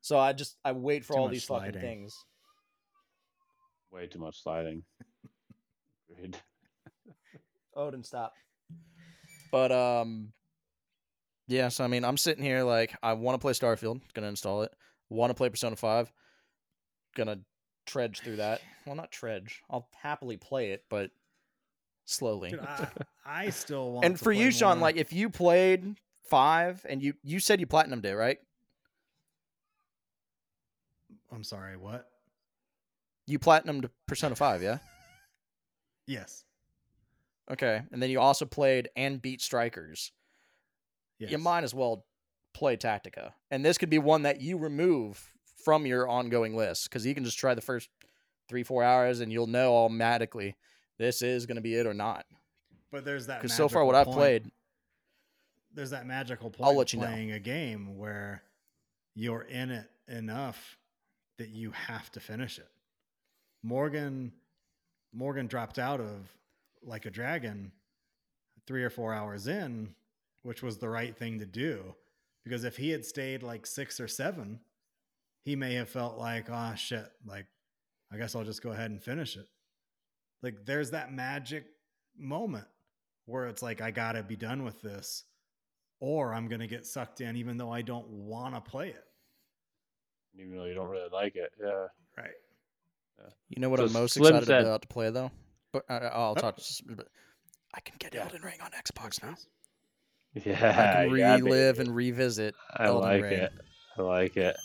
So 0.00 0.18
I 0.18 0.32
just 0.32 0.56
I 0.64 0.72
wait 0.72 1.04
for 1.04 1.12
Too 1.12 1.18
all 1.20 1.26
much 1.26 1.34
these 1.34 1.44
fucking 1.44 1.74
things. 1.74 2.16
way 3.92 4.08
too 4.08 4.18
much 4.18 4.42
sliding. 4.42 4.82
Agreed. 6.10 6.36
Odin, 7.76 8.02
stop. 8.02 8.34
But 9.52 9.70
um, 9.70 10.32
yeah. 11.46 11.68
So 11.68 11.84
I 11.84 11.86
mean, 11.86 12.04
I'm 12.04 12.16
sitting 12.16 12.44
here 12.44 12.62
like 12.62 12.94
I 13.02 13.12
want 13.14 13.34
to 13.34 13.38
play 13.38 13.52
Starfield. 13.52 14.00
Gonna 14.14 14.28
install 14.28 14.62
it. 14.62 14.72
Want 15.08 15.30
to 15.30 15.34
play 15.34 15.48
Persona 15.48 15.76
Five. 15.76 16.12
Gonna 17.14 17.40
trudge 17.86 18.20
through 18.20 18.36
that. 18.36 18.60
Well, 18.84 18.96
not 18.96 19.12
trudge. 19.12 19.62
I'll 19.70 19.86
happily 19.94 20.36
play 20.36 20.72
it, 20.72 20.82
but 20.90 21.12
slowly. 22.04 22.50
Dude, 22.50 22.58
I, 22.58 22.88
I 23.24 23.50
still 23.50 23.92
want. 23.92 24.04
and 24.04 24.18
for 24.18 24.32
you, 24.32 24.50
Sean, 24.50 24.78
more. 24.78 24.88
like 24.88 24.96
if 24.96 25.12
you 25.12 25.30
played 25.30 25.94
five 26.24 26.84
and 26.88 27.00
you 27.00 27.14
you 27.22 27.38
said 27.38 27.60
you 27.60 27.68
platinumed 27.68 28.04
it, 28.04 28.16
right? 28.16 28.38
I'm 31.30 31.44
sorry, 31.44 31.76
what? 31.76 32.08
You 33.26 33.38
platinumed 33.38 33.88
Persona 34.08 34.34
Five, 34.34 34.62
yeah. 34.62 34.78
Yes, 36.08 36.42
Okay, 37.50 37.82
and 37.92 38.02
then 38.02 38.10
you 38.10 38.18
also 38.20 38.44
played 38.44 38.88
and 38.96 39.22
beat 39.22 39.40
Strikers. 39.40 40.10
Yes. 41.22 41.30
you 41.30 41.38
might 41.38 41.64
as 41.64 41.74
well 41.74 42.04
play 42.54 42.76
Tactica. 42.76 43.32
And 43.50 43.64
this 43.64 43.78
could 43.78 43.90
be 43.90 43.98
one 43.98 44.22
that 44.22 44.40
you 44.40 44.58
remove 44.58 45.32
from 45.64 45.86
your 45.86 46.08
ongoing 46.08 46.56
list 46.56 46.84
because 46.84 47.06
you 47.06 47.14
can 47.14 47.24
just 47.24 47.38
try 47.38 47.54
the 47.54 47.60
first 47.60 47.88
three, 48.48 48.62
four 48.62 48.82
hours 48.82 49.20
and 49.20 49.32
you'll 49.32 49.46
know 49.46 49.74
automatically 49.76 50.56
this 50.98 51.22
is 51.22 51.46
going 51.46 51.56
to 51.56 51.62
be 51.62 51.74
it 51.74 51.86
or 51.86 51.94
not. 51.94 52.26
But 52.90 53.04
there's 53.04 53.26
that. 53.26 53.40
Because 53.40 53.56
so 53.56 53.68
far, 53.68 53.84
what 53.84 53.92
magical 53.92 54.12
I've 54.12 54.18
played, 54.18 54.50
there's 55.72 55.90
that 55.90 56.06
magical 56.06 56.50
point. 56.50 56.68
I'll 56.68 56.76
let 56.76 56.92
you 56.92 57.00
know. 57.00 57.06
playing 57.06 57.32
a 57.32 57.38
game 57.38 57.96
where 57.96 58.42
you're 59.14 59.42
in 59.42 59.70
it 59.70 59.90
enough 60.08 60.76
that 61.38 61.48
you 61.48 61.70
have 61.70 62.10
to 62.12 62.20
finish 62.20 62.58
it. 62.58 62.68
Morgan, 63.62 64.32
Morgan 65.12 65.46
dropped 65.46 65.78
out 65.78 66.00
of 66.00 66.30
like 66.82 67.06
a 67.06 67.10
dragon 67.10 67.72
three 68.66 68.84
or 68.84 68.90
four 68.90 69.14
hours 69.14 69.46
in, 69.46 69.94
which 70.42 70.62
was 70.62 70.78
the 70.78 70.88
right 70.88 71.16
thing 71.16 71.38
to 71.38 71.46
do. 71.46 71.94
Because 72.44 72.64
if 72.64 72.76
he 72.76 72.90
had 72.90 73.04
stayed 73.04 73.42
like 73.42 73.66
six 73.66 74.00
or 74.00 74.08
seven, 74.08 74.60
he 75.44 75.54
may 75.56 75.74
have 75.74 75.88
felt 75.88 76.18
like, 76.18 76.46
oh 76.50 76.74
shit, 76.76 77.06
like 77.26 77.46
I 78.12 78.16
guess 78.16 78.34
I'll 78.34 78.44
just 78.44 78.62
go 78.62 78.70
ahead 78.70 78.90
and 78.90 79.02
finish 79.02 79.36
it. 79.36 79.46
Like 80.42 80.64
there's 80.66 80.90
that 80.90 81.12
magic 81.12 81.64
moment 82.18 82.66
where 83.26 83.46
it's 83.46 83.62
like 83.62 83.80
I 83.80 83.90
gotta 83.92 84.22
be 84.22 84.36
done 84.36 84.64
with 84.64 84.82
this, 84.82 85.24
or 86.00 86.34
I'm 86.34 86.48
gonna 86.48 86.66
get 86.66 86.84
sucked 86.84 87.20
in 87.20 87.36
even 87.36 87.56
though 87.56 87.70
I 87.70 87.82
don't 87.82 88.08
want 88.08 88.54
to 88.56 88.60
play 88.60 88.88
it. 88.88 89.04
Even 90.38 90.56
though 90.56 90.64
you 90.64 90.74
don't 90.74 90.88
really 90.88 91.08
like 91.12 91.36
it, 91.36 91.52
yeah. 91.62 91.86
Right. 92.16 92.30
You 93.48 93.60
know 93.60 93.68
what 93.68 93.78
So 93.78 93.86
I'm 93.86 93.92
most 93.92 94.14
Slim 94.14 94.34
excited 94.34 94.46
said- 94.46 94.62
about 94.62 94.82
to 94.82 94.88
play 94.88 95.10
though? 95.10 95.30
But 95.72 95.84
uh, 95.88 96.10
I'll 96.12 96.34
Oh. 96.36 96.40
touch. 96.40 96.82
But 96.86 97.06
I 97.72 97.80
can 97.80 97.94
get 97.98 98.12
Yeah. 98.14 98.24
Elden 98.24 98.42
Ring 98.42 98.60
on 98.60 98.70
Xbox 98.72 99.22
now. 99.22 99.36
Yeah, 100.34 100.96
I 100.98 101.04
can 101.04 101.12
relive 101.12 101.76
baby. 101.76 101.86
and 101.86 101.94
revisit. 101.96 102.54
I 102.74 102.86
Elden 102.86 103.10
like 103.10 103.22
Ring. 103.22 103.32
it. 103.34 103.52
I 103.98 104.02
like 104.02 104.36
it. 104.36 104.56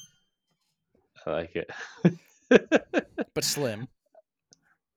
I 1.26 1.32
like 1.32 1.56
it. 1.56 1.70
But 3.34 3.44
Slim, 3.44 3.88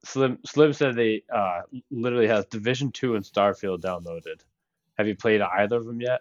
Slim 0.05 0.39
Slim 0.47 0.73
said 0.73 0.95
they 0.95 1.23
uh, 1.35 1.63
literally 1.91 2.29
has 2.29 2.47
Division 2.47 2.91
Two 2.93 3.17
and 3.17 3.25
Starfield 3.25 3.81
downloaded. 3.81 4.41
Have 4.97 5.07
you 5.09 5.17
played 5.17 5.41
either 5.41 5.77
of 5.77 5.85
them 5.87 6.01
yet? 6.01 6.21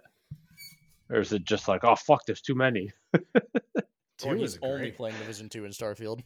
Or 1.10 1.20
is 1.20 1.32
it 1.32 1.44
just 1.46 1.68
like, 1.68 1.84
oh 1.84 1.96
fuck, 1.96 2.26
there's 2.26 2.42
too 2.42 2.56
many? 2.56 2.92
Two 4.18 4.30
or 4.30 4.36
is 4.36 4.56
he's 4.56 4.60
only 4.62 4.80
great. 4.80 4.98
playing 4.98 5.18
Division 5.20 5.48
Two 5.48 5.64
and 5.66 5.74
Starfield. 5.74 6.22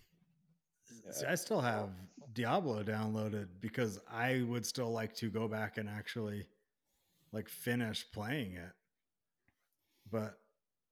See, 1.12 1.26
I 1.28 1.36
still 1.36 1.62
have 1.62 1.90
Diablo 2.34 2.82
downloaded 2.84 3.48
because 3.62 4.00
I 4.12 4.44
would 4.48 4.66
still 4.66 4.91
like 4.91 5.14
to 5.18 5.30
go 5.30 5.48
back 5.48 5.78
and 5.78 5.88
actually 5.88 6.45
like 7.34 7.49
finish 7.49 8.05
playing 8.14 8.53
it. 8.53 8.72
But 10.10 10.38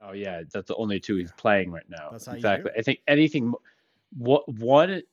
Oh 0.02 0.14
yeah, 0.14 0.42
that's 0.52 0.68
the 0.68 0.76
only 0.76 1.00
two 1.00 1.16
he's 1.16 1.32
playing 1.34 1.72
right 1.72 1.88
now. 1.88 2.10
That's 2.12 2.26
how 2.26 2.32
you 2.34 2.38
exactly. 2.38 2.72
do. 2.74 2.80
I 2.80 2.82
think 2.82 3.00
anything. 3.08 3.54
What 4.18 4.48
one? 4.52 5.04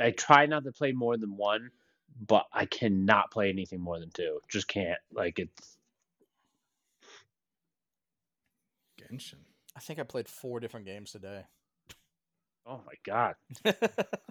I 0.00 0.10
try 0.10 0.46
not 0.46 0.64
to 0.64 0.72
play 0.72 0.92
more 0.92 1.16
than 1.16 1.36
one, 1.36 1.70
but 2.26 2.46
I 2.52 2.64
cannot 2.64 3.30
play 3.30 3.50
anything 3.50 3.80
more 3.80 4.00
than 4.00 4.10
two. 4.10 4.40
Just 4.48 4.66
can't. 4.66 4.98
Like 5.12 5.38
it's. 5.38 5.76
Genshin. 8.98 9.44
I 9.76 9.80
think 9.80 9.98
I 9.98 10.04
played 10.04 10.28
four 10.28 10.58
different 10.58 10.86
games 10.86 11.12
today. 11.12 11.42
Oh 12.66 12.80
my 12.86 12.94
god, 13.04 13.34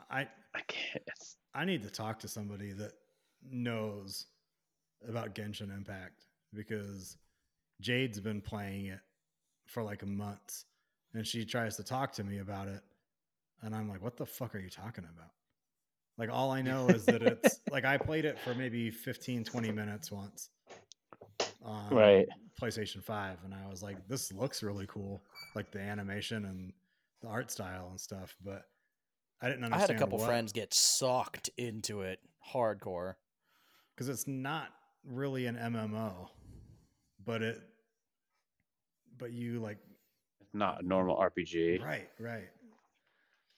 I 0.09 0.27
I 0.55 0.61
can't. 0.67 1.03
I 1.53 1.65
need 1.65 1.83
to 1.83 1.91
talk 1.91 2.19
to 2.19 2.27
somebody 2.27 2.73
that 2.73 2.93
knows 3.47 4.25
about 5.07 5.35
Genshin 5.35 5.75
Impact 5.75 6.25
because 6.53 7.17
Jade's 7.81 8.19
been 8.19 8.41
playing 8.41 8.87
it 8.87 8.99
for 9.67 9.83
like 9.83 10.03
a 10.03 10.07
month 10.07 10.63
and 11.13 11.25
she 11.25 11.45
tries 11.45 11.75
to 11.77 11.83
talk 11.83 12.11
to 12.13 12.23
me 12.23 12.39
about 12.39 12.67
it 12.67 12.81
and 13.61 13.73
I'm 13.75 13.87
like 13.89 14.01
what 14.03 14.17
the 14.17 14.25
fuck 14.25 14.55
are 14.55 14.59
you 14.59 14.69
talking 14.69 15.03
about? 15.05 15.31
Like 16.17 16.29
all 16.31 16.51
I 16.51 16.61
know 16.61 16.87
is 16.89 17.05
that 17.05 17.21
it's 17.23 17.59
like 17.71 17.85
I 17.85 17.97
played 17.97 18.25
it 18.25 18.37
for 18.39 18.53
maybe 18.53 18.91
15 18.91 19.43
20 19.43 19.71
minutes 19.71 20.11
once. 20.11 20.49
On 21.63 21.89
Right. 21.95 22.27
PlayStation 22.61 23.03
5 23.03 23.37
and 23.45 23.53
I 23.53 23.67
was 23.69 23.81
like 23.81 24.07
this 24.07 24.31
looks 24.31 24.61
really 24.63 24.85
cool 24.87 25.23
like 25.55 25.71
the 25.71 25.79
animation 25.79 26.45
and 26.45 26.71
the 27.21 27.27
art 27.29 27.49
style 27.51 27.87
and 27.89 27.99
stuff 27.99 28.35
but 28.43 28.63
I 29.41 29.47
didn't 29.47 29.63
understand. 29.65 29.89
I 29.89 29.93
had 29.93 29.95
a 29.95 29.99
couple 29.99 30.19
what- 30.19 30.27
friends 30.27 30.51
get 30.53 30.73
sucked 30.73 31.49
into 31.57 32.01
it 32.01 32.19
hardcore. 32.53 33.15
because 33.95 34.07
it's 34.09 34.27
not 34.27 34.67
really 35.05 35.45
an 35.45 35.55
MMO, 35.55 36.29
but 37.25 37.41
it, 37.41 37.61
but 39.17 39.31
you 39.31 39.59
like 39.59 39.77
it's 40.41 40.53
not 40.53 40.83
a 40.83 40.87
normal 40.87 41.15
RPG. 41.17 41.83
right, 41.83 42.09
right. 42.19 42.49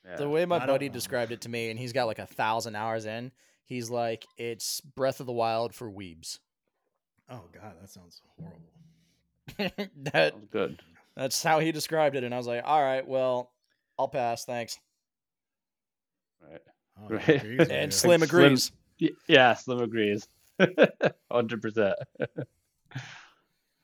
Yeah. 0.05 0.17
The 0.17 0.29
way 0.29 0.45
my 0.45 0.57
I 0.61 0.67
buddy 0.67 0.87
described 0.89 1.31
it 1.31 1.41
to 1.41 1.49
me, 1.49 1.71
and 1.71 1.79
he's 1.79 1.91
got 1.93 2.05
like 2.05 2.19
a 2.19 2.27
thousand 2.27 2.75
hours 2.75 3.05
in, 3.05 3.31
he's 3.65 3.89
like, 3.89 4.25
it's 4.37 4.79
Breath 4.81 5.19
of 5.19 5.25
the 5.25 5.31
Wild 5.33 5.73
for 5.73 5.89
weebs. 5.89 6.37
Oh 7.29 7.41
god, 7.53 7.73
that 7.81 7.89
sounds 7.89 8.21
horrible. 8.37 8.61
that 10.13 10.33
Sounds 10.33 10.47
good. 10.51 10.79
that's 11.15 11.41
how 11.41 11.59
he 11.59 11.71
described 11.71 12.15
it, 12.15 12.23
and 12.23 12.33
I 12.35 12.37
was 12.37 12.45
like, 12.47 12.61
all 12.65 12.81
right, 12.83 13.07
well, 13.07 13.51
I'll 13.97 14.07
pass, 14.07 14.45
thanks. 14.45 14.79
Right. 16.41 16.61
Oh, 17.01 17.07
Right. 17.09 17.43
And. 17.71 17.93
Slim 17.93 18.19
Slim- 18.19 18.23
agrees. 18.23 18.71
Y- 19.01 19.09
Yeah, 19.27 19.53
Slim 19.55 19.81
agrees. 19.81 20.27
Hundred 21.31 21.61
percent. 21.61 21.95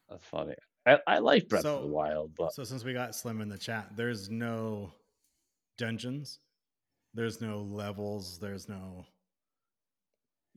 That's 0.10 0.26
funny. 0.30 0.56
I, 0.86 0.98
I 1.08 1.20
like 1.20 1.48
Breath 1.48 1.66
of 1.66 1.80
So- 1.80 1.82
the 1.82 1.88
Wild, 1.88 2.32
but 2.36 2.54
So 2.54 2.64
since 2.64 2.84
we 2.84 2.94
got 2.94 3.16
Slim 3.16 3.42
in 3.42 3.50
the 3.50 3.58
chat, 3.58 3.90
there's 3.96 4.30
no 4.30 4.92
dungeons, 5.78 6.40
there's 7.14 7.40
no 7.42 7.62
levels, 7.62 8.40
there's 8.40 8.68
no, 8.68 9.06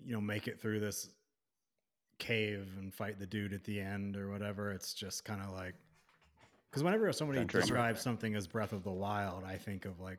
you 0.04 0.12
know, 0.12 0.20
make 0.20 0.48
it 0.48 0.60
through 0.60 0.80
this 0.80 1.08
cave 2.18 2.68
and 2.78 2.92
fight 2.94 3.18
the 3.18 3.26
dude 3.26 3.52
at 3.52 3.64
the 3.64 3.80
end 3.80 4.16
or 4.16 4.30
whatever. 4.30 4.72
It's 4.72 4.94
just 4.94 5.24
kind 5.24 5.40
of 5.42 5.52
like, 5.52 5.74
because 6.70 6.82
whenever 6.82 7.12
somebody 7.12 7.40
Adventure. 7.40 7.60
describes 7.60 8.00
something 8.00 8.34
as 8.34 8.46
Breath 8.48 8.72
of 8.72 8.82
the 8.82 8.92
Wild, 8.92 9.44
I 9.44 9.56
think 9.56 9.84
of 9.84 10.00
like, 10.00 10.18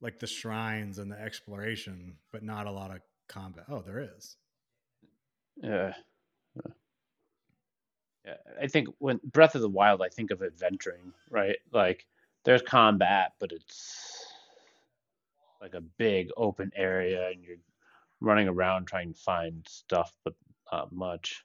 like 0.00 0.18
the 0.18 0.26
shrines 0.26 0.98
and 0.98 1.10
the 1.10 1.20
exploration, 1.20 2.14
but 2.32 2.42
not 2.42 2.66
a 2.66 2.70
lot 2.70 2.90
of 2.90 2.98
combat. 3.28 3.64
Oh, 3.68 3.80
there 3.80 4.08
is. 4.16 4.36
Yeah. 5.56 5.94
Yeah. 6.56 6.72
Yeah, 8.24 8.36
I 8.60 8.68
think 8.68 8.88
when 8.98 9.18
Breath 9.24 9.56
of 9.56 9.62
the 9.62 9.68
Wild, 9.68 10.00
I 10.00 10.08
think 10.08 10.30
of 10.30 10.42
adventuring, 10.42 11.12
right? 11.28 11.56
Like 11.72 12.06
there's 12.44 12.62
combat, 12.62 13.32
but 13.40 13.50
it's 13.50 14.24
like 15.60 15.74
a 15.74 15.80
big 15.80 16.30
open 16.36 16.70
area, 16.76 17.28
and 17.30 17.42
you're 17.42 17.56
running 18.20 18.48
around 18.48 18.86
trying 18.86 19.12
to 19.12 19.20
find 19.20 19.66
stuff, 19.68 20.12
but 20.24 20.34
not 20.70 20.92
much. 20.92 21.44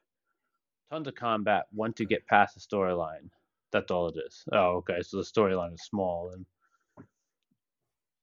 Tons 0.91 1.07
of 1.07 1.15
combat 1.15 1.65
once 1.73 1.99
you 1.99 2.05
get 2.05 2.27
past 2.27 2.53
the 2.53 2.61
storyline. 2.61 3.29
That's 3.71 3.91
all 3.91 4.07
it 4.09 4.15
is. 4.25 4.43
Oh, 4.51 4.77
okay. 4.77 5.01
So 5.01 5.17
the 5.17 5.23
storyline 5.23 5.73
is 5.73 5.81
small, 5.81 6.29
and 6.33 6.45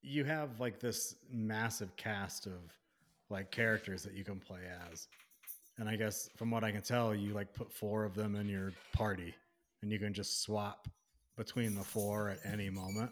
you 0.00 0.24
have 0.24 0.60
like 0.60 0.78
this 0.78 1.16
massive 1.30 1.96
cast 1.96 2.46
of 2.46 2.60
like 3.30 3.50
characters 3.50 4.02
that 4.04 4.14
you 4.14 4.22
can 4.24 4.38
play 4.38 4.60
as. 4.90 5.08
And 5.78 5.88
I 5.88 5.96
guess 5.96 6.28
from 6.36 6.50
what 6.50 6.62
I 6.64 6.70
can 6.70 6.82
tell, 6.82 7.14
you 7.14 7.32
like 7.34 7.52
put 7.52 7.72
four 7.72 8.04
of 8.04 8.14
them 8.14 8.36
in 8.36 8.48
your 8.48 8.72
party 8.92 9.34
and 9.82 9.90
you 9.90 9.98
can 9.98 10.14
just 10.14 10.42
swap 10.42 10.86
between 11.36 11.74
the 11.74 11.82
four 11.82 12.28
at 12.30 12.38
any 12.44 12.70
moment. 12.70 13.10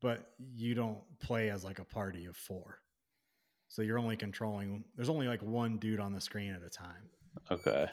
But 0.00 0.32
you 0.56 0.74
don't 0.74 0.98
play 1.20 1.50
as 1.50 1.62
like 1.64 1.78
a 1.78 1.84
party 1.84 2.24
of 2.24 2.36
four. 2.36 2.78
So 3.68 3.82
you're 3.82 3.98
only 3.98 4.16
controlling 4.16 4.84
there's 4.96 5.08
only 5.10 5.28
like 5.28 5.42
one 5.42 5.76
dude 5.78 6.00
on 6.00 6.12
the 6.12 6.20
screen 6.20 6.52
at 6.54 6.62
a 6.62 6.70
time. 6.70 7.08
okay. 7.50 7.86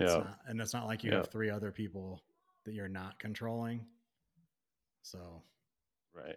Yeah. 0.00 0.24
and 0.48 0.60
it's 0.60 0.72
not 0.74 0.86
like 0.86 1.04
you 1.04 1.10
Yeah. 1.10 1.18
have 1.18 1.28
three 1.30 1.50
other 1.50 1.70
people 1.70 2.20
that 2.64 2.74
you're 2.74 2.88
not 2.88 3.18
controlling. 3.18 3.84
So 5.02 5.42
Right. 6.12 6.36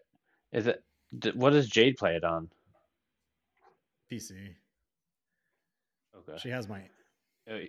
Is 0.52 0.66
it? 0.68 0.84
What 1.36 1.52
does 1.52 1.68
Jade 1.68 1.98
play 1.98 2.16
it 2.16 2.24
on? 2.24 2.50
PC. 4.12 4.56
Okay. 6.18 6.38
She 6.40 6.50
has 6.50 6.68
my 6.68 6.82
Uh, 7.50 7.60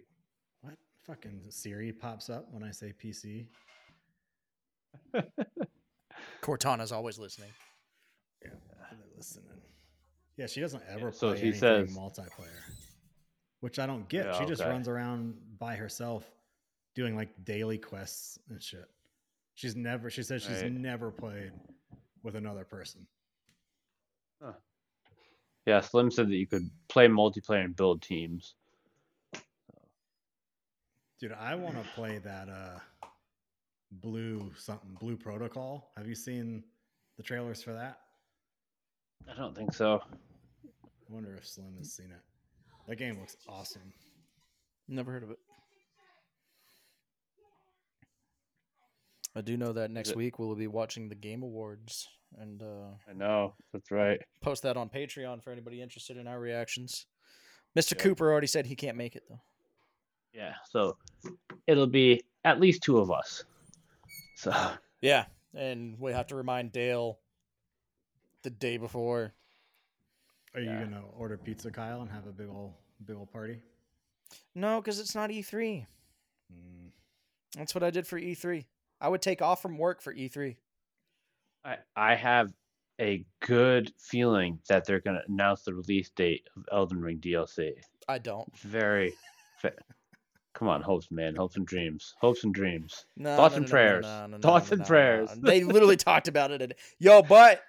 What 0.62 0.74
fucking 1.04 1.42
Siri 1.50 1.92
pops 1.92 2.30
up 2.30 2.46
when 2.50 2.62
I 2.62 2.70
say 2.70 2.92
PC? 3.02 3.46
Cortana's 6.42 6.92
always 6.92 7.18
listening. 7.18 7.50
Yeah, 8.44 8.50
listening. 9.16 9.46
Yeah, 10.36 10.46
she 10.46 10.60
doesn't 10.60 10.82
ever 10.88 11.12
so 11.12 11.28
play 11.30 11.36
she 11.40 11.42
anything 11.48 11.60
says- 11.86 11.96
multiplayer, 11.96 12.72
which 13.60 13.78
I 13.78 13.86
don't 13.86 14.08
get. 14.08 14.26
Yeah, 14.26 14.38
she 14.38 14.46
just 14.46 14.62
okay. 14.62 14.70
runs 14.70 14.88
around 14.88 15.34
by 15.58 15.74
herself 15.76 16.24
doing 16.94 17.16
like 17.16 17.28
daily 17.44 17.78
quests 17.78 18.38
and 18.48 18.62
shit. 18.62 18.88
She's 19.54 19.74
never. 19.76 20.10
She 20.10 20.22
says 20.22 20.42
she's 20.42 20.62
Right. 20.62 20.72
never 20.72 21.10
played 21.10 21.52
with 22.22 22.36
another 22.36 22.64
person. 22.64 23.06
Yeah, 25.68 25.82
Slim 25.82 26.10
said 26.10 26.30
that 26.30 26.36
you 26.36 26.46
could 26.46 26.70
play 26.88 27.08
multiplayer 27.08 27.62
and 27.62 27.76
build 27.76 28.00
teams. 28.00 28.54
Dude, 31.20 31.32
I 31.38 31.54
want 31.56 31.74
to 31.74 31.86
play 31.94 32.16
that 32.24 32.48
uh 32.48 32.78
blue 33.92 34.50
something 34.56 34.96
blue 34.98 35.18
protocol. 35.18 35.90
Have 35.98 36.08
you 36.08 36.14
seen 36.14 36.64
the 37.18 37.22
trailers 37.22 37.62
for 37.62 37.74
that? 37.74 37.98
I 39.30 39.36
don't 39.36 39.54
think 39.54 39.74
so. 39.74 40.00
I 40.64 41.12
wonder 41.12 41.36
if 41.36 41.46
Slim 41.46 41.74
has 41.76 41.92
seen 41.92 42.12
it. 42.12 42.22
That 42.86 42.96
game 42.96 43.20
looks 43.20 43.36
awesome. 43.46 43.92
Never 44.88 45.12
heard 45.12 45.22
of 45.22 45.32
it. 45.32 45.38
I 49.36 49.42
do 49.42 49.58
know 49.58 49.74
that 49.74 49.90
next 49.90 50.16
week 50.16 50.38
we'll 50.38 50.54
be 50.54 50.66
watching 50.66 51.10
the 51.10 51.14
Game 51.14 51.42
Awards 51.42 52.08
and 52.36 52.62
uh, 52.62 52.90
I 53.09 53.12
know 53.14 53.55
that's 53.72 53.90
right. 53.90 54.20
post 54.40 54.62
that 54.64 54.76
on 54.76 54.88
Patreon 54.88 55.42
for 55.42 55.50
anybody 55.50 55.80
interested 55.82 56.16
in 56.16 56.26
our 56.26 56.38
reactions. 56.40 57.06
Mr. 57.78 57.92
Yep. 57.92 57.98
Cooper 58.00 58.30
already 58.30 58.46
said 58.46 58.66
he 58.66 58.76
can't 58.76 58.96
make 58.96 59.16
it 59.16 59.24
though. 59.28 59.40
Yeah, 60.32 60.55
so 60.70 60.96
it'll 61.66 61.86
be 61.86 62.22
at 62.44 62.60
least 62.60 62.82
two 62.82 62.98
of 62.98 63.10
us. 63.10 63.44
So 64.36 64.52
Yeah, 65.00 65.24
and 65.55 65.98
we 65.98 66.12
have 66.12 66.26
to 66.28 66.36
remind 66.36 66.72
Dale 66.72 67.18
the 68.42 68.50
day 68.50 68.76
before. 68.76 69.32
Are 70.55 70.60
you 70.60 70.70
Yeah. 70.70 70.84
gonna 70.84 71.02
order 71.16 71.36
pizza, 71.36 71.70
Kyle, 71.70 72.00
and 72.02 72.10
have 72.10 72.26
a 72.26 72.32
big 72.32 72.48
old 72.48 72.74
big 73.05 73.16
old 73.16 73.30
party? 73.32 73.60
No, 74.55 74.80
because 74.80 74.98
it's 74.98 75.14
not 75.14 75.30
E3. 75.30 75.86
Mm, 76.52 76.90
That's 77.56 77.74
what 77.74 77.82
I 77.84 77.90
did 77.90 78.06
for 78.06 78.18
E3. 78.20 78.64
I 79.00 79.09
would 79.09 79.22
take 79.22 79.40
off 79.40 79.62
from 79.62 79.78
work 79.78 80.00
for 80.02 80.12
E 80.12 80.28
E3. 80.28 80.56
I 81.64 81.76
I 81.97 82.14
have 82.14 82.52
a 83.01 83.24
good 83.40 83.93
feeling 83.98 84.59
that 84.68 84.85
they're 84.85 85.01
gonna 85.01 85.22
announce 85.28 85.62
the 85.62 85.74
release 85.74 86.10
date 86.10 86.48
of 86.56 86.64
Elden 86.72 87.01
Ring 87.01 87.18
DLC. 87.18 87.72
I 88.09 88.18
don't. 88.18 88.56
Very. 88.59 89.12
Fa- 89.60 89.72
Come 90.55 90.68
on, 90.68 90.82
hopes, 90.82 91.09
man, 91.12 91.36
hopes 91.36 91.56
and 91.56 91.64
dreams, 91.66 92.14
hopes 92.20 92.43
and 92.43 92.52
dreams. 92.52 93.06
No, 93.16 93.36
Thoughts 93.36 93.52
no, 93.52 93.59
and 93.59 93.66
no, 93.66 93.68
no, 93.68 93.70
prayers. 93.70 94.05
no, 94.05 94.20
no, 94.22 94.36
no, 94.39 94.39
Thoughts 94.40 94.70
no, 94.70 94.74
and 94.74 94.78
no, 94.80 94.85
no. 94.85 94.89
prayers. 94.89 95.30
They 95.40 95.62
literally 95.62 95.97
talked 96.10 96.26
about 96.26 96.51
it. 96.51 96.62
And, 96.62 96.74
yo, 96.98 97.22
but 97.22 97.62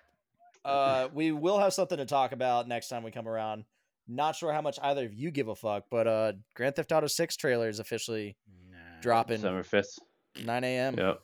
uh, 0.66 1.08
we 1.14 1.32
will 1.32 1.60
have 1.60 1.72
something 1.74 1.98
to 2.00 2.06
talk 2.08 2.32
about 2.32 2.68
next 2.68 2.88
time 2.88 3.04
we 3.04 3.12
come 3.12 3.28
around. 3.28 3.66
Not 4.08 4.36
sure 4.36 4.52
how 4.52 4.62
much 4.62 4.80
either 4.82 5.06
of 5.06 5.14
you 5.14 5.30
give 5.30 5.50
a 5.50 5.56
fuck, 5.56 5.84
but 5.92 6.08
uh, 6.08 6.34
Grand 6.56 6.76
Theft 6.76 6.92
Auto 6.92 7.06
6 7.06 7.36
trailer 7.38 7.70
is 7.70 7.80
officially 7.80 8.36
nah, 8.72 8.78
dropping 9.02 9.38
December 9.38 9.62
fifth. 9.62 10.00
9 10.44 10.64
a.m. 10.64 10.96
Yep. 10.98 11.22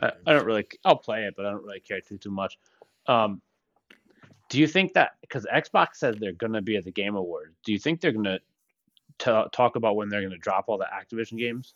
Not 0.00 0.16
I. 0.26 0.30
I 0.30 0.34
don't 0.34 0.46
really. 0.46 0.66
I'll 0.84 0.96
play 0.96 1.24
it, 1.24 1.34
but 1.36 1.46
I 1.46 1.50
don't 1.50 1.64
really 1.64 1.80
care 1.80 2.00
too 2.00 2.18
too 2.18 2.30
much. 2.30 2.58
Um, 3.06 3.40
do 4.48 4.60
you 4.60 4.66
think 4.66 4.94
that 4.94 5.12
because 5.20 5.46
Xbox 5.52 5.96
says 5.96 6.16
they're 6.18 6.32
gonna 6.32 6.62
be 6.62 6.76
at 6.76 6.84
the 6.84 6.92
Game 6.92 7.16
Awards, 7.16 7.54
do 7.64 7.72
you 7.72 7.78
think 7.78 8.00
they're 8.00 8.12
gonna 8.12 8.38
ta 9.18 9.46
talk 9.52 9.76
about 9.76 9.96
when 9.96 10.08
they're 10.08 10.22
gonna 10.22 10.38
drop 10.38 10.66
all 10.68 10.78
the 10.78 10.86
Activision 10.86 11.38
games? 11.38 11.74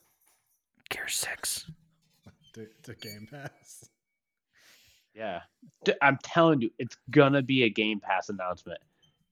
Gear 0.89 1.09
6. 1.09 1.71
to, 2.55 2.67
to 2.83 2.95
Game 2.95 3.29
Pass. 3.31 3.89
Yeah, 5.15 5.41
D- 5.85 5.95
I'm 6.03 6.19
telling 6.23 6.61
you, 6.61 6.71
it's 6.79 6.97
gonna 7.11 7.43
be 7.43 7.65
a 7.65 7.71
Game 7.71 8.01
Pass 8.01 8.29
announcement. 8.29 8.79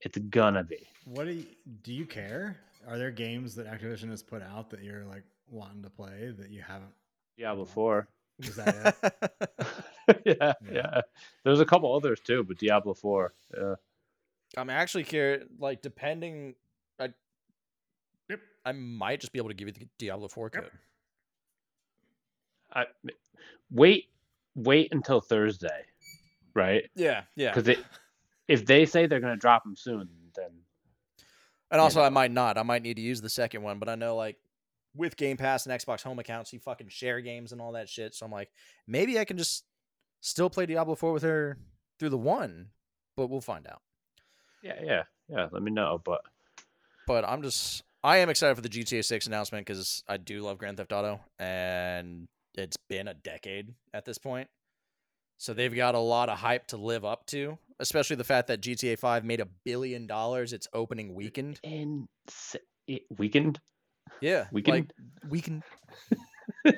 It's 0.01 0.19
gonna 0.19 0.65
be. 0.65 0.89
What 1.05 1.25
do 1.25 1.33
you 1.33 1.47
do? 1.83 1.93
You 1.93 2.07
care? 2.07 2.57
Are 2.87 2.99
there 2.99 3.11
games 3.11 3.55
that 3.57 3.67
Activision 3.67 4.11
has 4.11 4.23
put 4.23 4.43
out 4.43 4.71
that 4.71 4.83
you're 4.83 5.05
like 5.05 5.25
wanting 5.51 5.83
to 5.83 5.91
play 5.91 6.33
that 6.37 6.51
you 6.51 6.63
haven't? 6.63 6.93
Diablo 7.37 7.65
Four. 7.65 8.09
Is 8.41 8.57
that 8.57 8.97
it? 9.03 10.23
yeah, 10.25 10.35
Yeah. 10.41 10.53
yeah. 10.73 11.01
There's 11.45 11.61
a 11.61 11.65
couple 11.67 11.95
others 11.95 12.21
too, 12.21 12.45
but 12.45 12.59
Diablo 12.59 12.95
Four. 12.95 13.35
Yeah. 13.57 13.75
I'm 14.57 14.71
actually 14.71 15.05
curious, 15.05 15.45
like, 15.59 15.83
depending. 15.83 16.55
I, 16.99 17.11
Yep. 18.31 18.41
I 18.65 18.73
might 18.73 19.21
just 19.21 19.33
be 19.33 19.39
able 19.39 19.49
to 19.51 19.55
give 19.55 19.69
you 19.69 19.73
the 19.73 19.89
Diablo 19.99 20.29
4 20.29 20.51
Yep. 20.55 20.63
code. 20.63 20.73
I 22.73 22.85
wait, 23.71 24.07
wait 24.55 24.93
until 24.93 25.21
Thursday, 25.21 25.85
right? 26.55 26.89
Yeah, 26.95 27.23
yeah. 27.37 27.55
Because 27.55 27.77
if 28.47 28.67
they 28.67 28.85
say 28.87 29.07
they're 29.07 29.21
gonna 29.21 29.37
drop 29.37 29.65
them 29.65 29.77
soon, 29.77 30.09
then 30.35 30.51
And 31.71 31.79
you 31.79 31.83
also, 31.83 32.03
I 32.03 32.09
might 32.11 32.31
not. 32.31 32.59
I 32.59 32.63
might 32.63 32.83
need 32.83 32.95
to 32.97 33.03
use 33.03 33.21
the 33.23 33.31
second 33.31 33.63
one, 33.63 33.79
but 33.79 33.89
I 33.89 33.95
know 33.95 34.17
like 34.17 34.37
with 34.99 35.17
Game 35.17 35.37
Pass 35.39 35.65
and 35.67 35.81
Xbox 35.81 36.03
Home 36.03 36.19
accounts, 36.19 36.53
you 36.53 36.59
fucking 36.59 36.89
share 36.89 37.21
games 37.21 37.53
and 37.53 37.61
all 37.61 37.73
that 37.73 37.89
shit. 37.89 38.15
So 38.15 38.27
I'm 38.27 38.33
like, 38.33 38.51
maybe 38.87 39.19
I 39.19 39.25
can 39.25 39.39
just 39.39 39.65
still 40.21 40.51
play 40.51 40.67
Diablo 40.67 40.95
4 40.95 41.13
with 41.13 41.23
her 41.23 41.57
through 41.99 42.11
the 42.11 42.19
one, 42.19 42.67
but 43.17 43.29
we'll 43.29 43.41
find 43.41 43.67
out. 43.67 43.81
yeah, 44.63 44.81
yeah, 44.83 45.03
yeah. 45.29 45.49
Let 45.51 45.63
me 45.63 45.71
know. 45.71 46.01
But 46.05 46.21
But 47.07 47.25
I'm 47.25 47.43
just, 47.43 47.85
I 48.05 48.19
am 48.19 48.29
excited 48.29 48.55
for 48.57 48.61
the 48.63 48.69
GTA 48.69 49.05
6 49.05 49.27
announcement 49.27 49.65
because 49.67 50.03
I 50.09 50.17
do 50.19 50.41
love 50.43 50.59
Grand 50.59 50.77
Theft 50.77 50.93
Auto, 50.93 51.21
and 51.39 52.27
it's 52.57 52.77
been 52.89 53.09
a 53.09 53.15
decade 53.15 53.73
at 53.95 54.05
this 54.05 54.19
point. 54.19 54.49
So 55.41 55.55
they've 55.55 55.75
got 55.75 55.95
a 55.95 56.01
lot 56.01 56.29
of 56.29 56.39
hype 56.39 56.67
to 56.69 56.77
live 56.77 57.05
up 57.05 57.25
to, 57.27 57.57
especially 57.79 58.17
the 58.17 58.25
fact 58.25 58.49
that 58.49 58.61
GTA 58.61 58.99
5 58.99 59.25
made 59.25 59.39
a 59.41 59.47
billion 59.65 60.09
dollars 60.09 60.53
its 60.53 60.67
opening 60.73 61.15
weekend. 61.15 61.61
s- 62.27 62.57
it, 62.89 63.03
weekend, 63.17 63.61
Yeah, 64.21 64.47
Weekend? 64.53 64.93
like 65.23 65.31
weekend. 65.31 65.63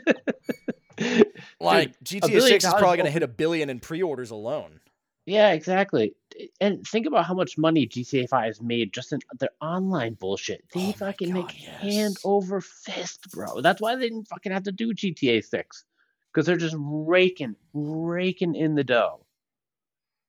Dude, 0.97 1.27
Like 1.61 1.99
GTA 2.05 2.41
Six 2.43 2.65
is 2.65 2.73
probably 2.75 2.97
going 2.97 3.07
to 3.07 3.11
hit 3.11 3.23
a 3.23 3.29
billion 3.29 3.71
in 3.71 3.81
pre-orders 3.81 4.31
alone. 4.31 4.81
yeah, 5.27 5.53
exactly. 5.53 6.15
And 6.61 6.87
think 6.87 7.07
about 7.07 7.27
how 7.27 7.35
much 7.35 7.57
money 7.59 7.87
GTA 7.87 8.29
Five 8.29 8.47
has 8.47 8.61
made 8.63 8.93
just 8.93 9.13
in 9.13 9.21
their 9.39 9.51
online 9.61 10.15
bullshit. 10.15 10.65
They 10.75 10.89
Oh 10.89 10.93
fucking 10.93 11.33
God, 11.33 11.47
make 11.47 11.63
yes. 11.63 11.81
hand 11.81 12.17
over 12.25 12.61
fist, 12.61 13.31
bro. 13.31 13.61
That's 13.61 13.81
why 13.81 13.97
they 13.97 14.09
didn't 14.09 14.29
fucking 14.29 14.53
have 14.53 14.65
to 14.65 14.73
do 14.73 14.93
GTA 14.93 15.45
Six 15.45 15.85
because 16.33 16.47
they're 16.47 16.57
just 16.57 16.77
raking, 16.79 17.57
raking 17.75 18.55
in 18.55 18.75
the 18.75 18.85
dough, 18.85 19.25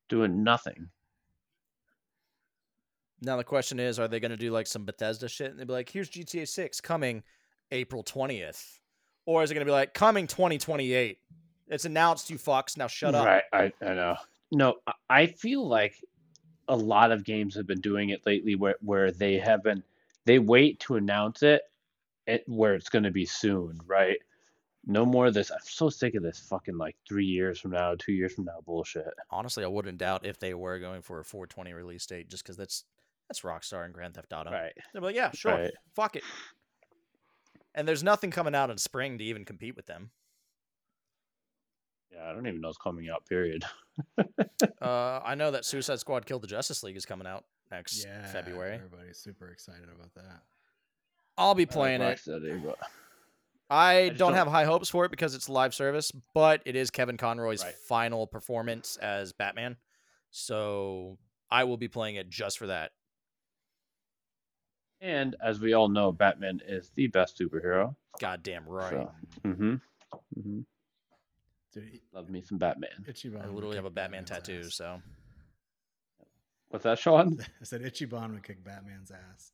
doing 0.10 0.44
nothing. 0.44 0.90
Now 3.22 3.38
the 3.38 3.43
question 3.43 3.80
is, 3.80 3.99
are 3.99 4.07
they 4.07 4.19
going 4.19 4.31
to 4.31 4.38
do 4.38 4.52
like 4.52 4.68
some 4.68 4.85
Bethesda 4.85 5.30
shit 5.30 5.52
and 5.52 5.60
they'd 5.60 5.68
be 5.68 5.73
like, 5.73 5.89
"Here's 5.89 6.10
GTA 6.10 6.48
Six 6.48 6.81
coming 6.81 7.23
April 7.72 8.03
twentieth," 8.03 8.80
or 9.26 9.43
is 9.43 9.52
it 9.52 9.53
going 9.53 9.65
to 9.65 9.69
be 9.69 9.73
like 9.73 9.93
coming 9.93 10.27
twenty 10.27 10.57
twenty 10.57 10.93
eight? 10.93 11.19
It's 11.68 11.85
announced, 11.85 12.30
you 12.30 12.38
fucks. 12.38 12.77
Now 12.77 12.88
shut 12.88 13.15
up. 13.15 13.26
Right, 13.26 13.43
I, 13.53 13.72
I 13.85 13.93
know. 13.93 14.15
No, 14.52 14.76
I- 15.10 15.27
feel 15.27 15.65
like 15.65 15.95
a 16.68 16.76
lot 16.76 17.11
of 17.11 17.23
games 17.23 17.56
have 17.56 17.68
been 17.68 17.80
doing 17.80 18.10
it 18.10 18.26
lately, 18.26 18.56
where 18.56 18.76
where 18.81 19.11
they 19.11 19.38
have 19.38 19.64
been 19.64 19.84
they 20.26 20.39
wait 20.39 20.80
to 20.81 20.95
announce 20.95 21.43
it, 21.43 21.61
it 22.27 22.43
where 22.48 22.73
it's 22.76 22.89
going 22.89 23.03
to 23.03 23.11
be 23.11 23.26
soon, 23.26 23.80
right? 23.85 24.18
No 24.85 25.06
more 25.06 25.27
of 25.27 25.34
this. 25.35 25.52
I'm 25.52 25.60
so 25.64 25.89
sick 25.89 26.15
of 26.15 26.23
this 26.23 26.39
fucking 26.49 26.77
like 26.77 26.95
three 27.07 27.26
years 27.26 27.60
from 27.60 27.72
now, 27.72 27.93
two 27.98 28.14
years 28.14 28.34
from 28.34 28.45
now 28.45 28.61
bullshit. 28.65 29.07
Honestly, 29.30 29.64
I 29.64 29.68
wouldn't 29.68 29.99
doubt 29.99 30.26
if 30.26 30.39
they 30.39 30.56
were 30.56 30.80
going 30.80 31.03
for 31.03 31.19
a 31.19 31.23
four 31.26 31.45
twenty 31.45 31.72
release 31.73 32.06
date, 32.07 32.30
just 32.30 32.43
because 32.43 32.57
that's 32.57 32.84
that's 33.32 33.41
Rockstar 33.41 33.86
and 33.86 33.94
Grand 33.94 34.14
Theft 34.14 34.34
Auto. 34.34 34.52
Right. 34.52 34.74
They're 34.91 35.02
like, 35.02 35.16
"Yeah, 35.16 35.32
sure, 35.32 35.53
Right. 35.53 35.72
fuck 35.95 36.18
it." 36.18 36.24
And 37.74 37.88
there's 37.88 38.03
nothing 38.03 38.30
coming 38.30 38.53
out 38.53 38.70
in 38.70 38.78
spring 38.78 39.18
to 39.20 39.24
even 39.24 39.45
compete 39.45 39.78
with 39.78 39.86
them. 39.86 40.12
Yeah, 42.12 42.30
I 42.30 42.34
don't 42.34 42.45
even 42.45 42.60
know 42.60 42.68
it's 42.68 42.78
coming 42.78 43.10
out. 43.10 43.26
Period. 43.26 43.64
Uh, 44.80 45.20
I 45.24 45.36
know 45.36 45.52
that 45.52 45.64
Suicide 45.66 45.99
Squad 45.99 46.26
Kill 46.26 46.40
the 46.40 46.48
Justice 46.48 46.82
League 46.84 46.95
is 46.98 47.06
coming 47.06 47.26
out 47.28 47.45
next 47.72 48.03
Yeah, 48.03 48.26
February. 48.28 48.76
Everybody's 48.76 49.18
super 49.18 49.49
excited 49.49 49.84
about 49.84 50.14
that. 50.16 50.41
I'll 51.38 51.53
be 51.56 51.64
I 51.64 51.66
playing 51.66 52.02
it. 52.02 52.18
Rocksteady, 52.20 52.64
but- 52.64 52.78
I, 53.70 54.10
just 54.10 54.20
don't, 54.20 54.30
don't- 54.32 54.38
have 54.38 54.48
high 54.48 54.66
hopes 54.66 54.90
for 54.90 55.06
it 55.06 55.12
because 55.12 55.34
it's 55.36 55.48
live 55.49 55.74
service, 55.76 56.12
but 56.34 56.62
it 56.66 56.76
is 56.76 56.90
Kevin 56.91 57.18
Conroy's 57.18 57.64
Right. 57.64 57.74
final 57.88 58.26
performance 58.28 58.98
as 58.98 59.34
Batman. 59.34 59.78
So 60.32 61.18
I 61.52 61.64
will 61.66 61.78
be 61.78 61.88
playing 61.88 62.16
it 62.16 62.30
just 62.30 62.58
for 62.58 62.68
that. 62.68 62.91
And 65.02 65.36
as 65.44 65.60
we 65.60 65.73
all 65.73 65.90
know, 65.90 66.11
Batman 66.11 66.61
is 66.68 66.91
the 66.95 67.07
best 67.07 67.38
superhero. 67.40 67.95
Goddamn 68.19 68.65
right. 68.68 68.91
So, 68.91 69.11
mm-hmm. 69.44 69.73
Mm-hmm. 70.38 70.60
Dude, 71.73 71.99
Love 72.14 72.30
me 72.30 72.41
some 72.41 72.57
Batman. 72.60 72.90
Ichiban. 73.10 73.44
I 73.44 73.48
literally 73.48 73.78
have 73.78 73.86
a 73.86 73.90
Batman 73.90 74.23
Batman's 74.26 74.30
tattoo, 74.45 74.61
ass. 74.68 74.76
so 74.76 75.02
What's 76.69 76.84
that, 76.84 76.99
Sean? 76.99 77.38
I 77.61 77.64
said 77.64 77.82
Ichiban 77.82 78.32
would 78.34 78.44
kick 78.44 78.64
Batman's 78.64 79.11
ass. 79.11 79.52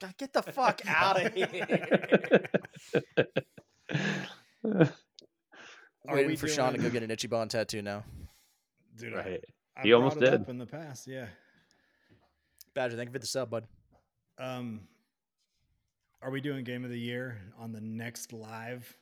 God, 0.00 0.14
get 0.16 0.32
the 0.32 0.42
fuck 0.42 0.80
out 0.88 1.22
of 1.24 1.34
here. 1.34 2.46
Are 6.08 6.14
Waiting 6.14 6.30
we 6.30 6.36
for 6.36 6.48
Sean 6.48 6.72
to 6.72 6.78
go 6.78 6.88
get 6.90 7.02
an 7.02 7.10
Ichiban 7.10 7.48
tattoo 7.48 7.82
now. 7.82 8.04
Dude, 8.96 9.12
I- 9.14 9.16
right. 9.16 9.44
I 9.76 9.82
He 9.82 9.92
almost 9.92 10.16
it 10.16 10.20
did. 10.20 10.34
up 10.34 10.48
in 10.48 10.56
the 10.58 10.66
past. 10.66 11.06
Yeah. 11.06 11.26
Badger, 12.74 12.96
thank 12.96 13.08
you 13.08 13.12
for 13.12 13.18
the 13.18 13.26
sub, 13.26 13.50
bud. 13.50 13.64
Um, 14.38 14.80
are 16.22 16.30
we 16.30 16.40
doing 16.40 16.64
game 16.64 16.84
of 16.84 16.90
the 16.90 16.98
year 16.98 17.38
on 17.58 17.72
the 17.72 17.80
next 17.80 18.32
live 18.32 18.96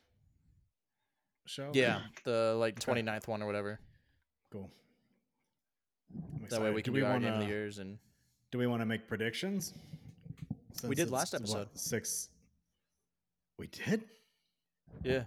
show? 1.46 1.70
Yeah, 1.74 2.00
the 2.24 2.54
like 2.58 2.78
Okay. 2.88 3.02
29th 3.02 3.26
one 3.28 3.42
or 3.42 3.46
whatever. 3.46 3.80
Cool. 4.52 4.70
That 6.50 6.62
way 6.62 6.70
we 6.70 6.82
can 6.82 6.92
do 6.92 7.00
do, 7.00 7.02
we 7.04 7.06
our 7.06 7.12
want 7.12 7.24
game 7.24 7.32
of 7.34 7.40
the 7.40 7.46
years 7.46 7.78
and 7.78 7.98
do 8.52 8.58
we 8.58 8.66
want 8.66 8.82
to 8.82 8.86
make 8.86 9.08
predictions? 9.08 9.72
Since 10.74 10.94
did 10.94 11.02
it's, 11.04 11.10
last 11.12 11.32
what, 11.32 11.40
episode. 11.42 11.68
six. 11.74 12.28
We 13.58 13.66
did. 13.68 14.02
yeah, 15.04 15.24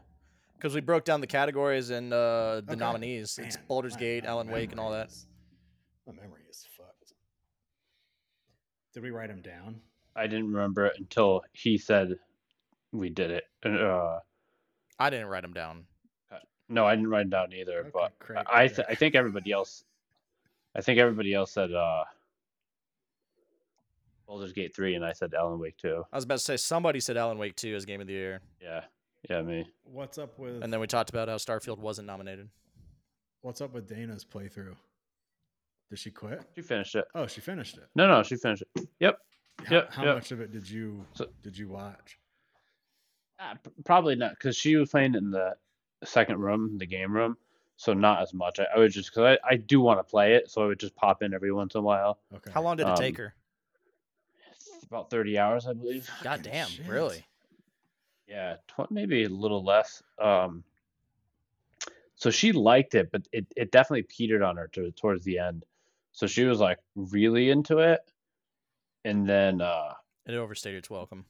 because 0.55 0.73
we 0.75 0.81
broke 0.81 1.03
down 1.05 1.19
the 1.21 1.27
categories 1.27 1.89
and 1.89 2.13
uh, 2.13 2.61
the 2.65 2.71
Okay. 2.73 2.75
nominees. 2.75 3.37
it's 3.41 3.55
Man, 3.57 3.65
Baldur's 3.67 3.93
my- 3.93 3.99
Gate, 3.99 4.23
my 4.23 4.29
Alan 4.29 4.49
Wake, 4.49 4.71
and 4.71 4.79
all 4.79 4.91
that. 4.91 5.07
is- 5.07 5.27
My 6.05 6.13
memory 6.13 6.43
is 6.49 6.65
fucked. 6.77 7.13
Did 8.93 9.03
we 9.03 9.11
write 9.11 9.27
them 9.29 9.41
down? 9.41 9.81
I 10.17 10.27
didn't 10.27 10.51
remember 10.51 10.85
it 10.87 10.95
until 10.97 11.43
he 11.53 11.77
said 11.77 12.15
we 12.91 13.09
did 13.09 13.31
it. 13.31 13.43
Uh, 13.63 14.19
I 14.99 15.09
didn't 15.09 15.27
write 15.27 15.43
them 15.43 15.53
down. 15.53 15.85
no, 16.69 16.85
I 16.85 16.95
didn't 16.95 17.09
write 17.09 17.27
it 17.27 17.29
down 17.29 17.53
either. 17.53 17.79
Okay, 17.81 17.89
but 17.93 18.13
Craig, 18.19 18.45
I, 18.51 18.63
I, 18.63 18.67
th- 18.67 18.87
I 18.89 18.95
think 18.95 19.13
everybody 19.15 19.51
else, 19.51 19.83
I 20.75 20.81
think 20.81 20.99
everybody 20.99 21.33
else 21.33 21.51
said 21.51 21.71
uh, 21.73 22.03
Baldur's 24.25 24.53
Gate 24.53 24.75
three, 24.75 24.95
and 24.95 25.05
I 25.05 25.13
said 25.13 25.33
Alan 25.33 25.59
Wake 25.59 25.77
two. 25.77 26.03
I 26.11 26.17
was 26.17 26.23
about 26.25 26.39
to 26.39 26.43
say 26.43 26.57
somebody 26.57 26.99
said 26.99 27.15
Alan 27.17 27.37
Wake 27.37 27.55
2 27.55 27.75
as 27.75 27.85
game 27.85 28.01
of 28.01 28.07
the 28.07 28.13
year, 28.13 28.41
Yeah, 28.61 28.81
yeah, 29.29 29.41
me. 29.41 29.65
What's 29.85 30.17
up 30.17 30.37
with? 30.37 30.63
and 30.63 30.71
then 30.73 30.79
we 30.79 30.87
talked 30.87 31.09
about 31.09 31.27
how 31.29 31.35
Starfield 31.35 31.77
wasn't 31.79 32.07
nominated. 32.07 32.49
What's 33.41 33.61
up 33.61 33.73
with 33.73 33.87
Dana's 33.87 34.25
playthrough? 34.25 34.75
Did 35.89 35.99
she 35.99 36.11
quit? 36.11 36.41
She 36.55 36.61
finished 36.61 36.95
it. 36.95 37.05
Oh, 37.15 37.27
she 37.27 37.39
finished 37.39 37.77
it. 37.77 37.85
No, 37.95 38.07
no, 38.07 38.21
she 38.23 38.35
finished 38.35 38.63
it. 38.75 38.87
Yep. 38.99 39.19
How, 39.65 39.75
Yep, 39.75 39.93
how 39.93 40.03
yep. 40.05 40.15
much 40.15 40.31
of 40.31 40.41
it 40.41 40.51
did 40.51 40.69
you 40.69 41.05
So- 41.13 41.29
did 41.43 41.57
you 41.57 41.67
watch? 41.69 42.19
Uh, 43.39 43.55
probably 43.85 44.15
not 44.15 44.31
because 44.31 44.55
she 44.57 44.75
was 44.75 44.89
playing 44.89 45.15
in 45.15 45.29
the 45.31 45.55
second 46.03 46.39
room, 46.39 46.77
the 46.77 46.85
game 46.85 47.13
room. 47.13 47.37
So 47.79 47.93
not 47.93 48.23
as 48.23 48.33
much. 48.33 48.59
I, 48.59 48.65
I 48.75 48.79
would 48.79 48.91
just 48.91 49.11
because 49.11 49.37
I, 49.43 49.53
I 49.53 49.55
do 49.57 49.79
want 49.81 49.99
to 49.99 50.03
play 50.03 50.33
it, 50.33 50.49
so 50.49 50.63
I 50.63 50.65
would 50.65 50.79
just 50.79 50.95
pop 50.95 51.21
in 51.21 51.33
every 51.33 51.51
once 51.51 51.75
in 51.75 51.79
a 51.79 51.83
while. 51.83 52.19
Okay. 52.33 52.51
How 52.51 52.61
long 52.63 52.77
did 52.77 52.87
it 52.87 52.89
Um, 52.91 52.95
take 52.97 53.17
her? 53.17 53.35
About 54.87 55.09
thirty 55.11 55.37
hours, 55.37 55.67
I 55.67 55.73
believe. 55.73 56.09
God 56.23 56.41
damn, 56.41 56.67
shit. 56.67 56.87
really? 56.87 57.23
Yeah, 58.27 58.55
tw- 58.67 58.89
maybe 58.89 59.25
a 59.25 59.29
little 59.29 59.63
less. 59.63 60.01
Um, 60.19 60.63
so 62.15 62.31
she 62.31 62.51
liked 62.51 62.95
it, 62.95 63.11
but 63.11 63.27
it, 63.31 63.45
it 63.55 63.71
definitely 63.71 64.03
petered 64.03 64.41
on 64.41 64.57
her 64.57 64.67
to, 64.69 64.91
towards 64.91 65.23
the 65.23 65.37
end. 65.39 65.65
So 66.13 66.25
she 66.25 66.45
was 66.45 66.59
like 66.59 66.79
really 66.95 67.51
into 67.51 67.77
it, 67.79 67.99
and 69.05 69.27
then 69.27 69.61
uh, 69.61 69.93
It 70.25 70.35
overstayed 70.35 70.75
its 70.75 70.89
welcome. 70.89 71.25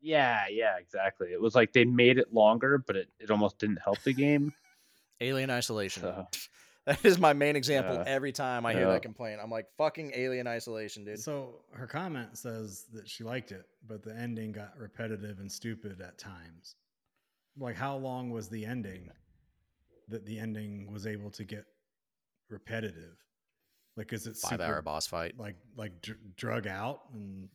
yeah, 0.00 0.44
yeah, 0.50 0.76
exactly. 0.78 1.28
It 1.32 1.40
was 1.40 1.54
like 1.54 1.72
they 1.72 1.84
made 1.84 2.18
it 2.18 2.32
longer, 2.32 2.78
but 2.78 2.96
it, 2.96 3.08
it 3.18 3.30
almost 3.30 3.58
didn't 3.58 3.78
help 3.82 4.02
the 4.02 4.12
game. 4.12 4.52
Alien 5.20 5.50
Isolation. 5.50 6.02
So 6.02 6.26
That 6.84 7.04
is 7.04 7.16
my 7.20 7.32
main 7.32 7.54
example 7.54 7.94
Yeah. 7.94 8.04
every 8.08 8.32
time 8.32 8.66
I 8.66 8.72
hear 8.72 8.82
Yeah. 8.82 8.88
that 8.94 9.02
complaint. 9.02 9.38
I'm 9.40 9.50
like, 9.50 9.66
fucking 9.78 10.10
Alien 10.16 10.48
Isolation, 10.48 11.04
dude. 11.04 11.20
So 11.20 11.60
her 11.72 11.86
comment 11.86 12.36
says 12.36 12.86
that 12.92 13.08
she 13.08 13.22
liked 13.22 13.52
it, 13.52 13.66
but 13.86 14.02
the 14.02 14.12
ending 14.16 14.50
got 14.50 14.76
repetitive 14.76 15.38
and 15.38 15.50
stupid 15.50 16.00
at 16.00 16.18
times. 16.18 16.74
Like, 17.56 17.76
how 17.76 17.96
long 17.96 18.30
was 18.30 18.48
the 18.48 18.64
ending 18.66 19.10
that 20.08 20.26
the 20.26 20.40
ending 20.40 20.90
was 20.90 21.06
able 21.06 21.30
to 21.30 21.44
get 21.44 21.66
repetitive? 22.48 23.16
Like, 23.96 24.12
is 24.12 24.26
it 24.26 24.36
Five 24.36 24.52
super, 24.52 24.62
hour 24.64 24.82
boss 24.82 25.06
fight. 25.06 25.38
like 25.38 25.56
like 25.76 26.00
dr- 26.00 26.18
drug 26.36 26.66
out 26.66 27.02
and 27.12 27.48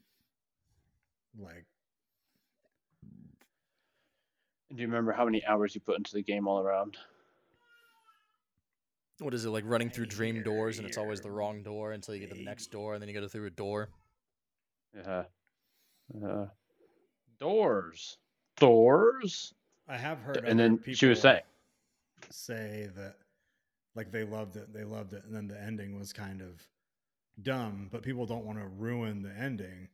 like 1.40 1.66
do 4.76 4.82
you 4.82 4.88
remember 4.88 5.14
how 5.14 5.26
many 5.26 5.44
hours 5.46 5.74
you 5.74 5.82
put 5.82 5.98
into 5.98 6.14
the 6.14 6.22
game 6.22 6.48
all 6.48 6.60
around? 6.60 6.98
What 9.20 9.34
is 9.34 9.46
it 9.46 9.50
like 9.50 9.64
running 9.66 9.90
through 9.90 10.08
dream 10.08 10.36
Here, 10.36 10.44
doors 10.44 10.78
and 10.78 10.88
it's 10.88 10.98
always 10.98 11.22
the 11.22 11.32
wrong 11.32 11.64
door 11.64 11.94
until 11.94 12.14
you 12.14 12.20
get 12.20 12.30
to 12.30 12.36
the 12.36 12.44
next 12.44 12.68
door 12.68 12.94
and 12.94 13.02
then 13.02 13.10
you 13.10 13.20
go 13.20 13.28
through 13.28 13.48
a 13.48 13.52
door? 13.52 13.90
Yeah. 14.96 15.24
Uh, 16.24 16.46
doors. 17.40 18.18
Doors. 18.58 19.54
I 19.88 19.98
have 19.98 20.20
heard. 20.20 20.38
And 20.38 20.60
other 20.60 20.78
then 20.86 20.94
she 20.94 21.08
was 21.08 21.22
saying, 21.22 21.42
say 22.30 22.90
that 22.96 23.16
like 23.98 24.12
they 24.12 24.24
loved 24.24 24.56
it, 24.56 24.72
they 24.74 24.84
loved 24.86 25.12
it, 25.14 25.24
and 25.26 25.36
then 25.36 25.48
the 25.48 25.60
ending 25.62 25.98
was 26.00 26.14
kind 26.14 26.42
of 26.42 26.62
dumb. 27.42 27.90
But 27.92 28.04
people 28.04 28.26
don't 28.26 28.46
want 28.46 28.60
to 28.60 28.68
ruin 28.68 29.24
the 29.24 29.32
ending, 29.38 29.90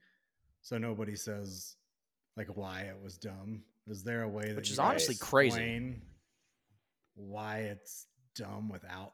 so 0.61 0.77
nobody 0.77 1.15
says 1.15 1.77
like 2.37 2.55
why 2.55 2.81
it 2.81 2.97
was 3.01 3.17
dumb. 3.17 3.63
Is 3.87 4.03
there 4.03 4.21
a 4.23 4.29
way 4.29 4.47
that 4.49 4.57
Which 4.57 4.69
is 4.69 4.77
can 4.77 4.85
honestly 4.85 5.15
crazy. 5.15 5.95
Why 7.15 7.59
it's 7.59 8.07
dumb 8.35 8.69
without 8.69 9.13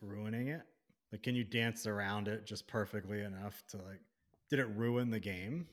ruining 0.00 0.48
it? 0.48 0.62
Like, 1.12 1.22
can 1.22 1.34
you 1.34 1.44
dance 1.44 1.86
around 1.86 2.28
it 2.28 2.44
just 2.44 2.66
perfectly 2.66 3.20
enough 3.22 3.62
to 3.70 3.78
like? 3.78 4.00
Did 4.50 4.58
it 4.58 4.68
ruin 4.76 5.10
the 5.10 5.20
game? 5.20 5.66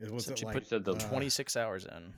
It 0.00 0.10
was 0.10 0.26
So 0.26 0.32
it 0.32 0.38
she 0.38 0.44
like 0.46 0.54
put- 0.54 0.66
said 0.66 0.84
the 0.84 0.94
uh, 0.94 0.98
26 1.08 1.56
hours 1.56 1.84
in. 1.86 2.12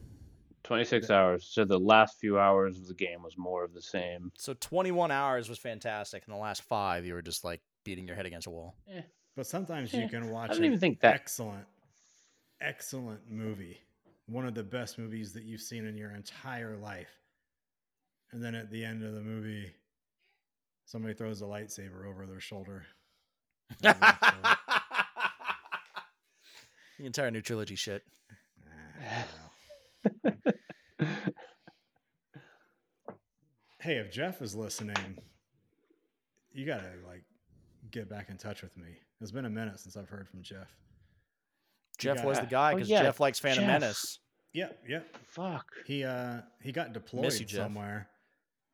26 0.64 1.10
hours. 1.10 1.44
So 1.50 1.64
the 1.64 1.78
last 1.78 2.18
few 2.20 2.38
hours 2.38 2.78
of 2.78 2.86
the 2.86 2.94
game 2.94 3.22
was 3.22 3.36
more 3.36 3.64
of 3.64 3.74
the 3.74 3.82
same. 3.82 4.30
So 4.38 4.54
21 4.54 5.10
hours 5.10 5.48
was 5.48 5.58
fantastic. 5.58 6.22
And 6.26 6.34
the 6.34 6.38
last 6.38 6.62
five, 6.62 7.04
you 7.04 7.14
were 7.14 7.22
just 7.22 7.44
like 7.44 7.60
beating 7.84 8.06
your 8.06 8.16
head 8.16 8.26
against 8.26 8.46
a 8.46 8.50
wall. 8.50 8.76
Yeah. 8.86 9.00
But 9.36 9.46
sometimes 9.46 9.92
Eh, 9.94 10.00
you 10.02 10.08
can 10.08 10.30
watch 10.30 10.50
don't 10.50 10.58
an 10.58 10.64
even 10.66 10.78
think 10.78 11.00
that- 11.00 11.14
excellent, 11.14 11.66
excellent 12.60 13.20
movie, 13.30 13.80
one 14.26 14.46
of 14.46 14.54
the 14.54 14.62
best 14.62 14.98
movies 14.98 15.32
that 15.32 15.42
you've 15.44 15.60
seen 15.62 15.86
in 15.86 15.96
your 15.96 16.10
entire 16.12 16.76
life, 16.76 17.10
and 18.30 18.42
then 18.42 18.54
at 18.54 18.70
the 18.70 18.84
end 18.84 19.02
of 19.02 19.14
the 19.14 19.20
movie, 19.22 19.72
somebody 20.84 21.14
throws 21.14 21.40
a 21.42 21.44
lightsaber 21.46 22.06
over 22.06 22.26
their 22.26 22.40
shoulder. 22.40 22.84
the 23.80 23.96
entire 27.00 27.30
new 27.30 27.40
trilogy 27.40 27.74
shit. 27.74 28.04
Well. 30.04 30.34
Hey, 33.80 33.96
if 33.96 34.12
Jeff 34.12 34.40
is 34.42 34.54
listening, 34.54 35.18
you 36.52 36.64
gotta 36.66 36.92
like 37.06 37.24
get 37.90 38.08
back 38.08 38.30
in 38.30 38.36
touch 38.36 38.62
with 38.62 38.76
me. 38.76 38.88
It's 39.20 39.32
been 39.32 39.44
a 39.44 39.50
minute 39.50 39.80
since 39.80 39.96
I've 39.96 40.08
heard 40.08 40.28
from 40.28 40.42
Jeff. 40.42 40.68
Jeff 41.98 42.18
got- 42.18 42.26
was 42.26 42.38
the 42.40 42.46
guy 42.46 42.72
Oh, 42.72 42.74
because 42.76 42.88
yeah, 42.88 43.02
Jeff 43.02 43.18
likes 43.20 43.38
Phantom 43.40 43.64
Jeff. 43.64 43.80
Menace. 43.80 44.18
Yep, 44.54 44.78
yep. 44.88 45.16
Fuck. 45.26 45.66
He 45.86 46.04
uh 46.04 46.42
he 46.62 46.70
got 46.72 46.92
deployed 46.92 47.32
you, 47.32 47.48
somewhere, 47.48 48.08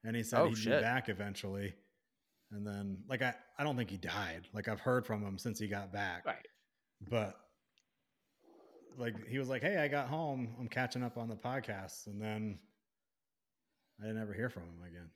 and 0.05 0.15
he 0.15 0.23
said 0.23 0.41
Oh, 0.41 0.49
he'd 0.49 0.63
be 0.63 0.71
back 0.71 1.09
eventually. 1.09 1.75
And 2.51 2.67
then, 2.67 2.99
like, 3.09 3.23
I 3.23 3.35
I 3.59 3.65
don't 3.65 3.77
think 3.77 3.91
he 3.91 3.97
died. 3.99 4.49
Like, 4.53 4.69
I've 4.69 4.81
heard 4.81 5.07
from 5.07 5.23
him 5.23 5.39
since 5.39 5.59
he 5.59 5.69
got 5.69 5.93
back, 5.93 6.25
Right. 6.27 6.47
but 7.09 7.39
like 8.99 9.27
he 9.29 9.39
was 9.39 9.49
like, 9.49 9.63
"Hey, 9.63 9.77
I 9.79 9.89
got 9.89 10.09
home. 10.09 10.49
I'm 10.59 10.69
catching 10.69 11.03
up 11.03 11.17
on 11.17 11.29
the 11.29 11.37
podcast," 11.37 12.07
and 12.07 12.21
then 12.21 12.59
I 14.01 14.07
didn't 14.07 14.21
ever 14.23 14.33
hear 14.33 14.51
from 14.51 14.65
him 14.65 14.83
again. 14.87 15.11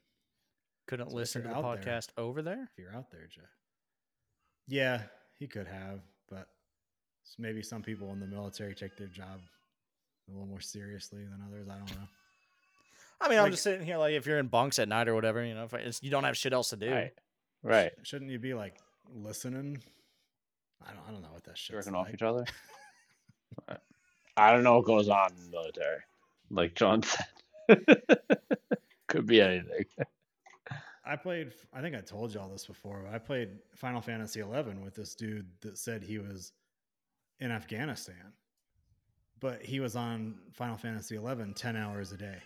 Couldn't 0.86 1.10
So 1.10 1.16
listen 1.16 1.42
to 1.42 1.48
the 1.48 1.54
out 1.54 1.82
there- 1.82 1.94
podcast 1.94 2.08
over 2.16 2.42
there. 2.42 2.68
If 2.72 2.78
you're 2.78 2.94
out 2.94 3.10
there, 3.10 3.26
Jeff, 3.28 3.44
yeah, 4.66 5.02
he 5.38 5.46
could 5.46 5.66
have, 5.68 6.00
but 6.28 6.48
maybe 7.38 7.62
some 7.62 7.82
people 7.82 8.12
in 8.12 8.20
the 8.20 8.26
military 8.26 8.74
take 8.74 8.96
their 8.96 9.06
job 9.08 9.40
a 10.28 10.32
little 10.32 10.46
more 10.46 10.60
seriously 10.60 11.24
than 11.24 11.40
others. 11.46 11.68
I 11.68 11.76
don't 11.78 11.90
know. 11.90 12.08
I 13.20 13.28
mean, 13.28 13.38
I'm 13.38 13.50
just 13.52 13.62
sitting 13.62 13.86
here 13.86 13.98
like 13.98 14.14
if 14.14 14.26
you're 14.26 14.38
in 14.38 14.48
bunks 14.48 14.78
at 14.80 14.88
night 14.88 15.08
or 15.08 15.14
whatever, 15.14 15.44
you 15.44 15.54
know, 15.54 15.64
if 15.64 15.74
it's, 15.74 16.02
you 16.02 16.10
don't 16.10 16.24
have 16.24 16.36
shit 16.36 16.52
else 16.52 16.70
to 16.70 16.76
do. 16.76 16.90
Right. 16.90 17.12
Right. 17.62 17.92
Shouldn't 18.02 18.30
you 18.32 18.40
be 18.40 18.54
like 18.54 18.76
listening? 19.14 19.80
I 20.84 20.92
don't. 20.92 21.02
I 21.08 21.12
don't 21.12 21.22
know 21.22 21.28
what 21.32 21.44
that 21.44 21.56
shit's 21.56 21.84
Jerking 21.86 21.94
off 21.94 22.12
each 22.12 22.22
other. 22.22 22.44
I 24.36 24.50
don't 24.52 24.62
know 24.64 24.76
what 24.76 24.86
goes 24.86 25.08
on 25.08 25.30
in 25.36 25.44
the 25.44 25.50
military. 25.50 26.00
Like 26.50 26.74
John 26.74 27.02
said. 27.02 27.26
Could 29.08 29.26
be 29.26 29.40
anything. 29.40 29.84
I 31.04 31.16
played. 31.16 31.52
I 31.72 31.80
think 31.80 31.94
I 31.96 32.00
told 32.00 32.32
y'all 32.32 32.48
this 32.48 32.66
before. 32.66 33.02
But 33.04 33.14
I 33.14 33.18
played 33.18 33.50
Final 33.74 34.00
Fantasy 34.00 34.40
XI 34.40 34.46
with 34.82 34.94
this 34.94 35.14
dude 35.14 35.46
that 35.60 35.76
said 35.76 36.02
he 36.02 36.18
was 36.18 36.52
in 37.40 37.50
Afghanistan, 37.50 38.32
but 39.40 39.62
he 39.62 39.80
was 39.80 39.96
on 39.96 40.36
Final 40.52 40.76
Fantasy 40.76 41.16
XI 41.16 41.52
10 41.54 41.76
hours 41.76 42.12
a 42.12 42.16
day, 42.16 42.38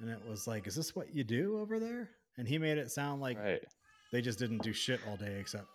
and 0.00 0.10
it 0.10 0.18
was 0.28 0.46
like, 0.46 0.66
"Is 0.66 0.74
this 0.76 0.94
what 0.94 1.14
you 1.14 1.24
do 1.24 1.58
over 1.58 1.78
there?" 1.80 2.10
And 2.36 2.46
he 2.46 2.58
made 2.58 2.76
it 2.78 2.90
sound 2.90 3.20
like 3.22 3.38
Right. 3.38 3.64
they 4.10 4.20
just 4.20 4.38
didn't 4.38 4.62
do 4.62 4.72
shit 4.72 5.00
all 5.08 5.16
day 5.16 5.40
except 5.40 5.66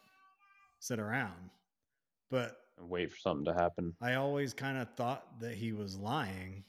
sit 0.80 1.00
around. 1.00 1.50
But 2.30 2.60
And 2.78 2.90
wait 2.90 3.12
for 3.12 3.18
something 3.18 3.46
to 3.46 3.54
happen. 3.54 3.94
I 4.02 4.16
always 4.16 4.54
kind 4.54 4.78
of 4.78 4.90
thought 4.96 5.40
that 5.40 5.54
he 5.56 5.74
was 5.74 5.98
lying. 5.98 6.64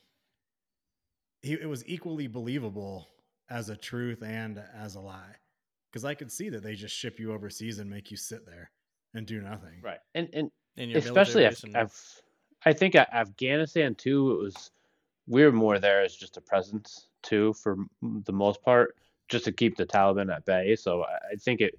He, 1.43 1.52
it 1.52 1.68
was 1.68 1.86
equally 1.86 2.26
believable 2.26 3.09
as 3.51 3.68
a 3.68 3.76
truth 3.76 4.22
and 4.22 4.62
as 4.74 4.94
a 4.94 5.01
lie. 5.01 5.36
Because 5.90 6.05
I 6.05 6.14
could 6.14 6.30
see 6.30 6.48
that 6.51 6.62
they 6.62 6.74
just 6.74 6.94
ship 6.94 7.18
you 7.18 7.32
overseas 7.32 7.78
and 7.78 7.89
make 7.89 8.10
you 8.10 8.16
sit 8.16 8.44
there 8.44 8.70
and 9.14 9.26
do 9.26 9.40
nothing. 9.40 9.80
Right. 9.82 10.01
And 10.14 10.28
and 10.32 10.51
In 10.76 10.90
your 10.90 10.98
especially 10.98 11.43
military 11.44 11.72
Af- 11.72 11.76
and- 11.76 11.76
Af- 11.76 12.22
I 12.66 12.72
think 12.72 12.94
Afghanistan 12.94 13.94
too. 13.94 14.32
It 14.32 14.43
was 14.43 14.70
we 15.26 15.44
were 15.44 15.52
more 15.52 15.78
there 15.78 16.02
as 16.02 16.16
just 16.16 16.36
a 16.36 16.40
presence 16.40 17.09
too, 17.22 17.52
for 17.55 17.76
the 18.02 18.32
most 18.32 18.62
part, 18.62 18.97
just 19.28 19.44
to 19.44 19.52
keep 19.52 19.76
the 19.76 19.86
Taliban 19.86 20.35
at 20.35 20.44
bay. 20.44 20.74
So 20.74 21.05
I, 21.05 21.18
I 21.32 21.36
think 21.36 21.60
it 21.60 21.78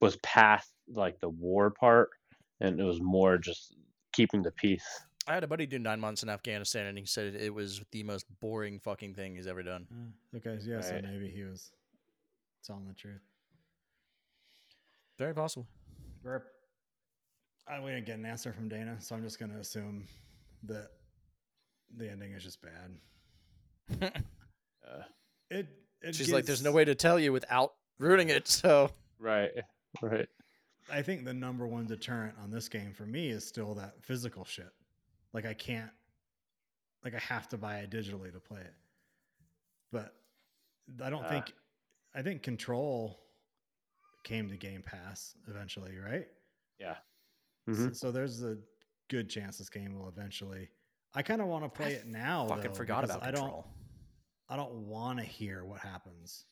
was 0.00 0.16
past 0.18 0.72
like 0.92 1.18
the 1.20 1.28
war 1.28 1.70
part, 1.70 2.10
and 2.60 2.80
it 2.80 2.84
was 2.84 3.00
more 3.00 3.38
just 3.38 3.76
keeping 4.12 4.42
the 4.42 4.50
peace. 4.50 4.84
I 5.26 5.34
had 5.34 5.44
a 5.44 5.46
buddy 5.46 5.66
do 5.66 5.78
nine 5.78 6.00
months 6.00 6.22
in 6.22 6.28
Afghanistan, 6.28 6.86
and 6.86 6.98
he 6.98 7.06
said 7.06 7.34
it 7.34 7.52
was 7.52 7.80
the 7.92 8.02
most 8.02 8.26
boring 8.40 8.78
fucking 8.78 9.14
thing 9.14 9.36
he's 9.36 9.46
ever 9.46 9.62
done. 9.62 9.86
Uh, 9.90 10.36
okay, 10.36 10.58
yeah, 10.64 10.80
so 10.80 11.00
maybe 11.02 11.28
he 11.30 11.44
was 11.44 11.70
telling 12.62 12.86
the 12.86 12.92
truth. 12.94 13.22
Very 15.18 15.34
possible. 15.34 15.66
We're, 16.22 16.42
I, 17.66 17.80
we 17.80 17.92
didn't 17.92 18.06
get 18.06 18.18
an 18.18 18.26
answer 18.26 18.52
from 18.52 18.68
Dana, 18.68 18.96
so 19.00 19.14
I'm 19.14 19.22
just 19.22 19.38
going 19.38 19.52
to 19.52 19.58
assume 19.58 20.06
that 20.64 20.88
the 21.96 22.10
ending 22.10 22.32
is 22.32 22.42
just 22.42 22.60
bad. 22.60 24.12
Uh, 24.86 25.02
It, 25.50 25.66
it 26.02 26.14
She's 26.14 26.30
like, 26.30 26.44
"There's 26.44 26.62
no 26.62 26.70
way 26.70 26.84
to 26.84 26.94
tell 26.94 27.18
you 27.18 27.32
without 27.32 27.72
ruining 27.98 28.28
it." 28.28 28.46
So 28.48 28.90
right. 29.18 29.50
Right. 30.02 30.28
I 30.90 31.02
think 31.02 31.24
the 31.24 31.32
number 31.34 31.66
one 31.66 31.86
deterrent 31.86 32.36
on 32.42 32.50
this 32.50 32.68
game 32.68 32.92
for 32.92 33.04
me 33.06 33.28
is 33.28 33.46
still 33.46 33.74
that 33.74 34.02
physical 34.02 34.44
shit. 34.44 34.70
Like 35.32 35.46
I 35.46 35.54
can't, 35.54 35.90
like 37.04 37.14
I 37.14 37.18
have 37.18 37.48
to 37.50 37.58
buy 37.58 37.78
it 37.78 37.90
digitally 37.90 38.32
to 38.32 38.40
play 38.40 38.60
it. 38.60 38.74
But 39.90 40.14
I 41.02 41.10
don't 41.10 41.24
Uh. 41.24 41.28
think 41.30 41.54
I 42.16 42.22
think 42.22 42.42
Control 42.42 43.18
came 44.22 44.48
to 44.48 44.56
Game 44.56 44.82
Pass 44.82 45.34
eventually, 45.48 45.96
right? 45.98 46.28
Yeah. 46.78 46.98
S- 47.68 47.76
Mhm. 47.78 47.96
So, 47.96 48.12
there's 48.12 48.42
a 48.44 48.56
good 49.08 49.28
chance 49.28 49.58
this 49.58 49.68
game 49.68 49.98
will 49.98 50.08
eventually. 50.08 50.70
I 51.14 51.22
kind 51.22 51.40
of 51.42 51.48
want 51.48 51.64
to 51.64 51.68
play 51.68 51.94
it 51.94 52.06
now. 52.06 52.46
Fucking 52.46 52.70
though, 52.70 52.74
forgot 52.74 53.00
because 53.02 53.16
about 53.16 53.28
I 53.28 53.32
Control. 53.32 53.62
don't. 53.62 53.74
I 54.48 54.56
don't 54.56 54.86
want 54.86 55.18
to 55.18 55.24
hear 55.24 55.64
what 55.64 55.80
happens. 55.80 56.46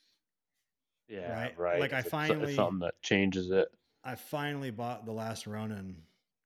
Yeah. 1.09 1.32
Right? 1.32 1.59
Right. 1.59 1.80
Like, 1.80 1.92
I 1.92 1.98
It's- 1.98 2.04
it's 2.06 2.10
finally- 2.10 2.54
something 2.56 2.80
that 2.80 3.00
changes 3.02 3.50
it. 3.50 3.68
I 4.05 4.15
finally 4.15 4.70
bought 4.70 5.07
the 5.07 5.12
last 5.12 5.47
Ronin 5.47 5.97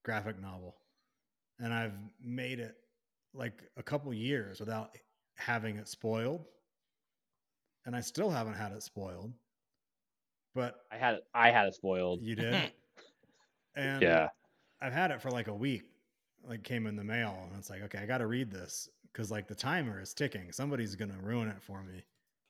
graphic 0.05 0.41
novel, 0.41 0.77
and 1.59 1.73
I've 1.73 1.95
made 2.23 2.61
it 2.61 2.77
like 3.35 3.63
a 3.77 3.83
couple 3.83 4.13
years 4.13 4.61
without 4.61 4.91
having 5.37 5.77
it 5.77 5.89
spoiled, 5.89 6.45
and 7.85 7.97
I 7.97 8.01
still 8.01 8.31
haven't 8.31 8.55
had 8.55 8.73
it 8.73 8.83
spoiled. 8.83 9.33
But 10.55 10.77
I 10.91 10.97
had 10.97 11.15
it. 11.17 11.25
I 11.35 11.51
had 11.51 11.67
it 11.67 11.75
spoiled. 11.75 12.23
you 12.23 12.35
did, 12.35 12.73
and 13.77 14.03
Yeah. 14.03 14.29
I've 14.81 14.93
had 14.93 15.11
it 15.11 15.21
for 15.21 15.31
like 15.31 15.49
a 15.49 15.55
week. 15.55 15.83
Like 16.45 16.63
came 16.63 16.87
in 16.87 16.95
the 16.97 17.05
mail, 17.05 17.37
and 17.49 17.59
it's 17.59 17.71
like, 17.71 17.83
okay, 17.83 17.99
I 17.99 18.07
got 18.07 18.19
to 18.19 18.27
read 18.27 18.51
this 18.51 18.89
because 19.13 19.31
like 19.31 19.49
the 19.49 19.55
timer 19.55 20.01
is 20.01 20.15
ticking. 20.15 20.53
Somebody's 20.53 20.95
gonna 20.95 21.19
ruin 21.21 21.49
it 21.49 21.61
for 21.61 21.83
me 21.83 22.05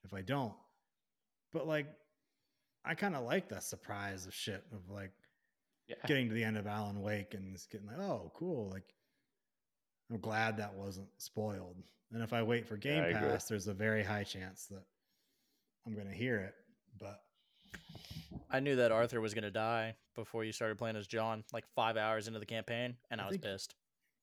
if 0.05 0.13
I 0.13 0.21
don't. 0.21 0.53
But 1.53 1.67
like, 1.67 1.87
I 2.87 2.95
kind 2.95 3.15
of 3.17 3.25
like 3.25 3.49
that 3.49 3.65
surprise 3.65 4.27
of 4.27 4.35
shit 4.35 4.65
of 4.73 4.89
like 4.91 5.13
Yeah. 5.89 5.97
getting 6.07 6.29
to 6.29 6.35
the 6.35 6.45
end 6.45 6.57
of 6.57 6.67
Alan 6.67 7.01
Wake 7.03 7.35
and 7.35 7.53
just 7.53 7.71
getting 7.71 7.87
like, 7.87 7.99
oh, 7.99 8.31
cool. 8.35 8.69
Like, 8.71 8.85
I'm 10.11 10.21
glad 10.21 10.57
that 10.59 10.75
wasn't 10.75 11.09
spoiled. 11.19 11.77
And 12.13 12.23
if 12.23 12.33
I 12.33 12.43
wait 12.43 12.67
for 12.67 12.77
Game 12.77 13.03
I 13.03 13.09
agree. 13.09 13.21
Pass, 13.29 13.49
there's 13.49 13.67
a 13.67 13.75
very 13.75 14.03
high 14.05 14.23
chance 14.25 14.67
that 14.67 14.85
I'm 15.87 15.97
gonna 15.97 16.13
hear 16.15 16.39
it. 16.39 16.55
But 16.99 17.21
I 18.51 18.61
knew 18.61 18.77
that 18.77 18.93
Arthur 18.93 19.21
was 19.21 19.35
gonna 19.35 19.51
die 19.51 19.97
before 20.15 20.45
you 20.45 20.53
started 20.53 20.79
playing 20.79 20.97
as 20.97 21.07
John, 21.09 21.43
like 21.53 21.65
five 21.75 21.97
hours 21.97 22.29
into 22.29 22.39
the 22.39 22.47
campaign, 22.47 22.97
and 23.11 23.21
I 23.21 23.25
I 23.25 23.29
was 23.29 23.39
pissed. 23.39 23.75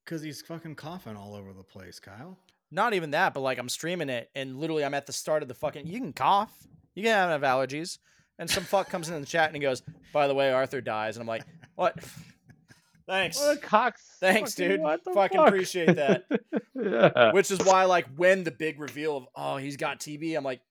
because 0.06 0.22
he's 0.22 0.42
fucking 0.42 0.76
coughing 0.76 1.18
all 1.18 1.36
over 1.36 1.52
the 1.54 1.64
place, 1.64 2.00
Kyle. 2.00 2.38
Not 2.72 2.94
even 2.94 3.12
that, 3.12 3.34
but 3.34 3.42
like 3.42 3.58
I'm 3.60 3.70
streaming 3.70 4.10
it, 4.10 4.30
and 4.34 4.58
literally 4.58 4.84
I'm 4.86 4.94
at 4.94 5.06
the 5.06 5.14
start 5.14 5.42
of 5.44 5.50
the 5.50 5.54
fucking. 5.54 5.86
You 5.86 6.00
can 6.00 6.14
cough, 6.14 6.66
you 6.96 7.04
can 7.04 7.30
have 7.30 7.42
allergies, 7.42 8.00
and 8.40 8.50
some 8.50 8.64
fuck 8.64 8.90
comes 8.90 9.10
in 9.10 9.20
the 9.20 9.26
chat 9.28 9.48
and 9.48 9.56
he 9.56 9.62
goes, 9.62 9.82
"By 10.12 10.28
the 10.28 10.34
way, 10.36 10.52
Arthur 10.52 10.82
dies," 10.82 11.16
and 11.16 11.22
I'm 11.22 11.28
like, 11.28 11.44
"What? 11.76 11.98
Thanks, 13.06 13.38
What 13.38 13.58
a 13.58 13.60
cox. 13.60 14.02
thanks, 14.22 14.54
fucking 14.56 14.70
dude. 14.70 14.80
what 14.82 15.04
the 15.04 15.12
Fucking 15.12 15.38
fuck? 15.38 15.48
appreciate 15.50 15.96
that." 15.98 16.24
yeah. 16.76 17.32
Which 17.34 17.52
is 17.52 17.60
why, 17.60 17.84
like, 17.84 18.08
when 18.16 18.44
the 18.46 18.52
big 18.52 18.80
reveal 18.80 19.18
of 19.18 19.28
oh 19.36 19.58
he's 19.58 19.76
got 19.78 20.00
TB, 20.00 20.38
I'm 20.38 20.44
like, 20.46 20.62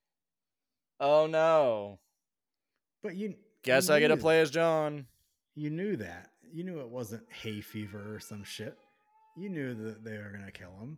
"Oh 0.99 1.27
no, 1.27 1.99
But 3.03 3.17
you 3.17 3.35
guess 3.63 3.89
you 3.89 3.95
I 3.95 4.01
get 4.01 4.09
to 4.09 4.17
play 4.17 4.41
as 4.41 4.51
John." 4.51 5.07
You 5.55 5.69
knew 5.69 5.97
that. 5.97 6.31
You 6.51 6.65
knew 6.65 6.81
it 6.81 6.89
wasn't 6.89 7.25
hay 7.31 7.61
fever 7.61 8.15
or 8.15 8.19
some 8.21 8.45
shit. 8.45 8.77
You 9.37 9.51
knew 9.51 9.75
that 9.75 10.03
they 10.05 10.17
were 10.17 10.31
gonna 10.33 10.51
kill 10.53 10.73
him. 10.81 10.97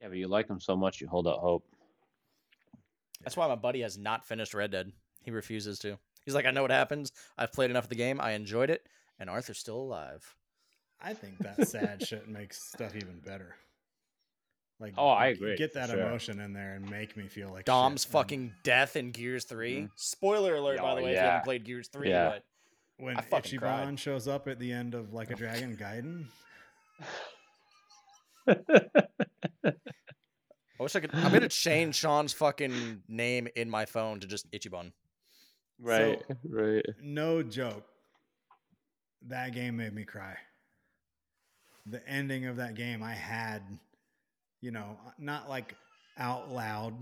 Yeah, 0.00 0.08
but 0.08 0.16
you 0.16 0.28
like 0.28 0.48
him 0.48 0.60
so 0.60 0.76
much, 0.76 1.00
you 1.00 1.08
hold 1.08 1.28
out 1.28 1.38
hope. 1.40 1.64
That's 3.22 3.36
why 3.36 3.48
my 3.48 3.54
buddy 3.56 3.80
has 3.82 3.96
not 3.98 4.26
finished 4.26 4.52
Red 4.54 4.70
Dead. 4.70 4.92
He 5.24 5.30
refuses 5.30 5.78
to. 5.80 5.98
He's 6.24 6.34
like, 6.34 6.46
I 6.46 6.50
know 6.50 6.62
what 6.62 6.70
happens. 6.70 7.12
I've 7.36 7.52
played 7.52 7.70
enough 7.70 7.84
of 7.84 7.90
the 7.90 7.96
game. 7.96 8.20
I 8.20 8.32
enjoyed 8.32 8.70
it, 8.70 8.86
and 9.18 9.28
Arthur's 9.28 9.58
still 9.58 9.76
alive. 9.80 10.34
I 11.02 11.12
think 11.14 11.38
that 11.38 11.68
sad 11.68 12.02
shit 12.06 12.28
makes 12.28 12.62
stuff 12.62 12.94
even 12.96 13.20
better. 13.24 13.56
Like, 14.80 14.94
Oh, 14.98 15.08
I 15.08 15.26
agree, 15.26 15.56
Get 15.56 15.74
that 15.74 15.90
sure. 15.90 16.00
emotion 16.00 16.40
in 16.40 16.52
there 16.52 16.74
and 16.74 16.88
make 16.90 17.16
me 17.16 17.28
feel 17.28 17.48
like 17.50 17.64
Dom's 17.64 18.02
shit. 18.02 18.06
And 18.08 18.12
fucking 18.12 18.52
death 18.64 18.96
in 18.96 19.10
Gears 19.12 19.44
3. 19.44 19.74
Mm-hmm. 19.76 19.86
Spoiler 19.96 20.56
alert, 20.56 20.78
by 20.78 20.92
Oh, 20.92 20.96
the 20.96 21.02
way, 21.02 21.10
if 21.10 21.14
you 21.16 21.22
yeah. 21.22 21.26
haven't 21.26 21.44
played 21.44 21.64
Gears 21.64 21.88
3. 21.88 22.08
Yeah. 22.08 22.28
But 22.30 22.44
when 22.98 23.16
I 23.16 23.20
fucking 23.22 23.58
cried. 23.60 23.86
Ichiban 23.88 23.98
shows 23.98 24.26
up 24.26 24.48
at 24.48 24.58
the 24.58 24.72
end 24.72 24.94
of 24.94 25.12
like 25.12 25.30
a 25.30 25.34
Dragon 25.36 25.76
Gaiden. 25.80 26.26
I 30.78 30.82
wish 30.82 30.96
I 30.96 31.00
could. 31.00 31.14
I'm 31.14 31.32
gonna 31.32 31.48
change 31.48 31.94
Sean's 31.94 32.32
fucking 32.32 33.02
name 33.08 33.48
in 33.56 33.70
my 33.70 33.84
phone 33.84 34.20
to 34.20 34.26
just 34.26 34.50
Ichiban. 34.50 34.92
Right, 35.80 36.22
right. 36.48 36.84
No 37.02 37.42
joke. 37.42 37.84
That 39.28 39.54
game 39.54 39.76
made 39.76 39.94
me 39.94 40.04
cry. 40.04 40.36
The 41.86 42.06
ending 42.08 42.46
of 42.46 42.56
that 42.56 42.74
game, 42.74 43.02
I 43.02 43.14
had, 43.14 43.62
you 44.60 44.70
know, 44.70 44.98
not 45.18 45.48
like 45.48 45.74
out 46.18 46.50
loud, 46.50 46.94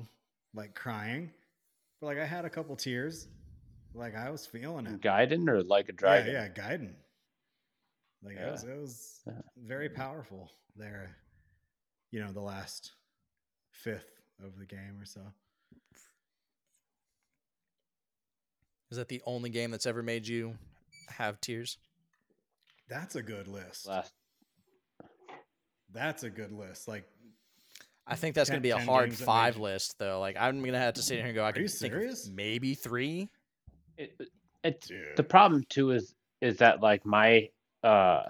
like 0.55 0.75
crying, 0.75 1.31
but 2.01 2.07
like 2.09 2.19
I 2.19 2.25
had 2.27 2.45
a 2.45 2.51
couple 2.51 2.75
tears. 2.77 3.29
Like 3.95 4.17
I 4.17 4.31
was 4.31 4.47
feeling 4.47 4.87
it. 4.87 5.01
Gaiden 5.01 5.49
or 5.49 5.63
like 5.63 5.89
a 5.89 5.93
dragon? 5.93 6.33
Yeah, 6.33 6.45
yeah, 6.45 6.49
Gaiden. 6.49 6.95
Like 8.25 8.37
it 8.37 8.51
was, 8.51 8.65
it 8.65 8.77
was 8.81 9.21
Yeah. 9.27 9.33
very 9.57 9.89
powerful 9.89 10.51
there. 10.77 11.17
You 12.11 12.21
know, 12.25 12.33
the 12.33 12.41
last 12.41 12.93
fifth 13.71 14.21
of 14.43 14.59
the 14.59 14.65
game 14.67 14.99
or 15.01 15.05
so. 15.05 15.21
Is 18.93 18.99
that 18.99 19.09
the 19.09 19.23
only 19.25 19.49
game 19.49 19.71
that's 19.71 19.87
ever 19.87 20.03
made 20.03 20.29
you 20.29 20.55
have 21.09 21.41
tears? 21.41 21.79
That's 22.91 23.15
a 23.17 23.23
good 23.23 23.49
list. 23.49 23.89
Last. 23.89 24.13
That's 25.95 26.25
a 26.25 26.29
good 26.29 26.53
list. 26.53 26.89
Like, 26.89 27.09
I 28.07 28.17
think 28.17 28.35
that's 28.35 28.51
gonna 28.51 28.61
be 28.61 28.69
a 28.69 28.77
hard 28.79 29.09
games 29.09 29.21
made 29.21 29.25
five 29.25 29.57
list 29.57 29.99
though. 29.99 30.21
Like 30.21 30.37
I'm 30.39 30.63
gonna 30.63 30.79
have 30.79 30.93
to 30.95 31.03
sit 31.03 31.17
here 31.17 31.25
and 31.25 31.35
go. 31.35 31.43
I 31.43 31.49
Are 31.49 31.53
can 31.55 31.63
you 31.63 31.69
think 31.69 31.91
serious? 31.95 32.31
maybe 32.35 32.75
three. 32.75 33.31
It, 33.97 34.15
it's 34.63 34.89
dude. 34.89 35.17
the 35.17 35.23
problem 35.23 35.65
too 35.71 35.93
is 35.93 36.15
is 36.43 36.59
that 36.59 36.83
like 36.83 37.07
my 37.07 37.49
uh 37.83 38.25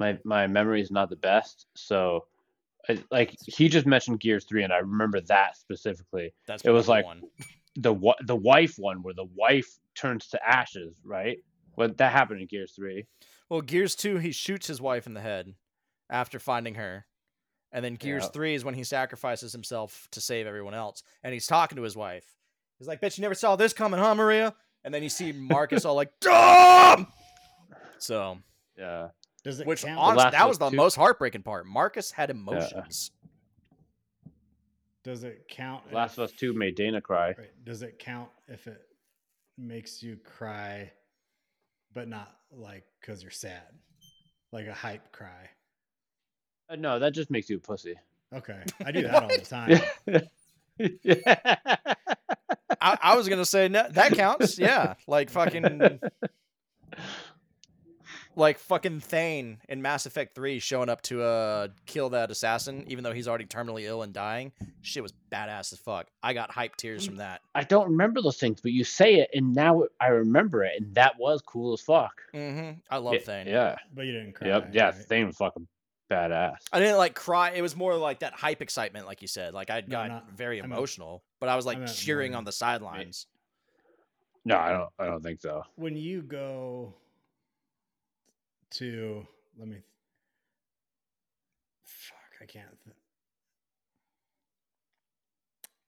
my 0.00 0.18
my 0.24 0.48
memory 0.48 0.80
is 0.82 0.90
not 0.90 1.08
the 1.08 1.14
best 1.14 1.66
so 1.76 2.26
I, 2.88 2.98
like 3.12 3.36
he 3.46 3.68
just 3.68 3.86
mentioned 3.86 4.18
gears 4.20 4.44
3 4.44 4.64
and 4.64 4.72
i 4.72 4.78
remember 4.78 5.20
that 5.22 5.56
specifically 5.56 6.32
That's 6.46 6.64
It 6.64 6.70
was 6.70 6.88
like- 6.88 7.04
one. 7.04 7.22
The 7.76 7.92
wa- 7.92 8.16
the 8.26 8.36
wife 8.36 8.74
one 8.78 9.02
where 9.02 9.14
the 9.14 9.28
wife 9.36 9.68
turns 9.94 10.26
to 10.28 10.40
ashes 10.48 10.92
right 11.04 11.38
well 11.76 11.88
that 11.96 12.12
happened 12.12 12.40
in 12.40 12.46
gears 12.46 12.72
3 12.76 13.06
Well, 13.48 13.60
Gears 13.62 13.94
2, 13.96 14.18
he 14.18 14.30
shoots 14.32 14.66
his 14.66 14.80
wife 14.80 15.06
in 15.06 15.14
the 15.14 15.20
head 15.20 15.54
after 16.08 16.38
finding 16.38 16.74
her. 16.76 17.06
And 17.72 17.84
then 17.84 17.94
Gears 17.96 18.24
Yeah. 18.24 18.30
3 18.30 18.54
is 18.54 18.64
when 18.64 18.74
he 18.74 18.84
sacrifices 18.84 19.52
himself 19.52 20.06
to 20.12 20.20
save 20.20 20.46
everyone 20.46 20.74
else. 20.74 21.02
And 21.24 21.32
he's 21.32 21.46
talking 21.48 21.76
to 21.76 21.82
his 21.82 21.96
wife. 21.96 22.24
He's 22.78 22.86
like, 22.88 23.00
"Bitch, 23.00 23.18
you 23.18 23.22
never 23.22 23.34
saw 23.34 23.56
this 23.56 23.72
coming, 23.72 23.98
huh, 24.00 24.14
Maria? 24.14 24.54
And 24.84 24.92
then 24.94 25.02
you 25.02 25.08
see 25.08 25.32
Marcus 25.32 25.84
all 25.84 25.94
like, 25.96 26.12
Dumb! 26.20 27.06
So, 27.98 28.38
yeah 28.78 29.08
Does 29.44 29.60
it 29.60 29.66
which 29.66 29.82
count? 29.84 29.98
honestly, 29.98 30.30
that 30.30 30.48
was 30.48 30.58
the 30.58 30.70
2 30.70 30.76
most 30.76 30.94
heartbreaking 30.94 31.42
part. 31.42 31.66
Marcus 31.66 32.10
had 32.12 32.30
emotions. 32.30 33.10
Does 35.02 35.24
it 35.24 35.46
count? 35.48 35.92
last 35.92 36.18
of 36.18 36.24
us 36.24 36.32
2 36.32 36.52
made 36.52 36.74
dana 36.74 37.00
cry 37.00 37.28
Right. 37.28 37.64
Does 37.64 37.82
it 37.82 37.98
count 37.98 38.28
if 38.48 38.66
it 38.66 38.82
makes 39.56 40.02
you 40.02 40.16
cry, 40.16 40.90
but 41.92 42.08
not 42.08 42.36
like 42.52 42.84
because 43.00 43.22
you're 43.22 43.30
sad, 43.30 43.62
like 44.52 44.66
a 44.66 44.74
hype 44.74 45.10
cry? 45.12 45.48
Uh, 46.68 46.76
no 46.76 46.98
that 46.98 47.12
just 47.12 47.30
makes 47.30 47.48
you 47.50 47.56
a 47.56 47.60
pussy 47.60 47.94
Okay, 48.34 48.62
I 48.84 48.92
do 48.92 49.02
that 49.08 49.22
all 49.22 49.28
the 49.28 49.38
time. 49.38 49.80
yeah 51.02 51.20
I, 52.80 52.98
I 53.02 53.16
was 53.16 53.28
going 53.28 53.40
to 53.40 53.44
say, 53.44 53.68
no, 53.68 53.86
that 53.90 54.12
counts. 54.12 54.58
Yeah. 54.58 54.94
Like 55.06 55.30
fucking. 55.30 56.00
Like 58.40 58.58
fucking 58.58 59.00
Thane 59.00 59.58
in 59.68 59.82
Mass 59.82 60.06
Effect 60.06 60.34
3 60.34 60.58
showing 60.60 60.88
up 60.88 61.02
to 61.02 61.22
uh 61.22 61.68
kill 61.86 62.08
that 62.10 62.30
assassin, 62.30 62.84
even 62.88 63.04
though 63.04 63.12
he's 63.12 63.28
already 63.28 63.44
terminally 63.44 63.82
ill 63.82 64.02
and 64.02 64.12
dying. 64.14 64.52
Shit 64.82 65.02
was 65.02 65.12
badass 65.30 65.72
as 65.74 65.78
fuck. 65.78 66.06
I 66.22 66.32
got 66.32 66.50
hype 66.50 66.76
tears 66.76 67.04
from 67.04 67.16
that. 67.16 67.42
i 67.54 67.62
don't 67.62 67.90
remember 67.90 68.22
those 68.22 68.38
things 68.38 68.60
but 68.62 68.72
you 68.72 68.82
say 68.82 69.16
it 69.16 69.28
and 69.34 69.54
now 69.54 69.84
i 70.00 70.06
remember 70.08 70.64
it 70.64 70.72
and 70.80 70.94
that 70.94 71.18
was 71.18 71.42
cool 71.42 71.72
as 71.74 71.80
fuck 71.80 72.22
Mm-hmm. 72.34 72.78
I 72.90 72.96
love 72.96 73.14
yeah, 73.14 73.20
Thane. 73.20 73.46
yeah 73.46 73.76
But 73.94 74.06
you 74.06 74.12
didn't 74.12 74.32
cry. 74.34 74.48
Yep. 74.48 74.70
Yeah. 74.72 74.84
right? 74.86 74.94
Thane 74.94 75.26
was 75.26 75.36
fucking 75.36 75.66
badass. 76.10 76.56
I 76.72 76.78
didn't 76.80 76.96
like 76.98 77.14
cry. 77.14 77.50
It 77.50 77.62
was 77.62 77.76
more 77.76 77.94
like 77.96 78.20
that 78.20 78.32
hype 78.32 78.62
excitement, 78.62 79.06
like 79.06 79.22
you 79.22 79.28
said. 79.28 79.52
Like 79.54 79.70
I 79.70 79.80
No, 79.86 79.86
got 79.98 80.08
not- 80.08 80.30
very 80.30 80.58
I 80.58 80.62
meant- 80.62 80.72
emotional, 80.72 81.22
but 81.40 81.48
I 81.48 81.56
was 81.56 81.66
like 81.66 81.78
meant 81.78 81.94
cheering 81.94 82.32
more- 82.32 82.38
on 82.38 82.44
the 82.44 82.52
sidelines. 82.52 83.26
No, 84.44 84.56
I 84.56 84.70
don't. 84.72 84.88
I 84.98 85.04
don't 85.06 85.22
think 85.22 85.40
so. 85.42 85.62
When 85.76 85.96
you 85.96 86.22
go 86.22 86.94
to, 88.72 89.26
let 89.58 89.68
me. 89.68 89.76
Fuck, 91.84 92.16
I 92.42 92.46
can't. 92.46 92.66
Th- 92.84 92.96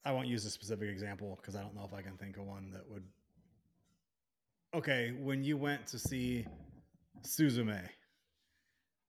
I 0.04 0.12
won't 0.12 0.26
use 0.26 0.44
a 0.44 0.50
specific 0.50 0.88
example 0.88 1.38
because 1.40 1.54
I 1.54 1.62
don't 1.62 1.74
know 1.76 1.84
if 1.84 1.94
I 1.94 2.02
can 2.02 2.16
think 2.16 2.36
of 2.36 2.44
one 2.44 2.70
that 2.72 2.88
would. 2.90 3.04
Okay, 4.74 5.12
when 5.20 5.44
you 5.44 5.56
went 5.56 5.86
to 5.88 5.98
see 5.98 6.46
Suzume, 7.22 7.80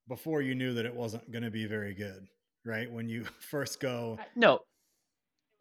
before 0.08 0.41
you 0.41 0.54
knew 0.54 0.74
that 0.74 0.86
it 0.86 0.94
wasn't 0.94 1.32
going 1.32 1.44
to 1.44 1.50
be 1.50 1.66
very 1.66 1.94
good, 1.94 2.28
right? 2.66 2.91
When 2.91 3.08
you 3.08 3.24
first 3.40 3.80
go, 3.80 4.20
No, 4.36 4.60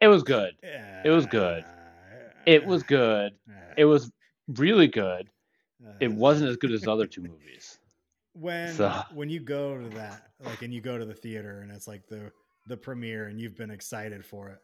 It 0.01 0.07
was 0.07 0.21
good. 0.23 0.53
It 1.05 1.09
was 1.09 1.25
good. 1.25 1.63
It 2.45 2.65
was 2.65 2.83
good. 2.83 3.33
It 3.77 3.85
was 3.85 4.11
really 4.47 4.87
good. 4.87 5.29
It 5.99 6.11
Uh, 6.11 6.15
wasn't 6.15 6.49
as 6.49 6.57
good 6.57 6.71
as 6.71 6.81
the 6.81 6.91
other 6.91 7.07
two 7.07 7.21
movies. 7.21 7.79
When 8.33 8.73
So- 8.73 9.01
when 9.13 9.29
you 9.29 9.39
go 9.39 9.77
to 9.77 9.89
that 9.95 10.29
like 10.43 10.61
and 10.61 10.73
you 10.73 10.81
go 10.81 10.97
to 10.97 11.05
the 11.05 11.13
theater 11.13 11.61
and 11.61 11.71
it's 11.71 11.87
like 11.87 12.07
the 12.07 12.31
the 12.67 12.77
premiere 12.77 13.27
and 13.27 13.39
you've 13.39 13.55
been 13.57 13.71
excited 13.71 14.25
for 14.25 14.49
it 14.49 14.59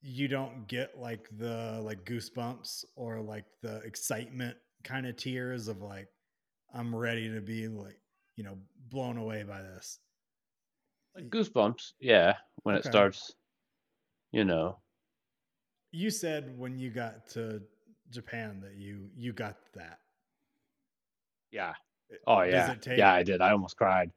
you 0.00 0.28
don't 0.28 0.66
get 0.68 0.98
like 0.98 1.28
the 1.38 1.80
like 1.82 2.04
goosebumps 2.04 2.84
or 2.96 3.20
like 3.20 3.44
the 3.62 3.76
excitement 3.80 4.56
kind 4.84 5.06
of 5.06 5.16
tears 5.16 5.68
of 5.68 5.82
like 5.82 6.08
i'm 6.72 6.94
ready 6.94 7.28
to 7.32 7.40
be 7.40 7.66
like 7.68 7.98
you 8.36 8.44
know 8.44 8.56
blown 8.90 9.18
away 9.18 9.42
by 9.42 9.60
this 9.60 9.98
Like 11.16 11.28
Goosebumps, 11.30 11.92
yeah, 12.00 12.34
when 12.62 12.76
it 12.76 12.84
starts, 12.84 13.32
you 14.30 14.44
know. 14.44 14.78
you 15.90 16.10
said 16.10 16.56
when 16.58 16.78
you 16.78 16.90
got 16.90 17.26
to 17.30 17.60
japan 18.10 18.60
that 18.62 18.76
you 18.76 19.08
you 19.16 19.32
got 19.32 19.56
that 19.74 19.98
Yeah. 21.50 21.74
Oh 22.26 22.42
yeah. 22.42 22.74
take- 22.80 22.98
Yeah, 22.98 23.12
I 23.12 23.22
did. 23.22 23.40
I 23.40 23.50
almost 23.52 23.76
cried. 23.76 24.10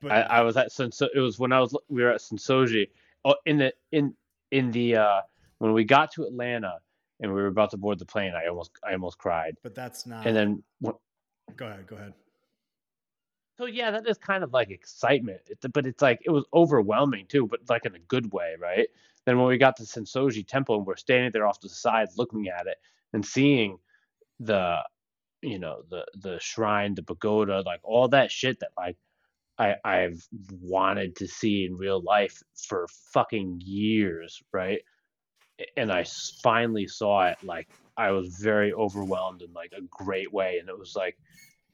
but 0.00 0.12
I, 0.12 0.20
I 0.22 0.40
was 0.42 0.56
at 0.56 0.70
Senso. 0.70 1.08
It 1.14 1.20
was 1.20 1.38
when 1.38 1.52
I 1.52 1.60
was 1.60 1.76
we 1.88 2.02
were 2.02 2.12
at 2.12 2.20
Sensoji. 2.20 2.88
Oh, 3.24 3.36
in 3.46 3.58
the 3.58 3.72
in 3.92 4.14
in 4.50 4.70
the 4.70 4.96
uh 4.96 5.20
when 5.58 5.72
we 5.72 5.84
got 5.84 6.12
to 6.12 6.24
Atlanta 6.24 6.78
and 7.20 7.32
we 7.32 7.40
were 7.40 7.46
about 7.48 7.70
to 7.70 7.76
board 7.76 7.98
the 7.98 8.04
plane, 8.04 8.32
I 8.34 8.46
almost 8.48 8.72
I 8.86 8.92
almost 8.92 9.18
cried. 9.18 9.56
but 9.62 9.74
that's 9.74 10.06
not 10.06 10.26
And 10.26 10.36
then 10.36 10.62
go 11.56 11.66
ahead 11.66 11.86
go 11.86 11.96
ahead 11.96 12.12
so 13.56 13.66
yeah, 13.66 13.92
that 13.92 14.06
is 14.08 14.18
kind 14.18 14.42
of 14.42 14.52
like 14.52 14.70
excitement, 14.70 15.40
it, 15.48 15.58
but 15.72 15.86
it's 15.86 16.02
like 16.02 16.20
it 16.24 16.30
was 16.30 16.44
overwhelming 16.52 17.26
too, 17.28 17.46
but 17.46 17.60
like 17.68 17.86
in 17.86 17.94
a 17.94 18.00
good 18.00 18.32
way, 18.32 18.56
right? 18.58 18.88
Then 19.26 19.38
when 19.38 19.46
we 19.46 19.58
got 19.58 19.76
to 19.76 19.84
Sensoji 19.84 20.44
Temple 20.46 20.76
and 20.78 20.86
we're 20.86 20.96
standing 20.96 21.30
there 21.32 21.46
off 21.46 21.60
to 21.60 21.68
the 21.68 21.74
side 21.74 22.08
looking 22.16 22.48
at 22.48 22.66
it 22.66 22.78
and 23.12 23.24
seeing 23.24 23.78
the 24.40 24.78
you 25.44 25.58
know 25.58 25.82
the 25.90 26.04
the 26.20 26.38
shrine, 26.40 26.94
the 26.94 27.02
pagoda, 27.02 27.62
like 27.66 27.80
all 27.82 28.08
that 28.08 28.30
shit 28.30 28.60
that 28.60 28.70
like 28.76 28.96
I 29.58 29.76
I've 29.84 30.26
wanted 30.60 31.16
to 31.16 31.28
see 31.28 31.64
in 31.64 31.76
real 31.76 32.02
life 32.02 32.42
for 32.68 32.86
fucking 33.12 33.60
years, 33.64 34.42
right? 34.52 34.80
And 35.76 35.92
i 35.92 36.04
finally 36.42 36.88
saw 36.88 37.28
it. 37.28 37.38
Like 37.42 37.68
I 37.96 38.10
was 38.10 38.36
very 38.40 38.72
overwhelmed 38.72 39.42
in 39.42 39.52
like 39.52 39.72
a 39.76 39.82
great 39.82 40.32
way, 40.32 40.58
and 40.58 40.68
it 40.68 40.78
was 40.78 40.94
like 40.96 41.16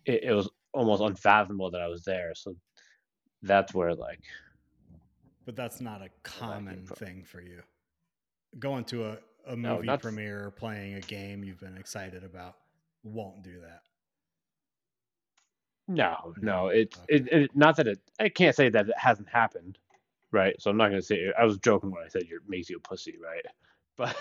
it, 0.05 0.25
it 0.25 0.33
was 0.33 0.51
almost 0.73 1.03
unfathomable 1.03 1.71
that 1.71 1.81
I 1.81 1.89
was 1.89 2.05
there. 2.05 2.33
So 2.35 2.55
that's 3.43 3.73
where 3.73 3.95
like 3.95 4.21
But 5.47 5.57
that's 5.57 5.81
not 5.81 6.03
a 6.03 6.11
common 6.23 6.87
thing 6.87 7.25
for 7.25 7.41
you. 7.41 7.63
Going 8.59 8.85
to 8.87 9.07
a, 9.07 9.19
a 9.47 9.57
movie 9.57 9.87
that's- 9.87 10.03
premiere 10.03 10.51
playing 10.51 10.95
a 10.95 11.01
game 11.01 11.45
you've 11.45 11.61
been 11.61 11.79
excited 11.79 12.25
about 12.25 12.57
won't 13.03 13.43
do 13.43 13.61
that. 13.61 13.81
no, 15.89 16.35
No, 16.41 16.53
no, 16.63 16.69
it's 16.69 16.97
okay. 16.99 17.17
it, 17.17 17.29
it 17.33 17.57
not 17.57 17.77
that 17.77 17.89
it 17.89 18.01
I 18.19 18.29
can't 18.29 18.55
say 18.55 18.69
that 18.69 18.89
it 18.89 18.99
hasn't 18.99 19.29
happened, 19.29 19.79
right? 20.31 20.55
So 20.61 20.71
I'm 20.71 20.77
not 20.77 20.89
gonna 20.89 21.03
say 21.03 21.33
I 21.39 21.45
was 21.45 21.59
joking 21.59 21.91
when 21.91 22.05
I 22.05 22.09
said 22.09 22.23
it 22.23 22.29
makes 22.49 22.71
you 22.71 22.77
a 22.77 22.81
pussy, 22.81 23.17
right? 23.23 23.45
But 23.97 24.17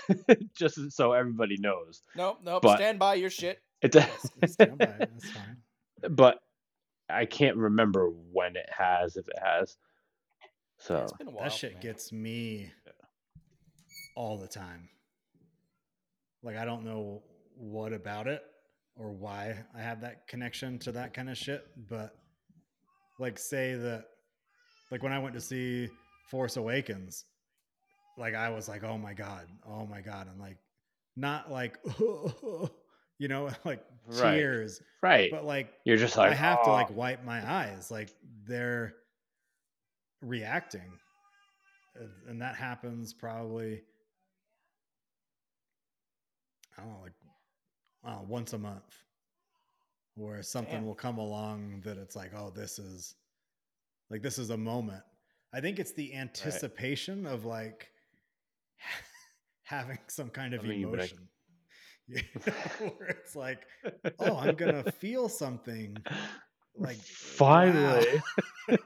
just 0.53 0.91
so 0.91 1.13
everybody 1.13 1.55
knows, 1.57 2.03
Nope, 2.13 2.39
nope. 2.43 2.63
But- 2.63 2.77
stand 2.77 2.99
by 2.99 3.13
your 3.15 3.29
shit. 3.29 3.61
it 3.81 3.93
does 3.93 4.09
Stand 4.47 4.77
by 4.77 4.85
it, 4.87 5.09
That's 5.13 5.29
fine. 5.29 5.57
but 6.15 6.39
I 7.09 7.25
can't 7.25 7.55
remember 7.55 8.09
when 8.09 8.57
it 8.57 8.69
has, 8.77 9.15
if 9.15 9.27
it 9.29 9.39
has. 9.41 9.77
So 10.79 11.03
it's 11.03 11.13
been 11.13 11.27
a 11.27 11.31
while. 11.31 11.43
That 11.45 11.53
shit 11.53 11.73
man. 11.73 11.81
gets 11.81 12.11
me 12.11 12.71
all 14.17 14.37
the 14.37 14.47
time. 14.49 14.89
Like 16.43 16.57
I 16.57 16.65
don't 16.65 16.83
know 16.83 17.23
what 17.55 17.93
about 17.93 18.27
it 18.27 18.41
or 18.95 19.11
why 19.11 19.55
I 19.75 19.81
have 19.81 20.01
that 20.01 20.27
connection 20.27 20.79
to 20.79 20.91
that 20.93 21.13
kind 21.13 21.29
of 21.29 21.37
shit, 21.37 21.65
but 21.89 22.15
like 23.19 23.37
say 23.39 23.75
that 23.75 24.05
like 24.91 25.03
when 25.03 25.11
I 25.13 25.19
went 25.19 25.35
to 25.35 25.41
see 25.41 25.89
Force 26.29 26.57
Awakens, 26.57 27.25
like 28.17 28.33
I 28.35 28.49
was 28.49 28.67
like, 28.67 28.83
"Oh 28.83 28.97
my 28.97 29.13
god. 29.13 29.47
Oh 29.67 29.85
my 29.85 30.01
god." 30.01 30.27
I'm 30.31 30.39
like 30.39 30.57
not 31.15 31.51
like 31.51 31.77
you 33.19 33.27
know, 33.27 33.49
like 33.65 33.83
Right. 34.07 34.35
tears, 34.37 34.81
right, 35.03 35.29
but 35.31 35.45
like 35.45 35.71
you're 35.85 35.97
just 35.97 36.17
like 36.17 36.31
I 36.31 36.35
have 36.35 36.63
to 36.63 36.69
"Oh." 36.69 36.73
like 36.73 36.89
wipe 36.95 37.23
my 37.23 37.47
eyes. 37.49 37.89
Like 37.91 38.09
they're 38.47 38.93
reacting. 40.21 40.81
And- 41.95 42.09
And 42.29 42.41
that 42.41 42.55
happens 42.55 43.13
probably, 43.13 43.81
I 46.77 46.81
don't 46.81 46.93
know, 46.93 46.99
like 47.01 47.11
uh, 48.05 48.19
once 48.27 48.53
a 48.53 48.57
month, 48.57 48.95
where 50.15 50.41
something 50.43 50.75
Damn. 50.75 50.85
will 50.85 50.95
come 50.95 51.17
along 51.17 51.81
that 51.85 51.97
it's 51.97 52.15
like, 52.15 52.31
oh, 52.35 52.51
this 52.55 52.79
is 52.79 53.15
like, 54.09 54.21
this 54.21 54.37
is 54.37 54.49
a 54.49 54.57
moment. 54.57 55.03
I 55.53 55.61
think 55.61 55.79
it's 55.79 55.93
the 55.93 56.13
anticipation 56.15 57.25
of 57.25 57.45
like 57.45 57.89
having 59.63 59.99
some 60.07 60.29
kind 60.29 60.53
of 60.53 60.63
I 60.63 60.67
mean, 60.67 60.89
but 60.89 60.99
I- 60.99 61.03
emotion. 61.03 61.17
Yeah, 62.11 62.21
where 62.79 63.09
it's 63.09 63.35
like, 63.35 63.67
oh, 64.17 64.35
I'm 64.37 64.55
gonna 64.55 64.91
feel 64.93 65.29
something. 65.29 65.95
Like 66.75 66.97
finally. 66.97 68.07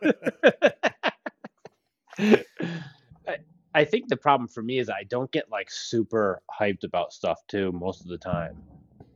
I, 2.18 3.38
I 3.73 3.85
think 3.85 4.10
the 4.10 4.18
problem 4.18 4.49
for 4.49 4.61
me 4.61 4.77
is 4.80 4.90
I 4.90 5.03
don't 5.03 5.31
get 5.31 5.49
like 5.49 5.72
super 5.72 6.41
hyped 6.60 6.84
about 6.84 7.14
stuff 7.14 7.40
too 7.48 7.72
most 7.72 8.02
of 8.02 8.07
the 8.07 8.18
time. 8.18 8.61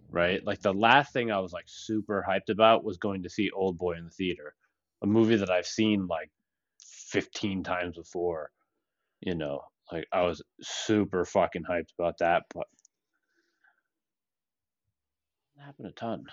Right? 0.10 0.44
Like 0.46 0.62
the 0.62 0.74
last 0.74 1.14
thing 1.14 1.32
I 1.32 1.40
was 1.40 1.54
like 1.54 1.66
super 1.68 2.26
hyped 2.28 2.50
about 2.50 2.84
was 2.84 2.98
going 2.98 3.24
to 3.24 3.30
see 3.30 3.50
Old 3.52 3.78
Boy 3.78 3.94
in 3.94 4.06
the 4.06 4.12
theater, 4.12 4.56
a 5.04 5.08
movie 5.08 5.36
that 5.36 5.50
I've 5.52 5.68
seen 5.68 6.08
like 6.08 6.30
15 7.10 7.64
times 7.64 7.98
before. 7.98 8.50
You 9.22 9.36
know, 9.36 9.62
like 9.92 10.08
I 10.14 10.22
was 10.22 10.42
super 10.62 11.26
fucking 11.26 11.64
hyped 11.70 11.94
about 11.98 12.18
that, 12.20 12.44
but 12.54 12.68
it 15.56 15.62
happened 15.64 15.88
a 15.88 15.92
ton. 15.92 16.24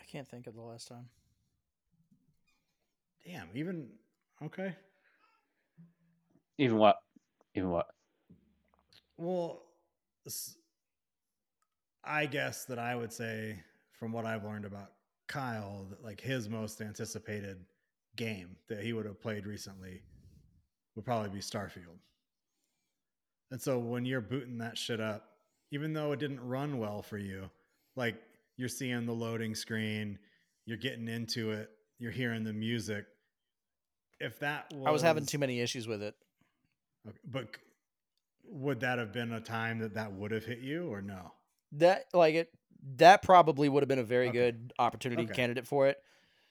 I 0.00 0.04
can't 0.04 0.28
think 0.28 0.46
of 0.46 0.54
the 0.54 0.62
last 0.62 0.88
time. 0.88 1.08
Damn, 3.24 3.48
even 3.54 3.88
okay. 4.42 4.76
Even 6.58 6.78
what? 6.78 6.96
Even 7.54 7.70
what? 7.70 7.86
Well, 9.16 9.62
s- 10.26 10.56
I 12.06 12.26
guess 12.26 12.64
that 12.66 12.78
I 12.78 12.94
would 12.94 13.12
say, 13.12 13.62
from 13.92 14.12
what 14.12 14.24
I've 14.24 14.44
learned 14.44 14.64
about 14.64 14.92
Kyle, 15.26 15.86
that 15.90 16.04
like 16.04 16.20
his 16.20 16.48
most 16.48 16.80
anticipated 16.80 17.58
game 18.16 18.56
that 18.68 18.80
he 18.80 18.92
would 18.92 19.06
have 19.06 19.20
played 19.20 19.46
recently 19.46 20.02
would 20.94 21.04
probably 21.04 21.30
be 21.30 21.40
Starfield. 21.40 21.98
And 23.50 23.60
so 23.60 23.78
when 23.78 24.04
you're 24.04 24.20
booting 24.20 24.58
that 24.58 24.78
shit 24.78 25.00
up, 25.00 25.30
even 25.70 25.92
though 25.92 26.12
it 26.12 26.20
didn't 26.20 26.40
run 26.40 26.78
well 26.78 27.02
for 27.02 27.18
you, 27.18 27.50
like 27.96 28.16
you're 28.56 28.68
seeing 28.68 29.06
the 29.06 29.12
loading 29.12 29.54
screen, 29.54 30.18
you're 30.64 30.76
getting 30.76 31.08
into 31.08 31.50
it, 31.50 31.70
you're 31.98 32.12
hearing 32.12 32.44
the 32.44 32.52
music. 32.52 33.06
If 34.20 34.38
that 34.40 34.72
was, 34.72 34.86
I 34.86 34.90
was 34.90 35.02
having 35.02 35.26
too 35.26 35.38
many 35.38 35.60
issues 35.60 35.86
with 35.86 36.02
it. 36.02 36.14
Okay, 37.06 37.18
but 37.30 37.56
would 38.48 38.80
that 38.80 38.98
have 38.98 39.12
been 39.12 39.32
a 39.32 39.40
time 39.40 39.78
that 39.80 39.94
that 39.94 40.12
would 40.12 40.30
have 40.30 40.44
hit 40.44 40.60
you 40.60 40.88
or 40.88 41.02
no? 41.02 41.32
That 41.72 42.04
like 42.14 42.34
it 42.34 42.50
that 42.98 43.22
probably 43.22 43.68
would 43.68 43.82
have 43.82 43.88
been 43.88 43.98
a 43.98 44.04
very 44.04 44.28
Okay. 44.28 44.38
good 44.38 44.72
opportunity 44.78 45.24
Okay. 45.24 45.34
candidate 45.34 45.66
for 45.66 45.88
it. 45.88 45.98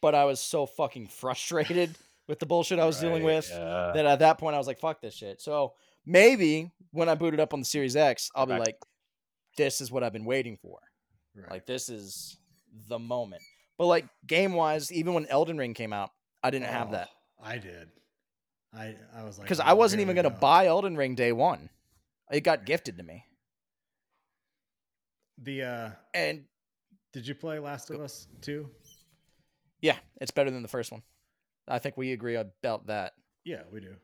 But 0.02 0.14
I 0.16 0.26
was 0.26 0.40
so 0.40 0.66
fucking 0.66 1.08
frustrated 1.08 1.98
with 2.28 2.40
the 2.40 2.46
bullshit 2.46 2.80
I 2.80 2.86
was 2.86 3.00
dealing 3.00 3.24
with 3.24 3.50
yeah. 3.50 3.92
that 3.96 4.06
at 4.06 4.20
that 4.20 4.38
point 4.38 4.56
I 4.56 4.58
was 4.58 4.68
like, 4.68 4.80
fuck 4.80 5.02
this 5.02 5.14
shit. 5.14 5.42
So 5.42 5.74
maybe 6.06 6.72
when 6.92 7.08
I 7.10 7.16
boot 7.16 7.34
it 7.34 7.40
up 7.40 7.54
on 7.54 7.60
the 7.60 7.66
Series 7.66 7.96
X, 7.96 8.30
I'll 8.36 8.46
be 8.46 8.52
Right. 8.54 8.60
like, 8.62 8.78
this 9.58 9.80
is 9.82 9.92
what 9.92 10.04
I've 10.04 10.14
been 10.14 10.26
waiting 10.26 10.58
for. 10.58 10.80
Right. 11.36 11.50
Like 11.52 11.66
this 11.66 11.90
is 11.90 12.38
the 12.88 13.00
moment. 13.00 13.42
But 13.78 13.86
like 13.88 14.06
game 14.28 14.54
wise, 14.54 14.92
even 14.92 15.14
when 15.14 15.26
Elden 15.28 15.58
Ring 15.58 15.74
came 15.74 15.94
out, 15.94 16.12
I 16.44 16.50
didn't 16.50 16.68
have 16.68 16.90
oh, 16.90 16.92
that 16.94 17.10
Oh, 17.40 17.46
I 17.46 17.58
did. 17.58 17.90
I 18.74 18.96
I 19.16 19.24
was 19.24 19.38
like 19.38 19.46
because 19.46 19.60
oh, 19.62 19.64
I 19.66 19.74
wasn't 19.74 20.02
even 20.02 20.16
gonna 20.16 20.30
go. 20.30 20.36
buy 20.40 20.68
Elden 20.68 20.98
Ring 20.98 21.16
day 21.16 21.32
one. 21.32 21.70
It 22.32 22.42
got 22.42 22.66
gifted 22.66 22.98
to 22.98 23.04
me, 23.04 23.26
the. 25.42 25.64
uh 25.64 25.90
and 26.14 26.44
Did 27.14 27.28
you 27.28 27.36
play 27.36 27.60
Last 27.60 27.90
of 27.90 28.00
Us 28.02 28.28
two? 28.42 28.70
yeah, 29.82 29.98
it's 30.20 30.32
better 30.32 30.50
than 30.52 30.62
the 30.62 30.68
first 30.68 30.92
one. 30.92 31.04
I 31.68 31.80
think 31.80 31.98
we 31.98 32.12
agree 32.12 32.36
about 32.36 32.88
that. 32.88 33.14
Yeah, 33.44 33.62
we 33.72 33.80
do. 33.80 33.96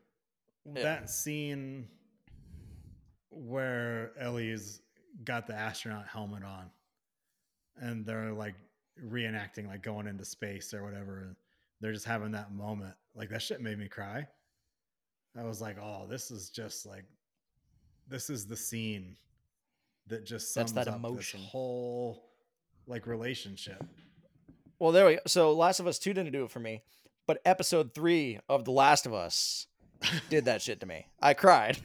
Yeah. 0.74 0.82
That 0.82 1.10
scene 1.10 1.88
where 3.30 4.12
Ellie's 4.18 4.82
got 5.24 5.46
the 5.46 5.54
astronaut 5.54 6.06
helmet 6.06 6.42
on, 6.44 6.70
and 7.76 8.04
they're 8.04 8.32
like 8.32 8.54
reenacting 9.04 9.66
like 9.66 9.82
going 9.82 10.06
into 10.06 10.24
space 10.24 10.74
or 10.74 10.82
whatever. 10.84 11.20
And 11.22 11.36
they're 11.80 11.92
just 11.92 12.06
having 12.06 12.32
that 12.32 12.52
moment. 12.52 12.94
Like 13.14 13.30
that 13.30 13.42
shit 13.42 13.60
made 13.60 13.78
me 13.78 13.88
cry. 13.88 14.26
I 15.38 15.44
was 15.44 15.60
like, 15.60 15.78
oh, 15.80 16.06
this 16.08 16.30
is 16.30 16.50
just 16.50 16.84
like, 16.84 17.04
this 18.06 18.28
is 18.28 18.46
the 18.46 18.56
scene 18.56 19.16
that 20.08 20.24
just 20.24 20.54
That's 20.54 20.72
sums 20.72 20.74
that 20.74 20.88
up 20.88 20.96
emotion. 20.96 21.40
this 21.40 21.50
whole 21.50 22.24
like 22.86 23.06
relationship. 23.06 23.82
Well, 24.78 24.92
there 24.92 25.06
we 25.06 25.14
go. 25.14 25.20
So 25.26 25.52
Last 25.52 25.80
of 25.80 25.86
Us 25.86 25.98
2 25.98 26.12
didn't 26.12 26.32
do 26.32 26.44
it 26.44 26.50
for 26.50 26.60
me, 26.60 26.82
but 27.26 27.40
episode 27.44 27.94
3 27.94 28.40
of 28.48 28.64
The 28.64 28.72
Last 28.72 29.06
of 29.06 29.14
Us 29.14 29.66
did 30.30 30.46
that 30.46 30.60
shit 30.62 30.80
to 30.80 30.86
me. 30.86 31.06
I 31.20 31.34
cried. 31.34 31.78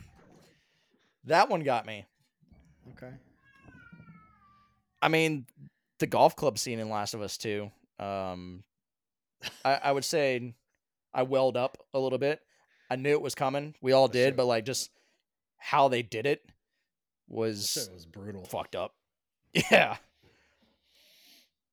That 1.25 1.49
one 1.49 1.61
got 1.61 1.85
me. 1.85 2.05
Okay. 2.93 3.13
I 5.01 5.09
mean, 5.09 5.45
the 5.99 6.07
golf 6.07 6.35
club 6.35 6.57
scene 6.57 6.79
in 6.79 6.89
Last 6.89 7.13
of 7.13 7.21
Us 7.21 7.37
2, 7.37 7.69
um, 7.99 8.63
I, 9.63 9.79
I 9.83 9.91
would 9.91 10.05
say 10.05 10.55
I 11.13 11.23
welled 11.23 11.57
up 11.57 11.77
a 11.93 11.99
little 11.99 12.17
bit. 12.17 12.41
I 12.89 12.95
knew 12.95 13.11
it 13.11 13.21
was 13.21 13.35
coming. 13.35 13.75
We 13.81 13.91
all 13.91 14.07
did, 14.07 14.29
sure. 14.29 14.37
but 14.37 14.45
like 14.45 14.65
just 14.65 14.89
how 15.57 15.87
they 15.87 16.01
did 16.01 16.25
it 16.25 16.41
was 17.27 17.71
shit 17.71 17.93
was 17.93 18.05
brutal. 18.05 18.43
fucked 18.45 18.75
up. 18.75 18.93
Yeah. 19.71 19.97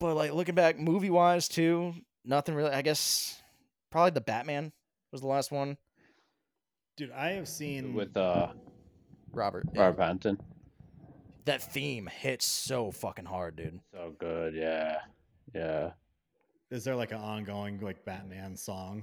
But 0.00 0.14
like 0.14 0.32
looking 0.32 0.54
back 0.54 0.78
movie 0.78 1.10
wise 1.10 1.48
too, 1.48 1.94
nothing 2.24 2.54
really 2.54 2.70
I 2.70 2.82
guess 2.82 3.40
probably 3.90 4.10
the 4.10 4.20
Batman 4.20 4.72
was 5.12 5.20
the 5.20 5.26
last 5.28 5.50
one. 5.52 5.76
Dude, 6.96 7.10
I 7.12 7.30
have 7.32 7.48
seen 7.48 7.94
with 7.94 8.16
uh 8.16 8.48
Robert. 9.32 9.64
yeah. 9.72 9.82
Robert 9.86 9.98
Pattinson. 10.20 10.38
That 11.44 11.62
theme 11.72 12.06
hits 12.06 12.46
so 12.46 12.90
fucking 12.90 13.26
hard, 13.26 13.56
dude. 13.56 13.78
So 13.92 14.14
good, 14.18 14.54
yeah, 14.54 14.98
yeah. 15.54 15.90
Is 16.70 16.84
there 16.84 16.96
like 16.96 17.12
an 17.12 17.18
ongoing 17.18 17.78
like 17.80 18.04
Batman 18.04 18.56
song? 18.56 19.02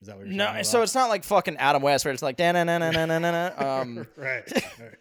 Is 0.00 0.08
that 0.08 0.16
what 0.16 0.26
you're 0.26 0.34
No, 0.34 0.46
talking 0.46 0.64
so 0.64 0.82
it's 0.82 0.94
not 0.94 1.08
like 1.08 1.24
fucking 1.24 1.56
Adam 1.58 1.82
West 1.82 2.04
where 2.04 2.12
it's 2.14 2.22
like 2.22 2.36
da 2.36 2.52
na 2.52 2.64
na 2.64 2.78
na 2.78 2.90
na 2.90 3.06
na 3.06 3.18
na. 3.18 3.80
Um 3.80 4.06
right. 4.16 4.42
right. 4.52 4.94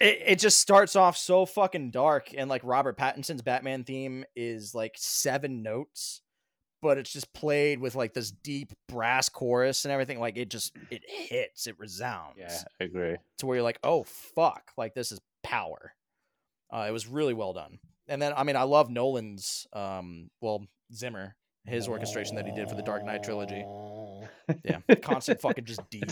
it, 0.00 0.22
it 0.26 0.38
just 0.38 0.58
starts 0.58 0.96
off 0.96 1.16
so 1.16 1.46
fucking 1.46 1.90
dark 1.90 2.30
and 2.36 2.48
like 2.50 2.62
Robert 2.64 2.96
Pattinson's 2.98 3.42
Batman 3.42 3.84
theme 3.84 4.24
is 4.34 4.74
like 4.74 4.94
seven 4.96 5.62
notes, 5.62 6.22
but 6.80 6.98
it's 6.98 7.12
just 7.12 7.32
played 7.32 7.78
with 7.78 7.94
like 7.94 8.12
this 8.12 8.30
deep 8.32 8.72
brass 8.88 9.28
chorus 9.28 9.84
and 9.84 9.92
everything. 9.92 10.18
Like 10.18 10.36
it 10.36 10.50
just 10.50 10.74
it 10.90 11.02
hits, 11.06 11.66
it 11.68 11.78
resounds. 11.78 12.38
Yeah, 12.38 12.58
I 12.80 12.84
agree. 12.84 13.16
to 13.38 13.46
where 13.46 13.56
you're 13.56 13.62
like, 13.64 13.78
oh 13.84 14.02
fuck, 14.04 14.72
like 14.76 14.94
this 14.94 15.12
is 15.12 15.20
power. 15.44 15.92
Uh, 16.72 16.86
it 16.88 16.92
was 16.92 17.06
really 17.06 17.34
well 17.34 17.52
done. 17.52 17.78
And 18.08 18.20
then 18.20 18.32
I 18.36 18.42
mean, 18.42 18.56
I 18.56 18.64
love 18.64 18.90
Nolan's, 18.90 19.66
um, 19.72 20.30
well 20.40 20.66
Zimmer, 20.92 21.36
his 21.66 21.88
orchestration 21.88 22.36
that 22.36 22.46
he 22.46 22.52
did 22.52 22.68
for 22.68 22.74
the 22.74 22.82
Dark 22.82 23.04
Knight 23.04 23.22
trilogy. 23.22 23.64
Yeah, 24.64 24.78
constant 25.02 25.40
fucking 25.40 25.64
just 25.64 25.88
D. 25.88 26.02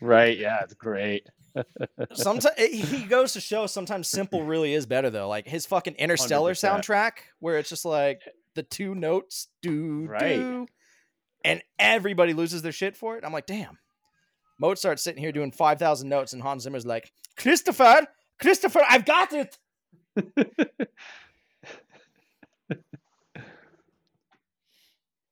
Right, 0.00 0.38
yeah, 0.38 0.60
it's 0.62 0.72
great. 0.72 1.26
Sometimes 2.14 2.56
he 2.58 3.04
goes 3.04 3.32
to 3.34 3.40
show 3.40 3.66
sometimes 3.66 4.08
simple 4.08 4.44
really 4.44 4.72
is 4.72 4.86
better 4.86 5.10
though. 5.10 5.28
Like 5.28 5.46
his 5.46 5.66
fucking 5.66 5.94
Interstellar 5.94 6.52
100%. 6.54 6.80
soundtrack, 6.84 7.10
where 7.40 7.58
it's 7.58 7.68
just 7.68 7.84
like 7.84 8.22
the 8.54 8.62
two 8.62 8.94
notes, 8.94 9.48
do 9.62 10.06
Right. 10.08 10.36
do, 10.36 10.66
and 11.44 11.60
everybody 11.78 12.32
loses 12.32 12.62
their 12.62 12.72
shit 12.72 12.96
for 12.96 13.16
it. 13.18 13.24
I'm 13.24 13.32
like, 13.32 13.46
damn. 13.46 13.78
Mozart's 14.60 15.02
sitting 15.02 15.20
here 15.22 15.32
doing 15.32 15.50
five 15.50 15.78
thousand 15.80 16.08
notes, 16.08 16.32
and 16.32 16.40
Hans 16.42 16.62
Zimmer's 16.62 16.86
like, 16.86 17.10
Christopher, 17.36 18.06
Christopher, 18.40 18.82
I've 18.88 19.04
got 19.04 19.32
it. 19.32 19.58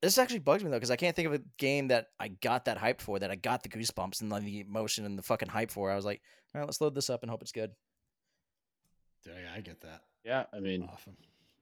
This 0.03 0.19
actually 0.19 0.41
bugs 0.41 0.65
me 0.65 0.71
though, 0.71 0.77
because 0.77 0.91
I 0.91 0.97
can't 0.97 1.15
think 1.15 1.29
of 1.29 1.35
a 1.35 1.41
game 1.59 1.89
that 1.89 2.09
I 2.19 2.29
got 2.29 2.65
that 2.65 2.77
hyped 2.79 3.01
for, 3.01 3.19
that 3.21 3.31
I 3.31 3.37
got 3.37 3.63
the 3.63 3.69
goosebumps 3.69 4.21
and 4.21 4.31
like, 4.31 4.43
the 4.43 4.61
emotion 4.61 5.05
and 5.07 5.17
the 5.17 5.23
fucking 5.23 5.49
hype 5.49 5.71
for. 5.71 5.91
I 5.91 5.97
was 5.97 6.05
like, 6.05 6.21
all 6.55 6.61
right, 6.61 6.67
let's 6.67 6.81
load 6.81 6.95
this 6.95 7.09
up 7.09 7.23
and 7.23 7.31
hope 7.31 7.41
it's 7.43 7.53
good. 7.53 7.71
Yeah, 9.27 9.35
I 9.55 9.61
get 9.61 9.81
that 9.83 10.03
Yeah, 10.25 10.45
I 10.53 10.61
mean, 10.61 10.89
often. 10.93 11.17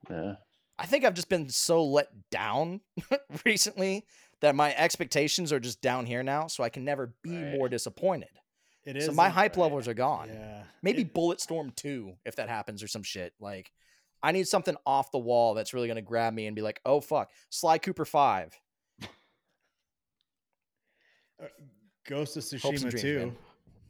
yeah. 0.09 0.37
I 0.79 0.87
think 0.87 1.05
I've 1.05 1.13
just 1.15 1.29
been 1.29 1.51
so 1.51 1.85
let 1.85 2.09
down 2.31 2.81
recently 3.45 4.07
that 4.41 4.55
my 4.55 4.75
expectations 4.75 5.53
are 5.53 5.61
just 5.61 5.83
down 5.83 6.07
here 6.07 6.23
now, 6.23 6.47
so 6.47 6.65
I 6.65 6.71
can 6.71 6.85
never 6.87 7.13
be 7.23 7.37
Right. 7.37 7.53
more 7.59 7.69
disappointed. 7.69 8.31
It 8.87 8.97
is 8.97 9.05
So 9.05 9.13
my 9.13 9.29
hype 9.29 9.57
right. 9.59 9.63
levels 9.65 9.87
are 9.87 9.93
gone. 9.95 10.31
Yeah. 10.33 10.63
Maybe 10.83 11.03
It- 11.03 11.13
Bulletstorm 11.13 11.77
2 11.77 12.17
if 12.25 12.37
that 12.37 12.49
happens 12.49 12.83
or 12.83 12.89
some 12.89 13.03
shit. 13.03 13.35
Like 13.39 13.71
I 14.23 14.33
need 14.33 14.47
something 14.49 14.77
off 14.87 15.11
the 15.13 15.19
wall 15.19 15.55
that's 15.55 15.73
really 15.75 15.87
going 15.89 15.97
to 15.97 16.03
grab 16.03 16.35
me 16.35 16.47
and 16.47 16.55
be 16.57 16.63
like, 16.63 16.81
"Oh 16.85 17.01
fuck, 17.01 17.31
Sly 17.51 17.79
Cooper 17.79 18.05
5." 18.05 18.59
uh, 21.43 21.47
Ghost 22.07 22.37
of 22.37 22.43
Tsushima 22.43 22.81
dreams, 22.81 23.01
2 23.03 23.19
man. 23.19 23.37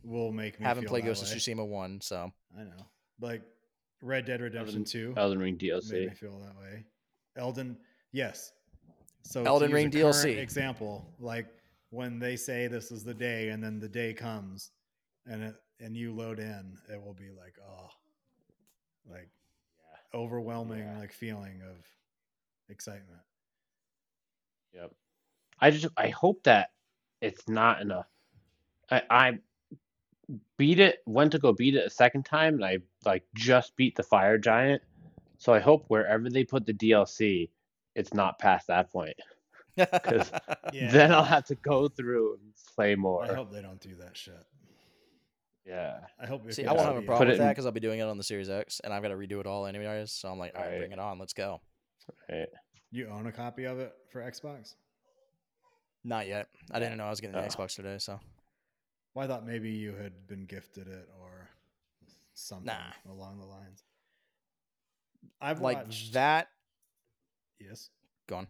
will 0.05 0.33
make 0.33 0.59
me 0.61 0.67
Haven't 0.67 0.85
feel 0.85 0.91
played 0.91 1.05
that 1.05 1.09
Ghost 1.09 1.23
of. 1.23 1.29
Tsushima 1.39 1.67
1, 1.67 2.01
so 2.01 2.33
I 2.59 2.63
know. 2.63 2.87
Like 3.21 3.43
Red 4.03 4.25
Dead 4.27 4.41
Redemption 4.41 4.79
Elden- 4.81 4.85
2 4.85 5.15
Elden 5.17 5.39
Ring 5.39 5.55
made 5.55 5.63
me 5.63 5.69
DLC. 5.71 6.17
feel 6.17 6.39
that 6.41 6.57
way. 6.59 6.85
Elden, 7.37 7.77
yes. 8.13 8.53
So 9.23 9.45
Elden 9.45 9.73
Ring 9.73 9.91
DLC. 9.91 10.39
example, 10.39 11.07
like 11.19 11.47
when 11.91 12.19
they 12.19 12.37
say 12.37 12.67
this 12.67 12.91
is 12.91 13.05
the 13.05 13.15
day, 13.15 13.49
and 13.51 13.63
then 13.63 13.79
the 13.79 13.89
day 13.89 14.15
comes, 14.15 14.71
and 15.27 15.43
it 15.43 15.55
and 15.81 15.97
you 15.97 16.13
load 16.15 16.39
in, 16.39 16.77
it 16.89 17.03
will 17.03 17.15
be 17.15 17.31
like 17.31 17.55
oh, 17.63 17.89
like 19.11 19.29
overwhelming 20.15 20.81
Yeah. 20.81 20.99
like 20.99 21.13
feeling 21.13 21.63
of 21.63 21.77
excitement. 22.69 23.21
Yep. 24.73 24.93
I 25.61 25.71
just 25.71 25.87
I 25.97 26.09
hope 26.09 26.43
that 26.45 26.71
it's 27.21 27.49
not 27.49 27.81
enough. 27.81 28.07
I 28.91 29.03
I 29.11 29.39
beat 30.57 30.79
it, 30.79 30.99
went 31.07 31.33
to 31.33 31.39
go 31.39 31.53
beat 31.53 31.75
it 31.75 31.87
a 31.87 31.91
second 31.91 32.25
time, 32.25 32.55
and 32.55 32.65
I 32.65 32.79
like 33.05 33.25
just 33.35 33.77
beat 33.77 33.97
the 33.97 34.03
fire 34.03 34.39
giant. 34.39 34.83
So 35.39 35.53
I 35.53 35.59
hope 35.59 35.85
wherever 35.89 36.29
they 36.29 36.45
put 36.45 36.67
the 36.67 36.75
DLC, 36.75 37.51
it's 37.95 38.13
not 38.15 38.39
past 38.39 38.67
that 38.69 38.91
point. 38.93 39.17
Yeah. 39.77 40.91
Then 40.93 41.13
I'll 41.13 41.25
have 41.25 41.45
to 41.47 41.55
go 41.57 41.89
through 41.89 42.35
and 42.35 42.53
play 42.77 42.95
more. 42.95 43.25
I 43.25 43.35
hope 43.35 43.51
they 43.51 43.63
don't 43.63 43.81
do 43.81 43.97
that 43.97 44.17
shit. 44.17 44.45
Yeah. 45.71 46.01
I 46.21 46.27
hope. 46.27 46.47
it 46.49 46.55
See, 46.55 46.67
I 46.67 46.73
won't 46.73 46.87
have 46.87 46.97
a 46.97 47.03
problem 47.03 47.29
with 47.29 47.37
it 47.37 47.39
that 47.39 47.51
because 47.51 47.65
I'll 47.65 47.73
be 47.73 47.79
doing 47.81 48.01
it 48.01 48.03
on 48.03 48.19
the 48.19 48.25
Series 48.25 48.51
X, 48.51 48.81
and 48.83 48.93
I've 48.93 49.03
got 49.03 49.09
to 49.09 49.15
redo 49.15 49.39
it 49.41 49.47
all 49.47 49.67
anyways. 49.67 50.11
So 50.13 50.29
I'm 50.29 50.39
like, 50.39 50.53
all 50.57 50.63
right, 50.63 50.71
Right. 50.73 50.79
bring 50.81 50.93
it 50.93 50.99
on, 50.99 51.19
let's 51.19 51.33
go. 51.33 51.61
Right. 52.29 52.49
You 52.91 53.09
own 53.09 53.27
a 53.29 53.33
copy 53.33 53.65
of 53.65 53.79
it 53.79 53.95
for 54.11 54.21
Xbox? 54.21 54.75
Not 56.03 56.27
yet. 56.27 56.49
I 56.73 56.81
didn't 56.81 56.99
know 56.99 57.05
I 57.05 57.11
was 57.11 57.21
getting 57.21 57.37
an 57.37 57.45
Oh. 57.45 57.47
Xbox 57.49 57.77
today, 57.77 57.99
so 57.99 58.19
Well, 59.15 59.25
I 59.25 59.29
thought 59.29 59.47
maybe 59.47 59.71
you 59.71 59.93
had 59.95 60.27
been 60.27 60.45
gifted 60.47 60.89
it 60.89 61.09
or 61.21 61.49
something 62.35 62.67
Nah. 62.67 62.93
along 63.13 63.39
the 63.39 63.47
lines. 63.47 63.85
I've 65.41 65.61
like 65.61 65.77
watched 65.85 66.15
that. 66.15 66.49
Yes, 67.61 67.91
Gone. 68.27 68.49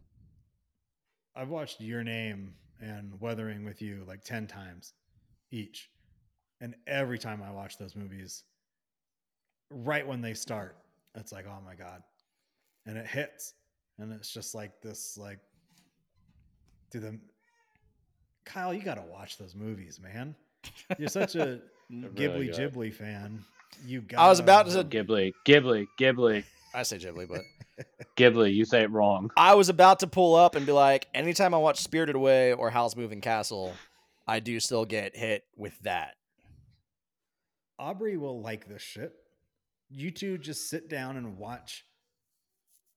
I've 1.35 1.49
watched 1.49 1.81
Your 1.81 2.03
Name 2.05 2.55
and 2.81 3.21
Weathering 3.21 3.65
with 3.65 3.83
You 3.83 4.05
like 4.07 4.25
ten 4.25 4.47
times 4.47 4.95
each, 5.51 5.91
and 6.61 6.75
every 6.87 7.19
time 7.19 7.43
I 7.43 7.51
watch 7.51 7.79
those 7.79 7.97
movies, 7.97 8.45
right 9.71 10.07
when 10.07 10.21
they 10.21 10.35
start, 10.35 10.77
it's 11.15 11.33
like, 11.33 11.47
oh 11.47 11.59
my 11.65 11.75
god, 11.75 12.03
and 12.87 12.97
it 12.97 13.07
hits, 13.07 13.55
and 13.99 14.13
it's 14.13 14.33
just 14.33 14.55
like 14.55 14.81
this, 14.83 15.17
like, 15.19 15.39
to 16.91 17.01
them. 17.01 17.21
Kyle, 18.45 18.75
you 18.75 18.83
got 18.83 18.95
to 18.95 19.03
watch 19.03 19.39
those 19.39 19.55
movies, 19.55 20.01
man. 20.03 20.35
You're 20.99 21.09
such 21.09 21.35
a 21.37 21.61
They're 21.91 22.11
Ghibli 22.11 22.33
really 22.35 22.47
good. 22.47 22.73
Ghibli 22.73 22.95
fan. 22.95 23.45
You 23.87 24.01
got. 24.03 24.21
I 24.21 24.29
was 24.29 24.39
about 24.39 24.67
to- 24.67 24.73
say 24.73 24.85
Ghibli, 24.85 25.33
Ghibli, 25.47 25.87
Ghibli, 25.99 26.45
I 26.75 26.83
say 26.85 26.99
Ghibli, 26.99 27.29
but 27.29 27.43
Ghibli. 28.17 28.55
You 28.55 28.65
say 28.65 28.83
it 28.83 28.91
wrong. 28.91 29.31
I 29.37 29.55
was 29.55 29.69
about 29.69 30.01
to 30.01 30.07
pull 30.07 30.35
up 30.35 30.55
and 30.55 30.67
be 30.67 30.73
like, 30.73 31.07
anytime 31.15 31.55
I 31.55 31.59
watch 31.59 31.81
Spirited 31.81 32.15
Away 32.17 32.53
or 32.53 32.71
Howl's 32.71 32.97
Moving 32.97 33.21
Castle, 33.21 33.73
I 34.27 34.41
do 34.41 34.61
still 34.61 34.85
get 34.85 35.17
hit 35.17 35.45
with 35.57 35.79
that. 35.81 36.15
Aubrey 37.81 38.17
will 38.19 38.43
like 38.43 38.69
this 38.69 38.83
shit. 38.83 39.13
You 39.89 40.11
two 40.11 40.37
just 40.39 40.69
sit 40.69 40.89
down 40.91 41.17
and 41.17 41.39
watch. 41.39 41.85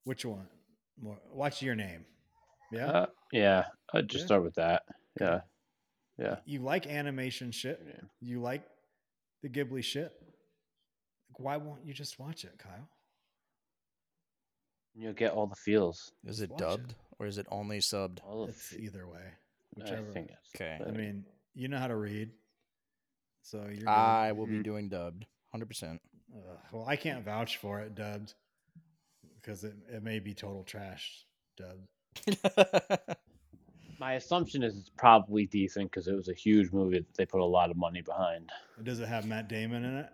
Which 0.03 0.25
one? 0.25 0.47
More 1.01 1.17
watch 1.31 1.61
your 1.61 1.75
name. 1.75 2.05
Yeah. 2.71 2.87
Uh, 2.87 3.05
yeah. 3.31 3.63
I'd 3.93 4.09
just 4.09 4.23
Yeah. 4.23 4.25
start 4.27 4.43
with 4.43 4.55
that. 4.55 4.83
Yeah. 5.19 5.41
Yeah. 6.19 6.35
you 6.45 6.59
like 6.59 6.85
animation 6.85 7.51
shit. 7.51 7.79
Yeah. 7.87 8.01
You 8.19 8.41
like 8.41 8.63
the 9.41 9.49
Ghibli 9.49 9.83
shit. 9.83 10.11
Why 11.37 11.57
won't 11.57 11.85
you 11.85 11.93
just 11.93 12.19
watch 12.19 12.43
it, 12.43 12.57
Kyle? 12.59 12.87
You'll 14.93 15.13
get 15.13 15.31
all 15.31 15.47
the 15.47 15.55
feels. 15.55 16.11
Is 16.25 16.41
it 16.41 16.51
Watch 16.51 16.61
it. 16.61 16.63
dubbed 16.63 16.95
or 17.19 17.25
is 17.25 17.37
it 17.39 17.47
only 17.49 17.79
subbed? 17.79 18.19
All 18.23 18.43
of 18.43 18.49
It's 18.49 18.73
either 18.73 19.07
way. 19.07 19.23
I 19.25 19.79
Whichever. 19.81 20.11
think 20.11 20.29
it's 20.29 20.51
Okay. 20.55 20.79
I 20.85 20.91
mean, 20.91 21.25
you 21.55 21.67
know 21.67 21.79
how 21.79 21.87
to 21.87 21.95
read, 21.95 22.29
so 23.43 23.59
you're. 23.67 23.75
Good. 23.77 23.87
I 23.87 24.31
will 24.31 24.47
be 24.47 24.53
Mhm. 24.59 24.63
doing 24.63 24.89
dubbed, 24.89 25.25
hundred 25.51 25.67
percent. 25.67 26.01
Well, 26.71 26.85
I 26.87 26.95
can't 26.95 27.23
vouch 27.23 27.57
for 27.57 27.79
it 27.81 27.93
dubbed 27.93 28.33
because 29.39 29.63
it, 29.63 29.75
it 29.91 30.01
may 30.01 30.17
be 30.19 30.33
total 30.33 30.63
trash 30.63 31.25
dubbed. 31.57 31.87
My 33.99 34.13
assumption 34.13 34.63
is 34.63 34.75
it's 34.77 34.89
probably 34.89 35.45
decent 35.45 35.91
because 35.91 36.07
it 36.07 36.15
was 36.15 36.27
a 36.29 36.33
huge 36.33 36.71
movie 36.71 36.97
that 36.99 37.13
they 37.13 37.25
put 37.27 37.39
a 37.41 37.45
lot 37.45 37.69
of 37.69 37.77
money 37.77 38.01
behind. 38.01 38.49
Does 38.81 38.99
it 38.99 39.07
have 39.07 39.27
Matt 39.27 39.47
Damon 39.47 39.85
in 39.85 39.97
it? 39.97 40.09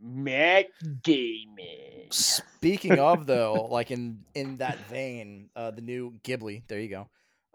Matt 0.00 0.66
Damon. 1.02 2.10
Speaking 2.10 2.98
of 2.98 3.26
though, 3.26 3.66
like 3.70 3.90
in 3.90 4.20
in 4.34 4.58
that 4.58 4.78
vein, 4.88 5.50
uh, 5.56 5.70
the 5.72 5.80
new 5.80 6.12
Ghibli, 6.22 6.62
there 6.68 6.80
you 6.80 6.88
go, 6.88 7.08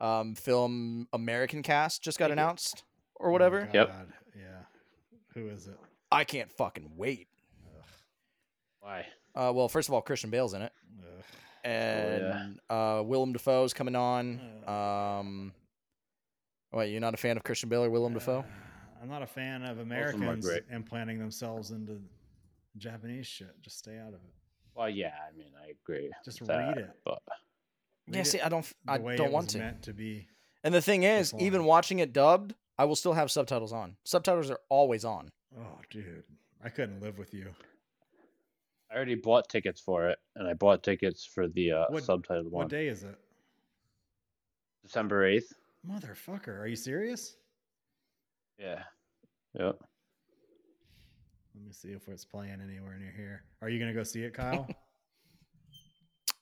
um, 0.05 0.35
film 0.35 1.07
American 1.13 1.63
Cast 1.63 2.03
just 2.03 2.17
got 2.19 2.25
Thank 2.29 2.37
you. 2.37 2.43
announced 2.43 2.83
or 3.19 3.29
Oh, 3.29 3.31
whatever. 3.31 3.69
Yep. 3.73 3.93
Yeah. 4.35 4.43
Who 5.35 5.47
is 5.49 5.67
it? 5.67 5.77
I 6.11 6.23
can't 6.23 6.51
fucking 6.51 6.91
wait. 6.95 7.27
Why? 8.81 9.05
Uh, 9.35 9.51
well, 9.53 9.69
first 9.69 9.87
of 9.89 9.93
all, 9.93 10.01
Christian 10.01 10.29
Bale's 10.29 10.53
in 10.53 10.61
it, 10.63 10.71
Ugh. 11.01 11.23
and 11.63 12.59
uh, 12.69 13.03
Willem 13.05 13.33
Dafoe's 13.33 13.73
coming 13.73 13.95
on. 13.95 14.39
Um, 14.67 15.53
wait, 16.73 16.91
you're 16.91 17.01
not 17.01 17.13
a 17.13 17.17
fan 17.17 17.37
of 17.37 17.43
Christian 17.43 17.69
Bale 17.69 17.83
or 17.83 17.89
Willem 17.89 18.13
Dafoe? 18.13 18.39
Uh, 18.39 18.43
I'm 19.03 19.09
not 19.09 19.21
a 19.21 19.27
fan 19.27 19.61
of 19.63 19.77
them 19.77 19.91
are 19.91 20.09
Americans 20.11 20.49
implanting 20.71 21.19
themselves 21.19 21.71
into 21.71 21.99
Japanese 22.77 23.27
shit. 23.27 23.51
Just 23.61 23.77
stay 23.79 23.97
out 23.97 24.09
of 24.09 24.15
it. 24.15 24.33
Well, 24.75 24.89
yeah, 24.89 25.13
I 25.31 25.37
mean, 25.37 25.51
I 25.63 25.71
agree. 25.71 26.09
Just 26.25 26.41
read 26.41 26.49
that, 26.49 26.77
it. 26.77 26.89
But 27.05 27.21
Yeah, 28.07 28.23
see, 28.23 28.39
I 28.41 28.49
don't, 28.49 28.65
the 28.85 28.91
I 28.93 28.97
way 28.97 29.15
don't 29.17 29.27
it 29.27 29.33
want 29.33 29.49
to. 29.51 29.59
Meant 29.59 29.83
to 29.83 29.93
be. 29.93 30.27
And 30.63 30.73
the 30.73 30.81
thing 30.81 31.03
is, 31.03 31.33
even 31.39 31.65
watching 31.65 31.99
it 31.99 32.13
dubbed, 32.13 32.55
I 32.79 32.85
will 32.85 32.95
still 32.95 33.11
have 33.13 33.29
subtitles 33.29 33.73
on. 33.73 33.97
Subtitles 34.05 34.49
are 34.49 34.59
always 34.69 35.03
on. 35.03 35.29
Oh, 35.59 35.79
dude, 35.89 36.23
I 36.63 36.69
couldn't 36.69 37.01
live 37.01 37.17
with 37.17 37.33
you. 37.33 37.47
I 38.89 38.95
already 38.95 39.15
bought 39.15 39.49
tickets 39.49 39.81
for 39.81 40.07
it, 40.09 40.17
and 40.37 40.47
I 40.47 40.53
bought 40.53 40.81
tickets 40.81 41.25
for 41.25 41.49
the 41.49 41.73
uh, 41.73 41.85
What- 41.89 42.03
subtitled 42.03 42.45
What 42.45 42.51
one. 42.53 42.63
What 42.63 42.69
day 42.69 42.87
is 42.87 43.03
it? 43.03 43.15
December 44.83 45.25
eighth. 45.25 45.53
Motherfucker, 45.87 46.57
are 46.57 46.67
you 46.67 46.77
serious? 46.77 47.35
Yeah. 48.57 48.83
Yep. 49.55 49.75
Let 51.55 51.65
me 51.65 51.71
see 51.71 51.89
if 51.89 52.07
it's 52.07 52.23
playing 52.23 52.59
anywhere 52.61 52.97
near 52.97 53.13
here. 53.15 53.43
Are 53.61 53.67
you 53.69 53.77
gonna 53.77 53.93
go 53.93 54.03
see 54.03 54.23
it, 54.23 54.33
Kyle? 54.33 54.67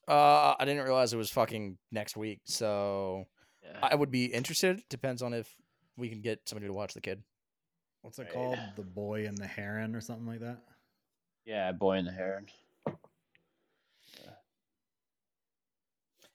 Uh, 0.07 0.55
I 0.57 0.64
didn't 0.64 0.85
realize 0.85 1.11
it 1.11 1.18
was 1.18 1.30
fucking 1.31 1.77
next 1.91 2.15
week, 2.15 2.39
so 2.45 3.26
Yeah. 3.61 3.77
I 3.84 3.93
would 3.93 4.09
be 4.09 4.27
interested. 4.27 4.81
Depends 4.89 5.22
on 5.22 5.34
if 5.34 5.53
we 5.98 6.10
can 6.10 6.22
get 6.22 6.48
somebody 6.48 6.68
to 6.68 6.74
watch 6.74 6.94
the 6.94 7.02
kid. 7.02 7.24
What's 8.02 8.19
it 8.19 8.24
Right. 8.24 8.34
called? 8.34 8.60
The 8.76 8.84
Boy 8.84 9.26
and 9.28 9.38
the 9.38 9.48
Heron, 9.48 9.95
or 9.95 10.02
something 10.02 10.28
like 10.28 10.40
that. 10.40 10.60
yeah, 11.45 11.72
Boy 11.72 11.94
and 11.98 12.07
the 12.07 12.11
Heron. 12.11 12.48
Yeah. 12.86 14.32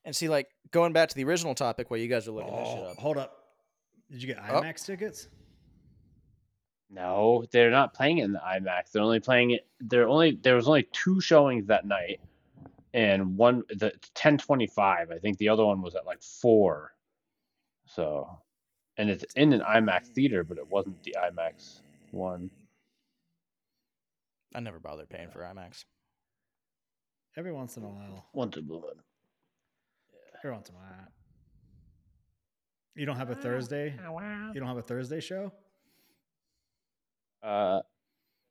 And 0.04 0.14
see, 0.16 0.28
like 0.28 0.48
going 0.70 0.92
back 0.92 1.08
to 1.10 1.14
the 1.14 1.24
original 1.24 1.54
topic 1.54 1.90
where 1.90 2.00
you 2.00 2.08
guys 2.08 2.26
are 2.28 2.32
looking 2.32 2.54
this 2.54 2.68
shit 2.68 2.78
Oh, 2.78 2.84
up. 2.90 2.96
hold 2.98 3.16
up. 3.18 3.38
Did 4.10 4.22
you 4.22 4.26
get 4.34 4.38
Oh. 4.38 4.60
IMAX 4.60 4.84
tickets? 4.84 5.28
No, 6.90 7.46
they're 7.52 7.70
not 7.70 7.94
playing 7.94 8.18
it 8.18 8.24
in 8.24 8.32
the 8.32 8.40
IMAX. 8.40 8.90
They're 8.92 9.02
only 9.02 9.20
playing 9.20 9.52
it. 9.52 9.66
They're 9.80 10.08
only 10.08 10.32
there 10.36 10.56
was 10.56 10.68
only 10.68 10.82
two 10.92 11.20
showings 11.22 11.66
that 11.68 11.86
night, 11.86 12.20
and 12.92 13.38
one 13.38 13.62
the 13.70 13.92
ten 14.14 14.36
twenty 14.36 14.66
five. 14.66 15.10
I 15.10 15.18
think 15.18 15.38
the 15.38 15.48
other 15.48 15.64
one 15.64 15.80
was 15.80 15.94
at 15.94 16.04
like 16.04 16.22
four. 16.22 16.94
So, 17.86 18.38
and 18.96 19.10
it's 19.10 19.24
in 19.34 19.52
an 19.52 19.60
IMAX 19.60 20.08
theater, 20.08 20.44
but 20.44 20.58
it 20.58 20.70
wasn't 20.70 21.02
the 21.02 21.16
IMAX 21.18 21.80
one. 22.10 22.50
I 24.54 24.60
never 24.60 24.78
bothered 24.78 25.08
paying 25.08 25.30
for 25.30 25.40
IMAX. 25.40 25.84
Every 27.36 27.52
once 27.52 27.76
in 27.76 27.84
a 27.84 27.88
while. 27.88 28.26
Once 28.34 28.56
a 28.56 28.62
blue 28.62 28.80
moon. 28.80 29.00
Every 30.38 30.52
once 30.52 30.68
in 30.68 30.74
a 30.74 30.78
while. 30.78 31.08
You 32.94 33.06
don't 33.06 33.16
have 33.16 33.30
a 33.30 33.34
Thursday? 33.34 33.94
You 33.98 34.60
don't 34.60 34.68
have 34.68 34.76
a 34.76 34.82
Thursday 34.82 35.20
show? 35.20 35.50
Uh, 37.42 37.80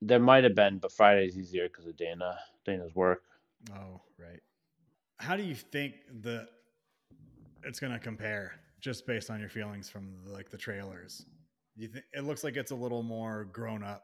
there 0.02 0.20
might 0.20 0.44
have 0.44 0.56
been, 0.56 0.80
but 0.80 0.92
Friday's 0.92 1.38
easier 1.38 1.68
because 1.68 1.86
of 1.86 1.96
Dana. 1.96 2.40
Dana's 2.66 2.96
work. 2.96 3.22
Oh, 3.72 4.02
right. 4.18 4.40
How 5.18 5.36
do 5.36 5.44
you 5.44 5.54
think 5.54 5.94
that 6.24 6.48
it's 7.64 7.80
going 7.80 7.94
to 7.94 8.00
compare 8.00 8.54
just 8.82 9.06
based 9.06 9.30
on 9.30 9.40
your 9.40 9.50
feelings 9.50 9.90
from 9.90 10.14
like 10.26 10.50
the 10.50 10.58
trailers? 10.58 11.26
You 11.76 11.88
think 11.88 12.06
it 12.14 12.24
looks 12.26 12.44
like 12.44 12.58
it's 12.58 12.72
a 12.72 12.76
little 12.76 13.04
more 13.04 13.46
grown 13.46 13.84
up. 13.84 14.04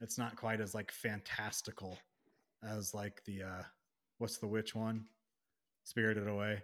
It's 0.00 0.18
not 0.18 0.36
quite 0.36 0.60
as 0.60 0.74
like 0.74 0.90
fantastical 0.92 1.98
as 2.62 2.94
like 2.94 3.22
the 3.26 3.42
uh 3.42 3.62
what's 4.18 4.38
the 4.38 4.46
witch 4.46 4.74
one? 4.74 5.04
Spirited 5.84 6.26
Away. 6.26 6.62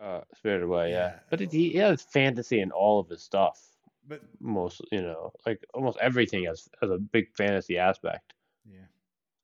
Uh, 0.00 0.20
Spirited 0.34 0.64
Away, 0.64 0.90
yeah. 0.90 1.12
Yeah. 1.12 1.18
But 1.30 1.40
it, 1.40 1.52
he 1.52 1.74
has 1.74 2.02
fantasy 2.02 2.60
in 2.60 2.70
all 2.72 2.98
of 3.00 3.08
his 3.08 3.22
stuff. 3.22 3.60
But 4.06 4.20
Most, 4.40 4.80
you 4.92 5.02
know, 5.02 5.32
like 5.46 5.64
almost 5.74 5.98
everything 6.00 6.44
has 6.44 6.68
has 6.80 6.90
a 6.90 6.98
big 6.98 7.26
fantasy 7.36 7.78
aspect. 7.78 8.34
yeah. 8.64 8.86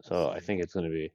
So 0.02 0.30
I 0.30 0.40
think 0.40 0.62
it's 0.62 0.72
going 0.74 0.86
to 0.86 0.90
be 0.92 1.12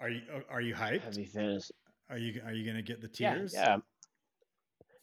Are 0.00 0.10
you 0.10 0.22
are 0.50 0.60
you 0.60 0.74
hyped? 0.74 1.02
heavy 1.02 1.24
fantasy. 1.24 1.74
Are 2.10 2.18
you 2.18 2.40
are 2.44 2.52
you 2.52 2.64
going 2.64 2.76
to 2.76 2.82
get 2.82 3.00
the 3.00 3.10
Yeah, 3.18 3.34
tears? 3.34 3.54
yeah. 3.54 3.78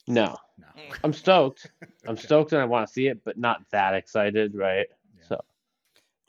No, 0.07 0.35
No. 0.57 0.65
I'm 1.03 1.13
stoked. 1.13 1.71
I'm 2.07 2.17
stoked 2.17 2.51
and 2.51 2.61
I 2.61 2.65
want 2.65 2.85
to 2.88 2.93
see 2.93 3.07
it, 3.07 3.23
but 3.23 3.38
not 3.38 3.61
that 3.71 3.93
excited, 3.93 4.53
right? 4.55 4.88
Yeah. 5.17 5.23
So 5.27 5.41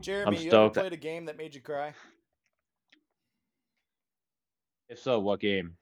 Jeremy, 0.01 0.37
you 0.37 0.43
ever 0.43 0.51
stoked. 0.51 0.77
played 0.77 0.93
a 0.93 0.97
game 0.97 1.25
that 1.27 1.37
made 1.37 1.55
you 1.55 1.61
cry? 1.61 1.93
if 4.89 4.99
so, 5.01 5.19
what 5.19 5.41
game? 5.41 5.77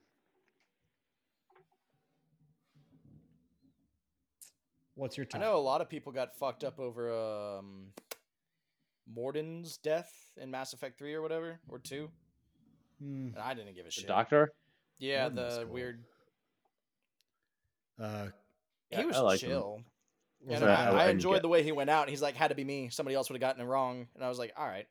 What's 4.94 5.16
your 5.16 5.26
time? 5.26 5.40
I 5.40 5.44
top? 5.44 5.52
know 5.54 5.58
a 5.58 5.60
lot 5.60 5.80
of 5.80 5.88
people 5.88 6.12
got 6.12 6.34
fucked 6.36 6.64
up 6.64 6.78
over 6.78 7.10
um, 7.12 7.86
Mordin's 9.14 9.78
death 9.78 10.12
in 10.40 10.50
Mass 10.50 10.72
Effect 10.74 10.98
Three 10.98 11.14
or 11.14 11.22
whatever 11.22 11.58
or 11.68 11.78
two, 11.78 12.08
Hmm, 13.00 13.28
and 13.28 13.38
I 13.38 13.54
didn't 13.54 13.74
give 13.74 13.86
a 13.86 13.90
shit. 13.90 13.96
The 13.96 14.00
shit. 14.02 14.08
Doctor? 14.08 14.52
yeah, 14.98 15.28
Mordin 15.28 15.34
was 15.44 15.56
the 15.56 15.64
cool. 15.64 15.72
weird. 15.74 16.04
Uh, 17.98 18.28
Yeah, 18.90 19.00
he 19.00 19.06
was 19.06 19.16
I 19.16 19.20
liked 19.20 19.42
him. 19.42 19.50
chill. 19.50 19.82
was 20.44 20.60
And 20.60 20.64
it- 20.64 20.72
I, 20.72 20.86
I- 20.86 20.90
I 20.90 21.04
I 21.06 21.08
enjoyed 21.10 21.36
get- 21.36 21.42
the 21.42 21.48
way 21.48 21.62
he 21.62 21.72
went 21.72 21.90
out. 21.90 22.08
He's 22.08 22.22
like, 22.22 22.34
had 22.36 22.48
to 22.48 22.54
be 22.54 22.64
me. 22.64 22.88
Somebody 22.90 23.14
else 23.14 23.28
would 23.30 23.34
have 23.36 23.40
gotten 23.40 23.62
it 23.62 23.66
wrong. 23.68 24.08
And 24.14 24.24
I 24.24 24.28
was 24.28 24.38
like, 24.38 24.52
all 24.56 24.66
right, 24.66 24.86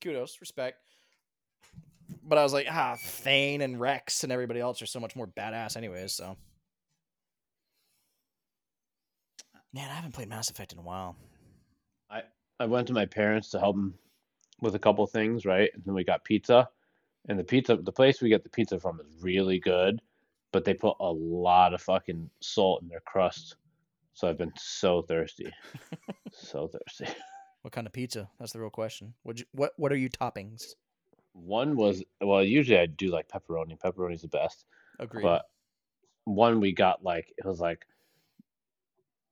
kudos, 0.00 0.40
respect. 0.40 0.78
But 2.22 2.38
I 2.38 2.42
was 2.42 2.52
like, 2.52 2.66
ah, 2.70 2.96
Thane 3.00 3.62
and 3.62 3.80
Wrex 3.80 4.22
and 4.22 4.32
everybody 4.32 4.60
else 4.60 4.80
are 4.82 4.86
so 4.86 5.00
much 5.00 5.16
more 5.16 5.26
badass, 5.26 5.76
anyways. 5.76 6.12
So, 6.12 6.36
man, 9.72 9.90
I 9.90 9.94
haven't 9.94 10.12
played 10.12 10.28
Mass 10.28 10.50
Effect 10.50 10.72
in 10.72 10.78
a 10.78 10.82
while. 10.82 11.16
I 12.60 12.66
went 12.66 12.86
to 12.88 12.92
my 12.92 13.06
parents 13.06 13.48
to 13.50 13.58
help 13.58 13.74
them 13.74 13.94
with 14.60 14.76
a 14.76 14.78
couple 14.78 15.04
things, 15.08 15.44
right? 15.44 15.68
And 15.74 15.82
then 15.84 15.94
we 15.94 16.04
got 16.04 16.22
pizza, 16.22 16.68
and 17.28 17.36
the 17.36 17.42
pizza, 17.42 17.76
the 17.76 17.90
place 17.90 18.20
we 18.20 18.28
get 18.28 18.44
the 18.44 18.50
pizza 18.50 18.78
from 18.78 19.00
is 19.00 19.06
really 19.20 19.58
good, 19.58 20.00
but 20.52 20.64
they 20.64 20.74
put 20.74 20.96
a 21.00 21.10
lot 21.10 21.74
of 21.74 21.82
fucking 21.82 22.28
salt 22.40 22.82
in 22.82 22.88
their 22.88 23.00
crust. 23.00 23.56
So 24.14 24.28
I've 24.28 24.38
been 24.38 24.52
so 24.58 25.02
thirsty, 25.02 25.50
so 26.32 26.68
thirsty. 26.68 27.06
What 27.62 27.72
kind 27.72 27.86
of 27.86 27.92
pizza? 27.92 28.28
That's 28.40 28.52
the 28.52 28.58
real 28.58 28.70
question. 28.70 29.14
What 29.22 29.38
you, 29.38 29.44
what 29.52 29.72
What 29.76 29.92
are 29.92 29.96
you 29.96 30.10
toppings? 30.10 30.74
One 31.32 31.76
was 31.76 32.02
well, 32.20 32.42
usually 32.42 32.80
I 32.80 32.86
do 32.86 33.06
like 33.08 33.28
pepperoni. 33.28 33.78
Pepperoni's 33.78 34.22
the 34.22 34.26
best, 34.28 34.64
Agreed. 34.98 35.22
but 35.22 35.48
one 36.24 36.58
we 36.58 36.72
got 36.72 37.04
like 37.04 37.32
it 37.38 37.44
was 37.44 37.60
like 37.60 37.86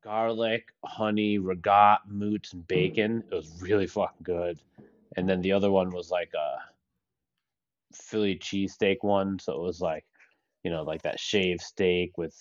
garlic, 0.05 0.68
honey, 0.84 1.40
regat, 1.40 1.98
moots, 2.06 2.52
and 2.52 2.66
bacon. 2.68 3.24
It 3.30 3.34
was 3.34 3.60
really 3.60 3.88
fucking 3.88 4.22
good. 4.22 4.60
And 5.16 5.28
then 5.28 5.42
the 5.42 5.51
other 5.51 5.72
one 5.72 5.90
was 5.90 6.12
like 6.12 6.32
a 6.34 6.59
Philly 7.92 8.36
cheesesteak 8.36 8.98
one, 9.02 9.40
so 9.40 9.55
it 9.55 9.60
was 9.60 9.80
like 9.80 10.05
you 10.64 10.70
know 10.70 10.82
like 10.82 11.02
that 11.02 11.18
shaved 11.20 11.60
steak 11.60 12.16
with 12.18 12.34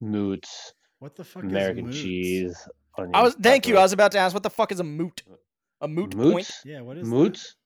moots, 0.00 0.72
what 0.98 1.14
the 1.16 1.24
fuck 1.24 1.42
American 1.44 1.88
is 1.88 1.94
Moots? 1.94 2.02
cheese. 2.02 2.68
I 3.14 3.22
was 3.22 3.34
thank 3.34 3.66
you. 3.68 3.76
I 3.76 3.82
was 3.82 3.92
about 3.92 4.12
to 4.12 4.18
ask, 4.18 4.32
what 4.34 4.42
the 4.42 4.50
fuck 4.50 4.72
is 4.72 4.80
a 4.80 4.84
moot? 4.84 5.22
A 5.82 5.88
moot 5.88 6.10
point? 6.16 6.34
moots, 6.34 6.62
Yeah, 6.64 6.80
what 6.80 6.96
is 6.96 7.06
moots, 7.06 7.56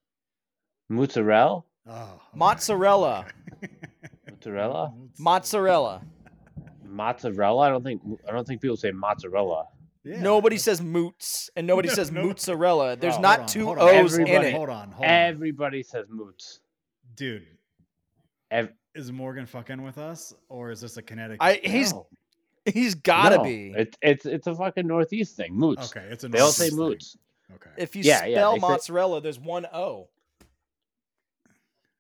mozzarella, 0.89 1.63
Oh. 1.89 2.21
Mozzarella. 2.35 3.27
Mozzarella? 4.29 4.93
Mozzarella. 5.19 6.03
mozzarella. 6.85 7.61
I 7.63 7.69
don't 7.71 7.83
think 7.85 8.03
I 8.29 8.33
don't 8.33 8.47
think 8.47 8.61
people 8.61 8.77
say 8.77 8.91
mozzarella. 8.91 9.67
Yeah. 10.05 10.21
Nobody 10.23 10.57
says 10.57 10.81
moots 10.81 11.51
and 11.57 11.67
nobody 11.67 11.89
No, 11.89 11.95
says 11.95 12.11
no. 12.11 12.25
mozzarella. 12.25 12.97
There's 12.97 13.17
Oh, 13.17 13.21
not 13.21 13.37
hold 13.37 13.43
on, 13.43 13.49
two 13.49 13.65
hold 13.67 13.79
on. 13.79 13.89
O's 13.97 14.19
in 14.19 14.27
it. 14.27 14.55
Hold 14.55 14.71
on, 14.71 14.93
hold 14.93 15.05
on. 15.05 15.11
Everybody 15.11 15.83
says 15.83 16.07
moots. 16.09 16.61
Dude, 17.17 17.47
Ev- 18.51 18.73
is 18.95 19.13
Morgan 19.13 19.47
fucking 19.47 19.83
with 19.83 19.99
us, 19.99 20.35
or 20.49 20.71
is 20.71 20.81
this 20.81 20.97
a 20.97 21.03
Connecticut? 21.03 21.39
I 21.41 21.61
he's 21.63 21.93
No. 21.93 22.07
he's 22.65 22.95
gotta 22.95 23.37
No, 23.39 23.45
be. 23.45 23.73
It's 23.77 23.97
it's 24.03 24.27
it's 24.27 24.47
a 24.47 24.55
fucking 24.55 24.87
northeast 24.87 25.37
thing. 25.37 25.55
Moots. 25.55 25.95
okay. 25.97 26.07
It's 26.11 26.25
a 26.25 26.29
They 26.29 26.39
all 26.41 26.51
say 26.53 26.71
Northeast 26.75 27.17
moots. 27.17 27.57
Okay. 27.57 27.71
If 27.83 27.97
you 27.97 28.03
Yeah, 28.03 28.25
yeah, 28.27 28.37
spell 28.39 28.55
say- 28.55 28.61
mozzarella, 28.61 29.21
there's 29.21 29.39
one 29.41 29.67
O. 29.73 30.09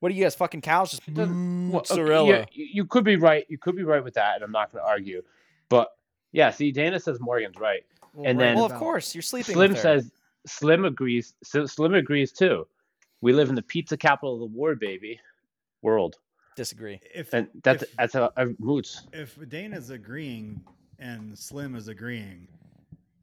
What 0.01 0.11
are 0.11 0.15
you 0.15 0.25
guys 0.25 0.35
fucking 0.35 0.63
cows? 0.63 0.93
Just 0.93 1.07
It 1.09 1.15
doesn't- 1.15 1.71
Well, 1.71 1.81
okay, 1.81 1.93
mozzarella. 1.95 2.29
yeah, 2.29 2.45
you 2.53 2.65
you 2.73 2.85
could 2.87 3.05
be 3.05 3.17
right. 3.17 3.45
You 3.49 3.59
could 3.59 3.77
be 3.77 3.83
right 3.85 4.03
with 4.03 4.15
that, 4.15 4.37
and 4.37 4.45
I'm 4.45 4.53
not 4.53 4.73
going 4.73 4.83
to 4.83 4.89
argue. 4.89 5.23
But 5.69 5.95
yeah, 6.33 6.51
see, 6.51 6.73
Dana 6.73 6.99
says 6.99 7.21
Morgan's 7.21 7.57
right. 7.59 7.85
Well, 8.15 8.27
And 8.27 8.39
right 8.39 8.47
then- 8.47 8.57
well, 8.57 8.65
of 8.65 8.75
course, 8.75 9.15
you're 9.15 9.23
sleeping. 9.23 9.55
Slim 9.55 9.73
with 9.73 9.83
her. 9.83 10.01
says 10.01 10.11
Slim 10.47 10.85
agrees. 10.87 11.35
Slim 11.43 11.95
agrees 11.95 12.33
too. 12.33 12.67
We 13.21 13.33
live 13.35 13.51
in 13.51 13.55
the 13.55 13.63
pizza 13.63 13.97
capital 13.97 14.35
of 14.35 14.41
the 14.41 14.59
world, 14.59 14.79
baby. 14.81 15.21
World, 15.83 16.19
disagree. 16.57 17.01
if 17.15 17.33
and 17.33 17.49
that's 17.63 17.83
if, 17.83 17.97
that's 17.97 18.15
a, 18.15 18.31
a 18.37 18.47
moots. 18.59 19.07
if 19.13 19.39
Dana's 19.49 19.91
agreeing 19.91 20.61
and 20.99 21.37
Slim 21.39 21.75
is 21.75 21.89
agreeing 21.89 22.47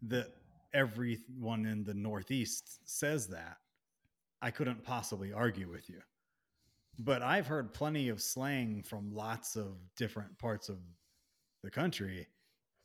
that 0.03 0.27
everyone 0.73 1.65
in 1.65 1.83
the 1.83 1.93
Northeast 1.93 2.79
says 2.85 3.27
that, 3.27 3.57
I 4.41 4.51
couldn't 4.51 4.83
possibly 4.83 5.33
argue 5.33 5.69
with 5.69 5.89
you. 5.89 5.99
But 6.99 7.21
I've 7.21 7.47
heard 7.47 7.73
plenty 7.73 8.09
of 8.09 8.21
slang 8.21 8.83
from 8.83 9.13
lots 9.13 9.55
of 9.55 9.75
different 9.95 10.37
parts 10.39 10.69
of 10.69 10.77
the 11.63 11.69
country, 11.69 12.27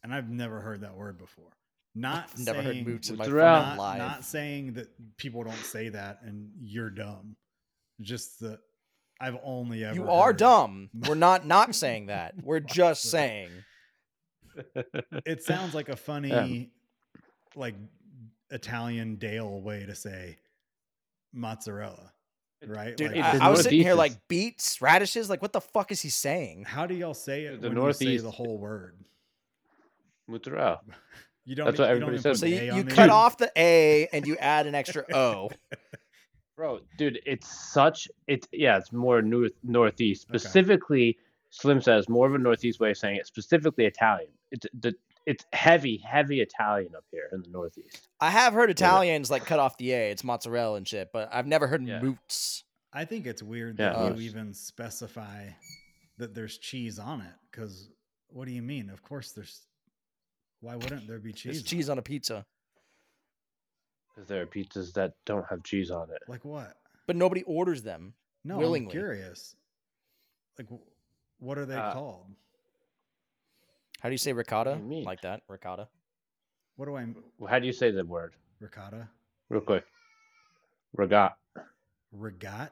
and 0.02 0.12
I've 0.12 0.28
never 0.28 0.60
heard 0.60 0.82
that 0.82 0.94
word 0.94 1.18
before. 1.18 1.52
Not 1.94 2.30
I've 2.32 2.46
never 2.46 2.62
heard 2.62 2.74
saying, 2.74 2.84
moots 2.86 3.10
in 3.10 3.16
my 3.16 3.26
not, 3.26 3.78
life. 3.78 3.98
not 3.98 4.24
saying 4.24 4.72
that 4.74 4.88
people 5.18 5.44
don't 5.44 5.54
say 5.56 5.90
that 5.90 6.20
and 6.22 6.50
you're 6.58 6.90
dumb. 6.90 7.36
Just 8.00 8.40
that 8.40 8.60
I've 9.22 9.38
only 9.44 9.84
ever 9.84 9.94
you 9.94 10.10
are 10.10 10.26
heard- 10.26 10.36
dumb. 10.38 10.90
We're 11.06 11.14
not 11.14 11.46
not 11.46 11.74
saying 11.84 12.06
that. 12.06 12.34
We're 12.42 12.60
just 12.60 13.02
saying. 13.04 13.50
it 15.24 15.42
sounds 15.42 15.74
like 15.74 15.88
a 15.88 15.96
funny 15.96 16.70
like 17.56 17.74
italian 18.50 19.16
dale 19.16 19.60
way 19.62 19.86
to 19.86 19.94
say 19.94 20.36
mozzarella 21.32 22.12
right 22.66 22.94
Dude, 22.96 23.12
Like, 23.16 23.24
I, 23.40 23.46
I 23.46 23.48
was 23.48 23.62
sitting 23.62 23.80
here 23.80 23.94
like 23.94 24.28
beets, 24.28 24.82
radishes. 24.82 25.30
Like, 25.30 25.40
what 25.40 25.52
the 25.54 25.60
fuck 25.62 25.90
is 25.90 26.02
he 26.02 26.10
saying? 26.10 26.64
how 26.64 26.86
do 26.86 26.94
y'all 26.94 27.14
say 27.14 27.44
it 27.44 27.62
The 27.62 27.68
when 27.68 27.76
you 27.78 27.92
say 27.94 28.04
Northeast- 28.04 28.24
the 28.24 28.30
whole 28.30 28.58
word 28.58 28.96
Mozzarella. 30.28 30.80
you 31.46 31.56
don't 31.56 31.66
That's 31.66 31.78
what 31.78 31.88
you 31.88 31.94
don't 32.00 32.02
everybody 32.02 32.18
says. 32.22 32.40
So 32.40 32.46
you, 32.46 32.74
you 32.74 32.84
cut 32.84 33.08
off 33.10 33.38
the 33.38 33.50
A 33.56 34.06
and 34.12 34.26
you 34.26 34.36
add 34.36 34.66
an 34.66 34.74
extra 34.74 35.04
O. 35.14 35.50
Bro, 36.56 36.80
dude, 36.98 37.18
it's 37.24 37.48
such 37.72 38.08
it's 38.26 38.46
yeah, 38.52 38.76
it's 38.76 38.92
more 38.92 39.22
north 39.22 39.52
northeast. 39.62 40.26
Okay. 40.28 40.38
Specifically, 40.38 41.18
Slim 41.50 41.80
says 41.80 42.08
more 42.08 42.26
of 42.26 42.34
a 42.34 42.38
northeast 42.38 42.78
way 42.80 42.90
of 42.90 42.98
saying 42.98 43.16
it. 43.16 43.26
Specifically 43.26 43.86
Italian. 43.86 44.30
It's 44.50 44.66
the 44.78 44.94
it's 45.24 45.44
heavy, 45.52 45.98
heavy 45.98 46.40
Italian 46.40 46.94
up 46.96 47.04
here 47.10 47.28
in 47.32 47.42
the 47.42 47.48
northeast. 47.48 48.08
I 48.20 48.30
have 48.30 48.52
heard 48.52 48.70
Italians 48.70 49.30
like 49.30 49.46
cut 49.46 49.58
off 49.60 49.76
the 49.78 49.92
A. 49.92 50.10
It's 50.10 50.24
mozzarella 50.24 50.76
and 50.76 50.86
shit, 50.86 51.10
but 51.12 51.28
I've 51.32 51.46
never 51.46 51.66
heard 51.66 51.86
Yeah. 51.86 52.00
moots. 52.02 52.64
i 52.92 53.04
think 53.06 53.26
it's 53.26 53.42
weird 53.42 53.78
that 53.78 53.96
it 53.96 54.16
you 54.18 54.22
even 54.28 54.52
specify 54.52 55.46
that 56.18 56.34
there's 56.34 56.58
cheese 56.58 56.98
on 56.98 57.22
it 57.22 57.32
because 57.50 57.88
what 58.28 58.46
do 58.46 58.52
you 58.52 58.60
mean 58.60 58.90
of 58.90 59.02
course 59.02 59.32
there's 59.32 59.62
why 60.60 60.76
wouldn't 60.76 61.06
there 61.08 61.18
be 61.18 61.32
cheese 61.32 61.44
There's 61.54 61.62
on 61.62 61.66
cheese 61.66 61.88
on 61.88 61.98
a 61.98 62.02
pizza, 62.02 62.44
Because 64.14 64.28
there 64.28 64.42
are 64.42 64.46
pizzas 64.46 64.92
that 64.94 65.14
don't 65.24 65.46
have 65.48 65.62
cheese 65.62 65.90
on 65.90 66.10
it. 66.10 66.16
it? 66.16 66.28
like 66.28 66.44
what 66.44 66.76
but 67.06 67.16
nobody 67.16 67.42
orders 67.44 67.82
them. 67.82 68.14
no 68.44 68.58
Willingly. 68.58 68.86
i'm 68.86 68.90
curious 68.90 69.56
like 70.58 70.68
what 71.38 71.58
are 71.58 71.66
they 71.66 71.76
Uh, 71.76 71.92
called 71.92 72.26
How 74.00 74.08
do 74.08 74.12
you 74.12 74.18
say 74.18 74.32
ricotta? 74.32 74.76
you 74.78 74.84
mean? 74.88 75.04
Like 75.04 75.22
that, 75.22 75.42
ricotta. 75.48 75.88
what 76.76 76.86
do 76.86 76.96
i 76.96 77.06
Well, 77.38 77.50
How 77.50 77.58
do 77.58 77.66
you 77.66 77.72
say 77.72 77.90
the 77.90 78.04
word? 78.04 78.34
ricotta 78.60 79.08
Real 79.48 79.60
quick. 79.60 79.84
Regat. 80.96 81.32
regat 82.16 82.70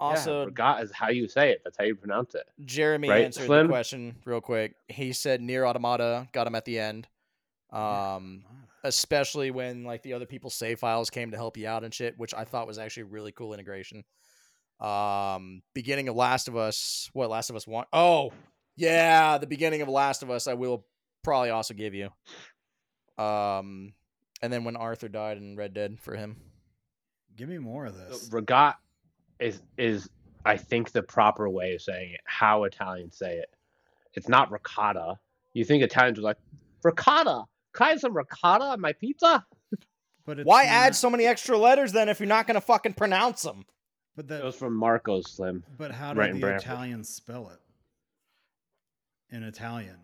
Also, 0.00 0.44
yeah, 0.44 0.50
regat 0.50 0.82
is 0.82 0.90
how 0.92 1.08
you 1.10 1.28
say 1.28 1.50
it. 1.52 1.60
That's 1.64 1.76
how 1.76 1.84
you 1.84 1.94
pronounce 1.94 2.34
it. 2.34 2.48
Jeremy 2.64 3.08
Right, 3.08 3.24
answered 3.24 3.46
Slim? 3.46 3.66
the 3.66 3.72
question 3.72 4.16
real 4.24 4.40
quick. 4.40 4.74
He 4.88 5.12
said 5.12 5.40
NieR 5.40 5.66
Automata, 5.68 6.28
got 6.32 6.46
him 6.46 6.54
at 6.54 6.64
the 6.64 6.78
end. 6.78 7.06
Um, 7.70 8.44
especially 8.84 9.50
when 9.50 9.84
like 9.84 10.02
the 10.02 10.12
other 10.12 10.26
people's 10.26 10.54
save 10.54 10.78
files 10.78 11.10
came 11.10 11.30
to 11.30 11.36
help 11.36 11.56
you 11.56 11.66
out 11.66 11.84
and 11.84 11.92
shit, 11.92 12.18
which 12.18 12.34
I 12.34 12.44
thought 12.44 12.66
was 12.66 12.78
actually 12.78 13.04
a 13.04 13.06
really 13.06 13.32
cool 13.32 13.52
integration. 13.52 14.04
Um, 14.80 15.62
beginning 15.74 16.08
of 16.08 16.16
Last 16.16 16.48
of 16.48 16.56
Us, 16.56 17.10
what 17.12 17.28
Last 17.28 17.50
of 17.50 17.56
Us 17.56 17.66
one? 17.66 17.84
Oh, 17.92 18.32
yeah, 18.76 19.36
the 19.38 19.46
beginning 19.46 19.82
of 19.82 19.88
Last 19.88 20.22
of 20.22 20.30
Us. 20.30 20.46
I 20.46 20.54
will 20.54 20.86
probably 21.22 21.50
also 21.50 21.74
give 21.74 21.94
you. 21.94 22.08
Um, 23.22 23.92
and 24.40 24.52
then 24.52 24.64
when 24.64 24.76
Arthur 24.76 25.08
died 25.08 25.36
in 25.36 25.56
Red 25.56 25.74
Dead 25.74 25.98
for 26.00 26.16
him. 26.16 26.36
Give 27.36 27.48
me 27.48 27.58
more 27.58 27.86
of 27.86 27.96
this. 27.96 28.28
regat 28.30 28.74
is 29.38 29.62
is 29.76 30.08
I 30.44 30.56
think 30.56 30.92
the 30.92 31.02
proper 31.02 31.48
way 31.48 31.74
of 31.74 31.82
saying 31.82 32.12
it. 32.12 32.20
How 32.24 32.64
Italians 32.64 33.16
say 33.16 33.36
it. 33.36 33.50
It's 34.14 34.28
not 34.28 34.50
ricotta. 34.50 35.18
You 35.52 35.64
think 35.64 35.82
Italians 35.82 36.18
are 36.18 36.22
like 36.22 36.38
ricotta? 36.82 37.44
Can 37.72 37.86
I 37.86 37.90
have 37.90 38.00
some 38.00 38.16
ricotta 38.16 38.64
on 38.64 38.80
my 38.80 38.92
pizza? 38.92 39.46
But 40.26 40.40
it's 40.40 40.46
Why 40.46 40.64
not- 40.64 40.72
add 40.72 40.96
so 40.96 41.10
many 41.10 41.24
extra 41.26 41.56
letters 41.56 41.92
then 41.92 42.08
if 42.08 42.20
you're 42.20 42.26
not 42.28 42.46
gonna 42.46 42.60
fucking 42.60 42.94
pronounce 42.94 43.42
them? 43.42 43.64
But 44.16 44.28
that. 44.28 44.44
was 44.44 44.56
from 44.56 44.74
Marco's 44.74 45.30
Slim. 45.30 45.64
But 45.78 45.92
how 45.92 46.12
right 46.12 46.28
do 46.28 46.34
in 46.34 46.40
the 46.40 46.56
Italians 46.56 47.08
spell 47.08 47.48
it? 47.48 49.34
In 49.34 49.42
Italian. 49.44 49.96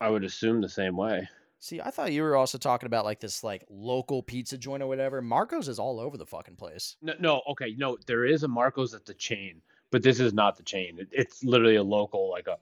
I 0.00 0.08
would 0.08 0.24
assume 0.24 0.60
the 0.60 0.68
same 0.68 0.96
way. 0.96 1.28
See, 1.58 1.80
I 1.80 1.90
thought 1.90 2.12
you 2.12 2.22
were 2.22 2.36
also 2.36 2.58
talking 2.58 2.86
about 2.86 3.04
like 3.04 3.20
this 3.20 3.44
like 3.44 3.64
local 3.70 4.22
pizza 4.22 4.58
joint 4.58 4.82
or 4.82 4.88
whatever. 4.88 5.22
Marco's 5.22 5.68
is 5.68 5.78
all 5.78 6.00
over 6.00 6.16
the 6.16 6.26
fucking 6.26 6.56
place. 6.56 6.96
No, 7.02 7.14
no, 7.20 7.42
okay, 7.50 7.74
no. 7.78 7.96
There 8.06 8.24
is 8.24 8.42
a 8.42 8.48
Marco's 8.48 8.92
that's 8.92 9.10
a 9.10 9.14
chain, 9.14 9.62
but 9.90 10.02
this 10.02 10.18
is 10.18 10.34
not 10.34 10.56
the 10.56 10.64
chain. 10.64 10.98
It, 10.98 11.08
it's 11.12 11.44
literally 11.44 11.76
a 11.76 11.82
local, 11.82 12.30
like 12.30 12.48
a 12.48 12.58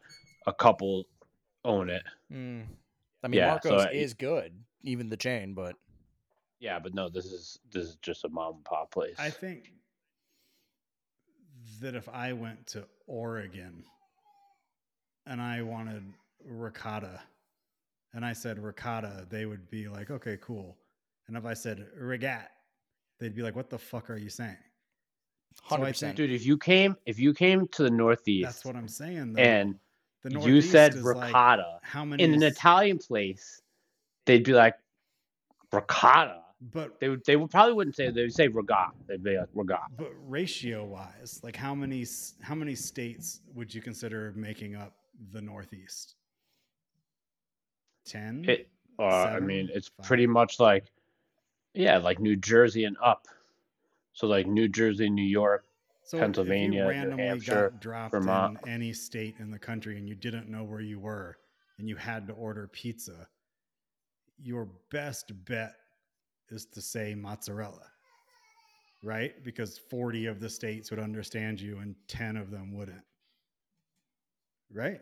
a 0.46 0.52
couple 0.52 1.06
own 1.64 1.88
it. 1.90 2.02
Mm. 2.32 2.66
I 3.22 3.28
mean, 3.28 3.38
Yeah, 3.38 3.58
so 3.62 3.70
uh, 3.70 3.72
Marco's 3.76 3.86
I- 3.86 3.92
is 3.98 4.14
good, 4.14 4.52
even 4.82 5.08
the 5.08 5.16
chain, 5.16 5.54
but 5.54 5.76
Yeah, 6.58 6.78
but 6.78 6.94
no, 6.94 7.08
this 7.08 7.26
is 7.26 7.58
this 7.70 7.84
is 7.86 7.96
just 7.96 8.24
a 8.24 8.28
mom 8.28 8.56
and 8.56 8.64
pop 8.64 8.90
place. 8.92 9.16
I 9.18 9.30
think 9.30 9.72
that 11.80 11.94
if 11.94 12.08
I 12.08 12.32
went 12.32 12.66
to 12.68 12.84
Oregon 13.06 13.84
and 15.26 15.40
I 15.40 15.62
wanted 15.62 16.02
ricotta 16.44 17.20
and 18.12 18.24
I 18.24 18.32
said 18.32 18.58
ricotta, 18.58 19.26
they 19.30 19.46
would 19.46 19.70
be 19.70 19.88
like, 19.88 20.10
okay, 20.10 20.36
cool. 20.40 20.76
And 21.28 21.36
if 21.36 21.44
I 21.44 21.54
said 21.54 21.86
regat, 21.98 22.46
they'd 23.18 23.34
be 23.34 23.42
like, 23.42 23.54
what 23.54 23.70
the 23.70 23.78
fuck 23.78 24.10
are 24.10 24.16
you 24.16 24.30
saying? 24.30 24.56
So 25.54 25.62
I 25.64 25.68
hundred 25.68 25.84
think- 25.84 25.94
percent. 25.94 26.16
Dude, 26.16 26.32
if 26.32 26.44
you 26.46 26.56
came 26.58 26.96
if 27.06 27.18
you 27.18 27.32
came 27.34 27.68
to 27.68 27.82
the 27.84 27.90
Northeast 27.90 28.46
That's 28.46 28.64
what 28.64 28.76
I'm 28.76 28.88
saying. 28.88 29.34
Though. 29.34 29.42
and 29.42 29.78
the 30.22 30.40
you 30.40 30.60
said 30.60 30.94
is 30.94 31.02
like, 31.04 31.26
ricotta 31.28 31.78
how 31.82 32.04
many? 32.04 32.22
in 32.22 32.34
an 32.34 32.42
Italian 32.42 32.98
place, 32.98 33.62
they'd 34.26 34.44
be 34.44 34.52
like 34.52 34.74
ricotta. 35.72 36.36
But 36.72 37.00
They 37.00 37.08
would 37.08 37.24
they 37.24 37.36
would 37.36 37.50
probably 37.50 37.72
wouldn't 37.72 37.96
say 37.96 38.10
they 38.10 38.22
would 38.22 38.34
say 38.34 38.48
regat. 38.48 38.90
They'd 39.06 39.22
be 39.22 39.38
like 39.38 39.48
regat. 39.54 39.86
but 39.96 40.12
ratio 40.28 40.84
wise, 40.84 41.40
like 41.42 41.56
how 41.56 41.74
many 41.74 42.04
how 42.42 42.54
many 42.54 42.74
states 42.74 43.40
would 43.54 43.74
you 43.74 43.80
consider 43.80 44.32
making 44.36 44.76
up 44.76 44.92
the 45.32 45.40
Northeast? 45.40 46.16
Ten. 48.04 48.44
It 48.46 48.68
uh, 48.98 49.04
I 49.04 49.40
mean 49.40 49.70
it's 49.72 49.88
Five? 49.88 50.06
pretty 50.06 50.26
much 50.26 50.60
like 50.60 50.84
yeah, 51.72 51.96
like 51.98 52.20
New 52.20 52.36
Jersey 52.36 52.84
and 52.84 52.96
up. 53.02 53.26
So 54.12 54.26
like 54.26 54.46
New 54.46 54.68
Jersey, 54.68 55.08
New 55.08 55.22
York, 55.24 55.64
So 56.10 56.18
Pennsylvania, 56.18 56.80
if 56.80 56.86
you 56.86 56.90
randomly 56.90 57.24
Hampshire, 57.24 57.70
got 57.70 57.80
dropped 57.80 58.10
Vermont. 58.10 58.58
in 58.66 58.68
any 58.72 58.92
state 58.92 59.36
in 59.38 59.48
the 59.48 59.58
country 59.60 59.96
and 59.96 60.08
you 60.08 60.16
didn't 60.16 60.48
know 60.48 60.64
where 60.64 60.80
you 60.80 60.98
were 60.98 61.36
and 61.78 61.88
you 61.88 61.94
had 61.94 62.26
to 62.26 62.32
order 62.32 62.66
pizza, 62.66 63.28
your 64.36 64.68
best 64.90 65.30
bet 65.44 65.76
is 66.48 66.66
to 66.66 66.80
say 66.80 67.14
mozzarella, 67.14 67.86
right? 69.04 69.44
Because 69.44 69.78
40 69.88 70.26
of 70.26 70.40
the 70.40 70.50
states 70.50 70.90
would 70.90 70.98
understand 70.98 71.60
you 71.60 71.78
and 71.78 71.94
10 72.08 72.36
of 72.36 72.50
them 72.50 72.72
wouldn't, 72.72 73.04
right? 74.72 75.00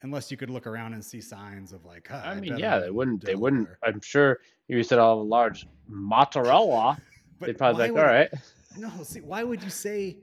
Unless 0.00 0.30
you 0.30 0.38
could 0.38 0.48
look 0.48 0.66
around 0.66 0.94
and 0.94 1.04
see 1.04 1.20
signs 1.20 1.74
of 1.74 1.84
like, 1.84 2.08
"Huh, 2.08 2.22
I 2.24 2.40
mean, 2.40 2.56
yeah, 2.56 2.78
they 2.78 2.90
wouldn't. 2.90 3.22
They 3.22 3.34
wouldn't. 3.34 3.68
I'm 3.82 4.00
sure 4.00 4.38
if 4.68 4.74
you 4.74 4.82
said 4.82 5.00
all 5.00 5.18
the 5.18 5.24
large 5.24 5.66
mozzarella, 5.86 6.96
they'd 7.40 7.58
probably 7.58 7.88
be 7.88 7.92
like, 7.92 8.00
all 8.00 8.10
right. 8.10 8.30
No, 8.98 9.02
see, 9.02 9.20
why 9.20 9.42
would 9.44 9.62
you 9.62 9.70
say? 9.70 10.18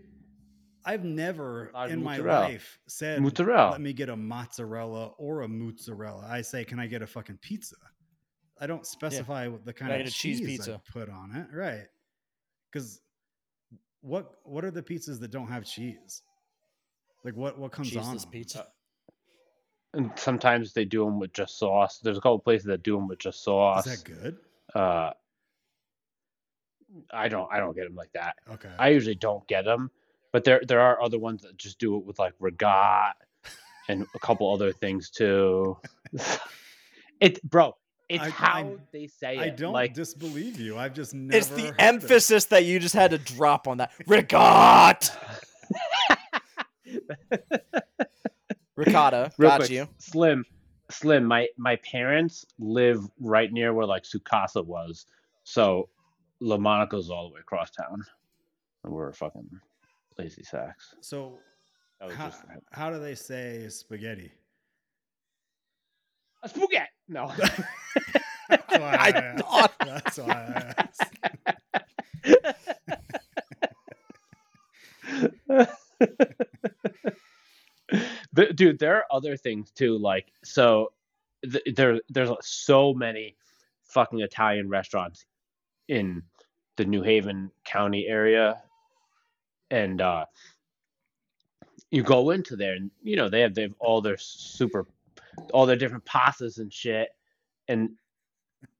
I've 0.87 1.03
never 1.03 1.71
Large 1.73 1.91
in 1.91 2.03
my 2.03 2.17
life 2.17 2.77
said, 2.87 3.19
Mozzarella. 3.19 3.71
"Let 3.71 3.81
me 3.81 3.91
get 3.91 4.09
a 4.09 4.15
mozzarella 4.15 5.13
or 5.17 5.41
a 5.41 5.47
mozzarella." 5.47 6.27
I 6.29 6.41
say, 6.41 6.63
"Can 6.63 6.79
I 6.79 6.85
get 6.85 7.01
a 7.01 7.07
fucking 7.07 7.39
pizza?" 7.41 7.75
I 8.59 8.67
don't 8.67 8.85
specify 8.85 9.47
what 9.47 9.65
the 9.65 9.73
kind 9.73 9.91
I 9.91 9.97
of 9.97 10.05
cheese 10.05 10.39
cheese, 10.39 10.47
pizza? 10.47 10.75
I 10.75 10.91
put 10.91 11.09
on 11.09 11.35
it, 11.35 11.47
right? 11.55 11.87
Because 12.71 13.01
what 14.01 14.35
what 14.43 14.63
are 14.63 14.71
the 14.71 14.83
pizzas 14.83 15.19
that 15.19 15.31
don't 15.31 15.47
have 15.47 15.65
cheese? 15.65 16.21
Like 17.23 17.35
what 17.35 17.57
what 17.57 17.71
comes 17.71 17.95
on 17.97 18.03
Cheeseless 18.03 18.25
'em? 18.25 18.31
pizza. 18.31 18.67
And 19.95 20.11
sometimes 20.17 20.73
they 20.73 20.85
do 20.85 21.03
them 21.05 21.19
with 21.19 21.33
just 21.33 21.57
sauce. 21.57 21.99
There's 21.99 22.17
a 22.17 22.21
couple 22.21 22.37
places 22.39 22.67
that 22.67 22.83
do 22.83 22.95
them 22.95 23.07
with 23.07 23.19
just 23.19 23.43
sauce. 23.43 23.87
Is 23.87 24.03
that 24.03 24.09
good? 24.09 24.37
Uh, 24.75 25.11
I 27.11 27.27
don't 27.27 27.51
I 27.51 27.59
don't 27.59 27.75
get 27.75 27.85
them 27.85 27.95
like 27.95 28.11
that. 28.13 28.35
Okay. 28.51 28.69
I 28.79 28.89
usually 28.89 29.15
don't 29.15 29.45
get 29.47 29.65
them, 29.65 29.91
but 30.31 30.43
there 30.43 30.61
there 30.67 30.79
are 30.81 31.01
other 31.01 31.19
ones 31.19 31.41
that 31.43 31.57
just 31.57 31.79
do 31.79 31.95
it 31.97 32.05
with 32.05 32.19
like 32.19 32.33
regat 32.39 33.13
and 33.89 34.05
a 34.15 34.19
couple 34.19 34.51
other 34.53 34.71
things 34.71 35.09
too. 35.09 35.77
it 37.19 37.41
bro, 37.43 37.75
it's 38.09 38.23
I- 38.23 38.29
how 38.29 38.53
I- 38.59 38.75
they 38.91 39.07
say 39.07 39.35
it. 39.37 39.41
I 39.41 39.49
don't 39.49 39.73
like 39.73 39.93
disbelieve 39.93 40.59
you. 40.59 40.77
I've 40.77 40.93
just 40.93 41.13
never. 41.13 41.37
It's 41.37 41.47
the 41.47 41.63
heard 41.67 41.69
it. 41.71 41.75
emphasis 41.79 42.45
that 42.45 42.65
you 42.65 42.79
just 42.79 42.95
had 42.95 43.11
to 43.11 43.17
drop 43.17 43.67
on 43.67 43.77
that. 43.77 43.91
Regat. 44.07 45.15
Ricotta. 48.75 49.31
real 49.37 49.49
Got 49.51 49.59
quick, 49.61 49.69
you. 49.69 49.87
Slim, 49.97 50.45
Slim. 50.91 51.23
My 51.25 51.47
my 51.57 51.77
parents 51.77 52.45
live 52.59 53.01
right 53.19 53.51
near 53.51 53.73
where 53.73 53.85
like 53.85 54.03
Sukasa 54.03 54.63
was, 54.65 55.05
so 55.43 55.89
La 56.41 56.57
Monica's 56.57 57.09
all 57.09 57.29
the 57.29 57.33
way 57.35 57.39
across 57.39 57.71
town, 57.71 58.03
and 58.83 58.93
we're 58.93 59.11
fucking 59.13 59.49
lazy 60.17 60.43
sacks. 60.43 60.95
So 61.01 61.39
how, 62.01 62.27
just 62.27 62.43
how 62.71 62.89
do 62.89 62.99
they 62.99 63.15
say 63.15 63.67
spaghetti? 63.69 64.31
A 66.43 66.49
spaghetti. 66.49 66.89
No. 67.07 67.31
That's 68.49 68.77
why 68.77 68.95
I 68.99 69.09
asked. 69.09 69.43
thought- 69.45 69.73
That's 69.79 70.17
why 70.19 70.33
I 70.33 70.73
asked. 70.77 71.11
Dude, 78.55 78.79
there 78.79 78.97
are 78.97 79.05
other 79.11 79.37
things 79.37 79.71
too. 79.71 79.97
Like, 79.97 80.31
so 80.43 80.91
th- 81.49 81.63
there, 81.75 81.99
there's 82.09 82.29
so 82.41 82.93
many 82.93 83.35
fucking 83.83 84.19
Italian 84.19 84.67
restaurants 84.69 85.25
in 85.87 86.23
the 86.77 86.85
New 86.85 87.01
Haven 87.03 87.51
County 87.63 88.05
area, 88.07 88.61
and 89.71 90.01
uh, 90.01 90.25
you 91.91 92.03
go 92.03 92.31
into 92.31 92.55
there, 92.55 92.73
and 92.73 92.91
you 93.03 93.15
know 93.15 93.29
they 93.29 93.41
have 93.41 93.53
they 93.55 93.63
have 93.63 93.73
all 93.79 94.01
their 94.01 94.17
super, 94.17 94.85
all 95.53 95.65
their 95.65 95.75
different 95.75 96.05
pastas 96.05 96.57
and 96.57 96.71
shit, 96.73 97.09
and 97.67 97.91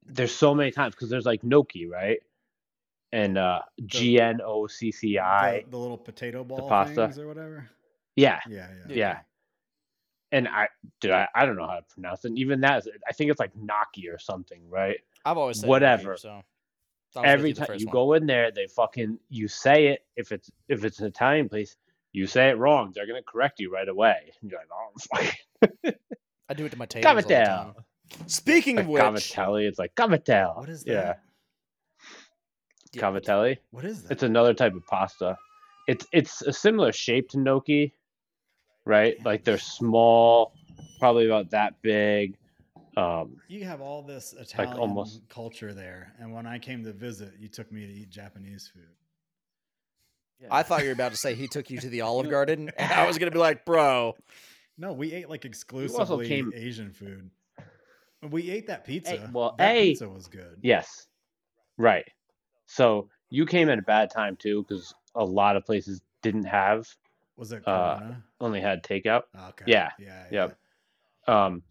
there's 0.04 0.34
so 0.34 0.54
many 0.54 0.70
times 0.70 0.94
because 0.94 1.10
there's 1.10 1.26
like 1.26 1.42
gnocchi, 1.42 1.86
right? 1.86 2.18
And 3.12 3.38
uh, 3.38 3.60
G 3.86 4.20
N 4.20 4.40
O 4.44 4.66
C 4.66 4.92
C 4.92 5.18
I, 5.18 5.60
The, 5.62 5.70
the 5.70 5.78
little 5.78 5.96
potato 5.96 6.44
ball 6.44 6.58
the 6.58 6.62
pasta. 6.64 6.94
things 7.06 7.18
or 7.18 7.26
whatever. 7.26 7.68
yeah, 8.16 8.40
Yeah, 8.48 8.68
yeah. 8.88 8.94
yeah. 8.94 9.18
And 10.32 10.48
I, 10.48 10.68
dude, 11.00 11.12
I, 11.12 11.28
I 11.34 11.46
don't 11.46 11.56
know 11.56 11.66
how 11.68 11.76
to 11.76 11.84
pronounce 11.88 12.24
it. 12.24 12.32
Even 12.36 12.60
that, 12.62 12.78
is, 12.78 12.88
I 13.08 13.12
think 13.12 13.30
it's 13.30 13.38
like 13.38 13.56
Naki 13.56 14.08
or 14.08 14.18
something, 14.18 14.60
right? 14.68 14.98
I've 15.24 15.38
always 15.38 15.60
said 15.60 15.68
Whatever. 15.68 16.10
Naki, 16.10 16.20
so 16.20 16.28
I 16.30 16.34
was 16.34 16.38
with 16.38 16.44
Every 17.24 17.52
the 17.52 17.66
time 17.66 17.78
you 17.78 17.86
one. 17.86 17.92
go 17.92 18.12
in 18.14 18.26
there, 18.26 18.50
they 18.50 18.66
fucking 18.66 19.18
you 19.28 19.48
say 19.48 19.88
it. 19.88 20.00
If 20.16 20.32
it's 20.32 20.50
if 20.68 20.84
it's 20.84 21.00
an 21.00 21.06
Italian 21.06 21.48
place, 21.48 21.76
you 22.12 22.26
say 22.26 22.50
it 22.50 22.58
wrong, 22.58 22.92
they're 22.94 23.06
gonna 23.06 23.22
correct 23.22 23.60
you 23.60 23.72
right 23.72 23.88
away. 23.88 24.32
And 24.42 24.50
you're 24.50 24.60
like, 24.60 24.68
oh, 24.72 24.90
fuck. 25.16 25.94
I 26.48 26.54
do 26.54 26.64
it 26.64 26.70
to 26.72 26.78
my 26.78 26.86
tables 26.86 27.24
all 27.24 27.34
the 27.34 27.42
Cavatelli. 27.42 27.44
time. 27.44 27.74
Speaking 28.26 28.76
Like 28.76 28.84
of 28.84 28.90
which, 28.90 29.02
Cavatelli, 29.02 29.68
it's 29.68 29.78
like 29.78 29.94
Cavatelli. 29.94 30.56
What 30.56 30.68
is 30.68 30.84
Yeah, 30.86 30.94
that? 30.94 31.20
Yeah, 32.92 33.02
Cavatelli. 33.02 33.58
What 33.70 33.84
is 33.84 34.02
that? 34.02 34.12
It's 34.12 34.22
another 34.22 34.54
type 34.54 34.74
of 34.74 34.86
pasta. 34.86 35.36
It's 35.88 36.06
it's 36.12 36.42
a 36.42 36.52
similar 36.52 36.92
shape 36.92 37.28
to 37.30 37.38
gnocchi, 37.38 37.94
right? 38.84 39.16
Like 39.24 39.44
they're 39.44 39.58
small, 39.58 40.52
probably 40.98 41.26
about 41.26 41.50
that 41.50 41.74
big. 41.82 42.36
Um, 42.96 43.36
you 43.48 43.64
have 43.64 43.80
all 43.82 44.02
this 44.02 44.32
Italian 44.32 44.78
almost- 44.78 45.28
culture 45.28 45.74
there, 45.74 46.14
and 46.18 46.32
when 46.32 46.46
I 46.46 46.58
came 46.58 46.82
to 46.84 46.92
visit, 46.92 47.34
you 47.38 47.48
took 47.48 47.70
me 47.70 47.86
to 47.86 47.92
eat 47.92 48.08
Japanese 48.08 48.70
food. 48.72 48.88
I 50.50 50.62
thought 50.62 50.80
you 50.82 50.88
were 50.88 50.92
about 50.92 51.12
to 51.12 51.16
say 51.16 51.34
he 51.34 51.48
took 51.48 51.70
you 51.70 51.78
to 51.80 51.88
the 51.88 52.02
Olive 52.02 52.30
Garden, 52.30 52.70
and 52.78 52.92
I 52.92 53.06
was 53.06 53.18
gonna 53.18 53.30
be 53.30 53.38
like, 53.38 53.64
bro, 53.64 54.14
No, 54.78 54.92
we 54.92 55.12
ate 55.12 55.28
like 55.28 55.44
exclusively 55.44 56.28
came- 56.28 56.52
Asian 56.54 56.90
food. 56.90 57.30
We 58.22 58.50
ate 58.50 58.66
that 58.68 58.84
pizza. 58.84 59.30
well, 59.32 59.54
that 59.58 59.70
A- 59.76 59.90
pizza 59.90 60.08
was 60.08 60.26
good. 60.26 60.58
Yes. 60.62 61.06
Right. 61.76 62.10
So 62.64 63.08
you 63.28 63.44
came 63.44 63.68
at 63.68 63.78
a 63.78 63.82
bad 63.82 64.10
time 64.10 64.36
too, 64.36 64.62
because 64.66 64.94
a 65.14 65.24
lot 65.24 65.56
of 65.56 65.64
places 65.66 66.00
didn't 66.22 66.44
have, 66.44 66.88
Was 67.36 67.52
it 67.52 67.66
Uh, 67.68 68.14
only 68.40 68.60
had 68.62 68.82
takeout. 68.82 69.24
okay. 69.50 69.64
yeah, 69.66 69.90
Yeah. 69.98 70.24
Yep. 70.30 70.58
Um, 71.28 71.62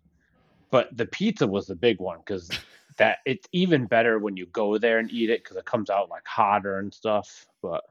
but 0.76 0.98
the 0.98 1.06
pizza 1.06 1.48
was 1.48 1.68
the 1.68 1.76
big 1.76 2.02
one 2.02 2.18
because 2.18 2.50
that 2.98 3.20
it's 3.26 3.48
even 3.54 3.86
better 3.86 4.20
when 4.20 4.36
you 4.36 4.46
go 4.48 4.78
there 4.78 5.00
and 5.00 5.10
eat 5.10 5.30
it 5.30 5.42
because 5.42 5.56
it 5.56 5.64
comes 5.64 5.90
out 5.90 6.10
like 6.10 6.28
hotter 6.28 6.80
and 6.80 6.94
stuff. 6.94 7.46
But 7.62 7.82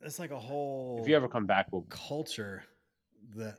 It's 0.00 0.18
like 0.18 0.32
a 0.32 0.38
whole 0.40 0.98
if 1.00 1.06
you 1.06 1.14
ever 1.14 1.28
come 1.28 1.46
back, 1.46 1.68
we'll 1.70 1.82
culture 1.82 2.64
that 3.36 3.58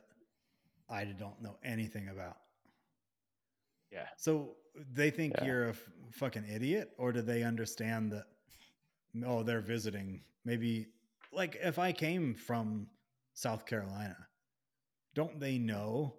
I 0.90 1.06
don't 1.06 1.42
know 1.42 1.56
anything 1.64 2.10
about. 2.10 2.36
yeah. 3.90 4.08
So 4.18 4.58
they 4.92 5.10
think 5.12 5.36
Yeah. 5.38 5.46
you're 5.46 5.66
a 5.68 5.70
f- 5.70 5.90
fucking 6.12 6.44
idiot, 6.54 6.92
or 6.98 7.14
do 7.14 7.22
they 7.22 7.44
understand 7.44 8.12
that? 8.12 8.26
Oh, 9.26 9.44
they're 9.44 9.62
visiting. 9.62 10.26
Maybe, 10.44 10.88
like, 11.32 11.56
if 11.64 11.80
I 11.80 11.94
came 11.94 12.36
from 12.36 12.90
South 13.34 13.66
Carolina, 13.66 14.18
don't 15.14 15.40
they 15.40 15.58
know 15.58 16.18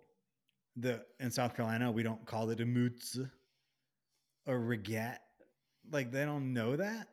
that 0.77 1.07
in 1.21 1.31
South 1.31 1.55
Carolina 1.57 1.91
we 1.91 2.03
don't 2.03 2.25
call 2.27 2.51
it 2.51 2.61
a 2.61 2.67
moots 2.67 3.19
a 4.47 4.51
regat? 4.51 5.19
Like, 5.91 6.11
they 6.11 6.25
don't 6.25 6.53
know 6.53 6.77
that. 6.77 7.09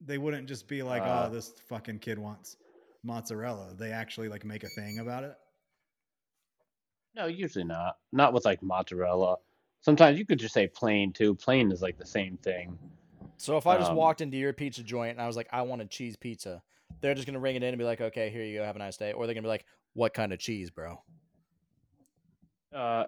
They 0.00 0.18
wouldn't 0.18 0.48
just 0.48 0.66
be 0.68 0.82
like, 0.82 1.02
Uh, 1.02 1.26
"Oh, 1.28 1.32
this 1.32 1.60
fucking 1.68 2.00
kid 2.00 2.18
wants 2.18 2.56
mozzarella." 3.02 3.74
They 3.74 3.92
actually 3.92 4.28
like 4.28 4.44
make 4.44 4.64
a 4.64 4.68
thing 4.68 4.98
about 4.98 5.24
it. 5.24 5.36
No, 7.14 7.26
usually 7.26 7.64
not. 7.64 7.98
Not 8.12 8.32
with 8.32 8.44
like 8.44 8.62
mozzarella. 8.62 9.36
Sometimes 9.80 10.18
you 10.18 10.24
could 10.26 10.38
just 10.38 10.54
say 10.54 10.66
plain 10.68 11.12
too. 11.12 11.34
Plain 11.34 11.70
is 11.70 11.82
like 11.82 11.98
the 11.98 12.06
same 12.06 12.36
thing. 12.38 12.78
So 13.36 13.56
if 13.56 13.66
I 13.66 13.76
just 13.76 13.90
Um, 13.90 13.96
walked 13.96 14.20
into 14.20 14.36
your 14.36 14.52
pizza 14.52 14.82
joint 14.82 15.12
and 15.12 15.20
I 15.20 15.26
was 15.26 15.36
like, 15.36 15.48
I 15.52 15.62
want 15.62 15.82
a 15.82 15.86
cheese 15.86 16.16
pizza, 16.16 16.62
they're 17.00 17.14
just 17.14 17.26
gonna 17.26 17.40
ring 17.40 17.56
it 17.56 17.62
in 17.62 17.68
and 17.70 17.78
be 17.78 17.84
like, 17.84 18.00
okay, 18.00 18.30
here 18.30 18.44
you 18.44 18.58
go, 18.58 18.64
have 18.64 18.76
a 18.76 18.78
nice 18.78 18.96
day, 18.96 19.12
or 19.12 19.26
they're 19.26 19.34
gonna 19.34 19.44
be 19.44 19.48
like, 19.48 19.66
what 19.94 20.14
kind 20.14 20.32
of 20.32 20.38
cheese, 20.38 20.70
bro? 20.70 21.02
Uh, 22.74 23.04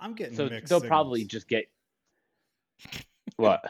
I'm 0.00 0.14
getting 0.14 0.36
so 0.36 0.48
they'll 0.48 0.80
probably 0.80 1.24
just 1.24 1.48
get 1.48 1.66
what? 3.36 3.64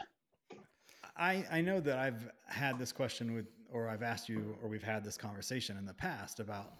I, 1.17 1.45
I 1.51 1.61
know 1.61 1.79
that 1.81 1.97
I've 1.97 2.29
had 2.47 2.79
this 2.79 2.91
question 2.91 3.33
with, 3.33 3.47
or 3.71 3.89
I've 3.89 4.03
asked 4.03 4.29
you, 4.29 4.55
or 4.63 4.69
we've 4.69 4.83
had 4.83 5.03
this 5.03 5.17
conversation 5.17 5.77
in 5.77 5.85
the 5.85 5.93
past 5.93 6.39
about 6.39 6.73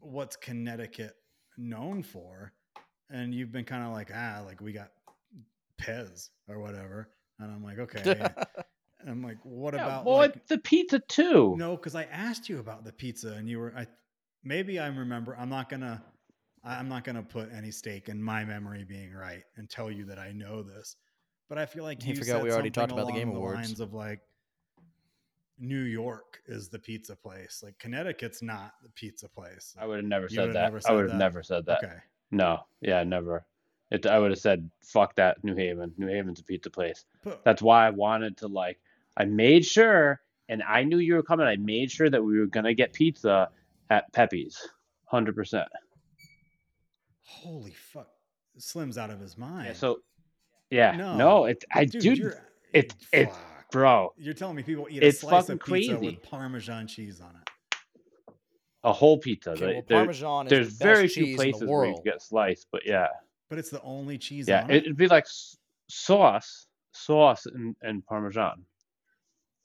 what's 0.00 0.36
Connecticut 0.36 1.14
known 1.58 2.02
for. 2.02 2.52
And 3.10 3.34
you've 3.34 3.52
been 3.52 3.64
kind 3.64 3.84
of 3.84 3.92
like, 3.92 4.10
ah, 4.14 4.42
like 4.46 4.60
we 4.60 4.72
got 4.72 4.90
Pez 5.80 6.30
or 6.48 6.60
whatever. 6.60 7.10
And 7.38 7.52
I'm 7.52 7.62
like, 7.62 7.78
okay. 7.78 8.20
And 9.02 9.08
I'm 9.08 9.22
like, 9.22 9.38
what 9.44 9.72
Yeah, 9.72 9.86
about 9.86 10.04
well, 10.04 10.16
like, 10.16 10.46
the 10.46 10.58
pizza 10.58 10.98
too. 10.98 11.54
no, 11.56 11.74
because 11.74 11.94
I 11.94 12.04
asked 12.04 12.50
you 12.50 12.58
about 12.58 12.84
the 12.84 12.92
pizza 12.92 13.32
and 13.32 13.48
you 13.48 13.58
were, 13.58 13.72
I 13.74 13.86
maybe 14.44 14.78
I 14.78 14.86
remember. 14.88 15.36
I'm 15.38 15.48
not 15.48 15.68
gonna, 15.68 16.02
I- 16.64 16.76
I'm 16.76 16.88
not 16.88 17.04
gonna 17.04 17.22
put 17.22 17.50
any 17.52 17.70
stake 17.70 18.08
in 18.08 18.22
my 18.22 18.44
memory 18.44 18.84
being 18.84 19.12
right 19.12 19.42
and 19.56 19.68
tell 19.68 19.90
you 19.90 20.04
that 20.06 20.18
I 20.18 20.32
know 20.32 20.62
this. 20.62 20.96
But 21.48 21.58
I 21.58 21.66
feel 21.66 21.82
like 21.84 22.02
You 22.04 22.10
you, 22.10 22.14
forgot 22.16 22.26
said 22.36 22.42
we 22.44 22.52
already 22.52 22.70
talked 22.70 22.92
about 22.92 23.06
the 23.06 23.12
Game 23.12 23.28
along 23.28 23.38
Awards. 23.38 23.56
lines 23.56 23.80
of 23.80 23.92
like 23.92 24.20
New 25.58 25.82
York 25.82 26.40
is 26.46 26.68
the 26.68 26.78
pizza 26.78 27.16
place. 27.16 27.60
Like 27.64 27.78
Connecticut's 27.78 28.40
not 28.42 28.72
the 28.82 28.88
pizza 28.90 29.28
place. 29.28 29.74
I 29.78 29.86
would 29.86 29.96
have 29.96 30.04
never 30.06 30.26
You 30.26 30.36
said 30.36 30.48
that. 30.54 30.72
never 30.72 30.80
I 30.86 30.92
would 30.92 31.10
have 31.10 31.18
never 31.18 31.42
said 31.42 31.66
that. 31.66 31.82
Okay. 31.84 31.96
No, 32.30 32.60
yeah, 32.80 33.02
never. 33.02 33.44
It, 33.90 34.06
I 34.06 34.20
would 34.20 34.30
have 34.30 34.38
said, 34.38 34.70
"Fuck 34.80 35.16
that, 35.16 35.42
New 35.42 35.56
Haven. 35.56 35.92
New 35.98 36.06
Haven's 36.06 36.38
a 36.38 36.44
pizza 36.44 36.70
place." 36.70 37.04
But 37.24 37.44
That's 37.44 37.60
why 37.60 37.88
I 37.88 37.90
wanted 37.90 38.36
to 38.38 38.46
like. 38.46 38.78
I 39.16 39.24
made 39.24 39.66
sure, 39.66 40.20
and 40.48 40.62
I 40.62 40.84
knew 40.84 40.98
you 40.98 41.14
were 41.14 41.24
coming. 41.24 41.46
I 41.46 41.56
made 41.56 41.90
sure 41.90 42.08
that 42.08 42.22
we 42.22 42.38
were 42.38 42.46
gonna 42.46 42.72
get 42.72 42.92
pizza 42.92 43.50
at 43.90 44.10
Pepe's, 44.12 44.68
hundred 45.06 45.34
percent. 45.34 45.68
holy 47.22 47.72
fuck, 47.72 48.08
Slim's 48.58 48.98
out 48.98 49.10
of 49.10 49.20
his 49.20 49.36
mind. 49.38 49.66
Yeah. 49.68 49.72
So, 49.74 50.00
yeah, 50.70 50.92
No. 50.92 51.16
no, 51.16 51.44
it. 51.46 51.64
I 51.72 51.84
dude, 51.84 52.02
dude, 52.02 52.18
you're, 52.18 52.30
it's- 52.72 52.96
it's- 53.12 53.34
fuck. 53.36 53.70
bro, 53.70 54.12
You're 54.16 54.34
telling 54.34 54.56
me 54.56 54.62
people 54.62 54.86
eat 54.90 55.02
a 55.02 55.06
It's 55.06 55.20
slice 55.20 55.46
fucking 55.46 55.54
of 55.54 55.60
pizza 55.66 55.96
crazy. 55.96 56.06
with 56.16 56.22
Parmesan 56.22 56.86
cheese 56.86 57.20
on 57.20 57.30
it. 57.36 58.34
a 58.82 58.92
whole 58.92 59.18
pizza. 59.18 59.50
Okay, 59.50 59.64
right? 59.64 59.74
well, 59.74 59.84
There- 59.88 59.98
Parmesan 59.98 60.46
is 60.46 60.50
there's 60.50 60.68
the 60.78 60.84
best 60.84 60.96
very 60.96 61.08
few 61.08 61.36
places 61.36 61.64
where 61.68 61.86
you 61.86 61.94
can 61.94 62.02
get 62.02 62.22
sliced, 62.22 62.66
but 62.72 62.82
yeah, 62.86 63.08
But 63.50 63.58
it's 63.58 63.68
the 63.70 63.82
only 63.82 64.16
cheese 64.16 64.48
yeah, 64.48 64.62
on 64.64 64.70
it. 64.70 64.76
it'd 64.84 64.96
be 64.96 65.06
like 65.08 65.24
s- 65.24 65.56
sauce, 65.88 66.66
sauce, 66.92 67.44
and, 67.46 67.76
and 67.82 68.04
Parmesan. 68.06 68.64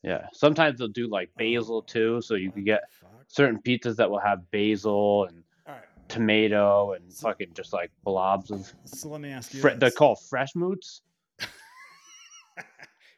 Yeah, 0.05 0.27
sometimes 0.33 0.77
they'll 0.77 0.87
do 0.87 1.07
like 1.07 1.29
oh. 1.31 1.39
basil 1.39 1.81
too, 1.81 2.21
so 2.21 2.35
you 2.35 2.51
can 2.51 2.61
oh, 2.61 2.65
get 2.65 2.83
certain 3.27 3.59
pizzas 3.59 3.95
that 3.95 4.09
will 4.09 4.19
have 4.19 4.49
basil 4.51 5.25
and 5.25 5.43
right. 5.67 5.81
tomato 6.07 6.93
and 6.93 7.11
So- 7.11 7.29
fucking 7.29 7.53
just 7.55 7.73
like 7.73 7.91
blobs 8.03 8.51
of. 8.51 8.71
So 8.85 9.09
let 9.09 9.19
me 9.21 9.31
ask 9.31 9.51
you. 9.53 9.61
They're 9.61 9.89
called 9.89 10.19
fresh 10.29 10.55
moots. 10.55 11.01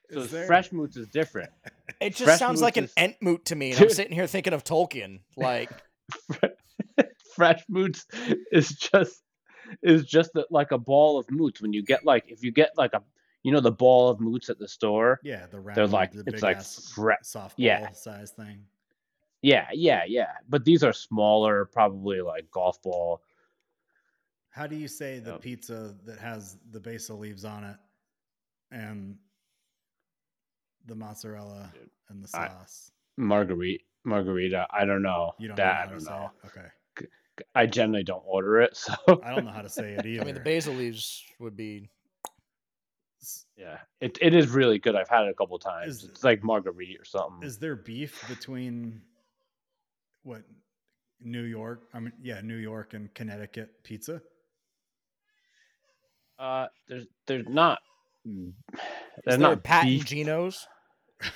So 0.10 0.24
there- 0.24 0.46
fresh 0.48 0.72
moots 0.72 0.96
is 0.96 1.08
different. 1.08 1.50
It 2.00 2.12
just 2.12 2.26
Fresh 2.26 2.40
sounds 2.40 2.62
like 2.62 2.78
an 2.78 2.84
is- 2.86 2.94
Entmoot 2.94 3.46
to 3.46 3.56
me, 3.56 3.72
and 3.72 3.82
I'm 3.82 3.90
sitting 3.90 4.14
here 4.14 4.28
thinking 4.28 4.54
of 4.54 4.64
Tolkien. 4.64 5.22
Like, 5.36 5.72
fresh 7.36 7.64
moots 7.68 8.06
is 8.52 8.70
just 8.70 9.24
is 9.82 10.06
just 10.06 10.32
like 10.52 10.72
a 10.72 10.78
ball 10.78 11.18
of 11.18 11.30
moots. 11.32 11.62
When 11.62 11.74
you 11.74 11.82
get 11.82 12.06
like 12.06 12.26
if 12.28 12.44
you 12.44 12.52
get 12.52 12.72
like 12.78 12.94
a 12.94 13.02
you 13.48 13.54
know 13.54 13.62
the 13.62 13.72
ball 13.72 14.10
of 14.10 14.20
moots 14.20 14.50
at 14.50 14.60
the 14.60 14.68
store. 14.68 15.22
Yeah, 15.24 15.46
the 15.48 15.58
round. 15.62 15.78
They're 15.78 15.88
like 15.88 16.12
the 16.12 16.24
it's 16.28 16.44
like 16.44 16.58
big-ass 16.58 16.92
fre- 16.94 17.12
softball 17.24 17.54
yeah. 17.56 17.92
size 17.94 18.32
thing. 18.32 18.66
yeah 19.42 19.68
yeah 19.74 20.04
yeah. 20.06 20.32
But 20.50 20.66
these 20.66 20.84
are 20.84 20.92
smaller, 20.92 21.64
probably 21.72 22.20
like 22.20 22.52
golf 22.52 22.82
ball. 22.82 23.22
How 24.50 24.68
do 24.68 24.76
you 24.76 24.88
say 24.90 25.20
the 25.20 25.32
Yep. 25.32 25.42
pizza 25.42 25.96
that 26.06 26.20
has 26.20 26.58
the 26.72 26.80
basil 26.82 27.18
leaves 27.20 27.46
on 27.46 27.64
it 27.64 27.78
and 28.72 29.16
the 30.86 30.96
mozzarella 30.96 31.70
Dude, 31.74 31.90
and 32.10 32.24
the 32.24 32.38
I- 32.38 32.48
sauce? 32.50 32.92
Margarita 33.18 33.84
margarita. 34.04 34.68
I 34.72 34.84
don't 34.86 35.02
know 35.02 35.32
You 35.40 35.48
don't 35.50 35.58
that. 35.58 35.64
know 35.64 35.72
I 35.72 35.78
how 35.78 35.86
to 35.86 35.92
don't 35.92 36.06
know. 36.06 36.32
it. 36.44 36.48
Okay. 36.48 36.68
I 37.56 37.66
generally 37.68 38.04
don't 38.04 38.24
order 38.26 38.62
it, 38.62 38.76
so 38.86 38.94
I 39.24 39.34
don't 39.34 39.46
know 39.46 39.52
how 39.52 39.62
to 39.62 39.70
say 39.70 39.94
it 39.94 40.06
either. 40.06 40.22
I 40.22 40.26
mean, 40.26 40.34
the 40.34 40.42
basil 40.42 40.74
leaves 40.74 41.24
would 41.40 41.56
be. 41.56 41.90
S- 43.58 43.64
yeah, 43.66 43.78
it 44.02 44.18
it 44.22 44.34
is 44.34 44.50
really 44.50 44.80
good. 44.80 44.96
I've 44.96 45.10
had 45.10 45.26
it 45.26 45.30
a 45.30 45.34
couple 45.34 45.58
times. 45.60 45.98
Is- 45.98 46.04
it's 46.10 46.24
like 46.24 46.44
margarita 46.44 47.02
or 47.02 47.06
something. 47.06 47.46
Is 47.48 47.58
there 47.58 47.76
beef 47.76 48.24
between 48.28 49.02
what 50.24 50.44
New 51.22 51.44
York? 51.44 51.84
I 51.94 52.00
mean, 52.00 52.14
yeah, 52.22 52.42
New 52.42 52.58
York 52.58 52.94
and 52.94 53.14
Connecticut 53.14 53.84
pizza. 53.84 54.22
uh, 56.40 56.68
there's 56.88 57.06
there's 57.26 57.48
not. 57.48 57.80
Is 58.26 58.54
There's 59.26 59.38
there 59.38 59.38
not 59.38 59.64
Pat 59.64 59.86
beef 59.86 60.02
and 60.02 60.08
Geno's? 60.08 60.68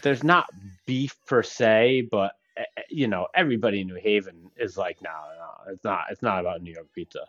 there's 0.04 0.24
not 0.24 0.46
beef 0.86 1.16
per 1.26 1.42
se, 1.42 2.10
but 2.12 2.34
eh, 2.58 2.64
eh, 2.78 2.82
you 2.90 3.08
know, 3.08 3.28
everybody 3.34 3.80
in 3.82 3.88
New 3.88 3.96
Haven 3.96 4.52
is 4.58 4.76
like, 4.78 4.98
no, 5.02 5.10
no, 5.10 5.72
it's 5.74 5.84
not. 5.86 6.06
It's 6.12 6.22
not 6.22 6.42
about 6.42 6.62
New 6.62 6.74
York 6.74 6.88
pizza. 6.94 7.22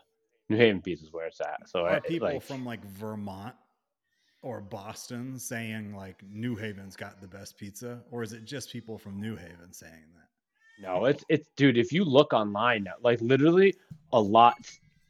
New 0.49 0.57
Haven 0.57 0.81
pizza 0.81 1.05
is 1.05 1.13
where 1.13 1.27
it's 1.27 1.39
at. 1.39 1.67
So 1.69 1.85
Are 1.85 1.95
I, 1.95 1.99
people 2.01 2.27
like, 2.27 2.41
from 2.43 2.65
like 2.65 2.83
Vermont 2.85 3.55
or 4.43 4.61
Boston 4.61 5.39
saying 5.39 5.95
like 5.95 6.21
New 6.31 6.55
Haven's 6.55 6.95
got 6.95 7.19
the 7.19 7.27
best 7.27 7.57
pizza, 7.57 8.01
or 8.11 8.21
is 8.21 8.33
it 8.33 8.45
just 8.45 8.71
people 8.71 8.97
from 8.97 9.19
New 9.19 9.35
Haven 9.35 9.73
saying 9.73 10.05
that? 10.15 10.23
no, 10.79 11.05
it's 11.05 11.23
it's 11.29 11.49
dude. 11.55 11.77
If 11.77 11.91
you 11.91 12.03
look 12.03 12.33
online 12.33 12.83
now, 12.83 12.93
like 13.01 13.21
literally 13.21 13.75
a 14.11 14.19
lot. 14.19 14.55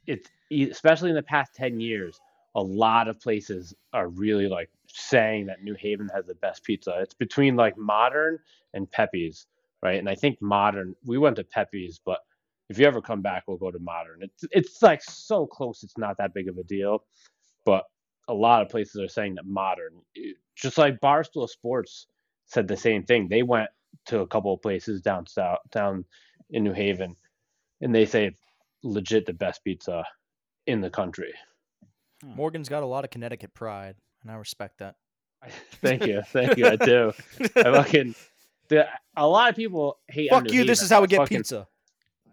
It's 0.06 0.28
especially 0.50 1.10
in 1.10 1.16
the 1.16 1.22
past 1.22 1.54
ten 1.54 1.80
years, 1.80 2.20
a 2.54 2.62
lot 2.62 3.08
of 3.08 3.20
places 3.20 3.74
are 3.92 4.08
really 4.08 4.48
like 4.48 4.70
saying 4.86 5.46
that 5.46 5.62
New 5.62 5.74
Haven 5.74 6.08
has 6.14 6.26
the 6.26 6.34
best 6.36 6.62
pizza. 6.64 6.98
It's 7.00 7.14
between 7.14 7.56
like 7.56 7.76
Modern 7.78 8.38
and 8.74 8.90
Pepe's, 8.90 9.46
right? 9.82 9.98
And 9.98 10.08
I 10.08 10.14
think 10.14 10.40
Modern. 10.40 10.94
We 11.04 11.18
went 11.18 11.36
to 11.36 11.44
Pepe's, 11.44 11.98
but 12.04 12.20
if 12.68 12.78
you 12.78 12.86
ever 12.86 13.00
come 13.00 13.22
back, 13.22 13.44
we'll 13.46 13.56
go 13.56 13.70
to 13.70 13.78
Modern. 13.78 14.22
It's 14.22 14.44
it's 14.52 14.82
like 14.82 15.02
so 15.02 15.46
close. 15.46 15.82
It's 15.82 15.98
not 15.98 16.18
that 16.18 16.34
big 16.34 16.48
of 16.48 16.58
a 16.58 16.64
deal, 16.64 17.04
but 17.64 17.84
a 18.28 18.34
lot 18.34 18.62
of 18.62 18.68
places 18.68 19.00
are 19.00 19.08
saying 19.08 19.34
that 19.36 19.46
Modern, 19.46 19.92
just 20.56 20.78
like 20.78 21.00
Barstool 21.00 21.48
Sports 21.48 22.06
said 22.46 22.68
the 22.68 22.76
same 22.76 23.02
thing. 23.04 23.28
They 23.28 23.42
went 23.42 23.68
to 24.06 24.20
a 24.20 24.26
couple 24.26 24.52
of 24.54 24.62
places 24.62 25.00
down 25.00 25.26
south, 25.26 25.58
down 25.70 26.04
in 26.50 26.64
New 26.64 26.72
Haven, 26.72 27.16
and 27.80 27.94
they 27.94 28.06
say 28.06 28.26
it's 28.26 28.36
legit 28.82 29.26
the 29.26 29.32
best 29.32 29.64
pizza 29.64 30.04
in 30.66 30.80
the 30.80 30.90
country. 30.90 31.32
Hmm. 32.22 32.34
Morgan's 32.34 32.68
got 32.68 32.82
a 32.82 32.86
lot 32.86 33.04
of 33.04 33.10
Connecticut 33.10 33.54
pride, 33.54 33.96
and 34.22 34.30
I 34.30 34.34
respect 34.36 34.78
that. 34.78 34.96
thank 35.82 36.06
you, 36.06 36.22
thank 36.28 36.56
you. 36.56 36.66
I 36.66 36.76
do. 36.76 37.12
I 37.56 37.62
fucking. 37.62 38.14
The, 38.68 38.88
a 39.14 39.26
lot 39.26 39.50
of 39.50 39.56
people 39.56 39.98
hate. 40.08 40.30
Fuck 40.30 40.44
New 40.44 40.54
you. 40.54 40.64
This 40.64 40.80
is 40.82 40.90
how 40.90 41.02
we 41.02 41.06
get 41.06 41.18
fucking- 41.18 41.38
pizza. 41.38 41.68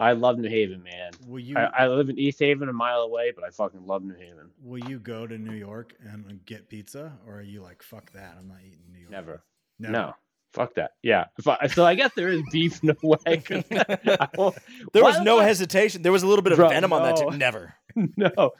I 0.01 0.13
love 0.13 0.39
New 0.39 0.49
Haven, 0.49 0.81
man. 0.81 1.11
Will 1.27 1.39
you 1.39 1.55
I, 1.55 1.83
I 1.83 1.87
live 1.87 2.09
in 2.09 2.17
East 2.17 2.39
Haven, 2.39 2.67
a 2.69 2.73
mile 2.73 3.01
away, 3.01 3.31
but 3.35 3.43
I 3.43 3.51
fucking 3.51 3.85
love 3.85 4.03
New 4.03 4.15
Haven. 4.15 4.49
will 4.63 4.83
you 4.89 4.97
go 4.99 5.27
to 5.27 5.37
New 5.37 5.53
York 5.53 5.93
and 6.03 6.43
get 6.45 6.67
pizza, 6.67 7.13
or 7.27 7.35
are 7.35 7.41
you 7.43 7.61
like 7.61 7.83
fuck 7.83 8.11
that? 8.13 8.35
I'm 8.39 8.47
not 8.47 8.57
eating 8.65 8.81
New 8.91 8.99
York. 8.99 9.11
Never. 9.11 9.43
Never. 9.77 9.91
No. 9.91 10.13
Fuck 10.53 10.73
that. 10.75 10.91
Yeah. 11.01 11.25
I, 11.47 11.67
so 11.67 11.85
I 11.85 11.95
guess 11.95 12.11
there 12.15 12.29
is 12.29 12.41
beef 12.51 12.81
a 12.83 12.95
way. 13.03 13.43
There 14.93 15.03
was 15.03 15.19
no 15.21 15.39
I- 15.39 15.45
hesitation. 15.45 16.01
There 16.01 16.11
was 16.11 16.23
a 16.23 16.27
little 16.27 16.43
bit 16.43 16.53
of 16.53 16.57
Bro, 16.57 16.69
venom 16.69 16.91
on 16.93 17.03
that. 17.03 17.17
Too. 17.17 17.37
Never. 17.37 17.73
no, 18.17 18.51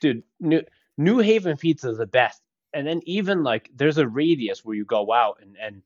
dude, 0.00 0.22
New 0.40 0.62
New 0.98 1.18
Haven 1.18 1.56
pizza 1.56 1.90
is 1.90 1.98
the 1.98 2.06
best. 2.06 2.42
And 2.74 2.86
then 2.86 3.00
even 3.06 3.42
like 3.42 3.70
there's 3.74 3.98
a 3.98 4.06
radius 4.06 4.64
where 4.64 4.76
you 4.76 4.84
go 4.84 5.12
out 5.12 5.38
and 5.42 5.56
and 5.60 5.82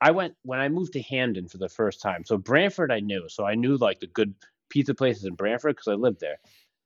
I 0.00 0.10
went 0.10 0.34
when 0.42 0.60
I 0.60 0.68
moved 0.68 0.92
to 0.94 1.02
Hamden 1.02 1.48
for 1.48 1.58
the 1.58 1.68
first 1.68 2.02
time. 2.02 2.24
So 2.24 2.36
Branford 2.36 2.92
I 2.92 3.00
knew, 3.00 3.28
so 3.28 3.44
I 3.46 3.54
knew 3.54 3.76
like 3.76 4.00
the 4.00 4.06
good 4.08 4.34
pizza 4.68 4.94
places 4.94 5.24
in 5.24 5.34
Branford 5.34 5.76
because 5.76 5.88
I 5.88 5.94
lived 5.94 6.20
there. 6.20 6.38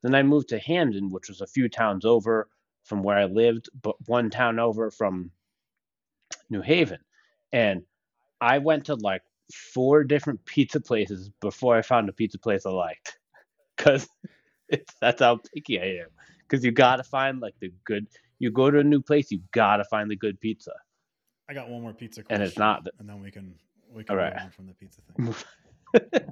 Then 0.03 0.15
I 0.15 0.23
moved 0.23 0.49
to 0.51 0.59
Hamden, 0.59 1.11
which 1.11 1.29
was 1.29 1.41
a 1.41 1.47
few 1.47 1.69
towns 1.69 2.05
over 2.05 2.49
from 2.85 3.03
where 3.03 3.19
I 3.19 3.25
lived, 3.25 3.69
but 3.83 3.97
one 4.07 4.31
town 4.31 4.59
over 4.59 4.91
from 4.91 5.31
New 6.51 6.63
Haven, 6.63 6.99
and 7.53 7.83
I 8.41 8.59
went 8.59 8.87
to 8.87 8.95
like 8.95 9.23
four 9.53 10.05
different 10.05 10.45
pizza 10.45 10.81
places 10.81 11.31
before 11.41 11.77
I 11.77 11.83
found 11.83 12.09
a 12.09 12.13
pizza 12.13 12.39
place 12.39 12.67
I 12.67 12.71
liked. 12.71 13.19
Cause 13.79 14.09
that's 15.01 15.21
how 15.23 15.41
picky 15.55 15.81
I 15.81 16.03
am. 16.03 16.09
Because 16.49 16.65
you 16.65 16.73
gotta 16.73 17.05
find 17.05 17.41
like 17.41 17.55
the 17.61 17.73
good. 17.85 18.09
You 18.39 18.51
go 18.51 18.71
to 18.71 18.79
a 18.81 18.85
new 18.85 19.01
place, 19.03 19.31
you 19.31 19.41
gotta 19.53 19.85
find 19.85 20.11
the 20.11 20.17
good 20.17 20.41
pizza. 20.41 20.73
I 21.49 21.55
got 21.55 21.69
one 21.69 21.83
more 21.83 21.93
pizza 21.95 22.23
question, 22.23 22.43
And 22.43 22.49
it's 22.49 22.59
not 22.59 22.85
the- 22.85 22.93
and 22.99 23.09
then 23.09 23.21
we 23.23 23.31
can 23.31 23.55
we 23.93 24.05
can 24.05 24.19
All 24.19 24.23
move 24.23 24.33
right. 24.35 24.43
on 24.43 24.51
from 24.51 24.67
the 24.67 24.75
pizza 24.75 25.01
thing. 25.01 25.35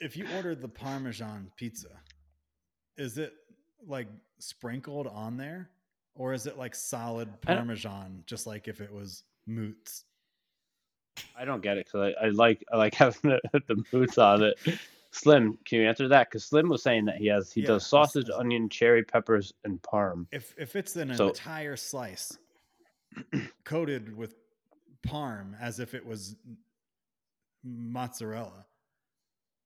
if 0.00 0.16
you 0.16 0.24
ordered 0.36 0.60
the 0.60 0.68
Parmesan 0.68 1.50
pizza, 1.56 1.88
is 2.96 3.18
it 3.18 3.32
like 3.86 4.06
sprinkled 4.38 5.08
on 5.08 5.36
there, 5.36 5.68
or 6.14 6.32
is 6.32 6.46
it 6.46 6.56
like 6.56 6.74
solid 6.76 7.28
Parmesan, 7.40 8.22
just 8.26 8.46
like 8.46 8.68
if 8.68 8.80
it 8.80 8.92
was 8.92 9.24
moots? 9.46 10.04
I 11.36 11.44
don't 11.44 11.60
get 11.62 11.76
it 11.76 11.86
because 11.86 12.14
I, 12.20 12.26
I 12.26 12.28
like 12.28 12.64
I 12.72 12.76
like 12.76 12.94
having 13.04 13.32
the, 13.52 13.62
the 13.66 13.82
boots 13.90 14.18
on 14.18 14.42
it. 14.44 14.58
Slim, 15.10 15.58
can 15.66 15.80
you 15.80 15.88
answer 15.88 16.08
that? 16.08 16.30
Because 16.30 16.44
Slim 16.44 16.68
was 16.68 16.82
saying 16.84 17.04
that 17.06 17.16
he 17.16 17.26
has 17.26 17.52
he 17.52 17.62
Yeah, 17.62 17.66
does 17.66 17.82
that's- 17.82 17.88
sausage, 17.90 18.26
that's- 18.26 18.40
onion, 18.40 18.68
cherry 18.68 19.02
peppers, 19.02 19.52
and 19.64 19.82
parm. 19.82 20.26
If 20.30 20.54
if 20.56 20.76
it's 20.76 20.94
an 20.94 21.12
So- 21.16 21.28
entire 21.30 21.74
slice 21.76 22.38
coated 23.64 24.16
with 24.16 24.36
parm 25.06 25.54
as 25.60 25.80
if 25.80 25.94
it 25.94 26.04
was 26.04 26.36
mozzarella, 27.64 28.66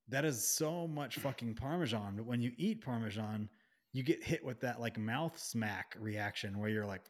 that 0.09 0.25
is 0.25 0.47
so 0.47 0.87
much 0.87 1.17
fucking 1.17 1.55
parmesan. 1.55 2.15
But 2.17 2.27
when 2.27 2.41
you 2.41 2.53
eat 2.57 2.85
parmesan, 2.85 3.49
you 3.93 4.03
get 4.03 4.23
hit 4.23 4.45
with 4.45 4.61
that 4.61 4.81
like 4.81 4.99
mouth 4.99 5.39
smack 5.39 5.97
reaction 5.99 6.59
where 6.59 6.69
you're 6.69 6.87
like, 6.87 7.03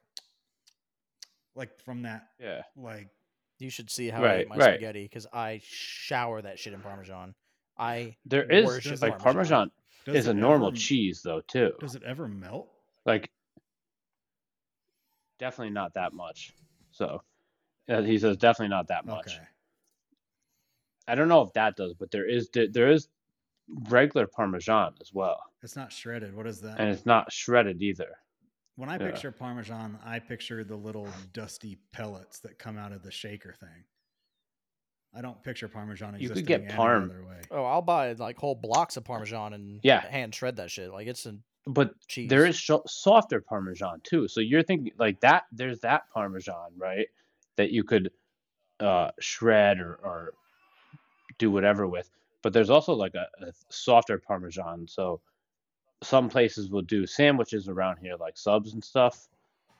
like 1.55 1.79
from 1.81 2.03
that 2.03 2.29
Yeah, 2.39 2.63
like 2.77 3.09
You 3.59 3.71
should 3.71 3.91
see 3.91 4.09
how 4.09 4.21
I 4.23 4.27
Right, 4.27 4.41
eat 4.43 4.49
my 4.49 4.57
right. 4.57 4.75
spaghetti 4.75 5.05
because 5.05 5.27
I 5.33 5.61
shower 5.65 6.43
that 6.43 6.59
shit 6.59 6.73
in 6.75 6.81
Parmesan. 6.81 7.35
I 7.79 8.17
there 8.25 8.45
is 8.45 8.65
worship 8.67 9.03
like 9.03 9.19
Parmesan. 9.19 9.23
Parmesan 9.23 9.71
does 10.05 10.17
is 10.17 10.27
a 10.29 10.35
normal 10.35 10.69
ever- 10.69 10.77
cheese 10.77 11.23
though 11.23 11.41
too. 11.43 11.73
Does 11.81 11.95
it 11.95 12.03
ever 12.05 12.29
melt? 12.29 12.69
Like 13.05 13.31
definitely 15.39 15.73
not 15.75 15.95
that 15.95 16.13
much. 16.13 16.53
So 16.91 17.23
Uh, 17.89 18.03
he 18.03 18.19
says 18.19 18.37
definitely 18.37 18.71
not 18.75 18.89
that 18.89 19.05
much. 19.07 19.29
Okay. 19.35 19.45
I 21.09 21.15
don't 21.15 21.29
know 21.29 21.43
if 21.43 21.53
that 21.53 21.77
does, 21.77 21.95
but 21.95 22.11
there 22.11 22.27
is 22.29 22.49
there 22.53 22.91
is 22.91 23.09
regular 23.89 24.27
Parmesan 24.27 24.95
as 25.01 25.13
well, 25.13 25.41
It's 25.63 25.77
not 25.77 25.93
shredded. 25.93 26.35
What 26.35 26.47
is 26.47 26.61
that? 26.63 26.79
and 26.81 26.89
it's 26.91 27.07
not 27.07 27.33
shredded 27.33 27.83
either. 27.83 28.17
When 28.77 28.89
I 28.89 28.95
Yeah. 28.95 29.11
picture 29.11 29.33
Parmesan, 29.33 29.99
I 30.05 30.19
picture 30.19 30.63
the 30.65 30.77
little 30.77 31.09
dusty 31.33 31.79
pellets 31.93 32.41
that 32.41 32.59
come 32.59 32.77
out 32.77 32.93
of 32.93 33.03
the 33.03 33.11
shaker 33.11 33.55
thing. 33.55 33.85
I 35.15 35.23
don't 35.23 35.43
picture 35.43 35.67
Parmesan 35.69 36.15
You 36.15 36.29
existing 36.29 36.47
could 36.47 36.69
get 36.69 36.77
parm. 36.77 37.27
way. 37.27 37.41
oh, 37.51 37.65
I'll 37.65 37.81
buy 37.83 38.13
like 38.13 38.37
whole 38.37 38.55
blocks 38.55 38.97
of 38.97 39.05
Parmesan 39.05 39.55
and 39.55 39.81
Yeah. 39.83 40.01
hand 40.07 40.35
shred 40.35 40.57
that 40.57 40.71
shit. 40.71 40.91
Like 40.91 41.07
it's 41.07 41.25
a 41.27 41.39
But 41.67 41.95
cheese. 42.07 42.29
there 42.29 42.45
is 42.47 42.57
sh- 42.57 42.71
softer 42.87 43.41
Parmesan 43.41 44.01
too. 44.03 44.29
So 44.29 44.41
you're 44.41 44.63
thinking 44.63 44.93
like 44.99 45.21
that. 45.21 45.47
There's 45.53 45.81
that 45.81 46.11
Parmesan, 46.11 46.73
right? 46.77 47.09
That 47.57 47.71
you 47.71 47.85
could 47.85 48.11
uh, 48.81 49.11
shred 49.21 49.79
or, 49.81 49.99
or 50.03 50.35
do 51.39 51.51
whatever 51.51 51.87
with. 51.87 52.11
But 52.43 52.53
there's 52.53 52.71
also 52.71 52.93
like 52.95 53.15
a, 53.15 53.27
a 53.45 53.53
softer 53.71 54.19
Parmesan. 54.19 54.87
So 54.87 55.21
some 56.03 56.29
places 56.29 56.71
will 56.71 56.83
do 56.83 57.07
sandwiches 57.07 57.69
around 57.69 57.97
here, 57.99 58.15
like 58.21 58.37
subs 58.37 58.73
and 58.75 58.85
stuff. 58.85 59.29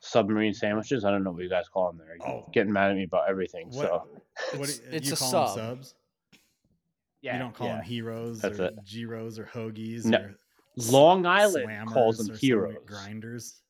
Submarine 0.01 0.55
sandwiches. 0.55 1.05
I 1.05 1.11
don't 1.11 1.23
know 1.25 1.31
what 1.33 1.43
you 1.43 1.49
guys 1.51 1.69
call 1.69 1.89
them. 1.93 1.99
There, 1.99 2.17
You're 2.17 2.29
Oh. 2.29 2.51
getting 2.53 2.73
mad 2.73 2.91
at 2.91 2.97
me 2.97 3.05
about 3.05 3.29
everything. 3.29 3.69
What, 3.69 3.87
So 3.87 4.09
what 4.59 4.69
It's- 4.69 4.79
do- 4.79 4.85
it's 4.91 5.07
you 5.09 5.13
a 5.15 5.17
call 5.17 5.31
sub. 5.49 5.57
them 5.57 5.77
subs? 5.83 5.95
yeah, 7.23 7.33
you 7.35 7.39
don't 7.39 7.55
call 7.55 7.67
yeah. 7.69 7.77
them 7.77 7.85
heroes 7.85 8.41
That's 8.41 8.59
or 8.61 8.65
it. 8.67 8.85
Giros 8.85 9.39
or 9.39 9.45
hoagies 9.45 10.05
No, 10.05 10.19
or 10.19 10.35
Long 10.91 11.27
Island 11.27 11.69
slammers 11.69 11.93
calls 11.93 12.19
them 12.19 12.37
heroes. 12.37 12.77
grinders. 12.87 13.63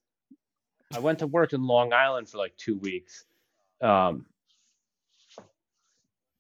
I 0.94 0.98
went 0.98 1.18
to 1.20 1.26
work 1.26 1.52
in 1.52 1.62
Long 1.64 1.92
Island 1.92 2.28
for 2.28 2.38
like 2.38 2.56
two 2.56 2.76
weeks, 2.78 3.24
um, 3.80 4.26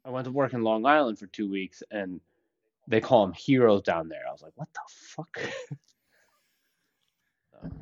I 0.04 0.10
went 0.10 0.24
to 0.26 0.30
work 0.30 0.52
in 0.52 0.62
Long 0.62 0.86
Island 0.86 1.18
for 1.18 1.26
two 1.26 1.50
weeks, 1.50 1.82
and 1.90 2.20
they 2.86 3.00
call 3.00 3.26
them 3.26 3.34
heroes 3.34 3.82
down 3.82 4.08
there. 4.08 4.22
I 4.28 4.32
was 4.32 4.42
like, 4.42 4.52
what 4.54 4.68
the 4.72 4.80
fuck? 4.88 5.40
Right. 7.62 7.72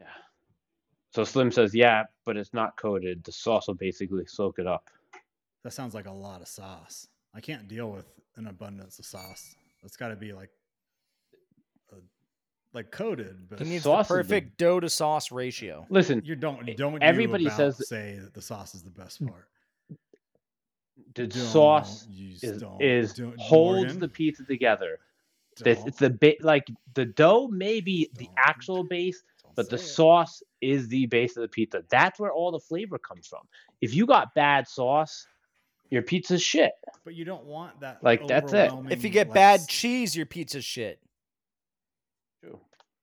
yeah. 0.00 0.06
So 1.10 1.24
Slim 1.24 1.52
says, 1.52 1.74
yeah, 1.74 2.04
but 2.24 2.38
it's 2.38 2.54
not 2.54 2.74
coated. 2.78 3.22
The 3.22 3.32
sauce 3.32 3.68
will 3.68 3.74
basically 3.74 4.24
soak 4.26 4.58
it 4.58 4.66
up. 4.66 4.88
That 5.62 5.74
sounds 5.74 5.94
like 5.94 6.06
a 6.06 6.12
lot 6.12 6.40
of 6.40 6.48
sauce. 6.48 7.06
I 7.34 7.40
can't 7.42 7.68
deal 7.68 7.90
with 7.90 8.06
an 8.36 8.46
abundance 8.46 8.98
of 8.98 9.04
sauce. 9.04 9.54
It's 9.84 9.96
got 9.96 10.08
to 10.08 10.16
be 10.16 10.32
like, 10.32 10.48
like 12.74 12.90
coated, 12.90 13.48
but 13.48 13.58
He 13.58 13.66
needs 13.66 13.84
the 13.84 13.92
is 13.92 14.08
the- 14.08 14.14
perfect 14.14 14.58
dough 14.58 14.80
to 14.80 14.88
sauce 14.88 15.30
ratio. 15.30 15.86
Listen, 15.90 16.22
you 16.24 16.34
don't 16.36 16.68
e- 16.68 16.74
don't 16.74 17.02
everybody 17.02 17.44
you 17.44 17.50
says 17.50 17.86
say 17.88 18.18
that 18.20 18.34
the 18.34 18.42
sauce 18.42 18.74
is 18.74 18.82
the 18.82 18.90
best 18.90 19.22
mm. 19.22 19.28
part. 19.28 19.48
the 21.14 21.26
Don't, 21.26 21.32
sauce 21.32 22.06
is, 22.16 22.40
don't, 22.60 22.82
is 22.82 23.14
don't- 23.14 23.38
holds 23.38 23.82
Morgan, 23.82 24.00
the 24.00 24.08
pizza 24.08 24.44
together. 24.44 24.98
This, 25.58 25.78
it's 25.84 25.98
the 25.98 26.08
ba- 26.08 26.36
like 26.40 26.66
the 26.94 27.04
dough 27.04 27.46
may 27.48 27.80
be 27.82 28.10
the 28.16 28.28
actual 28.38 28.84
base, 28.84 29.22
but 29.54 29.68
the 29.68 29.76
it. 29.76 29.80
sauce 29.80 30.42
is 30.62 30.88
the 30.88 31.04
base 31.06 31.36
of 31.36 31.42
the 31.42 31.48
pizza. 31.48 31.84
That's 31.90 32.18
where 32.18 32.32
all 32.32 32.50
the 32.50 32.58
flavor 32.58 32.98
comes 32.98 33.26
from. 33.26 33.42
If 33.82 33.94
you 33.94 34.06
got 34.06 34.34
bad 34.34 34.66
sauce, 34.66 35.26
your 35.90 36.00
pizza's 36.00 36.42
shit. 36.42 36.72
But 37.04 37.14
you 37.14 37.26
don't 37.26 37.44
want 37.44 37.80
that. 37.80 38.02
Like, 38.02 38.26
that's 38.26 38.54
it. 38.54 38.72
If 38.88 39.04
you 39.04 39.10
get 39.10 39.28
like, 39.28 39.34
bad 39.34 39.68
cheese, 39.68 40.16
your 40.16 40.24
pizza's 40.24 40.64
shit. 40.64 40.98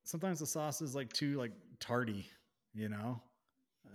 Sometimes 0.09 0.39
the 0.39 0.47
sauce 0.47 0.81
is 0.81 0.95
like 0.95 1.13
too 1.13 1.37
like 1.37 1.51
tardy. 1.79 2.27
You 2.73 2.89
know, 2.89 3.21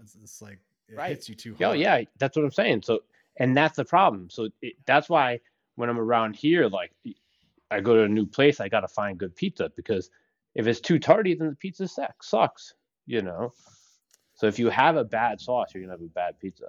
it's, 0.03 0.16
it's 0.23 0.41
like 0.43 0.59
it 0.89 0.97
Right. 0.97 1.11
hits 1.11 1.28
you 1.28 1.35
too 1.35 1.55
hard. 1.55 1.70
Oh 1.70 1.73
yeah, 1.73 2.03
that's 2.19 2.36
what 2.36 2.45
I'm 2.45 2.53
saying. 2.53 2.82
So, 2.82 3.01
and 3.39 3.57
that's 3.57 3.77
the 3.77 3.85
problem. 3.85 4.31
So 4.31 4.49
it, 4.62 4.74
that's 4.86 5.09
why 5.09 5.41
when 5.77 5.89
I'm 5.89 5.99
around 5.99 6.36
here, 6.36 6.69
like 6.69 6.93
I 7.70 7.81
go 7.81 7.95
to 7.97 8.05
a 8.05 8.09
new 8.09 8.27
place, 8.27 8.61
I 8.61 8.69
got 8.69 8.81
to 8.81 8.89
find 8.89 9.19
good 9.19 9.35
pizza 9.35 9.70
because 9.77 10.11
if 10.55 10.66
it's 10.66 10.81
too 10.81 10.99
tardy, 10.99 11.35
then 11.35 11.49
the 11.51 11.57
pizza 11.57 11.89
sucks. 11.89 12.28
Sucks, 12.28 12.74
you 13.07 13.23
know. 13.23 13.53
So 14.35 14.47
if 14.47 14.59
you 14.59 14.69
have 14.70 14.97
a 14.97 15.05
bad 15.05 15.41
sauce, 15.41 15.69
you're 15.74 15.82
gonna 15.82 15.95
have 15.95 16.01
a 16.03 16.07
bad 16.07 16.39
pizza. 16.39 16.66